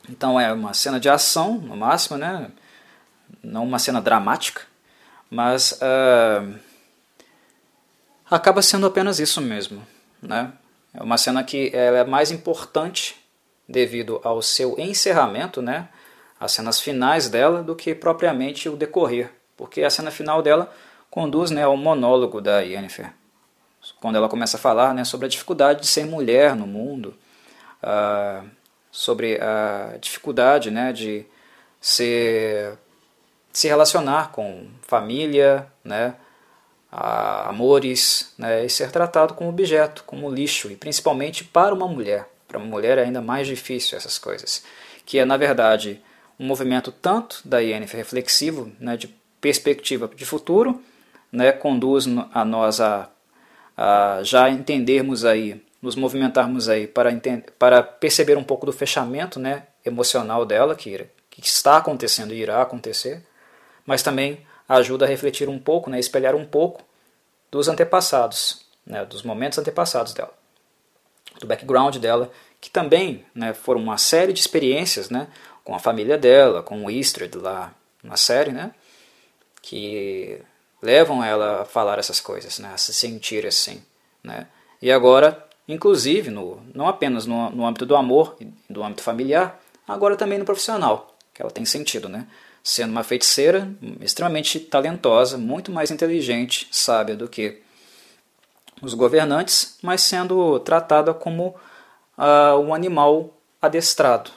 [0.09, 2.51] Então é uma cena de ação, no máximo, né?
[3.43, 4.61] não uma cena dramática,
[5.29, 6.59] mas uh,
[8.29, 9.85] acaba sendo apenas isso mesmo.
[10.21, 10.51] Né?
[10.93, 13.15] É uma cena que é mais importante
[13.67, 15.87] devido ao seu encerramento, né?
[16.39, 19.31] as cenas finais dela, do que propriamente o decorrer
[19.61, 20.73] porque a cena final dela
[21.11, 23.11] conduz né, ao monólogo da Yennefer,
[23.99, 27.13] quando ela começa a falar né, sobre a dificuldade de ser mulher no mundo,
[27.83, 28.47] uh,
[28.89, 31.25] sobre a dificuldade né, de
[31.81, 32.77] ser,
[33.51, 36.15] se relacionar com família, né,
[36.89, 42.27] amores, né, e ser tratado como objeto, como lixo, e principalmente para uma mulher.
[42.47, 44.63] Para uma mulher é ainda mais difícil essas coisas,
[45.05, 46.01] que é na verdade
[46.39, 49.07] um movimento tanto da Yennefer reflexivo, né, de
[49.41, 50.81] perspectiva de futuro,
[51.31, 53.09] né, conduz a nós a,
[53.77, 59.39] a já entendermos aí, nos movimentarmos aí para, entender, para perceber um pouco do fechamento
[59.39, 63.25] né, emocional dela, que, que está acontecendo e irá acontecer,
[63.85, 66.83] mas também ajuda a refletir um pouco, né, espelhar um pouco
[67.49, 70.33] dos antepassados, né, dos momentos antepassados dela,
[71.39, 75.27] do background dela, que também né, foram uma série de experiências né,
[75.63, 78.71] com a família dela, com o Istrid lá na série, né,
[79.61, 80.41] que
[80.81, 83.81] levam ela a falar essas coisas, né, a se sentir assim.
[84.23, 84.47] Né?
[84.81, 88.35] E agora, inclusive, no, não apenas no, no âmbito do amor,
[88.69, 92.27] do âmbito familiar, agora também no profissional, que ela tem sentido, né?
[92.63, 97.59] sendo uma feiticeira extremamente talentosa, muito mais inteligente, sábia do que
[98.81, 101.55] os governantes, mas sendo tratada como
[102.17, 104.31] uh, um animal adestrado,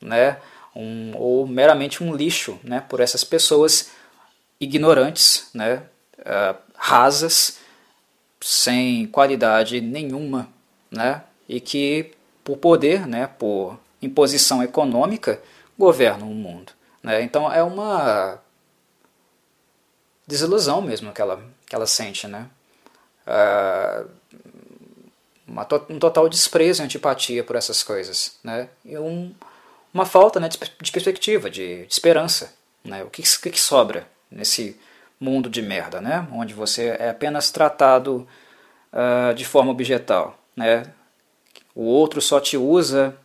[0.00, 0.38] né?
[0.74, 2.82] um, ou meramente um lixo né?
[2.88, 3.90] por essas pessoas
[4.60, 5.82] ignorantes, né,
[6.20, 7.58] uh, rasas,
[8.40, 10.48] sem qualidade nenhuma,
[10.90, 15.40] né, e que por poder, né, por imposição econômica,
[15.78, 16.72] governam o mundo.
[17.02, 17.22] Né?
[17.22, 18.38] Então é uma
[20.26, 22.26] desilusão mesmo que ela, que ela sente.
[22.28, 22.48] Né?
[23.26, 24.08] Uh,
[25.46, 28.38] uma, um total desprezo e antipatia por essas coisas.
[28.42, 28.68] Né?
[28.84, 29.34] E um,
[29.92, 32.54] uma falta né, de, de perspectiva, de, de esperança.
[32.84, 33.02] Né?
[33.02, 34.78] O que, que, que sobra nesse
[35.18, 36.26] mundo de merda, né?
[36.32, 38.26] onde você é apenas tratado
[38.92, 40.38] uh, de forma objetal.
[40.56, 40.84] Né?
[41.74, 43.16] O outro só te usa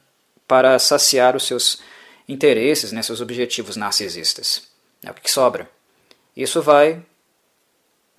[0.47, 1.81] para saciar os seus
[2.27, 4.67] interesses, né, seus objetivos narcisistas.
[5.03, 5.69] É o que sobra.
[6.35, 7.03] Isso vai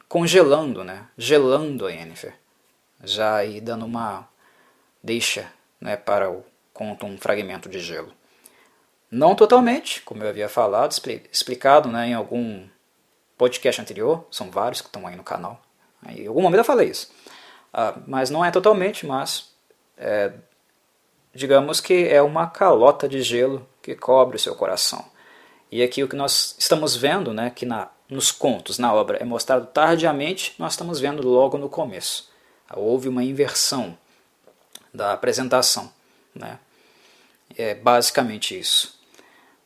[0.09, 2.35] congelando, né, gelando a Yennefer,
[3.03, 4.29] já aí dando uma
[5.03, 8.13] deixa né, para o conto um fragmento de gelo.
[9.11, 10.93] Não totalmente, como eu havia falado,
[11.33, 12.69] explicado né, em algum
[13.41, 15.59] podcast anterior, são vários que estão aí no canal.
[16.07, 17.11] Em algum momento eu falei isso.
[17.73, 19.51] Ah, mas não é totalmente, mas
[19.97, 20.31] é,
[21.35, 25.03] digamos que é uma calota de gelo que cobre o seu coração.
[25.73, 29.25] E aqui o que nós estamos vendo, né, que na, nos contos, na obra, é
[29.25, 32.29] mostrado tardiamente, nós estamos vendo logo no começo.
[32.75, 33.97] Houve uma inversão
[34.93, 35.91] da apresentação.
[36.35, 36.59] Né?
[37.57, 39.01] É basicamente isso.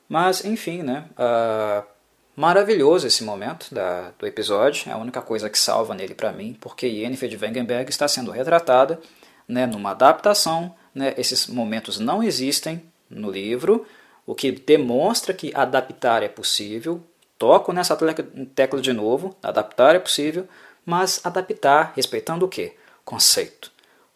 [0.08, 1.93] Mas, enfim, né, uh,
[2.36, 6.56] Maravilhoso esse momento da, do episódio, é a única coisa que salva nele para mim,
[6.60, 9.00] porque Yennefer de Wengenberg está sendo retratada
[9.46, 10.74] né, numa adaptação.
[10.92, 13.86] Né, esses momentos não existem no livro,
[14.26, 17.00] o que demonstra que adaptar é possível.
[17.38, 17.96] Toco nessa
[18.54, 20.48] tecla de novo, adaptar é possível,
[20.84, 22.74] mas adaptar respeitando o quê?
[23.04, 23.70] Conceito.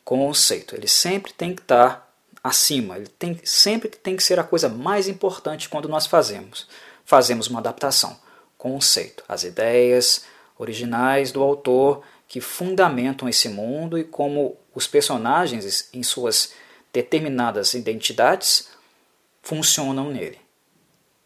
[0.05, 0.75] Conceito.
[0.75, 5.07] Ele sempre tem que estar acima, ele tem, sempre tem que ser a coisa mais
[5.07, 6.67] importante quando nós fazemos
[7.09, 8.21] fazemos uma adaptação.
[8.59, 10.27] Conceito, as ideias
[10.59, 16.53] originais do autor que fundamentam esse mundo e como os personagens, em suas
[16.93, 18.69] determinadas identidades,
[19.43, 20.39] funcionam nele.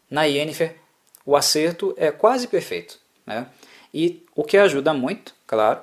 [0.09, 0.77] Na Yennefer,
[1.25, 2.97] o acerto é quase perfeito.
[3.25, 3.45] Né?
[3.93, 5.81] E o que ajuda muito, claro,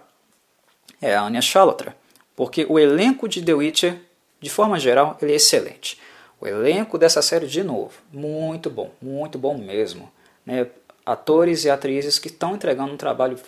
[0.98, 1.94] é a Anya Chalotra,
[2.34, 4.00] porque o elenco de The Witcher,
[4.40, 6.00] de forma geral, ele é excelente.
[6.40, 10.10] O elenco dessa série, de novo, muito bom, muito bom mesmo.
[10.44, 10.66] Né?
[11.04, 13.38] Atores e atrizes que estão entregando um trabalho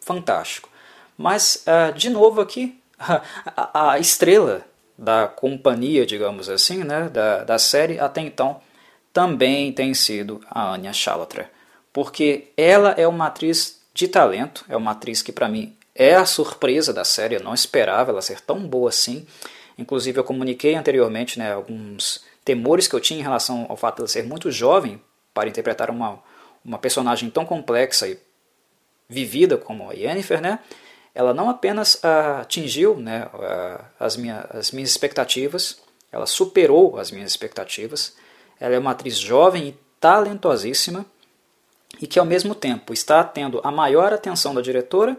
[0.00, 0.70] fantástico.
[1.18, 4.64] Mas, uh, de novo aqui, a, a, estrela
[4.96, 8.60] da companhia, digamos assim, né, da, da série até então,
[9.12, 11.50] também tem sido a Anya Chalotra.
[11.92, 16.24] Porque ela é uma atriz de talento, é uma atriz que para mim é a
[16.24, 19.26] surpresa da série, eu não esperava ela ser tão boa assim.
[19.76, 24.10] Inclusive eu comuniquei anteriormente né, alguns temores que eu tinha em relação ao fato de
[24.10, 25.00] ser muito jovem
[25.32, 26.18] para interpretar uma,
[26.64, 28.18] uma personagem tão complexa e
[29.08, 30.58] vivida como a Yennefer, né?
[31.14, 33.28] Ela não apenas atingiu né,
[34.00, 35.80] as, minha, as minhas expectativas,
[36.10, 38.16] ela superou as minhas expectativas.
[38.58, 41.06] Ela é uma atriz jovem e talentosíssima
[42.00, 45.16] e que ao mesmo tempo está tendo a maior atenção da diretora,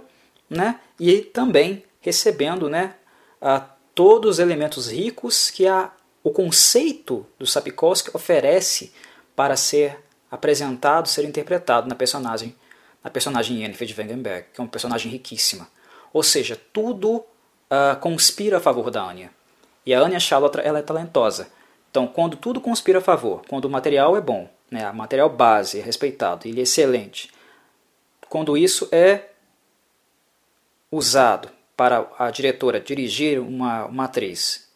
[0.50, 0.82] né?
[1.00, 2.96] E também recebendo, né,
[3.42, 3.64] uh,
[3.96, 5.92] todos os elementos ricos que a
[6.24, 8.94] o conceito do Sapkowski oferece
[9.36, 12.56] para ser apresentado, ser interpretado na personagem,
[13.04, 15.68] na personagem Yennefer de Wengenberg, que é uma personagem riquíssima.
[16.14, 19.32] Ou seja, tudo uh, conspira a favor da Anya.
[19.86, 21.50] E a Anya Chalotra ela é talentosa.
[21.90, 25.80] Então, quando tudo conspira a favor, quando o material é bom, né, o material base
[25.80, 27.30] é respeitado, ele é excelente,
[28.30, 29.32] quando isso é
[30.90, 34.71] usado para a diretora dirigir uma, uma atriz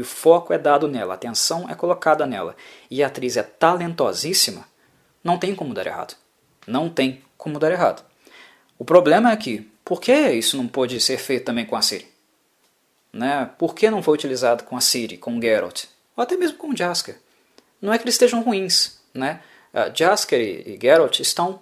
[0.00, 2.56] o foco é dado nela, a atenção é colocada nela,
[2.90, 4.66] e a atriz é talentosíssima,
[5.22, 6.14] não tem como dar errado.
[6.66, 8.04] Não tem como dar errado.
[8.78, 12.06] O problema é que, por que isso não pode ser feito também com a Siri?
[13.12, 13.50] Né?
[13.58, 15.84] Por que não foi utilizado com a Siri, com o Geralt?
[16.16, 17.18] Ou até mesmo com o Jasker?
[17.80, 19.00] Não é que eles estejam ruins.
[19.14, 19.40] Né?
[19.72, 21.60] Uh, Jasker e, e Geralt estão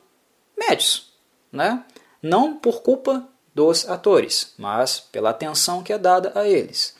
[0.57, 1.13] médios.
[1.53, 1.85] Né?
[2.23, 6.95] Não por culpa dos atores, mas pela atenção que é dada a eles.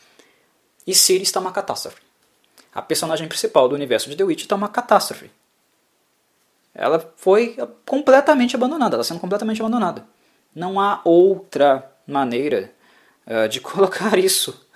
[0.87, 2.03] E Ciri está uma catástrofe.
[2.75, 5.31] A personagem principal do universo de The Witch está uma catástrofe.
[6.75, 7.57] Ela foi
[7.87, 10.07] completamente abandonada, ela está sendo completamente abandonada.
[10.55, 12.73] Não há outra maneira
[13.27, 14.67] uh, de colocar isso.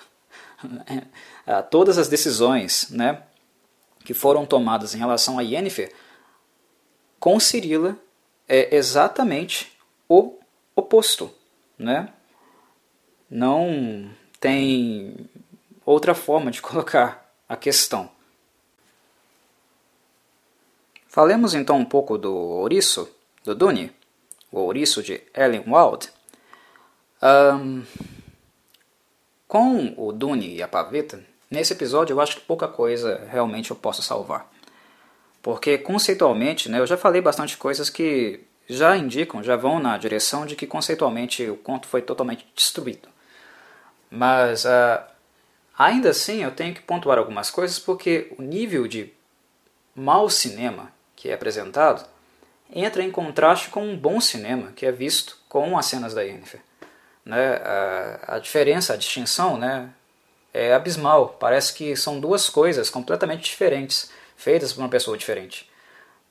[0.64, 3.22] uh, todas as decisões né,
[4.04, 5.92] que foram tomadas em relação a Yennefer
[7.18, 7.96] com Cirila
[8.48, 9.76] é exatamente
[10.08, 10.38] o
[10.74, 11.34] oposto.
[11.76, 12.08] Né?
[13.28, 15.28] Não tem
[15.92, 18.10] outra forma de colocar a questão.
[21.06, 23.10] Falemos então um pouco do ouriço,
[23.42, 23.90] do Dune,
[24.52, 26.10] o ouriço de Ellen Wald.
[27.20, 27.82] Um,
[29.48, 33.76] com o Dune e a paveta, nesse episódio eu acho que pouca coisa realmente eu
[33.76, 34.48] posso salvar.
[35.42, 40.44] Porque conceitualmente, né, eu já falei bastante coisas que já indicam, já vão na direção
[40.44, 43.08] de que conceitualmente o conto foi totalmente destruído.
[44.10, 45.17] Mas uh,
[45.78, 49.12] Ainda assim, eu tenho que pontuar algumas coisas porque o nível de
[49.94, 52.04] mau cinema que é apresentado
[52.74, 56.60] entra em contraste com um bom cinema que é visto com as cenas da Yennefer.
[57.24, 57.54] Né?
[57.56, 59.90] A, a diferença, a distinção né,
[60.52, 61.36] é abismal.
[61.38, 65.70] Parece que são duas coisas completamente diferentes, feitas por uma pessoa diferente.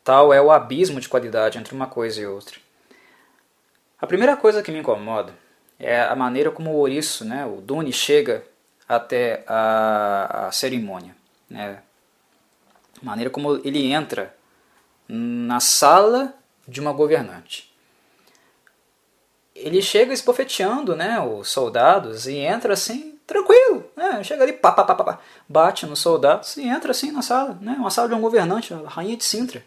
[0.03, 2.59] Tal é o abismo de qualidade entre uma coisa e outra.
[3.99, 5.33] A primeira coisa que me incomoda
[5.79, 8.43] é a maneira como o ouriço, né, o Dune, chega
[8.87, 11.15] até a, a cerimônia.
[11.49, 11.79] Né?
[13.01, 14.35] A maneira como ele entra
[15.07, 16.33] na sala
[16.67, 17.73] de uma governante.
[19.55, 23.89] Ele chega esbofeteando né, os soldados e entra assim, tranquilo.
[23.95, 24.23] Né?
[24.23, 27.57] Chega ali, pá, pá, pá, pá, bate nos soldados e entra assim na sala.
[27.59, 27.75] Né?
[27.79, 29.63] Uma sala de um governante, a rainha de Sintra.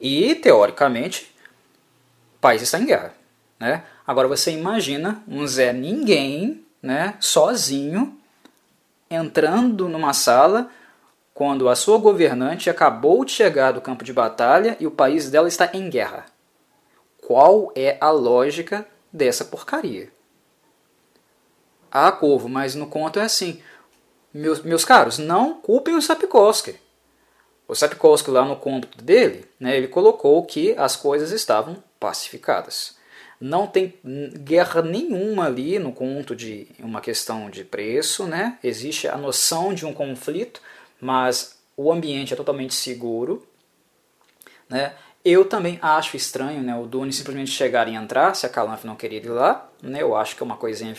[0.00, 1.34] E, teoricamente,
[2.36, 3.14] o país está em guerra.
[3.58, 3.84] Né?
[4.06, 8.18] Agora você imagina um Zé Ninguém, né, sozinho,
[9.10, 10.70] entrando numa sala
[11.32, 15.48] quando a sua governante acabou de chegar do campo de batalha e o país dela
[15.48, 16.26] está em guerra.
[17.20, 20.12] Qual é a lógica dessa porcaria?
[21.90, 23.60] Ah, Corvo, mas no conto é assim.
[24.32, 26.76] Meus, meus caros, não culpem o Sapkowski.
[27.66, 32.96] O Sapkowski lá no conto dele, né, ele colocou que as coisas estavam pacificadas.
[33.46, 33.92] Não tem
[34.38, 38.58] guerra nenhuma ali no conto de uma questão de preço, né?
[38.64, 40.62] Existe a noção de um conflito,
[40.98, 43.46] mas o ambiente é totalmente seguro,
[44.66, 44.94] né?
[45.22, 48.96] Eu também acho estranho né, o Dune simplesmente chegar e entrar, se a Calanf não
[48.96, 49.68] queria ir lá.
[49.82, 50.94] Né, eu acho que é uma coisinha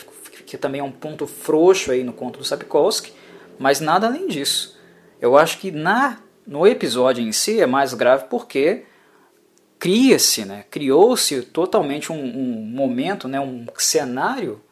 [0.46, 3.12] que também é um ponto frouxo aí no conto do Sapkowski,
[3.58, 4.78] mas nada além disso.
[5.20, 8.84] Eu acho que na, no episódio em si é mais grave porque
[9.78, 14.62] cria-se, né, criou-se totalmente um, um, momento, né, um cenário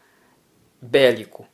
[0.80, 1.46] bélico,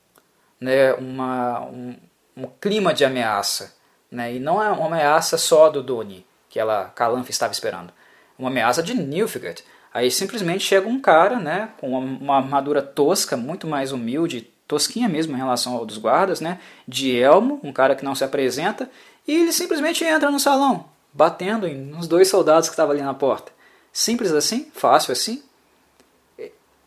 [0.61, 1.97] né, uma, um,
[2.37, 3.75] um clima de ameaça.
[4.11, 7.93] Né, e não é uma ameaça só do Duni, que ela, Calanf estava esperando.
[8.39, 9.63] Uma ameaça de Nilfgaard.
[9.93, 15.35] Aí simplesmente chega um cara né, com uma armadura tosca, muito mais humilde, tosquinha mesmo
[15.35, 18.89] em relação ao dos guardas, né, de elmo, um cara que não se apresenta,
[19.27, 23.53] e ele simplesmente entra no salão, batendo nos dois soldados que estavam ali na porta.
[23.93, 25.43] Simples assim, fácil assim.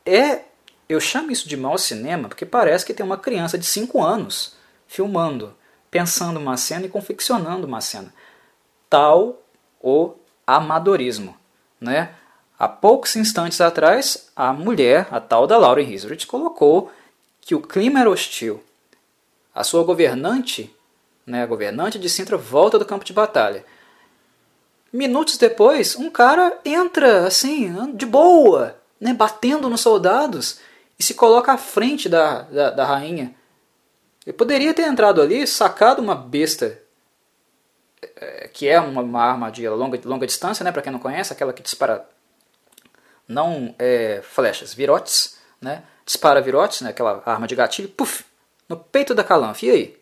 [0.06, 0.42] É,
[0.88, 4.56] eu chamo isso de mau cinema porque parece que tem uma criança de 5 anos
[4.88, 5.56] filmando,
[5.90, 8.14] pensando uma cena e confeccionando uma cena.
[8.90, 9.42] Tal
[9.82, 11.38] o amadorismo,
[11.80, 12.16] né?
[12.58, 16.92] Há poucos instantes atrás, a mulher, a tal da Lauren Hisrich, colocou
[17.42, 18.64] que o clima era hostil.
[19.54, 20.74] A sua governante,
[21.26, 23.66] né, a governante de Sintra, volta do campo de batalha.
[24.94, 30.60] Minutos depois, um cara entra assim, de boa, né, batendo nos soldados
[31.00, 33.34] e se coloca à frente da, da, da rainha.
[34.24, 36.80] Ele poderia ter entrado ali, sacado uma besta,
[38.18, 41.34] é, que é uma, uma arma de longa, longa distância, né, para quem não conhece,
[41.34, 42.08] aquela que dispara
[43.28, 48.24] não é, flechas, virotes, né, dispara virotes, né, aquela arma de gatilho, puf,
[48.70, 49.64] no peito da Calanf.
[49.64, 50.00] E aí?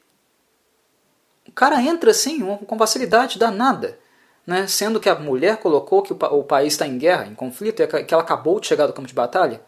[1.47, 4.00] O cara entra assim, com facilidade danada
[4.45, 4.67] né?
[4.67, 7.87] sendo que a mulher colocou que o, o país está em guerra, em conflito, e
[7.87, 9.61] que ela acabou de chegar do campo de batalha?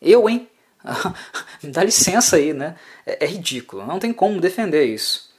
[0.00, 0.48] Eu, hein?
[1.62, 2.76] Dá licença aí, né?
[3.04, 5.34] É, é, ridículo, não tem como defender isso.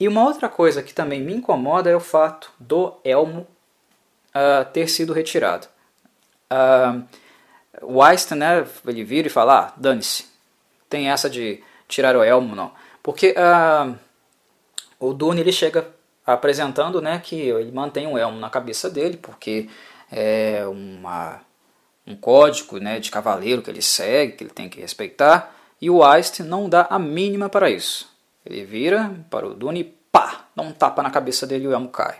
[0.00, 3.46] E uma outra coisa que também me incomoda é o fato do elmo
[4.34, 5.66] uh, ter sido retirado.
[6.50, 7.04] Uh,
[7.82, 10.26] o Einstein, né, ele vira e fala, ah, dane-se,
[10.88, 12.72] tem essa de tirar o elmo, não.
[13.02, 13.96] Porque uh,
[14.98, 15.86] o Dune ele chega
[16.34, 19.68] apresentando né, que ele mantém um elmo na cabeça dele, porque
[20.12, 21.40] é uma,
[22.06, 26.04] um código né, de cavaleiro que ele segue, que ele tem que respeitar, e o
[26.04, 28.14] Einstein não dá a mínima para isso.
[28.44, 31.72] Ele vira para o Dune e pá, dá um tapa na cabeça dele e o
[31.72, 32.18] elmo cai.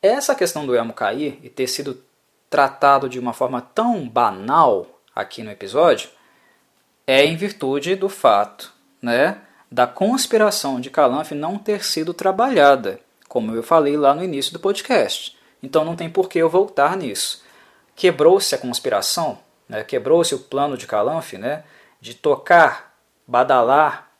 [0.00, 2.02] Essa questão do elmo cair e ter sido
[2.48, 6.08] tratado de uma forma tão banal aqui no episódio
[7.06, 13.54] é em virtude do fato né, da conspiração de Calanf não ter sido trabalhada, como
[13.54, 15.36] eu falei lá no início do podcast.
[15.62, 17.44] Então não tem por que eu voltar nisso.
[17.94, 19.84] Quebrou-se a conspiração, né?
[19.84, 21.64] quebrou-se o plano de Calanf né?
[22.00, 24.10] de tocar, badalar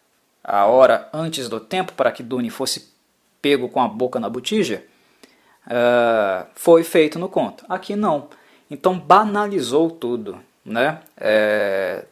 [0.45, 2.93] a hora antes do tempo para que Dune fosse
[3.43, 4.85] pego com a boca na botija,
[5.67, 7.65] uh, foi feito no conto.
[7.69, 8.29] Aqui não.
[8.71, 10.39] Então banalizou tudo.
[10.65, 11.01] Né?
[11.17, 12.05] É,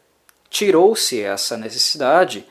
[0.50, 2.47] Tirou-se essa necessidade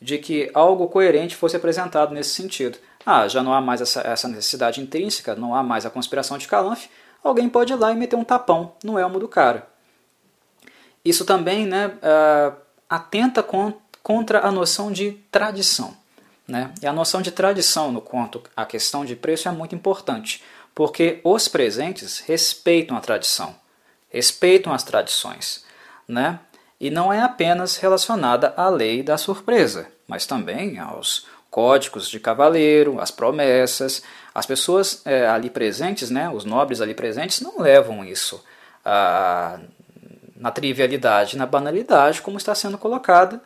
[0.00, 2.78] de que algo coerente fosse apresentado nesse sentido.
[3.04, 6.48] Ah, já não há mais essa, essa necessidade intrínseca, não há mais a conspiração de
[6.48, 6.86] Calanf,
[7.22, 9.66] alguém pode ir lá e meter um tapão no elmo do cara.
[11.04, 12.56] Isso também né, uh,
[12.88, 15.96] atenta con contra a noção de tradição.
[16.46, 16.72] Né?
[16.80, 21.20] E a noção de tradição no conto A Questão de Preço é muito importante, porque
[21.24, 23.56] os presentes respeitam a tradição,
[24.08, 25.64] respeitam as tradições.
[26.06, 26.38] Né?
[26.80, 33.00] E não é apenas relacionada à lei da surpresa, mas também aos códigos de cavaleiro,
[33.00, 34.02] às promessas.
[34.34, 38.44] As pessoas é, ali presentes, né, os nobres ali presentes, não levam isso
[38.84, 39.58] a,
[40.36, 43.40] na trivialidade, na banalidade, como está sendo colocada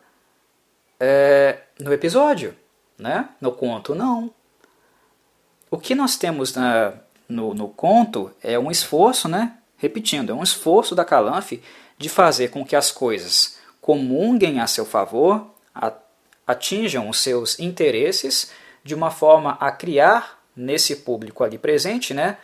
[0.98, 2.56] é, no episódio.
[2.98, 3.28] Né?
[3.40, 4.30] No conto, não.
[5.70, 6.92] O que nós temos na,
[7.28, 9.56] no, no conto é um esforço, né?
[9.80, 11.52] repetindo, é um esforço da Calanf
[12.00, 15.50] de fazer com que as coisas comunguem a seu favor,
[16.46, 18.50] atinjam os seus interesses,
[18.82, 22.38] de uma forma a criar nesse público ali presente, né,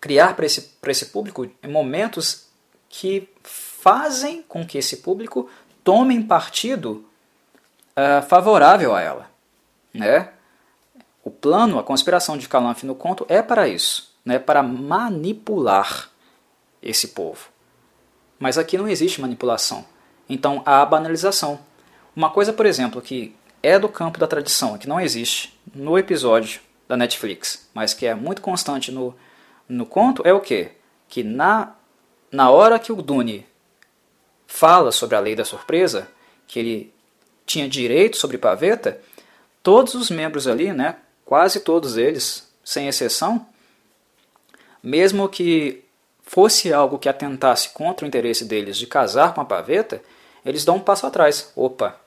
[0.00, 2.48] criar para esse, esse público momentos
[2.88, 5.48] que fazem com que esse público
[5.84, 7.08] tome partido
[7.96, 9.30] uh, favorável a ela.
[9.92, 10.30] Né?
[11.22, 16.10] O plano, a conspiração de Calanf no conto é para isso né, para manipular
[16.82, 17.48] esse povo.
[18.38, 19.84] Mas aqui não existe manipulação.
[20.28, 21.60] Então há banalização.
[22.14, 26.60] Uma coisa, por exemplo, que é do campo da tradição, que não existe no episódio
[26.86, 29.14] da Netflix, mas que é muito constante no,
[29.68, 30.72] no conto, é o quê?
[31.08, 31.74] Que na,
[32.30, 33.46] na hora que o Dune
[34.46, 36.08] fala sobre a lei da surpresa,
[36.46, 36.94] que ele
[37.46, 39.00] tinha direito sobre Paveta,
[39.62, 43.46] todos os membros ali, né, quase todos eles, sem exceção,
[44.84, 45.82] mesmo que
[46.22, 50.02] fosse algo que atentasse contra o interesse deles de casar com a paveta,
[50.44, 51.50] eles dão um passo atrás.
[51.56, 51.98] Opa,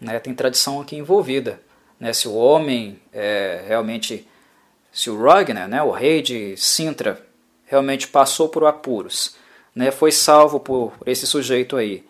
[0.00, 1.60] né, tem tradição aqui envolvida.
[2.00, 4.26] Né, se o homem é, realmente
[4.96, 7.22] se o Ragnar, né, o rei de Sintra,
[7.66, 9.36] realmente passou por apuros,
[9.74, 12.02] né, foi salvo por esse sujeito aí,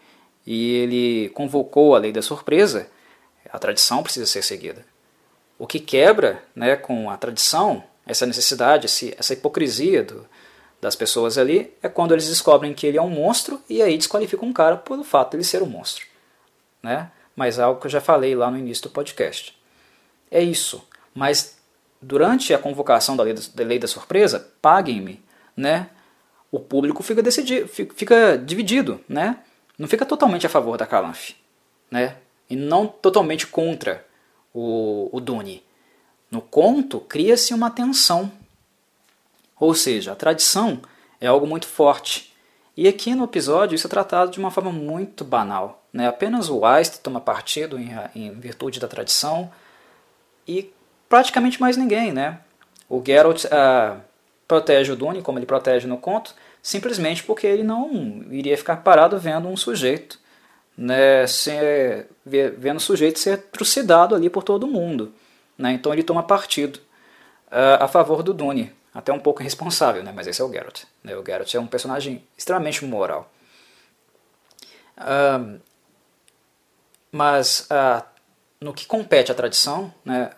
[0.47, 2.89] e ele convocou a lei da surpresa,
[3.51, 4.87] a tradição precisa ser seguida.
[5.59, 10.27] O que quebra né, com a tradição, essa necessidade, essa hipocrisia do,
[10.81, 14.49] das pessoas ali, é quando eles descobrem que ele é um monstro e aí desqualificam
[14.49, 16.07] um cara pelo fato de ele ser um monstro.
[16.83, 17.11] Né?
[17.35, 19.55] Mas algo que eu já falei lá no início do podcast.
[20.31, 20.87] É isso.
[21.15, 21.57] Mas
[22.01, 25.23] durante a convocação da lei da, lei da surpresa, paguem-me,
[25.57, 25.91] né?
[26.51, 29.39] O público fica, decidido, fica dividido, né?
[29.77, 31.33] Não fica totalmente a favor da Calanf,
[31.91, 32.17] né?
[32.49, 34.07] E não totalmente contra
[34.55, 35.63] o, o Dune.
[36.31, 38.31] No conto, cria-se uma tensão.
[39.59, 40.81] Ou seja, a tradição
[41.21, 42.35] é algo muito forte.
[42.77, 45.83] E aqui no episódio isso é tratado de uma forma muito banal.
[45.93, 46.07] Né?
[46.07, 49.51] Apenas o Weist toma partido em, em virtude da tradição
[50.47, 50.71] e
[51.09, 52.13] praticamente mais ninguém.
[52.13, 52.39] Né?
[52.89, 54.01] O Geralt uh,
[54.47, 59.19] protege o Dune, como ele protege no conto, simplesmente porque ele não iria ficar parado
[59.19, 60.19] vendo um sujeito
[60.77, 65.13] né, ser, vendo o sujeito ser trucidado ali por todo mundo.
[65.57, 65.73] Né?
[65.73, 66.77] Então ele toma partido
[67.47, 68.73] uh, a favor do Dune.
[68.95, 70.13] Até um pouco irresponsável, né?
[70.15, 70.85] mas esse é o Geralt.
[71.05, 71.15] Né?
[71.17, 73.31] O Geralt é um personagem extremamente moral.
[74.97, 75.61] Uh,
[77.13, 78.03] mas uh,
[78.61, 80.31] no que compete à tradição, né,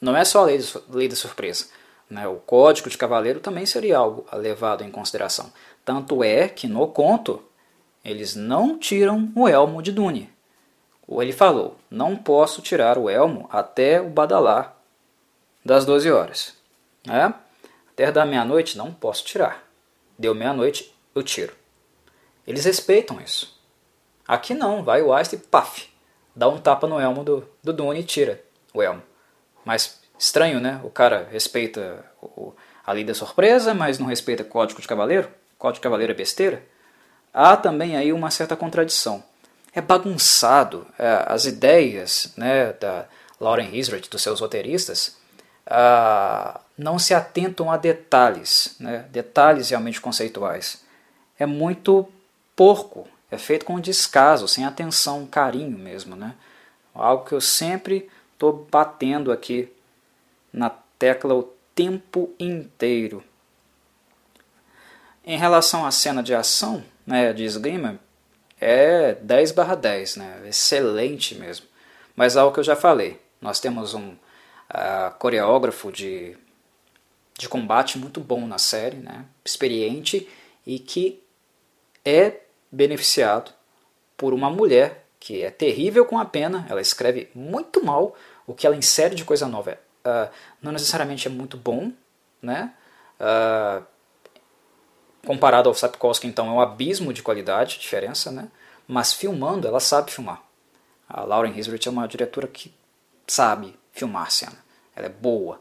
[0.00, 0.58] não é só a lei,
[0.90, 1.66] lei da surpresa.
[2.08, 2.26] Né?
[2.26, 5.52] O código de cavaleiro também seria algo levado em consideração.
[5.84, 7.42] Tanto é que no conto
[8.04, 10.33] eles não tiram o elmo de Dune.
[11.08, 14.74] Ele falou: Não posso tirar o elmo até o badalar
[15.64, 16.56] das 12 horas.
[17.08, 17.32] É?
[17.90, 19.62] Até da meia-noite não posso tirar.
[20.18, 21.54] Deu meia-noite, eu tiro.
[22.46, 23.58] Eles respeitam isso.
[24.26, 25.88] Aqui não, vai o Einstein e paf,
[26.34, 28.42] dá um tapa no elmo do, do Dune e tira
[28.72, 29.02] o elmo.
[29.64, 30.80] Mas estranho, né?
[30.82, 35.28] O cara respeita o, a lei da surpresa, mas não respeita o código de cavaleiro.
[35.54, 36.62] O código de cavaleiro é besteira
[37.34, 39.22] há também aí uma certa contradição.
[39.74, 43.06] É bagunçado é, as ideias né, da
[43.40, 45.16] Lauren Hisrich, dos seus roteiristas,
[45.66, 50.84] ah, não se atentam a detalhes, né, detalhes realmente conceituais.
[51.38, 52.08] É muito
[52.54, 56.14] porco, é feito com descaso, sem atenção, carinho mesmo.
[56.14, 56.34] Né?
[56.94, 59.68] Algo que eu sempre estou batendo aqui
[60.52, 63.24] na tecla o tempo inteiro.
[65.24, 67.98] Em relação à cena de ação, né, de esgrima
[68.60, 71.66] é 10 barra 10, né, excelente mesmo.
[72.16, 76.36] Mas algo que eu já falei, nós temos um uh, coreógrafo de,
[77.38, 80.28] de combate muito bom na série, né, experiente
[80.66, 81.22] e que
[82.04, 83.52] é beneficiado
[84.16, 88.14] por uma mulher que é terrível com a pena, ela escreve muito mal,
[88.46, 90.30] o que ela insere de coisa nova uh,
[90.62, 91.92] não necessariamente é muito bom,
[92.40, 92.72] né?
[93.18, 93.84] Uh,
[95.24, 98.48] comparado ao Sapkowski, então, é um abismo de qualidade, diferença, né?
[98.86, 100.42] Mas filmando, ela sabe filmar.
[101.08, 102.72] A Lauren Hisrich é uma diretora que
[103.26, 104.56] sabe filmar cena.
[104.94, 105.60] Ela é boa.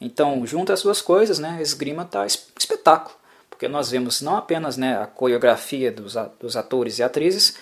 [0.00, 3.16] Então, junto as duas coisas, né, esgrima está espetáculo.
[3.48, 7.58] Porque nós vemos não apenas né, a coreografia dos, dos atores e atrizes,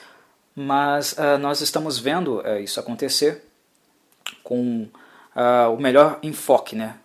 [0.54, 3.44] mas uh, nós estamos vendo uh, isso acontecer
[4.42, 4.88] com
[5.36, 6.96] uh, o melhor enfoque, né,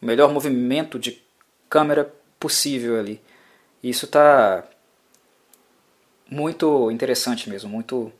[0.00, 1.22] o melhor movimento de
[1.70, 3.20] câmera possível ali.
[3.82, 4.64] Isso está
[6.30, 8.12] muito interessante mesmo, muito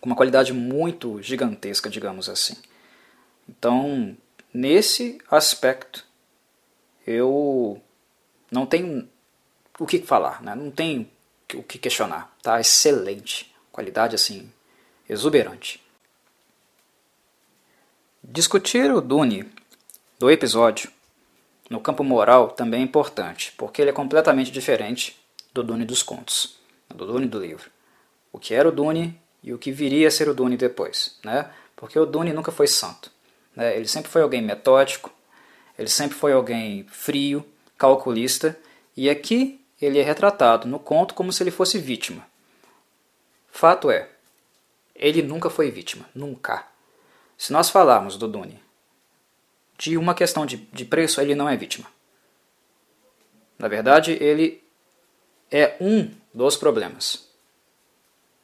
[0.00, 2.56] com uma qualidade muito gigantesca, digamos assim.
[3.48, 4.16] Então,
[4.52, 6.04] nesse aspecto,
[7.06, 7.80] eu
[8.50, 9.08] não tenho
[9.78, 10.54] o que falar, né?
[10.54, 11.08] não tenho
[11.54, 12.36] o que questionar.
[12.42, 14.52] Tá excelente, qualidade assim
[15.08, 15.82] exuberante.
[18.22, 19.50] Discutir o Dune
[20.18, 20.90] do episódio
[21.68, 25.18] no campo moral também é importante, porque ele é completamente diferente
[25.52, 27.70] do Dune dos contos, do Dune do livro.
[28.32, 31.50] O que era o Dune e o que viria a ser o Dune depois, né?
[31.76, 33.10] Porque o Dune nunca foi santo.
[33.54, 33.76] Né?
[33.76, 35.12] Ele sempre foi alguém metódico,
[35.78, 37.44] ele sempre foi alguém frio,
[37.76, 38.58] calculista,
[38.96, 42.26] e aqui ele é retratado no conto como se ele fosse vítima.
[43.50, 44.08] Fato é,
[44.94, 46.64] ele nunca foi vítima, nunca.
[47.36, 48.60] Se nós falarmos do Dune
[49.78, 51.86] de uma questão de, de preço, ele não é vítima.
[53.58, 54.62] Na verdade, ele
[55.50, 57.28] é um dos problemas.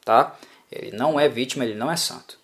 [0.03, 0.37] Tá?
[0.71, 2.39] Ele não é vítima, ele não é santo.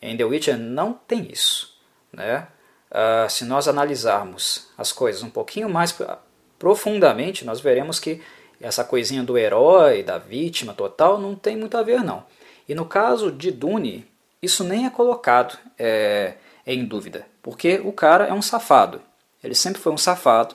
[0.00, 1.76] Em The Witcher não tem isso.
[2.12, 2.46] Né?
[2.90, 5.96] Uh, se nós analisarmos as coisas um pouquinho mais
[6.58, 8.22] profundamente, nós veremos que
[8.60, 12.24] essa coisinha do herói, da vítima total, não tem muito a ver não.
[12.68, 14.06] E no caso de Dune,
[14.40, 16.34] isso nem é colocado é,
[16.66, 17.26] em dúvida.
[17.42, 19.00] Porque o cara é um safado.
[19.42, 20.54] Ele sempre foi um safado,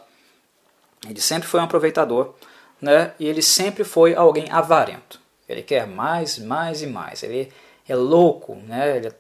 [1.08, 2.34] ele sempre foi um aproveitador,
[2.82, 3.14] né?
[3.19, 5.19] E ele sempre foi alguém avarento.
[5.48, 7.24] Ele quer mais, mais e mais.
[7.24, 7.52] Ele
[7.88, 8.98] é louco, né?
[8.98, 9.16] Ele é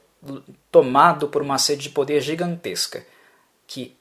[0.71, 3.05] tomado por uma sede de poder gigantesca.
[3.65, 3.95] Que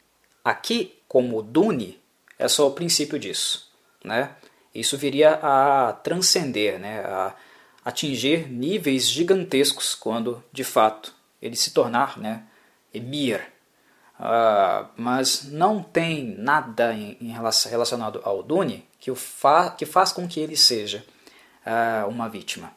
[0.44, 2.00] aqui, como Dune,
[2.38, 3.70] é só o princípio disso,
[4.04, 4.30] né?
[4.74, 7.00] Isso viria a transcender, né?
[7.00, 7.34] A
[7.84, 12.42] atingir níveis gigantescos quando, de fato, ele se tornar, né?
[12.96, 13.40] Emir.
[14.18, 20.10] Uh, mas não tem nada em, relação, relacionado ao Dune que, o fa que faz
[20.10, 21.04] com que ele seja
[21.66, 22.72] uh, uma vítima.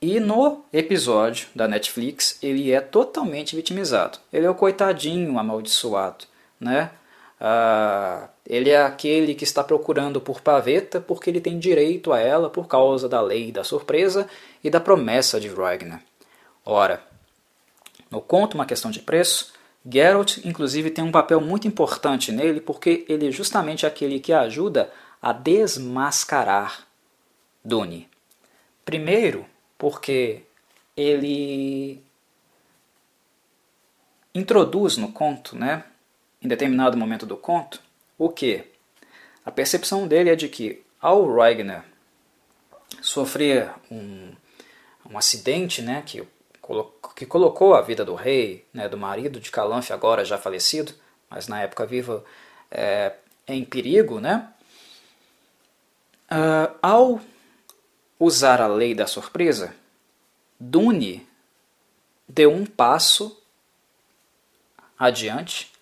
[0.00, 4.18] E no episódio da Netflix, ele é totalmente vitimizado.
[4.32, 6.24] Ele é o coitadinho amaldiçoado,
[6.60, 6.90] né?
[7.40, 12.50] Uh, ele é aquele que está procurando por paveta porque ele tem direito a ela
[12.50, 14.28] por causa da lei da surpresa
[14.62, 16.02] e da promessa de Ragnar.
[16.64, 17.02] Ora,
[18.12, 19.52] no conto Uma Questão de Preço,
[19.90, 24.92] Geralt inclusive tem um papel muito importante nele porque ele é justamente aquele que ajuda
[25.20, 26.86] a desmascarar
[27.64, 28.08] Dune.
[28.84, 29.46] Primeiro,
[29.78, 30.42] porque
[30.96, 32.02] ele
[34.34, 35.84] introduz no conto, né,
[36.40, 37.80] em determinado momento do conto,
[38.18, 38.64] o que?
[39.44, 41.84] A percepção dele é de que ao Ragnar
[43.00, 44.32] sofrer um,
[45.10, 46.22] um acidente né, que,
[47.14, 50.92] que colocou a vida do rei, né, do marido de Calanfe, agora já falecido,
[51.28, 52.24] mas na época viva,
[52.70, 53.14] é,
[53.46, 54.48] em perigo, né?
[56.30, 57.20] Uh, ao
[58.18, 59.74] usar a lei da surpresa,
[60.58, 61.26] Dune
[62.28, 63.38] deu um passo
[64.98, 65.72] adiante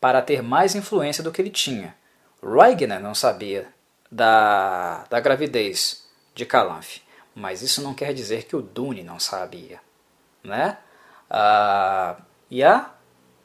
[0.00, 1.96] para ter mais influência do que ele tinha.
[2.42, 3.68] Ragnar não sabia
[4.10, 7.02] da, da gravidez de Calanfe,
[7.34, 9.80] mas isso não quer dizer que o Dune não sabia.
[10.42, 10.78] Né?
[11.28, 12.16] Ah,
[12.50, 12.90] e há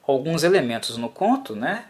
[0.05, 1.85] alguns elementos no conto né,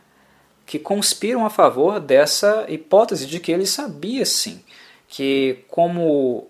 [0.65, 4.63] que conspiram a favor dessa hipótese de que ele sabia sim
[5.07, 6.47] que, como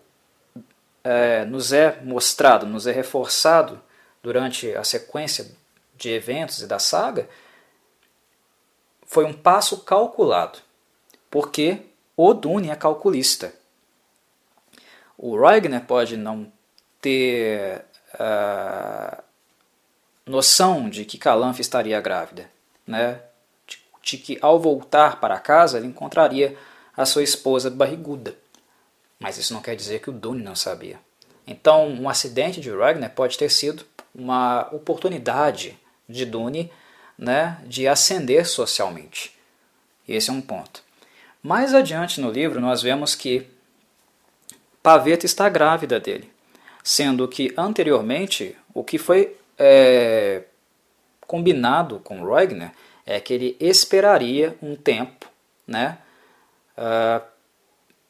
[1.03, 3.81] é, nos é mostrado, nos é reforçado
[4.21, 5.51] durante a sequência
[5.97, 7.27] de eventos e da saga,
[9.05, 10.59] foi um passo calculado,
[11.29, 11.81] porque
[12.15, 13.53] o Dune é calculista.
[15.17, 16.51] O Ragnar pode não
[17.01, 17.83] ter
[20.25, 22.49] noção de que Calanfe estaria grávida,
[22.85, 23.19] né?
[23.67, 26.57] De, de que ao voltar para casa ele encontraria
[26.95, 28.35] a sua esposa barriguda.
[29.19, 30.99] Mas isso não quer dizer que o Dune não sabia.
[31.45, 35.77] Então, um acidente de Ragnar pode ter sido uma oportunidade
[36.07, 36.71] de Dune
[37.17, 39.37] né, de ascender socialmente.
[40.07, 40.83] Esse é um ponto.
[41.41, 43.47] Mais adiante no livro, nós vemos que
[44.81, 46.31] Paveta está grávida dele,
[46.83, 50.43] sendo que anteriormente o que foi é,
[51.25, 52.73] combinado com Ragnar
[53.05, 55.27] é que ele esperaria um tempo
[55.67, 55.97] né,
[56.77, 57.25] uh,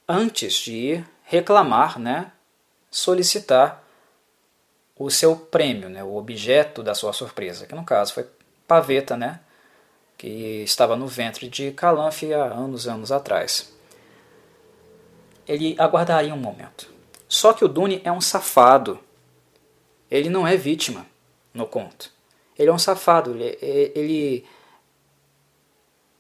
[0.08, 2.32] antes de ir reclamar, né,
[2.92, 3.84] solicitar
[4.98, 8.26] o seu prêmio, né, o objeto da sua surpresa, que no caso foi
[8.68, 9.40] Paveta, né,
[10.18, 13.74] que estava no ventre de Calanfe há anos e anos atrás.
[15.48, 16.93] Ele aguardaria um momento.
[17.34, 19.00] Só que o Dune é um safado.
[20.10, 21.04] Ele não é vítima
[21.52, 22.12] no conto.
[22.56, 23.32] Ele é um safado.
[23.32, 24.46] Ele, ele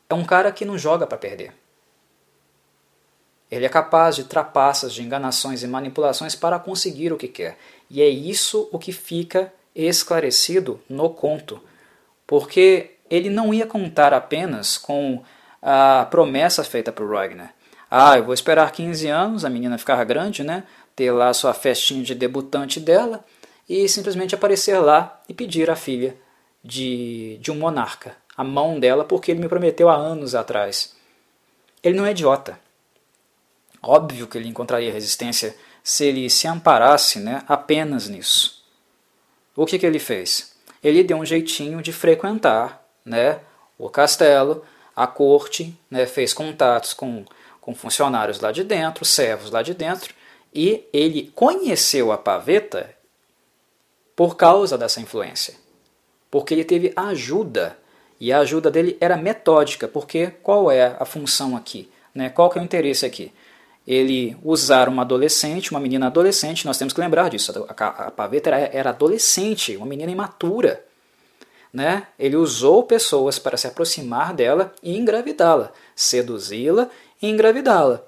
[0.10, 1.54] é um cara que não joga para perder.
[3.52, 7.60] Ele é capaz de trapaças, de enganações e manipulações para conseguir o que quer.
[7.92, 11.62] E é isso o que fica esclarecido no conto.
[12.26, 15.24] Porque ele não ia contar apenas com
[15.62, 17.54] a promessa feita por Ragnar.
[17.96, 20.64] Ah, eu vou esperar 15 anos, a menina ficar grande, né?
[20.96, 23.26] Ter lá sua festinha de debutante dela
[23.68, 26.16] e simplesmente aparecer lá e pedir a filha
[26.64, 30.96] de, de um monarca, a mão dela, porque ele me prometeu há anos atrás.
[31.82, 32.60] Ele não é idiota.
[33.82, 38.64] Óbvio que ele encontraria resistência se ele se amparasse né, apenas nisso.
[39.56, 40.56] O que, que ele fez?
[40.82, 43.42] Ele deu um jeitinho de frequentar né,
[43.78, 44.64] o castelo,
[44.96, 47.26] a corte, né, fez contatos com,
[47.60, 50.14] com funcionários lá de dentro, servos lá de dentro,
[50.54, 52.94] e ele conheceu a paveta
[54.16, 55.56] por causa dessa influência.
[56.30, 57.78] Porque ele teve ajuda,
[58.20, 61.90] e a ajuda dele era metódica, porque qual é a função aqui?
[62.14, 62.30] Né?
[62.30, 63.32] Qual que é o interesse aqui?
[63.86, 67.66] ele usar uma adolescente, uma menina adolescente, nós temos que lembrar disso.
[67.68, 70.84] A, Paveta era, era adolescente, uma menina imatura.
[71.72, 72.08] Né?
[72.18, 76.90] Ele usou pessoas para se aproximar dela e engravidá-la, seduzi-la
[77.22, 78.02] e engravidá-la.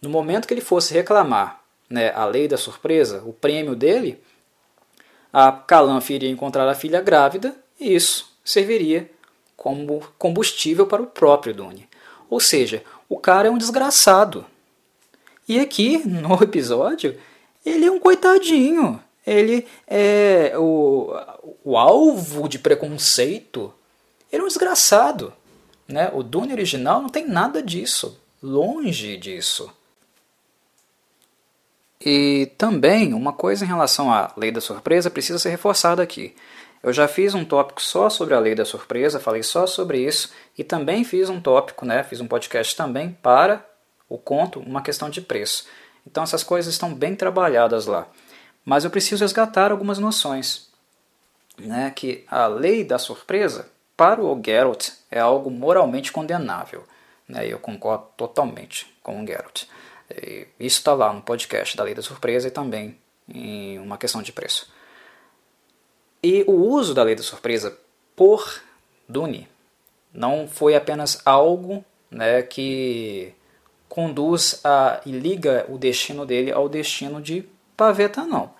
[0.00, 1.61] No momento que ele fosse reclamar
[1.92, 4.18] né, a lei da surpresa, o prêmio dele,
[5.30, 9.10] a Calanfe iria encontrar a filha grávida e isso serviria
[9.54, 11.86] como combustível para o próprio Dune.
[12.30, 14.46] Ou seja, o cara é um desgraçado.
[15.46, 17.18] E aqui, no episódio,
[17.64, 18.98] ele é um coitadinho.
[19.24, 21.14] Ele é o,
[21.62, 23.72] o alvo de preconceito.
[24.32, 25.32] Ele é um desgraçado.
[25.86, 26.10] Né?
[26.14, 28.18] O Dune original não tem nada disso.
[28.42, 29.70] Longe disso.
[32.04, 36.34] E também, uma coisa em relação à lei da surpresa precisa ser reforçada aqui.
[36.82, 40.32] Eu já fiz um tópico só sobre a lei da surpresa, falei só sobre isso,
[40.58, 43.64] e também fiz um tópico, né, fiz um podcast também para
[44.08, 45.66] o conto, uma questão de preço.
[46.04, 48.08] Então essas coisas estão bem trabalhadas lá.
[48.64, 50.70] Mas eu preciso resgatar algumas noções.
[51.56, 56.82] Né, que a lei da surpresa, para o Geralt, é algo moralmente condenável.
[57.28, 59.66] Né, eu concordo totalmente com o Geralt.
[60.58, 62.96] Isso está lá no podcast da Lei da Surpresa e também
[63.28, 64.70] em uma questão de preço.
[66.22, 67.76] E o uso da Lei da Surpresa
[68.14, 68.62] por
[69.08, 69.48] Dune
[70.12, 73.34] não foi apenas algo né, que
[73.88, 77.44] conduz a, e liga o destino dele ao destino de
[77.76, 78.54] Paveta, não.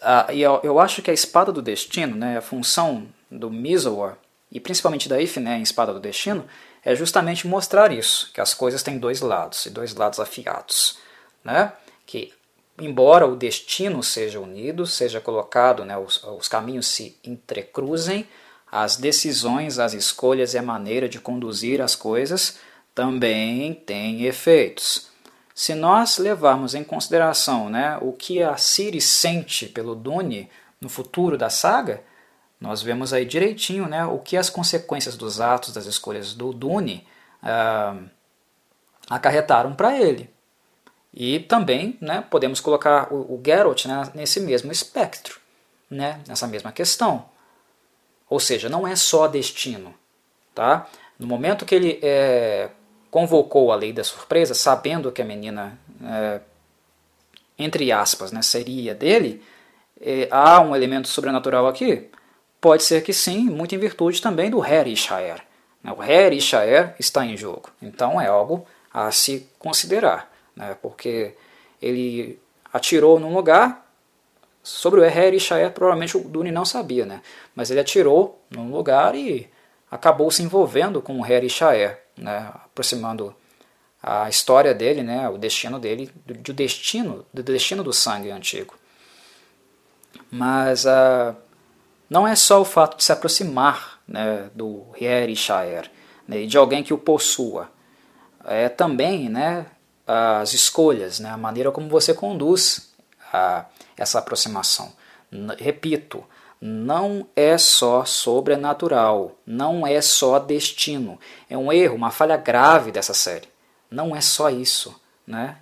[0.00, 4.16] Ah, e eu, eu, acho que a Espada do Destino, né, a função do Mizowar,
[4.50, 6.44] e principalmente da If, né, em Espada do Destino,
[6.84, 10.98] é justamente mostrar isso, que as coisas têm dois lados, e dois lados afiados.
[11.44, 11.72] Né?
[12.06, 12.32] Que,
[12.80, 18.26] embora o destino seja unido, seja colocado, né, os, os caminhos se entrecruzem,
[18.70, 22.58] as decisões, as escolhas e a maneira de conduzir as coisas
[22.94, 25.08] também têm efeitos.
[25.54, 30.48] Se nós levarmos em consideração né, o que a Ciri sente pelo Dune
[30.80, 32.02] no futuro da saga,
[32.60, 37.06] nós vemos aí direitinho né, o que as consequências dos atos, das escolhas do Dune
[37.42, 37.96] ah,
[39.08, 40.28] acarretaram para ele.
[41.14, 45.40] E também né, podemos colocar o, o Geralt né, nesse mesmo espectro,
[45.90, 47.26] né, nessa mesma questão.
[48.28, 49.94] Ou seja, não é só destino.
[50.54, 50.88] Tá?
[51.18, 52.70] No momento que ele é,
[53.10, 56.40] convocou a lei da surpresa, sabendo que a menina, é,
[57.56, 59.42] entre aspas, né, seria dele,
[60.00, 62.10] é, há um elemento sobrenatural aqui?
[62.60, 65.42] Pode ser que sim, muito em virtude também do Her Ishaer.
[65.82, 65.92] Né?
[65.96, 70.76] O Her Ishaer está em jogo, então é algo a se considerar, né?
[70.82, 71.34] porque
[71.80, 72.38] ele
[72.72, 73.86] atirou num lugar,
[74.62, 77.22] sobre o Her Ishaer provavelmente o Duni não sabia, né?
[77.54, 79.48] mas ele atirou num lugar e
[79.90, 82.50] acabou se envolvendo com o Her Ishaer, né?
[82.54, 83.34] aproximando
[84.02, 85.28] a história dele, né?
[85.28, 88.74] o destino dele, do, destino, do destino do sangue antigo.
[90.30, 91.47] Mas a uh,
[92.08, 95.90] não é só o fato de se aproximar né, do Rier Shaer,
[96.26, 97.70] né, de alguém que o possua.
[98.44, 99.66] É também né,
[100.06, 102.92] as escolhas, né, a maneira como você conduz
[103.32, 104.92] a, essa aproximação.
[105.58, 106.24] Repito,
[106.60, 111.18] não é só sobrenatural, não é só destino.
[111.48, 113.48] É um erro, uma falha grave dessa série.
[113.90, 114.98] Não é só isso.
[115.26, 115.58] Né?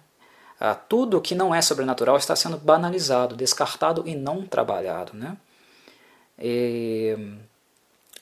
[0.59, 5.13] Ah, tudo que não é sobrenatural está sendo banalizado, descartado e não trabalhado.
[5.15, 5.37] Né?
[6.39, 7.17] E,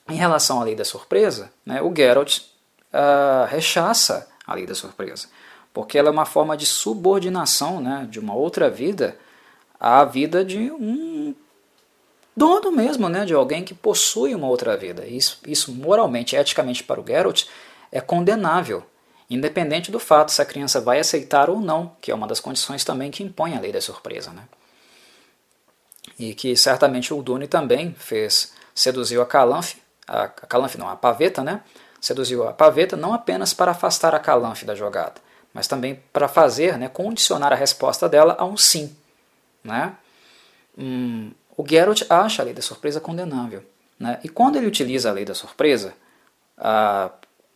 [0.08, 5.28] em relação à lei da surpresa, né, o Geralt uh, rechaça a lei da surpresa,
[5.72, 9.16] porque ela é uma forma de subordinação né, de uma outra vida
[9.80, 11.34] à vida de um
[12.36, 15.06] dono mesmo, né, de alguém que possui uma outra vida.
[15.06, 17.44] Isso, isso moralmente, eticamente para o Geralt
[17.90, 18.84] é condenável,
[19.30, 22.84] independente do fato se a criança vai aceitar ou não, que é uma das condições
[22.84, 24.30] também que impõe a lei da surpresa.
[24.32, 24.42] Né?
[26.18, 29.76] E que certamente o Dune também fez, seduziu a Calanfe,
[30.06, 31.62] a, Calanfe não, a Paveta, né?
[32.00, 35.14] Seduziu a Paveta não apenas para afastar a Calanfe da jogada,
[35.52, 38.94] mas também para fazer, né, condicionar a resposta dela a um sim,
[39.62, 39.94] né?
[40.76, 43.64] Hum, o Geralt acha a lei da surpresa condenável,
[43.98, 44.20] né?
[44.22, 45.94] E quando ele utiliza a lei da surpresa,
[46.58, 47.10] ah,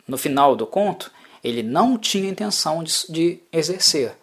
[0.07, 1.11] no final do conto,
[1.43, 4.15] ele não tinha intenção de, de exercer.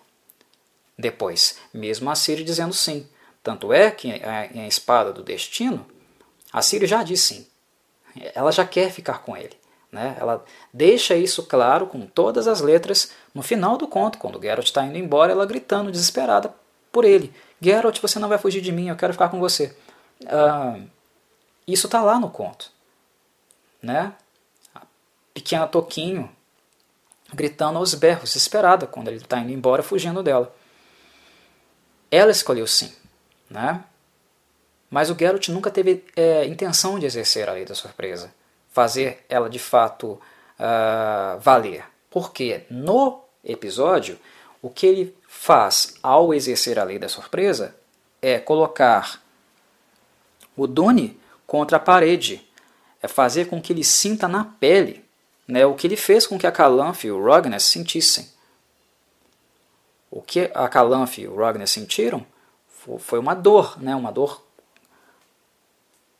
[0.99, 3.07] Depois, mesmo a Ciri dizendo sim.
[3.47, 5.87] Tanto é que em a espada do destino,
[6.53, 7.47] a Ciri já diz sim.
[8.35, 9.57] Ela já quer ficar com ele.
[9.93, 10.17] Né?
[10.19, 10.45] Ela
[10.75, 14.99] deixa isso claro com todas as letras no final do conto, quando Geralt está indo
[14.99, 16.53] embora, ela gritando desesperada
[16.91, 19.77] por ele: Geralt, você não vai fugir de mim, eu quero ficar com você.
[20.27, 20.81] Ah,
[21.69, 22.73] isso está lá no conto.
[23.81, 24.13] Né?
[24.75, 24.83] A
[25.33, 26.29] pequena Toquinho
[27.33, 30.53] gritando aos berros, desesperada, quando ele está indo embora, fugindo dela.
[32.11, 32.93] Ela escolheu sim.
[33.49, 33.83] Né?
[34.91, 38.33] Mas o Geralt nunca teve é, intenção de exercer a lei da surpresa,
[38.71, 40.21] fazer ela de fato
[40.59, 41.85] uh, valer.
[42.11, 44.19] Porque no episódio,
[44.63, 47.75] o que ele faz ao exercer a lei da surpresa
[48.23, 49.23] é colocar
[50.57, 52.47] o Dune contra a parede,
[53.03, 55.05] é fazer com que ele sinta na pele
[55.47, 58.29] né, o que ele fez com que a Calanth e o Ragnar sentissem.
[60.11, 62.27] O que a Calanth e o Ragnar sentiram
[62.99, 64.43] foi uma dor, né, uma dor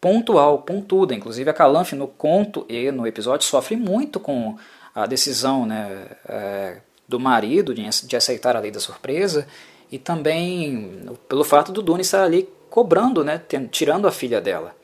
[0.01, 1.15] pontual, pontuda.
[1.15, 4.57] Inclusive a Calanth no conto e no episódio sofre muito com
[4.95, 6.79] a decisão né, é,
[7.09, 9.47] do marido de, de, aceitar a lei da surpresa
[9.91, 14.75] e também pelo fato do Dune estar ali cobrando, né, tirando a filha dela.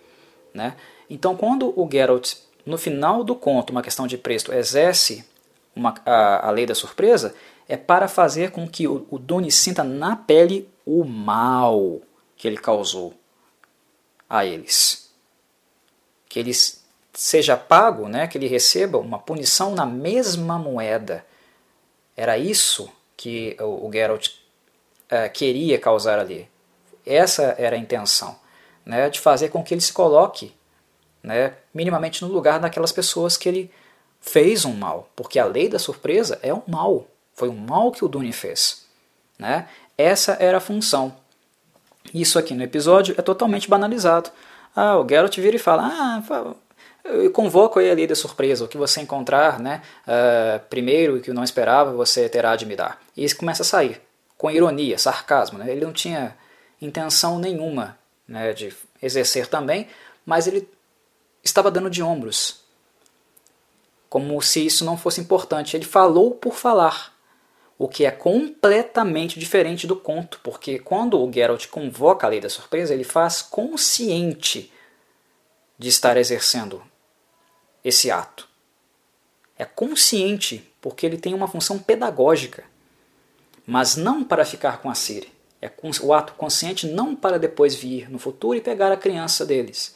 [0.52, 0.74] Né?
[1.08, 5.24] Então quando o Geralt, no final do conto, uma questão de preço, exerce
[5.74, 7.34] uma, a, a lei da surpresa,
[7.68, 12.00] é para fazer com que o, o Dune sinta na pele o mal
[12.36, 13.14] que ele causou
[14.28, 15.10] a eles.
[16.28, 16.52] Que ele
[17.12, 21.24] seja pago, né, que ele receba uma punição na mesma moeda.
[22.16, 24.28] Era isso que o, Geralt
[25.08, 26.48] é, queria causar ali.
[27.04, 28.36] Essa era a intenção,
[28.84, 30.54] né, de fazer com que ele se coloque
[31.22, 33.70] né, minimamente no lugar daquelas pessoas que ele
[34.20, 38.04] fez um mal, porque a lei da surpresa é um mal, foi um mal que
[38.04, 38.86] o Dune fez.
[39.38, 39.68] Né?
[39.96, 41.14] Essa era a função.
[42.12, 44.30] Isso aqui no episódio é totalmente banalizado.
[44.74, 46.22] Ah, o Geralt vira e fala: Ah,
[47.04, 51.32] eu convoco aí a lei surpresa, o que você encontrar né, uh, primeiro e que
[51.32, 53.00] não esperava, você terá de me dar.
[53.16, 54.00] E isso começa a sair,
[54.38, 55.58] com ironia, sarcasmo.
[55.58, 55.70] Né?
[55.70, 56.36] Ele não tinha
[56.80, 58.72] intenção nenhuma né, de
[59.02, 59.88] exercer também,
[60.24, 60.68] mas ele
[61.42, 62.60] estava dando de ombros,
[64.08, 65.76] como se isso não fosse importante.
[65.76, 67.11] Ele falou por falar,
[67.78, 72.48] o que é completamente diferente do conto, porque quando o Geralt convoca a lei da
[72.48, 74.72] surpresa, ele faz consciente
[75.78, 76.82] de estar exercendo
[77.84, 78.48] esse ato.
[79.58, 82.64] É consciente porque ele tem uma função pedagógica,
[83.66, 85.32] mas não para ficar com a Siri.
[85.60, 85.70] É
[86.02, 89.94] o ato consciente não para depois vir no futuro e pegar a criança deles.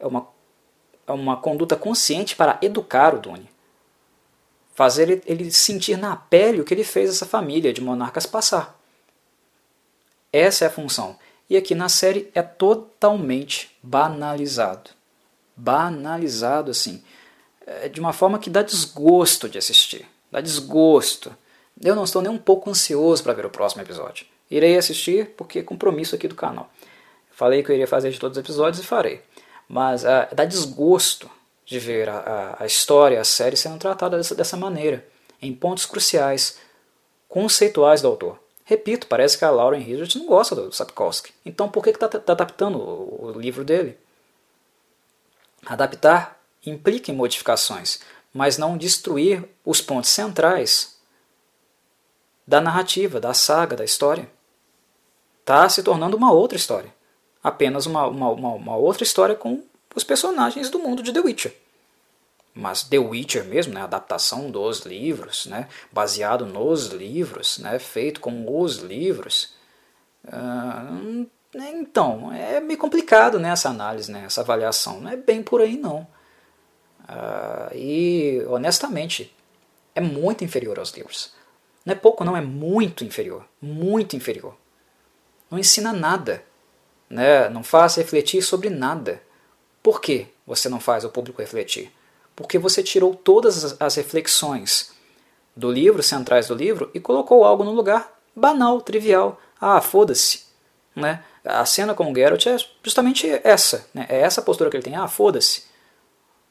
[0.00, 0.26] É uma,
[1.06, 3.51] é uma conduta consciente para educar o Dune.
[4.74, 8.78] Fazer ele, ele sentir na pele o que ele fez essa família de monarcas passar.
[10.32, 11.18] Essa é a função.
[11.48, 14.90] E aqui na série é totalmente banalizado.
[15.54, 17.02] Banalizado assim.
[17.66, 20.06] É de uma forma que dá desgosto de assistir.
[20.30, 21.36] Dá desgosto.
[21.80, 24.26] Eu não estou nem um pouco ansioso para ver o próximo episódio.
[24.50, 26.70] Irei assistir porque é compromisso aqui do canal.
[27.30, 29.20] Falei que eu iria fazer de todos os episódios e farei.
[29.68, 31.30] Mas uh, dá desgosto
[31.64, 35.06] de ver a, a, a, história, a série sendo tratada dessa, dessa maneira,
[35.40, 36.58] em pontos cruciais,
[37.28, 38.38] conceituais do autor.
[38.64, 41.32] Repito, parece que a Lauren Hildreth não gosta do Sapkowski.
[41.44, 43.98] Então por que está tá adaptando o, o livro dele?
[45.64, 48.00] Adaptar implica em modificações,
[48.32, 50.96] mas não destruir os pontos centrais
[52.46, 54.28] da narrativa, da saga, da história.
[55.40, 56.92] Está se tornando uma outra história.
[57.42, 59.62] Apenas uma, uma, uma, uma outra história com
[59.94, 61.54] os personagens do mundo de The Witcher.
[62.54, 68.20] Mas The Witcher mesmo, né, a adaptação dos livros, né, baseado nos livros, né, feito
[68.20, 69.54] com os livros.
[70.24, 75.00] Uh, então, é meio complicado né, essa análise, né, essa avaliação.
[75.00, 76.06] Não é bem por aí, não.
[77.02, 79.34] Uh, e, honestamente,
[79.94, 81.32] é muito inferior aos livros.
[81.84, 83.46] Não é pouco, não, é muito inferior.
[83.60, 84.56] Muito inferior.
[85.50, 86.44] Não ensina nada.
[87.10, 87.48] Né?
[87.48, 89.22] Não faz refletir sobre nada.
[89.82, 91.92] Por que você não faz o público refletir?
[92.36, 94.92] Porque você tirou todas as reflexões
[95.54, 99.40] do livro, centrais do livro, e colocou algo no lugar banal, trivial.
[99.60, 100.44] Ah, foda-se.
[100.94, 101.22] Né?
[101.44, 103.86] A cena com o Geralt é justamente essa.
[103.92, 104.06] Né?
[104.08, 104.96] É essa postura que ele tem.
[104.96, 105.64] Ah, foda-se.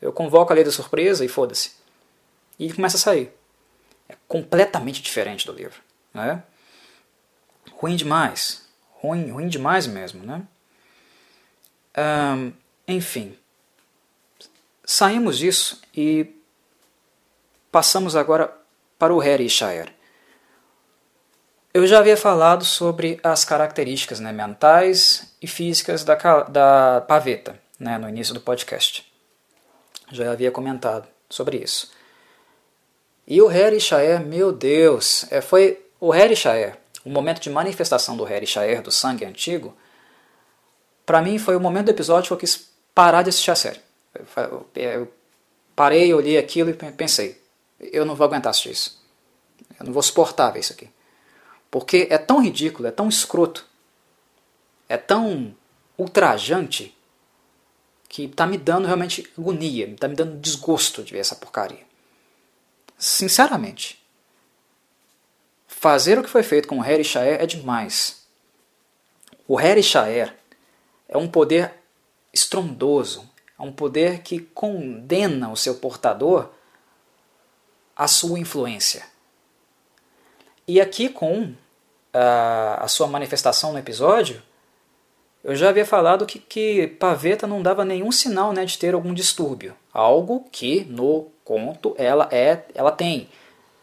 [0.01, 1.71] Eu convoco a lei da surpresa e foda-se.
[2.59, 3.31] E começa a sair.
[4.09, 5.79] É completamente diferente do livro.
[6.13, 6.43] Né?
[7.73, 8.67] Ruim demais.
[9.01, 10.23] Ruim, ruim demais mesmo.
[10.25, 10.41] Né?
[11.97, 12.51] Um,
[12.91, 13.37] enfim.
[14.85, 16.35] Saímos disso e
[17.71, 18.53] passamos agora
[18.99, 19.93] para o Harry Shire.
[21.73, 27.97] Eu já havia falado sobre as características né, mentais e físicas da, da paveta né,
[27.97, 29.11] no início do podcast
[30.11, 31.91] já havia comentado sobre isso.
[33.25, 38.17] E o Harry Shaer, meu Deus, é, foi o Harry Shaer, o momento de manifestação
[38.17, 39.75] do Harry Shaer, do sangue antigo,
[41.05, 43.81] para mim foi o momento do episódio que eu quis parar de assistir a série.
[44.75, 45.11] Eu,
[45.75, 47.41] parei, olhei aquilo e pensei,
[47.79, 49.01] eu não vou aguentar assistir isso.
[49.79, 50.89] Eu não vou suportar ver isso aqui.
[51.69, 53.65] Porque é tão ridículo, é tão escroto,
[54.89, 55.55] é tão
[55.97, 56.95] ultrajante
[58.09, 61.85] que está me dando realmente agonia, está me dando desgosto de ver essa porcaria.
[62.97, 64.05] Sinceramente,
[65.65, 68.27] fazer o que foi feito com o Harry Shaer é demais.
[69.47, 70.35] O Harry Shaer
[71.07, 71.80] é um poder
[72.33, 73.29] estrondoso,
[73.59, 76.49] É um poder que condena o seu portador
[77.95, 79.05] à sua influência.
[80.67, 81.53] E aqui com
[82.13, 84.41] a, a sua manifestação no episódio,
[85.43, 89.13] eu já havia falado que, que Paveta não dava nenhum sinal né, de ter algum
[89.13, 89.75] distúrbio.
[89.91, 93.27] Algo que no conto ela é, ela tem.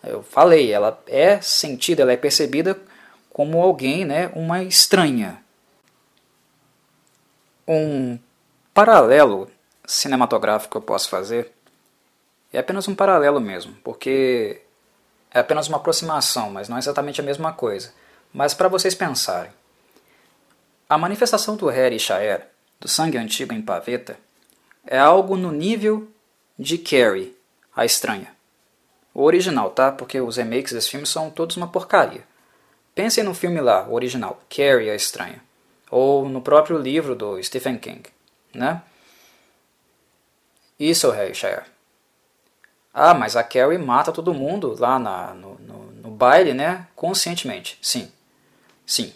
[0.03, 2.79] Eu falei, ela é sentida, ela é percebida
[3.31, 5.43] como alguém, né, uma estranha.
[7.67, 8.19] Um
[8.79, 9.51] paralelo
[9.85, 11.51] cinematográfico que eu posso fazer
[12.53, 14.63] é apenas um paralelo mesmo, porque
[15.33, 17.93] é apenas uma aproximação, mas não é exatamente a mesma coisa.
[18.33, 19.51] Mas para vocês pensarem,
[20.89, 22.47] a manifestação do e Shaer,
[22.79, 24.17] do sangue antigo em Paveta,
[24.87, 26.07] é algo no nível
[26.57, 27.37] de Carrie,
[27.75, 28.33] a estranha.
[29.13, 29.91] O original, tá?
[29.91, 32.23] Porque os remakes desse filme são todos uma porcaria.
[32.95, 35.43] Pensem no filme lá, o original, Carrie, a estranha.
[35.91, 38.09] Ou no próprio livro do Stephen King,
[38.55, 38.83] né?
[40.79, 41.67] Isso Shaer.
[42.93, 46.87] Ah, mas a Carrie mata todo mundo lá na, no, no, no baile, né?
[46.97, 47.79] Conscientemente.
[47.81, 48.11] Sim.
[48.87, 49.13] Sim.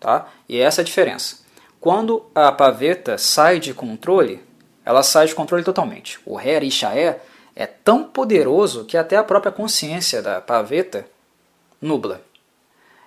[0.00, 0.28] Tá?
[0.48, 1.38] E essa é a diferença.
[1.80, 4.42] Quando a paveta sai de controle,
[4.84, 6.18] ela sai de controle totalmente.
[6.24, 7.20] O Harry Shaer
[7.54, 11.06] é tão poderoso que até a própria consciência da paveta
[11.80, 12.22] nubla.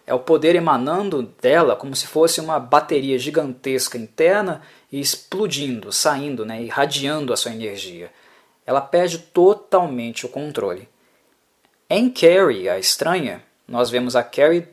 [0.07, 6.45] É o poder emanando dela como se fosse uma bateria gigantesca interna e explodindo, saindo,
[6.45, 8.09] né, irradiando a sua energia.
[8.65, 10.87] Ela perde totalmente o controle.
[11.89, 14.67] Em Carrie, a estranha, nós vemos a Carrie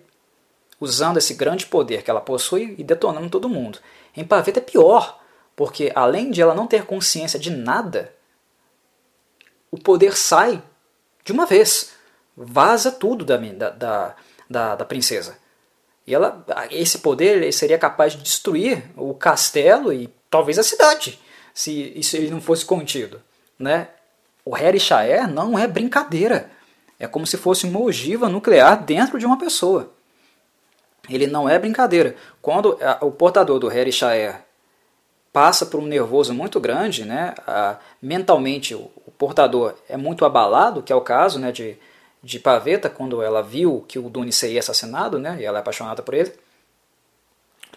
[0.80, 3.80] usando esse grande poder que ela possui e detonando todo mundo.
[4.16, 5.20] Em Paveta é pior,
[5.56, 8.14] porque além de ela não ter consciência de nada,
[9.68, 10.62] o poder sai
[11.24, 11.92] de uma vez,
[12.36, 14.16] vaza tudo da, da, da,
[14.48, 15.38] da princesa.
[16.06, 21.18] E ela, esse poder seria capaz de destruir o castelo e talvez a cidade,
[21.54, 23.22] se isso ele não fosse contido.
[23.58, 23.88] Né?
[24.44, 26.50] O Harry Shaer não é brincadeira.
[26.98, 29.94] É como se fosse uma ogiva nuclear dentro de uma pessoa
[31.08, 32.16] ele não é brincadeira.
[32.40, 34.40] Quando o portador do Harry Shaer
[35.32, 37.34] passa por um nervoso muito grande, né,
[38.00, 41.76] mentalmente o, portador é muito abalado, que é o caso né, de,
[42.24, 46.02] de Paveta, quando ela viu que o Dune seria assassinado, né, e ela é apaixonada
[46.02, 46.32] por ele,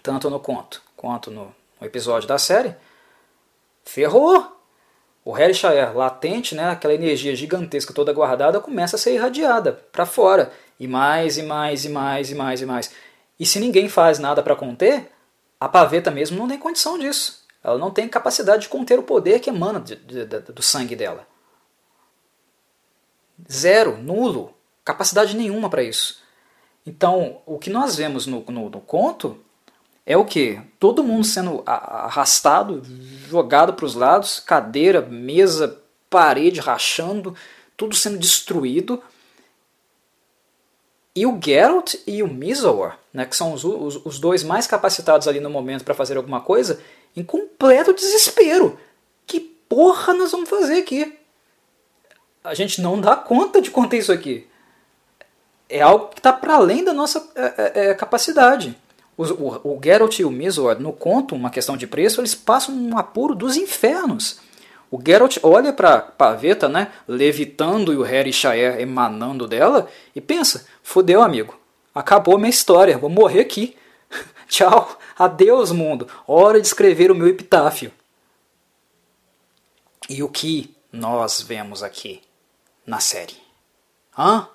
[0.02, 2.74] tanto no conto quanto no, no episódio da série,
[3.84, 4.56] ferrou!
[5.26, 10.06] O Harry Shaer latente, né, aquela energia gigantesca toda guardada, começa a ser irradiada para
[10.06, 10.54] fora.
[10.80, 12.92] E mais, e mais, e mais, e mais, e mais.
[13.38, 15.12] E se ninguém faz nada para conter,
[15.60, 17.46] a paveta mesmo não tem condição disso.
[17.62, 20.96] Ela não tem capacidade de conter o poder que emana de, de, de, do sangue
[20.96, 21.28] dela.
[23.52, 26.22] Zero, nulo, capacidade nenhuma para isso.
[26.86, 29.38] Então, o que nós vemos no, no, no conto
[30.06, 30.62] é o que?
[30.80, 32.82] Todo mundo sendo arrastado,
[33.28, 37.36] jogado para os lados, cadeira, mesa, parede rachando,
[37.76, 39.02] tudo sendo destruído
[41.18, 45.28] e o Geralt e o Mizor, né, que são os, os, os dois mais capacitados
[45.28, 46.80] ali no momento para fazer alguma coisa,
[47.16, 48.78] em completo desespero.
[49.26, 51.17] Que porra nós vamos fazer aqui?
[52.44, 54.48] A gente não dá conta de conter isso aqui.
[55.70, 58.78] É algo que está para além da nossa é, é, é capacidade.
[59.18, 62.74] O, o, o Geralt e o Mizor, no conto, uma questão de preço, eles passam
[62.76, 64.40] um apuro dos infernos.
[64.90, 70.66] O Geralt olha para Paveta, né, levitando e o Harry Shaer emanando dela, e pensa:
[70.84, 71.60] fodeu, amigo,
[71.94, 73.76] acabou minha história, vou morrer aqui.
[74.48, 77.92] Tchau, adeus, mundo, hora de escrever o meu epitáfio.
[80.08, 82.22] E o que nós vemos aqui
[82.88, 83.38] na série?
[84.18, 84.48] Hã?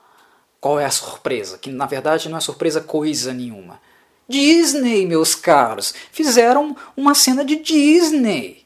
[0.61, 1.59] Qual é a surpresa?
[1.59, 3.81] Que na verdade não é surpresa coisa nenhuma.
[4.29, 8.63] Disney, meus caros, fizeram uma cena de Disney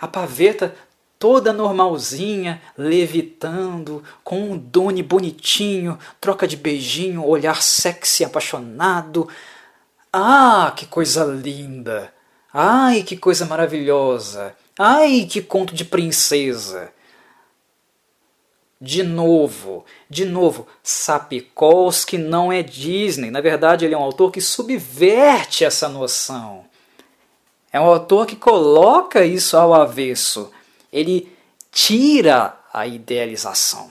[0.00, 0.74] a paveta
[1.18, 9.28] toda normalzinha, levitando, com um dune bonitinho, troca de beijinho, olhar sexy apaixonado.
[10.10, 12.12] Ah, que coisa linda!
[12.52, 14.56] Ai, que coisa maravilhosa!
[14.78, 16.90] Ai, que conto de princesa!
[18.80, 23.30] De novo, de novo, Sapkowski não é Disney.
[23.30, 26.64] Na verdade, ele é um autor que subverte essa noção.
[27.70, 30.50] É um autor que coloca isso ao avesso.
[30.90, 31.30] Ele
[31.70, 33.90] tira a idealização.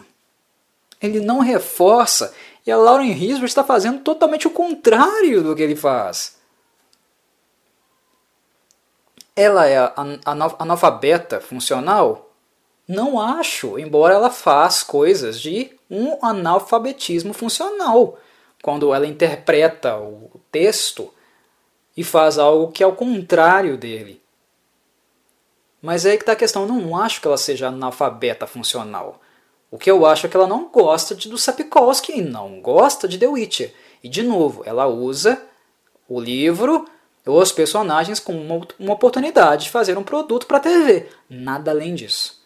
[1.00, 2.34] Ele não reforça.
[2.66, 6.38] E a Lauren Risber está fazendo totalmente o contrário do que ele faz.
[9.35, 9.93] Ela é
[10.58, 12.28] analfabeta funcional?
[12.90, 18.18] Não acho, embora ela faça coisas de um analfabetismo funcional.
[18.64, 21.14] Quando ela interpreta o texto
[21.95, 24.19] e faz algo que é o contrário dele.
[25.80, 26.66] Mas é aí que está a questão.
[26.66, 29.22] Não acho que ela seja analfabeta funcional.
[29.69, 33.08] O que eu acho é que ela não gosta de, do Sapkowski e não gosta
[33.08, 33.72] de The Witcher.
[34.03, 35.40] E, de novo, ela usa
[36.08, 36.88] o livro
[37.24, 41.08] ou os personagens como uma, uma oportunidade de fazer um produto para a TV.
[41.30, 42.39] Nada além disso.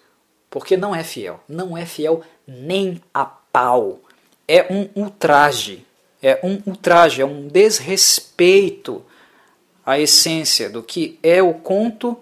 [0.53, 1.39] Porque não é fiel.
[1.49, 3.99] Não é fiel nem a pau.
[4.47, 5.83] É um ultraje.
[6.21, 9.03] É um ultraje, é um desrespeito
[9.83, 12.15] à essência do que é o conto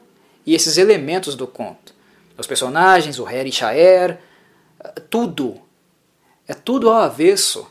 [0.45, 1.93] e esses elementos do conto.
[2.37, 4.17] Os personagens, o Harry Shaer,
[5.09, 5.61] tudo.
[6.47, 7.69] É tudo ao avesso.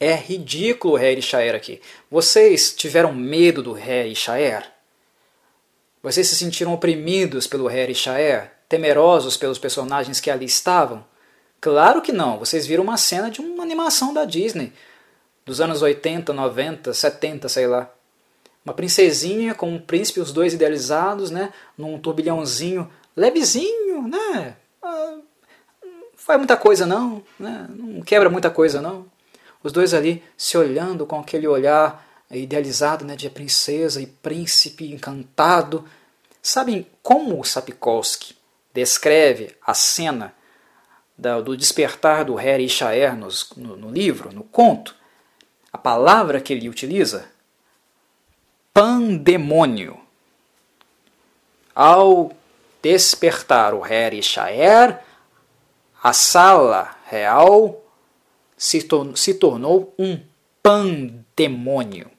[0.00, 1.80] É ridículo o Harry Shaer aqui.
[2.10, 4.77] Vocês tiveram medo do Harry Shaer?
[6.02, 8.52] Vocês se sentiram oprimidos pelo Harry Shaer?
[8.68, 11.04] Temerosos pelos personagens que ali estavam?
[11.60, 12.38] Claro que não.
[12.38, 14.72] Vocês viram uma cena de uma animação da Disney
[15.44, 17.90] dos anos 80, 90, 70, sei lá.
[18.64, 24.56] Uma princesinha com um príncipe, os dois idealizados, né, num turbilhãozinho levezinho, né?
[24.82, 25.16] Ah,
[25.82, 27.66] não faz muita coisa não, né?
[27.70, 29.06] Não quebra muita coisa não.
[29.62, 35.84] Os dois ali se olhando com aquele olhar idealizado, né, de princesa e príncipe encantado.
[36.42, 38.36] Sabem como Sapkowski
[38.72, 40.34] descreve a cena
[41.16, 43.28] do despertar do Harry Ishaer no,
[43.76, 44.94] no livro, no conto?
[45.72, 47.28] A palavra que ele utiliza?
[48.72, 49.98] Pandemônio.
[51.74, 52.32] Ao
[52.80, 55.00] despertar o Harry Ishaer,
[56.02, 57.82] a sala real
[58.56, 60.20] se tornou um
[60.62, 62.17] pandemônio.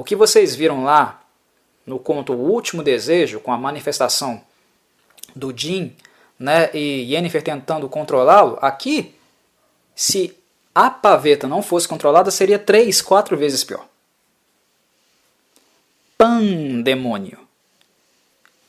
[0.00, 1.22] O que vocês viram lá
[1.84, 4.42] no conto O Último Desejo, com a manifestação
[5.36, 5.94] do Jin
[6.38, 9.14] né, e Yennefer tentando controlá-lo, aqui,
[9.94, 10.34] se
[10.74, 13.86] a paveta não fosse controlada, seria três, quatro vezes pior.
[16.16, 17.38] Pandemônio.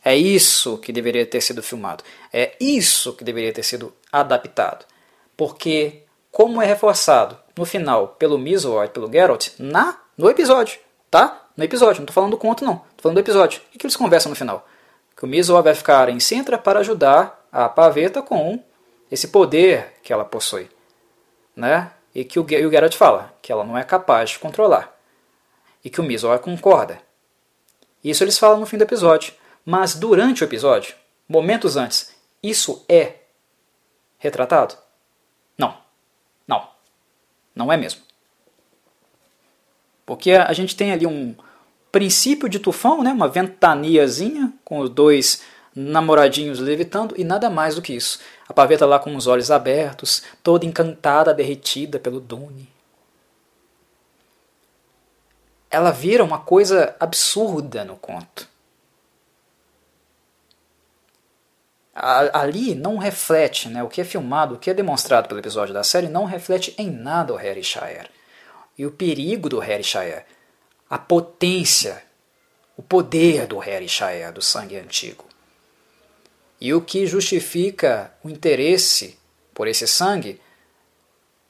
[0.03, 2.03] É isso que deveria ter sido filmado.
[2.34, 4.85] É isso que deveria ter sido adaptado.
[5.38, 10.77] Porque, como é reforçado no final pelo Mizor e pelo Geralt, na, no episódio,
[11.11, 11.49] tá?
[11.56, 13.61] No episódio, não estou falando do conto não, estou falando do episódio.
[13.67, 14.65] O que, que eles conversam no final?
[15.15, 18.64] Que o Mizor vai ficar em Sintra para ajudar a Paveta com
[19.11, 20.69] esse poder que ela possui.
[21.56, 21.91] Né?
[22.15, 24.98] E que o, o Geralt fala que ela não é capaz de controlar.
[25.83, 26.99] E que o Mizor concorda.
[28.03, 29.33] Isso eles falam no fim do episódio.
[29.65, 30.95] Mas durante o episódio,
[31.27, 33.15] momentos antes, isso é
[34.17, 34.75] retratado?
[35.57, 35.77] Não.
[36.48, 36.67] Não.
[37.53, 38.01] Não é mesmo.
[40.11, 41.33] Porque a gente tem ali um
[41.90, 43.14] princípio de tufão, né?
[43.14, 45.41] uma ventaniazinha com os dois
[45.73, 48.19] namoradinhos levitando e nada mais do que isso.
[48.45, 52.67] A paveta lá com os olhos abertos, toda encantada, derretida pelo Dune.
[55.69, 58.49] Ela vira uma coisa absurda no conto.
[61.93, 65.85] ali não reflete, né, o que é filmado, o que é demonstrado pelo episódio da
[65.85, 68.09] série, não reflete em nada o Harry Shire.
[68.77, 70.24] E o perigo do Shire,
[70.90, 72.03] a potência,
[72.75, 75.25] o poder do Shire, do sangue antigo.
[76.59, 79.17] E o que justifica o interesse
[79.53, 80.40] por esse sangue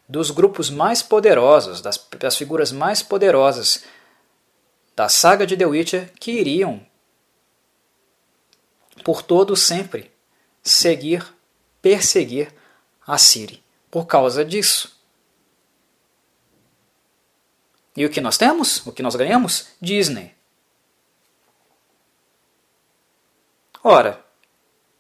[0.08, 3.84] dos grupos mais poderosos, das, das figuras mais poderosas
[4.96, 6.86] da saga de The Witcher que iriam
[9.04, 10.12] por todo sempre
[10.62, 11.26] seguir,
[11.82, 12.54] perseguir
[13.08, 15.01] a Siri por causa disso.
[17.96, 18.86] E o que nós temos?
[18.86, 19.68] O que nós ganhamos?
[19.82, 20.34] Disney.
[23.84, 24.24] Ora,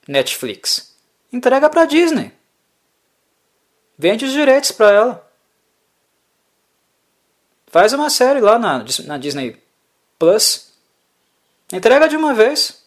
[0.07, 0.95] Netflix,
[1.31, 2.33] entrega para Disney.
[3.97, 5.31] Vende os direitos para ela.
[7.67, 9.61] Faz uma série lá na, na Disney
[10.17, 10.73] Plus.
[11.71, 12.83] Entrega de uma vez.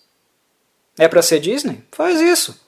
[0.99, 1.83] É para ser Disney?
[1.91, 2.60] Faz isso.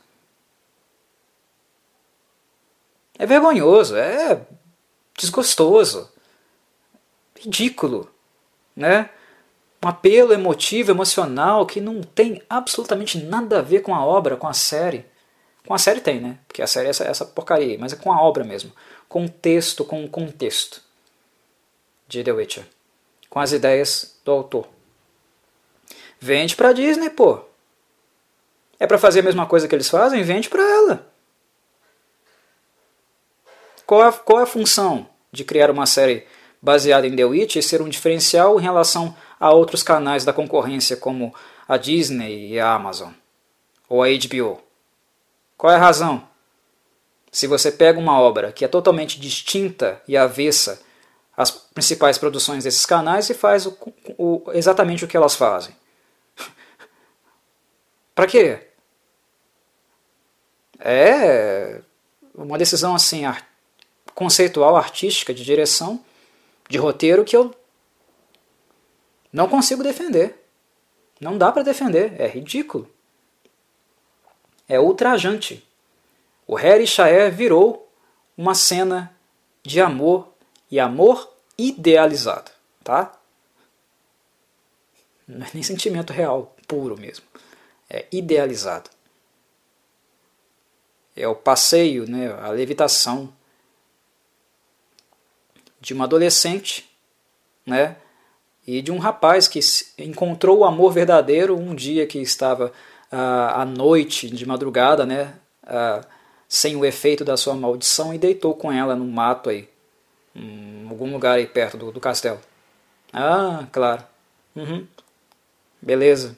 [3.18, 4.46] É vergonhoso, é
[5.16, 6.10] desgostoso,
[7.40, 8.10] ridículo,
[8.74, 9.10] né?
[9.84, 14.48] Um apelo emotivo, emocional que não tem absolutamente nada a ver com a obra, com
[14.48, 15.04] a série.
[15.66, 16.38] Com a série tem, né?
[16.46, 18.72] Porque a série é essa, essa porcaria, mas é com a obra mesmo.
[19.08, 20.82] Com o texto, com o contexto
[22.08, 22.66] de The Witcher.
[23.28, 24.68] Com as ideias do autor.
[26.18, 27.40] Vende pra Disney, pô.
[28.78, 30.22] É para fazer a mesma coisa que eles fazem?
[30.22, 31.12] Vende para ela.
[33.86, 36.26] Qual é, qual é a função de criar uma série
[36.66, 41.32] baseada em The Witch ser um diferencial em relação a outros canais da concorrência como
[41.68, 43.12] a Disney e a Amazon?
[43.88, 44.60] Ou a HBO?
[45.56, 46.28] Qual é a razão?
[47.30, 50.82] Se você pega uma obra que é totalmente distinta e avessa
[51.36, 53.78] às principais produções desses canais e faz o,
[54.18, 55.72] o, exatamente o que elas fazem.
[58.12, 58.66] Para quê?
[60.80, 61.80] É
[62.34, 63.22] uma decisão assim
[64.14, 66.02] conceitual, artística, de direção,
[66.68, 67.54] de roteiro que eu
[69.32, 70.42] não consigo defender.
[71.20, 72.90] Não dá para defender, é ridículo.
[74.68, 75.66] É ultrajante.
[76.46, 77.90] O Harry Shaer virou
[78.36, 79.14] uma cena
[79.62, 80.32] de amor
[80.70, 82.50] e amor idealizado,
[82.84, 83.12] tá?
[85.26, 87.24] Não é nem sentimento real, puro mesmo.
[87.88, 88.90] É idealizado.
[91.16, 93.32] É o passeio, né, a levitação
[95.86, 96.90] de uma adolescente,
[97.64, 97.94] né,
[98.66, 99.60] e de um rapaz que
[99.96, 102.72] encontrou o amor verdadeiro um dia que estava
[103.10, 105.34] ah, à noite, de madrugada, né,
[105.64, 106.04] ah,
[106.48, 109.68] sem o efeito da sua maldição e deitou com ela no mato aí,
[110.34, 112.40] em algum lugar aí perto do, do castelo.
[113.12, 114.02] Ah, claro.
[114.56, 114.84] Uhum.
[115.80, 116.36] Beleza.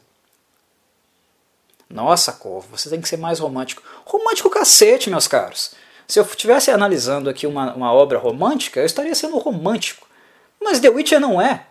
[1.89, 3.83] Nossa, Corvo, você tem que ser mais romântico.
[4.05, 5.75] Romântico cacete, meus caros.
[6.09, 10.09] Se eu estivesse analisando aqui uma, uma obra romântica, eu estaria sendo romântico.
[10.59, 11.67] Mas The Witcher não é.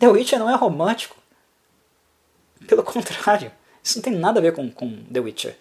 [0.00, 1.16] The Witcher não é romântico.
[2.66, 5.56] Pelo contrário, isso não tem nada a ver com, com The Witcher.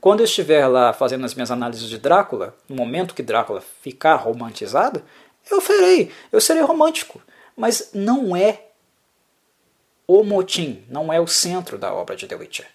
[0.00, 4.14] Quando eu estiver lá fazendo as minhas análises de Drácula, no momento que Drácula ficar
[4.14, 5.02] romantizado,
[5.50, 7.20] eu farei, eu serei romântico.
[7.56, 8.68] Mas não é
[10.06, 12.66] o motim, não é o centro da obra de The Witcher.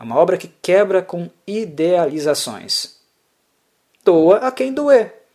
[0.00, 2.98] É uma obra que quebra com idealizações.
[4.02, 5.26] Doa a quem doer.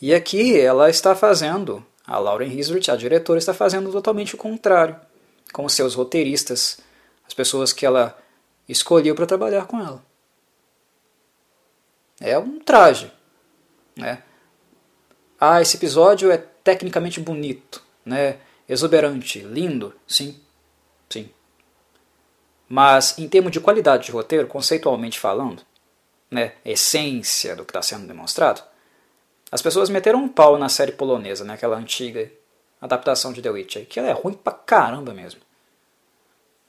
[0.00, 4.98] E aqui ela está fazendo, a Lauren Hisrich, a diretora, está fazendo totalmente o contrário
[5.52, 6.78] com os seus roteiristas,
[7.26, 8.16] as pessoas que ela
[8.68, 10.02] escolheu para trabalhar com ela.
[12.20, 13.12] É um traje.
[13.96, 14.22] Né?
[15.38, 17.82] Ah, esse episódio é tecnicamente bonito.
[18.06, 18.38] Né?
[18.68, 20.40] exuberante, lindo, sim,
[21.08, 21.28] sim.
[22.74, 25.62] Mas em termos de qualidade de roteiro, conceitualmente falando,
[26.30, 28.62] né, essência do que está sendo demonstrado,
[29.50, 32.32] as pessoas meteram um pau na série polonesa, né, aquela antiga
[32.80, 35.42] adaptação de The Witcher, que ela é ruim pra caramba mesmo.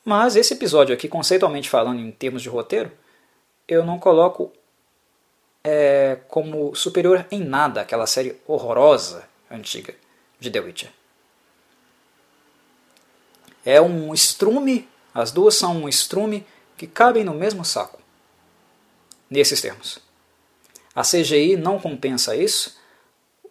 [0.04, 2.92] Mas esse episódio aqui, conceitualmente falando em termos de roteiro,
[3.66, 4.52] eu não coloco
[5.64, 9.96] é, como superior em nada aquela série horrorosa antiga
[10.38, 10.92] de The Witcher
[13.66, 18.02] é um estrume, as duas são um estrume que cabem no mesmo saco.
[19.30, 20.00] Nesses termos.
[20.96, 22.78] A CGI não compensa isso,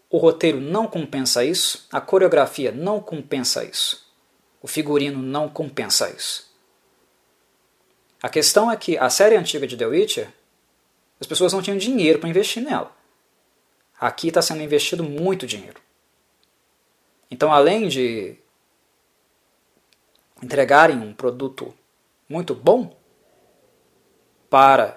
[0.09, 4.07] o roteiro não compensa isso, a coreografia não compensa isso,
[4.61, 6.53] o figurino não compensa isso.
[8.23, 10.33] A questão é que a série antiga de The Witcher,
[11.21, 12.95] as pessoas não tinham dinheiro para investir nela.
[13.99, 15.81] Aqui está sendo investido muito dinheiro.
[17.31, 18.37] Então, além de
[20.43, 21.75] entregarem um produto
[22.29, 22.97] muito bom
[24.51, 24.97] para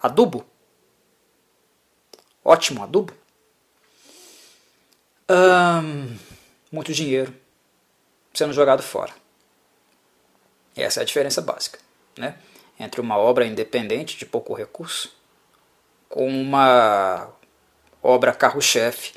[0.00, 0.46] adubo,
[2.44, 3.12] ótimo adubo,
[6.70, 7.34] muito dinheiro
[8.32, 9.12] sendo jogado fora.
[10.76, 11.78] Essa é a diferença básica
[12.16, 12.36] né?
[12.78, 15.16] entre uma obra independente de pouco recurso
[16.08, 17.28] com uma
[18.02, 19.14] obra carro-chefe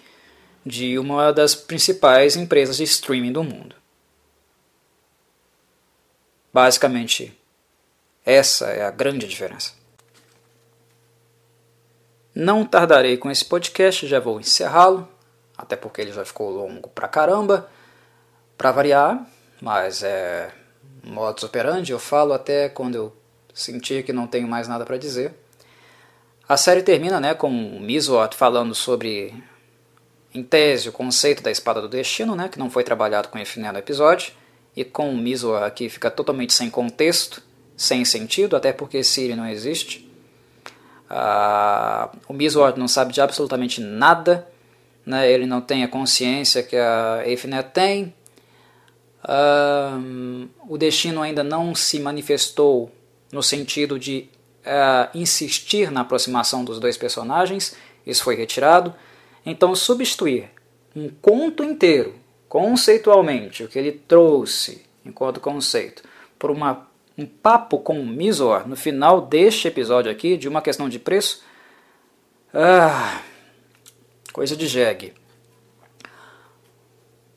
[0.66, 3.81] de uma das principais empresas de streaming do mundo.
[6.54, 7.38] Basicamente,
[8.26, 9.74] essa é a grande diferença.
[12.34, 15.08] Não tardarei com esse podcast, já vou encerrá-lo,
[15.58, 17.70] até porque ele já ficou longo pra caramba,
[18.58, 19.26] pra variar,
[19.62, 20.52] mas é
[21.04, 23.16] modus operandi, eu falo até quando eu
[23.54, 25.34] sentir que não tenho mais nada para dizer.
[26.48, 29.34] A série termina né, com o Mizot falando sobre,
[30.34, 33.72] em tese, o conceito da espada do destino, né, que não foi trabalhado com Efiné
[33.72, 34.34] no episódio,
[34.76, 37.42] e com Mizor aqui fica totalmente sem contexto,
[37.76, 40.10] sem sentido, até porque Siri não existe.
[41.10, 44.48] Uh, o Mizor não sabe de absolutamente nada,
[45.06, 45.30] né?
[45.30, 48.14] ele não tem a consciência que a Eifnet tem.
[49.24, 52.92] Uh, o destino ainda não se manifestou
[53.32, 54.30] no sentido de
[54.66, 57.76] uh, insistir na aproximação dos dois personagens,
[58.06, 58.94] isso foi retirado.
[59.46, 60.50] Então, substituir
[60.96, 62.21] um conto inteiro
[62.52, 66.04] conceitualmente, o que ele trouxe enquanto conceito,
[66.38, 66.86] por uma,
[67.18, 71.42] um papo com o Mizor no final deste episódio aqui, de uma questão de preço,
[72.54, 73.22] ah,
[74.34, 75.14] coisa de jegue.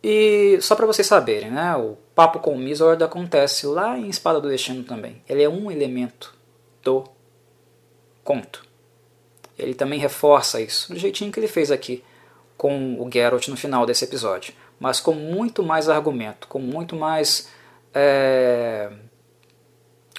[0.02, 4.40] E só para vocês saberem, né, o papo com o Mizord acontece lá em Espada
[4.40, 5.22] do Destino também.
[5.28, 6.34] Ele é um elemento
[6.82, 7.04] do
[8.24, 8.66] conto.
[9.56, 12.02] Ele também reforça isso, do jeitinho que ele fez aqui
[12.56, 14.52] com o Geralt no final desse episódio
[14.84, 17.48] mas com muito mais argumento, com muito mais
[17.94, 18.92] é,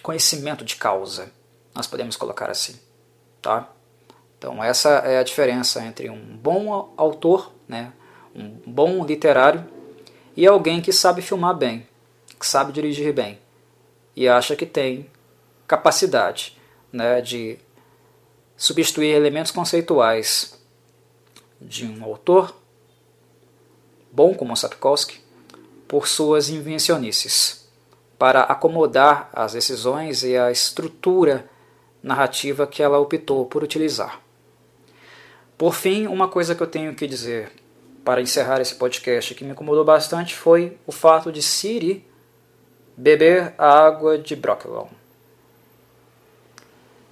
[0.02, 1.32] conhecimento de causa,
[1.76, 2.80] nós podemos colocar assim,
[3.40, 3.70] tá?
[4.40, 7.94] Então essa é a diferença entre um bom autor, né,
[8.36, 9.64] um bom literário
[10.36, 11.88] e alguém que sabe filmar bem,
[12.40, 13.38] que sabe dirigir bem
[14.16, 15.12] e acha que tem
[15.68, 16.60] capacidade
[16.92, 17.60] né, de
[18.58, 20.60] substituir elementos conceituais
[21.62, 22.65] de um autor
[24.16, 25.20] bom como Sapkowski
[25.88, 27.70] por suas invencionices,
[28.18, 31.50] para acomodar as decisões e a estrutura
[32.02, 34.22] narrativa que ela optou por utilizar.
[35.58, 37.52] Por fim, uma coisa que eu tenho que dizer
[38.06, 42.08] para encerrar esse podcast que me incomodou bastante foi o fato de Siri
[42.96, 44.88] beber a água de Brocklon.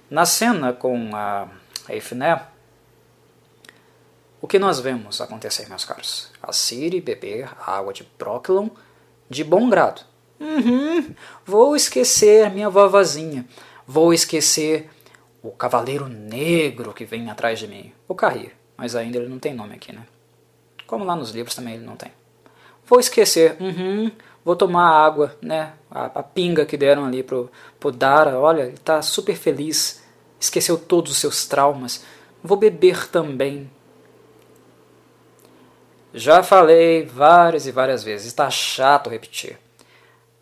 [0.08, 1.48] Na cena com a
[1.88, 2.40] Eifné,
[4.44, 6.30] o que nós vemos acontecer, meus caros?
[6.42, 8.68] A Siri beber a água de Brocklon
[9.26, 10.02] de bom grado.
[10.38, 11.14] Uhum,
[11.46, 13.46] vou esquecer minha vovozinha.
[13.86, 14.90] Vou esquecer
[15.42, 17.90] o cavaleiro negro que vem atrás de mim.
[18.06, 20.02] O Carrir, mas ainda ele não tem nome aqui, né?
[20.86, 22.12] Como lá nos livros também ele não tem.
[22.84, 24.12] Vou esquecer, uhum,
[24.44, 25.72] vou tomar água, né?
[25.90, 27.50] A, a, pinga que deram ali pro,
[27.80, 30.02] pro Dara, olha, ele tá super feliz,
[30.38, 32.04] esqueceu todos os seus traumas.
[32.42, 33.70] Vou beber também.
[36.16, 39.58] Já falei várias e várias vezes, está chato repetir.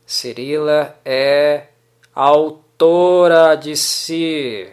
[0.05, 1.69] Cirila é
[2.15, 4.71] autora de si.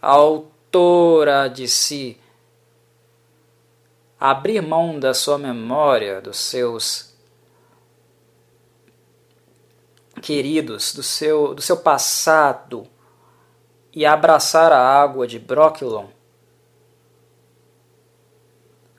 [0.00, 2.16] Autora de si.
[4.20, 7.12] Abrir mão da sua memória, dos seus
[10.22, 12.86] queridos, do seu, do seu passado
[13.92, 16.06] e abraçar a água de Brocklon,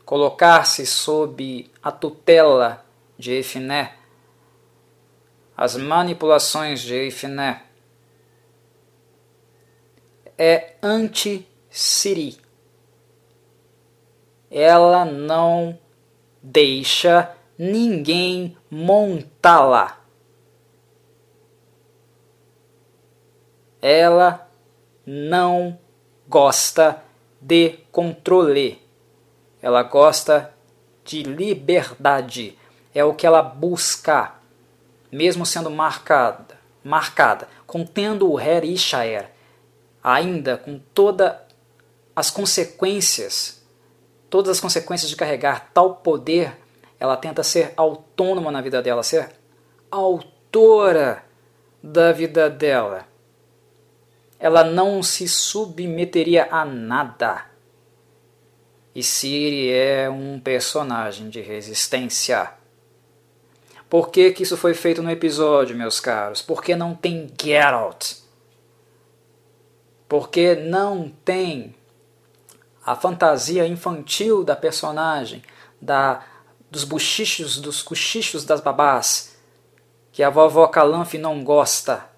[0.06, 2.86] colocar-se sob a tutela
[3.18, 3.98] de Eifiné,
[5.58, 7.64] as manipulações de Eifiné,
[10.38, 12.38] é anti-Siri.
[14.52, 15.78] Ela não
[16.42, 20.06] deixa ninguém montá-la.
[23.88, 24.50] ela
[25.06, 25.78] não
[26.28, 27.04] gosta
[27.40, 28.82] de controle.
[29.66, 30.54] Ela gosta
[31.04, 32.56] de liberdade.
[32.94, 34.36] É o que ela busca,
[35.12, 39.32] mesmo sendo marcada, marcada, contendo o Her e Shaer,
[40.04, 41.34] ainda com todas
[42.16, 43.66] as consequências,
[44.30, 46.56] todas as consequências de carregar tal poder,
[47.00, 49.32] ela tenta ser autônoma na vida dela, ser
[49.90, 51.26] autora
[51.82, 53.08] da vida dela
[54.40, 57.46] ela não se submeteria a nada.
[58.96, 62.50] E Siri é um personagem de resistência.
[63.90, 66.42] Por que, que isso foi feito no episódio, meus caros?
[66.42, 68.14] Porque não tem Geralt.
[70.08, 71.76] Porque não tem
[72.86, 75.44] a fantasia infantil da personagem,
[75.82, 76.24] da
[76.72, 79.38] dos buchichos, dos cochichos das babás,
[80.12, 82.16] que a vovó Calanf não gosta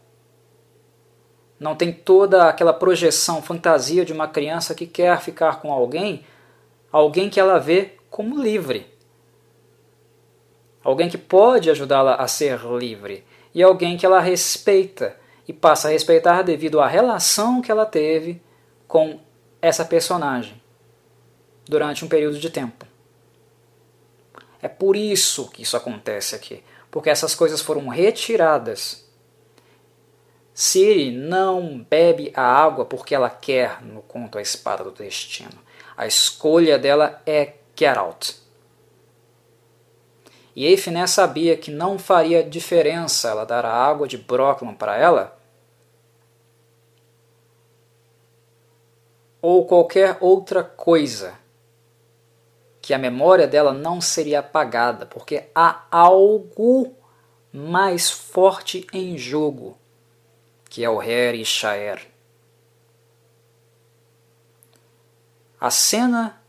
[1.60, 6.24] não tem toda aquela projeção, fantasia de uma criança que quer ficar com alguém,
[6.98, 8.88] alguém que ela vê como livre.
[10.84, 13.26] Alguém que pode ajudá-la a ser livre.
[13.54, 15.16] E alguém que ela respeita
[15.48, 18.42] e passa a respeitar devido à relação que ela teve
[18.88, 19.20] com
[19.62, 20.62] essa personagem
[21.66, 22.86] durante um período de tempo.
[24.62, 29.08] É por isso que isso acontece aqui, porque essas coisas foram retiradas
[30.60, 35.67] Siri não bebe a água porque ela quer no conto A Espada do Destino.
[35.98, 38.36] A escolha dela é Geralt.
[40.56, 45.38] E Eifné sabia que não faria diferença ela dar a água de Brocklon para ela
[49.42, 51.34] ou qualquer outra coisa
[52.82, 56.96] que a memória dela não seria apagada, porque há algo
[57.52, 59.78] mais forte em jogo
[60.70, 62.17] que é o Her e Shaer.
[65.60, 66.42] A cena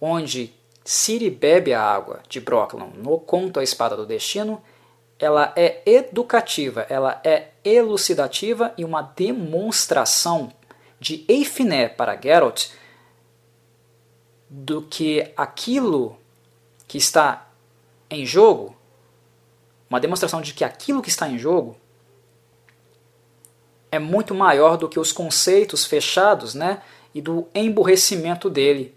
[0.00, 0.52] onde
[0.84, 4.62] Ciri bebe a água de Brocklon no conto A Espada do Destino,
[5.18, 10.52] ela é educativa, ela é elucidativa e uma demonstração
[10.98, 12.70] de Eifiné para Geralt
[14.48, 16.18] do que aquilo
[16.88, 17.46] que está
[18.10, 18.74] em jogo,
[19.88, 21.76] uma demonstração de que aquilo que está em jogo
[23.92, 26.82] é muito maior do que os conceitos fechados né,
[27.14, 28.94] e do emburrecimento dele,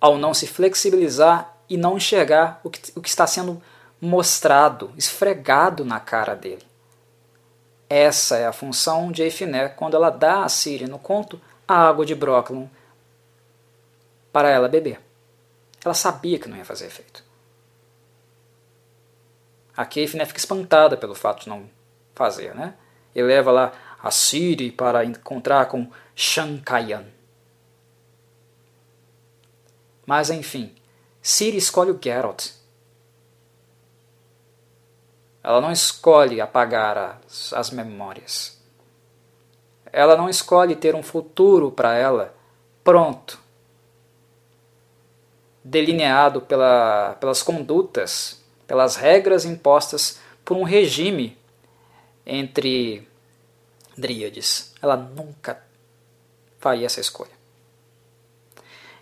[0.00, 3.62] ao não se flexibilizar e não enxergar o que, o que está sendo
[4.00, 6.64] mostrado, esfregado na cara dele.
[7.88, 12.06] Essa é a função de Eifiné quando ela dá a Siri no conto a água
[12.06, 12.70] de Brooklyn
[14.32, 15.00] para ela beber.
[15.84, 17.24] Ela sabia que não ia fazer efeito.
[19.76, 21.68] A Eifiné fica espantada pelo fato de não
[22.14, 22.74] fazer, né?
[23.14, 23.72] E leva lá
[24.02, 25.90] a Siri para encontrar com
[26.20, 27.06] Shankayan.
[30.04, 30.74] Mas enfim,
[31.22, 32.60] Siri escolhe o Geralt
[35.42, 38.60] ela não escolhe apagar as, as memórias.
[39.92, 42.34] Ela não escolhe ter um futuro para ela
[42.84, 43.40] pronto,
[45.64, 51.36] delineado pela, pelas condutas, pelas regras impostas por um regime
[52.24, 53.08] entre
[53.96, 54.74] dríades.
[54.80, 55.62] Ela nunca
[56.60, 57.30] faria essa escolha.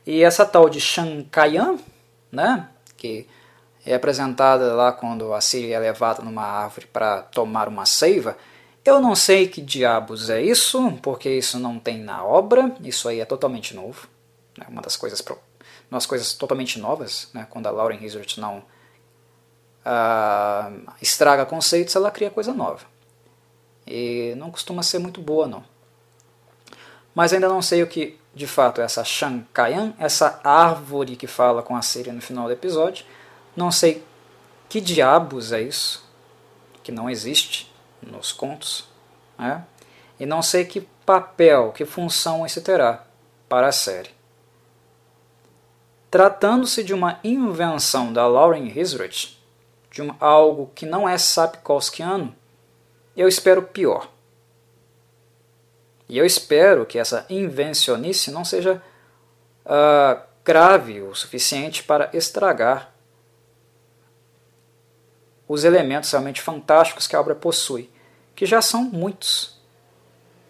[0.07, 1.79] E essa tal de Shankayan,
[2.33, 3.27] né, que
[3.85, 8.37] é apresentada lá quando a Síria é levada numa árvore para tomar uma seiva.
[8.85, 13.21] Eu não sei que diabos é isso, porque isso não tem na obra, isso aí
[13.21, 14.09] é totalmente novo.
[14.59, 15.23] É uma das coisas,
[15.91, 17.47] umas coisas totalmente novas, né?
[17.51, 18.63] quando a Lauren Hazard não
[19.85, 22.85] uh, estraga conceitos, ela cria coisa nova.
[23.87, 25.65] E não costuma ser muito boa, não.
[27.19, 31.65] Mas ainda não sei o que de fato é essa Shankayan, essa árvore que fala
[31.65, 33.05] com a Síria no final do episódio.
[33.57, 34.05] Não sei
[34.69, 36.09] que diabos é isso,
[36.81, 38.89] que não existe nos contos,
[39.37, 39.65] né?
[40.21, 43.05] e não sei que papel, que função isso terá
[43.49, 44.11] para a série.
[46.09, 49.43] Tratando-se de uma invenção da Lauren Hisrich,
[49.91, 52.33] de um, algo que não é Sapkowskiano,
[53.17, 54.09] eu espero pior.
[56.09, 58.83] E eu espero que essa invencionice não seja
[59.67, 62.93] uh, grave o suficiente para estragar
[65.47, 67.91] os elementos realmente fantásticos que a obra possui,
[68.35, 69.59] que já são muitos,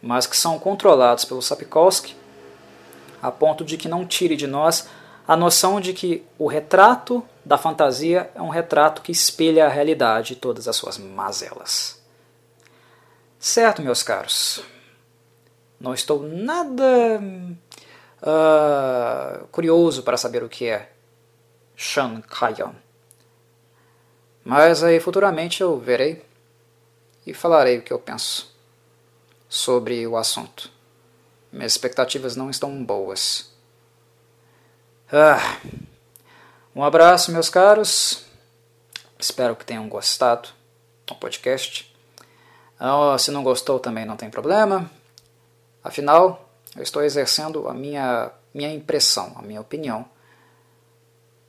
[0.00, 2.16] mas que são controlados pelo Sapkowski
[3.22, 4.88] a ponto de que não tire de nós
[5.26, 10.32] a noção de que o retrato da fantasia é um retrato que espelha a realidade
[10.32, 12.00] e todas as suas mazelas.
[13.38, 14.62] Certo, meus caros.
[15.80, 17.20] Não estou nada
[18.22, 20.90] uh, curioso para saber o que é
[21.76, 22.22] Shan.
[24.44, 26.24] Mas aí futuramente eu verei
[27.26, 28.52] e falarei o que eu penso
[29.48, 30.70] sobre o assunto.
[31.52, 33.50] Minhas expectativas não estão boas.
[35.10, 35.58] Ah,
[36.74, 38.24] um abraço, meus caros.
[39.18, 40.48] Espero que tenham gostado
[41.06, 41.94] do podcast.
[42.78, 44.90] Ah, se não gostou, também não tem problema.
[45.88, 50.02] Afinal, eu estou exercendo a minha, minha impressão, a minha opinião,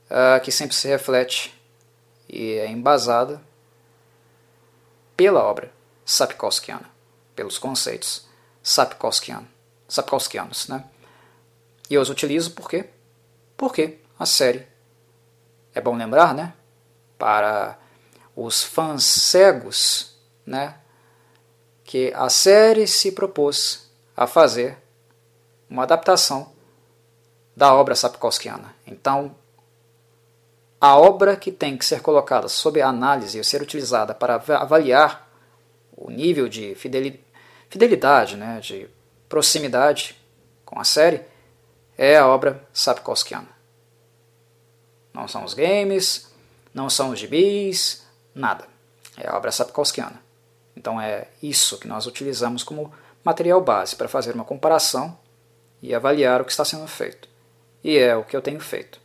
[0.10, 1.54] uh, que sempre se reflete
[2.26, 3.42] e é embasada
[5.18, 5.74] pela obra
[6.06, 6.90] Sapkowskiana,
[7.36, 8.30] pelos conceitos
[8.64, 9.44] Sapkowskian,
[9.90, 10.70] Sapkowskianos.
[10.70, 10.86] Né?
[11.90, 12.86] E eu os utilizo por quê?
[13.58, 14.66] Porque a série,
[15.76, 16.54] é bom lembrar, né?
[17.18, 17.78] para
[18.34, 20.78] os fãs cegos, né?
[21.84, 23.89] que a série se propôs
[24.20, 24.78] a fazer
[25.70, 26.52] uma adaptação
[27.56, 28.76] da obra Sapkowskiana.
[28.86, 29.34] Então,
[30.82, 35.26] a obra que tem que ser colocada sob análise e ser utilizada para avaliar
[35.96, 38.90] o nível de fidelidade, né, de
[39.30, 40.18] proximidade
[40.66, 41.22] com a série,
[41.98, 43.48] é a obra Sapkowskiana.
[45.14, 46.30] Não são os games,
[46.74, 48.68] não são os gibis, nada.
[49.16, 50.22] É a obra Sapkowskiana.
[50.76, 55.18] Então é isso que nós utilizamos como material base para fazer uma comparação
[55.82, 57.28] e avaliar o que está sendo feito.
[57.84, 59.00] E é o que eu tenho feito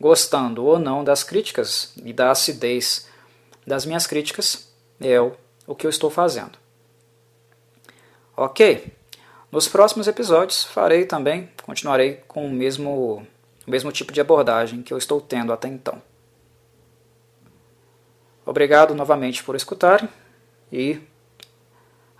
[0.00, 3.08] gostando ou não das críticas e da acidez
[3.66, 6.58] das minhas críticas, é o, que eu estou fazendo.
[8.34, 8.90] Ok,
[9.52, 13.26] nos próximos episódios farei também, continuarei com o mesmo,
[13.66, 16.00] o mesmo tipo de abordagem que eu estou tendo até então.
[18.46, 20.08] Obrigado novamente por escutarem
[20.72, 20.98] e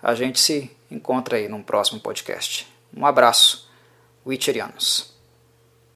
[0.02, 2.67] a gente se encontra aí num próximo podcast.
[2.97, 3.68] Um abraço,
[4.27, 5.17] Witcherianos.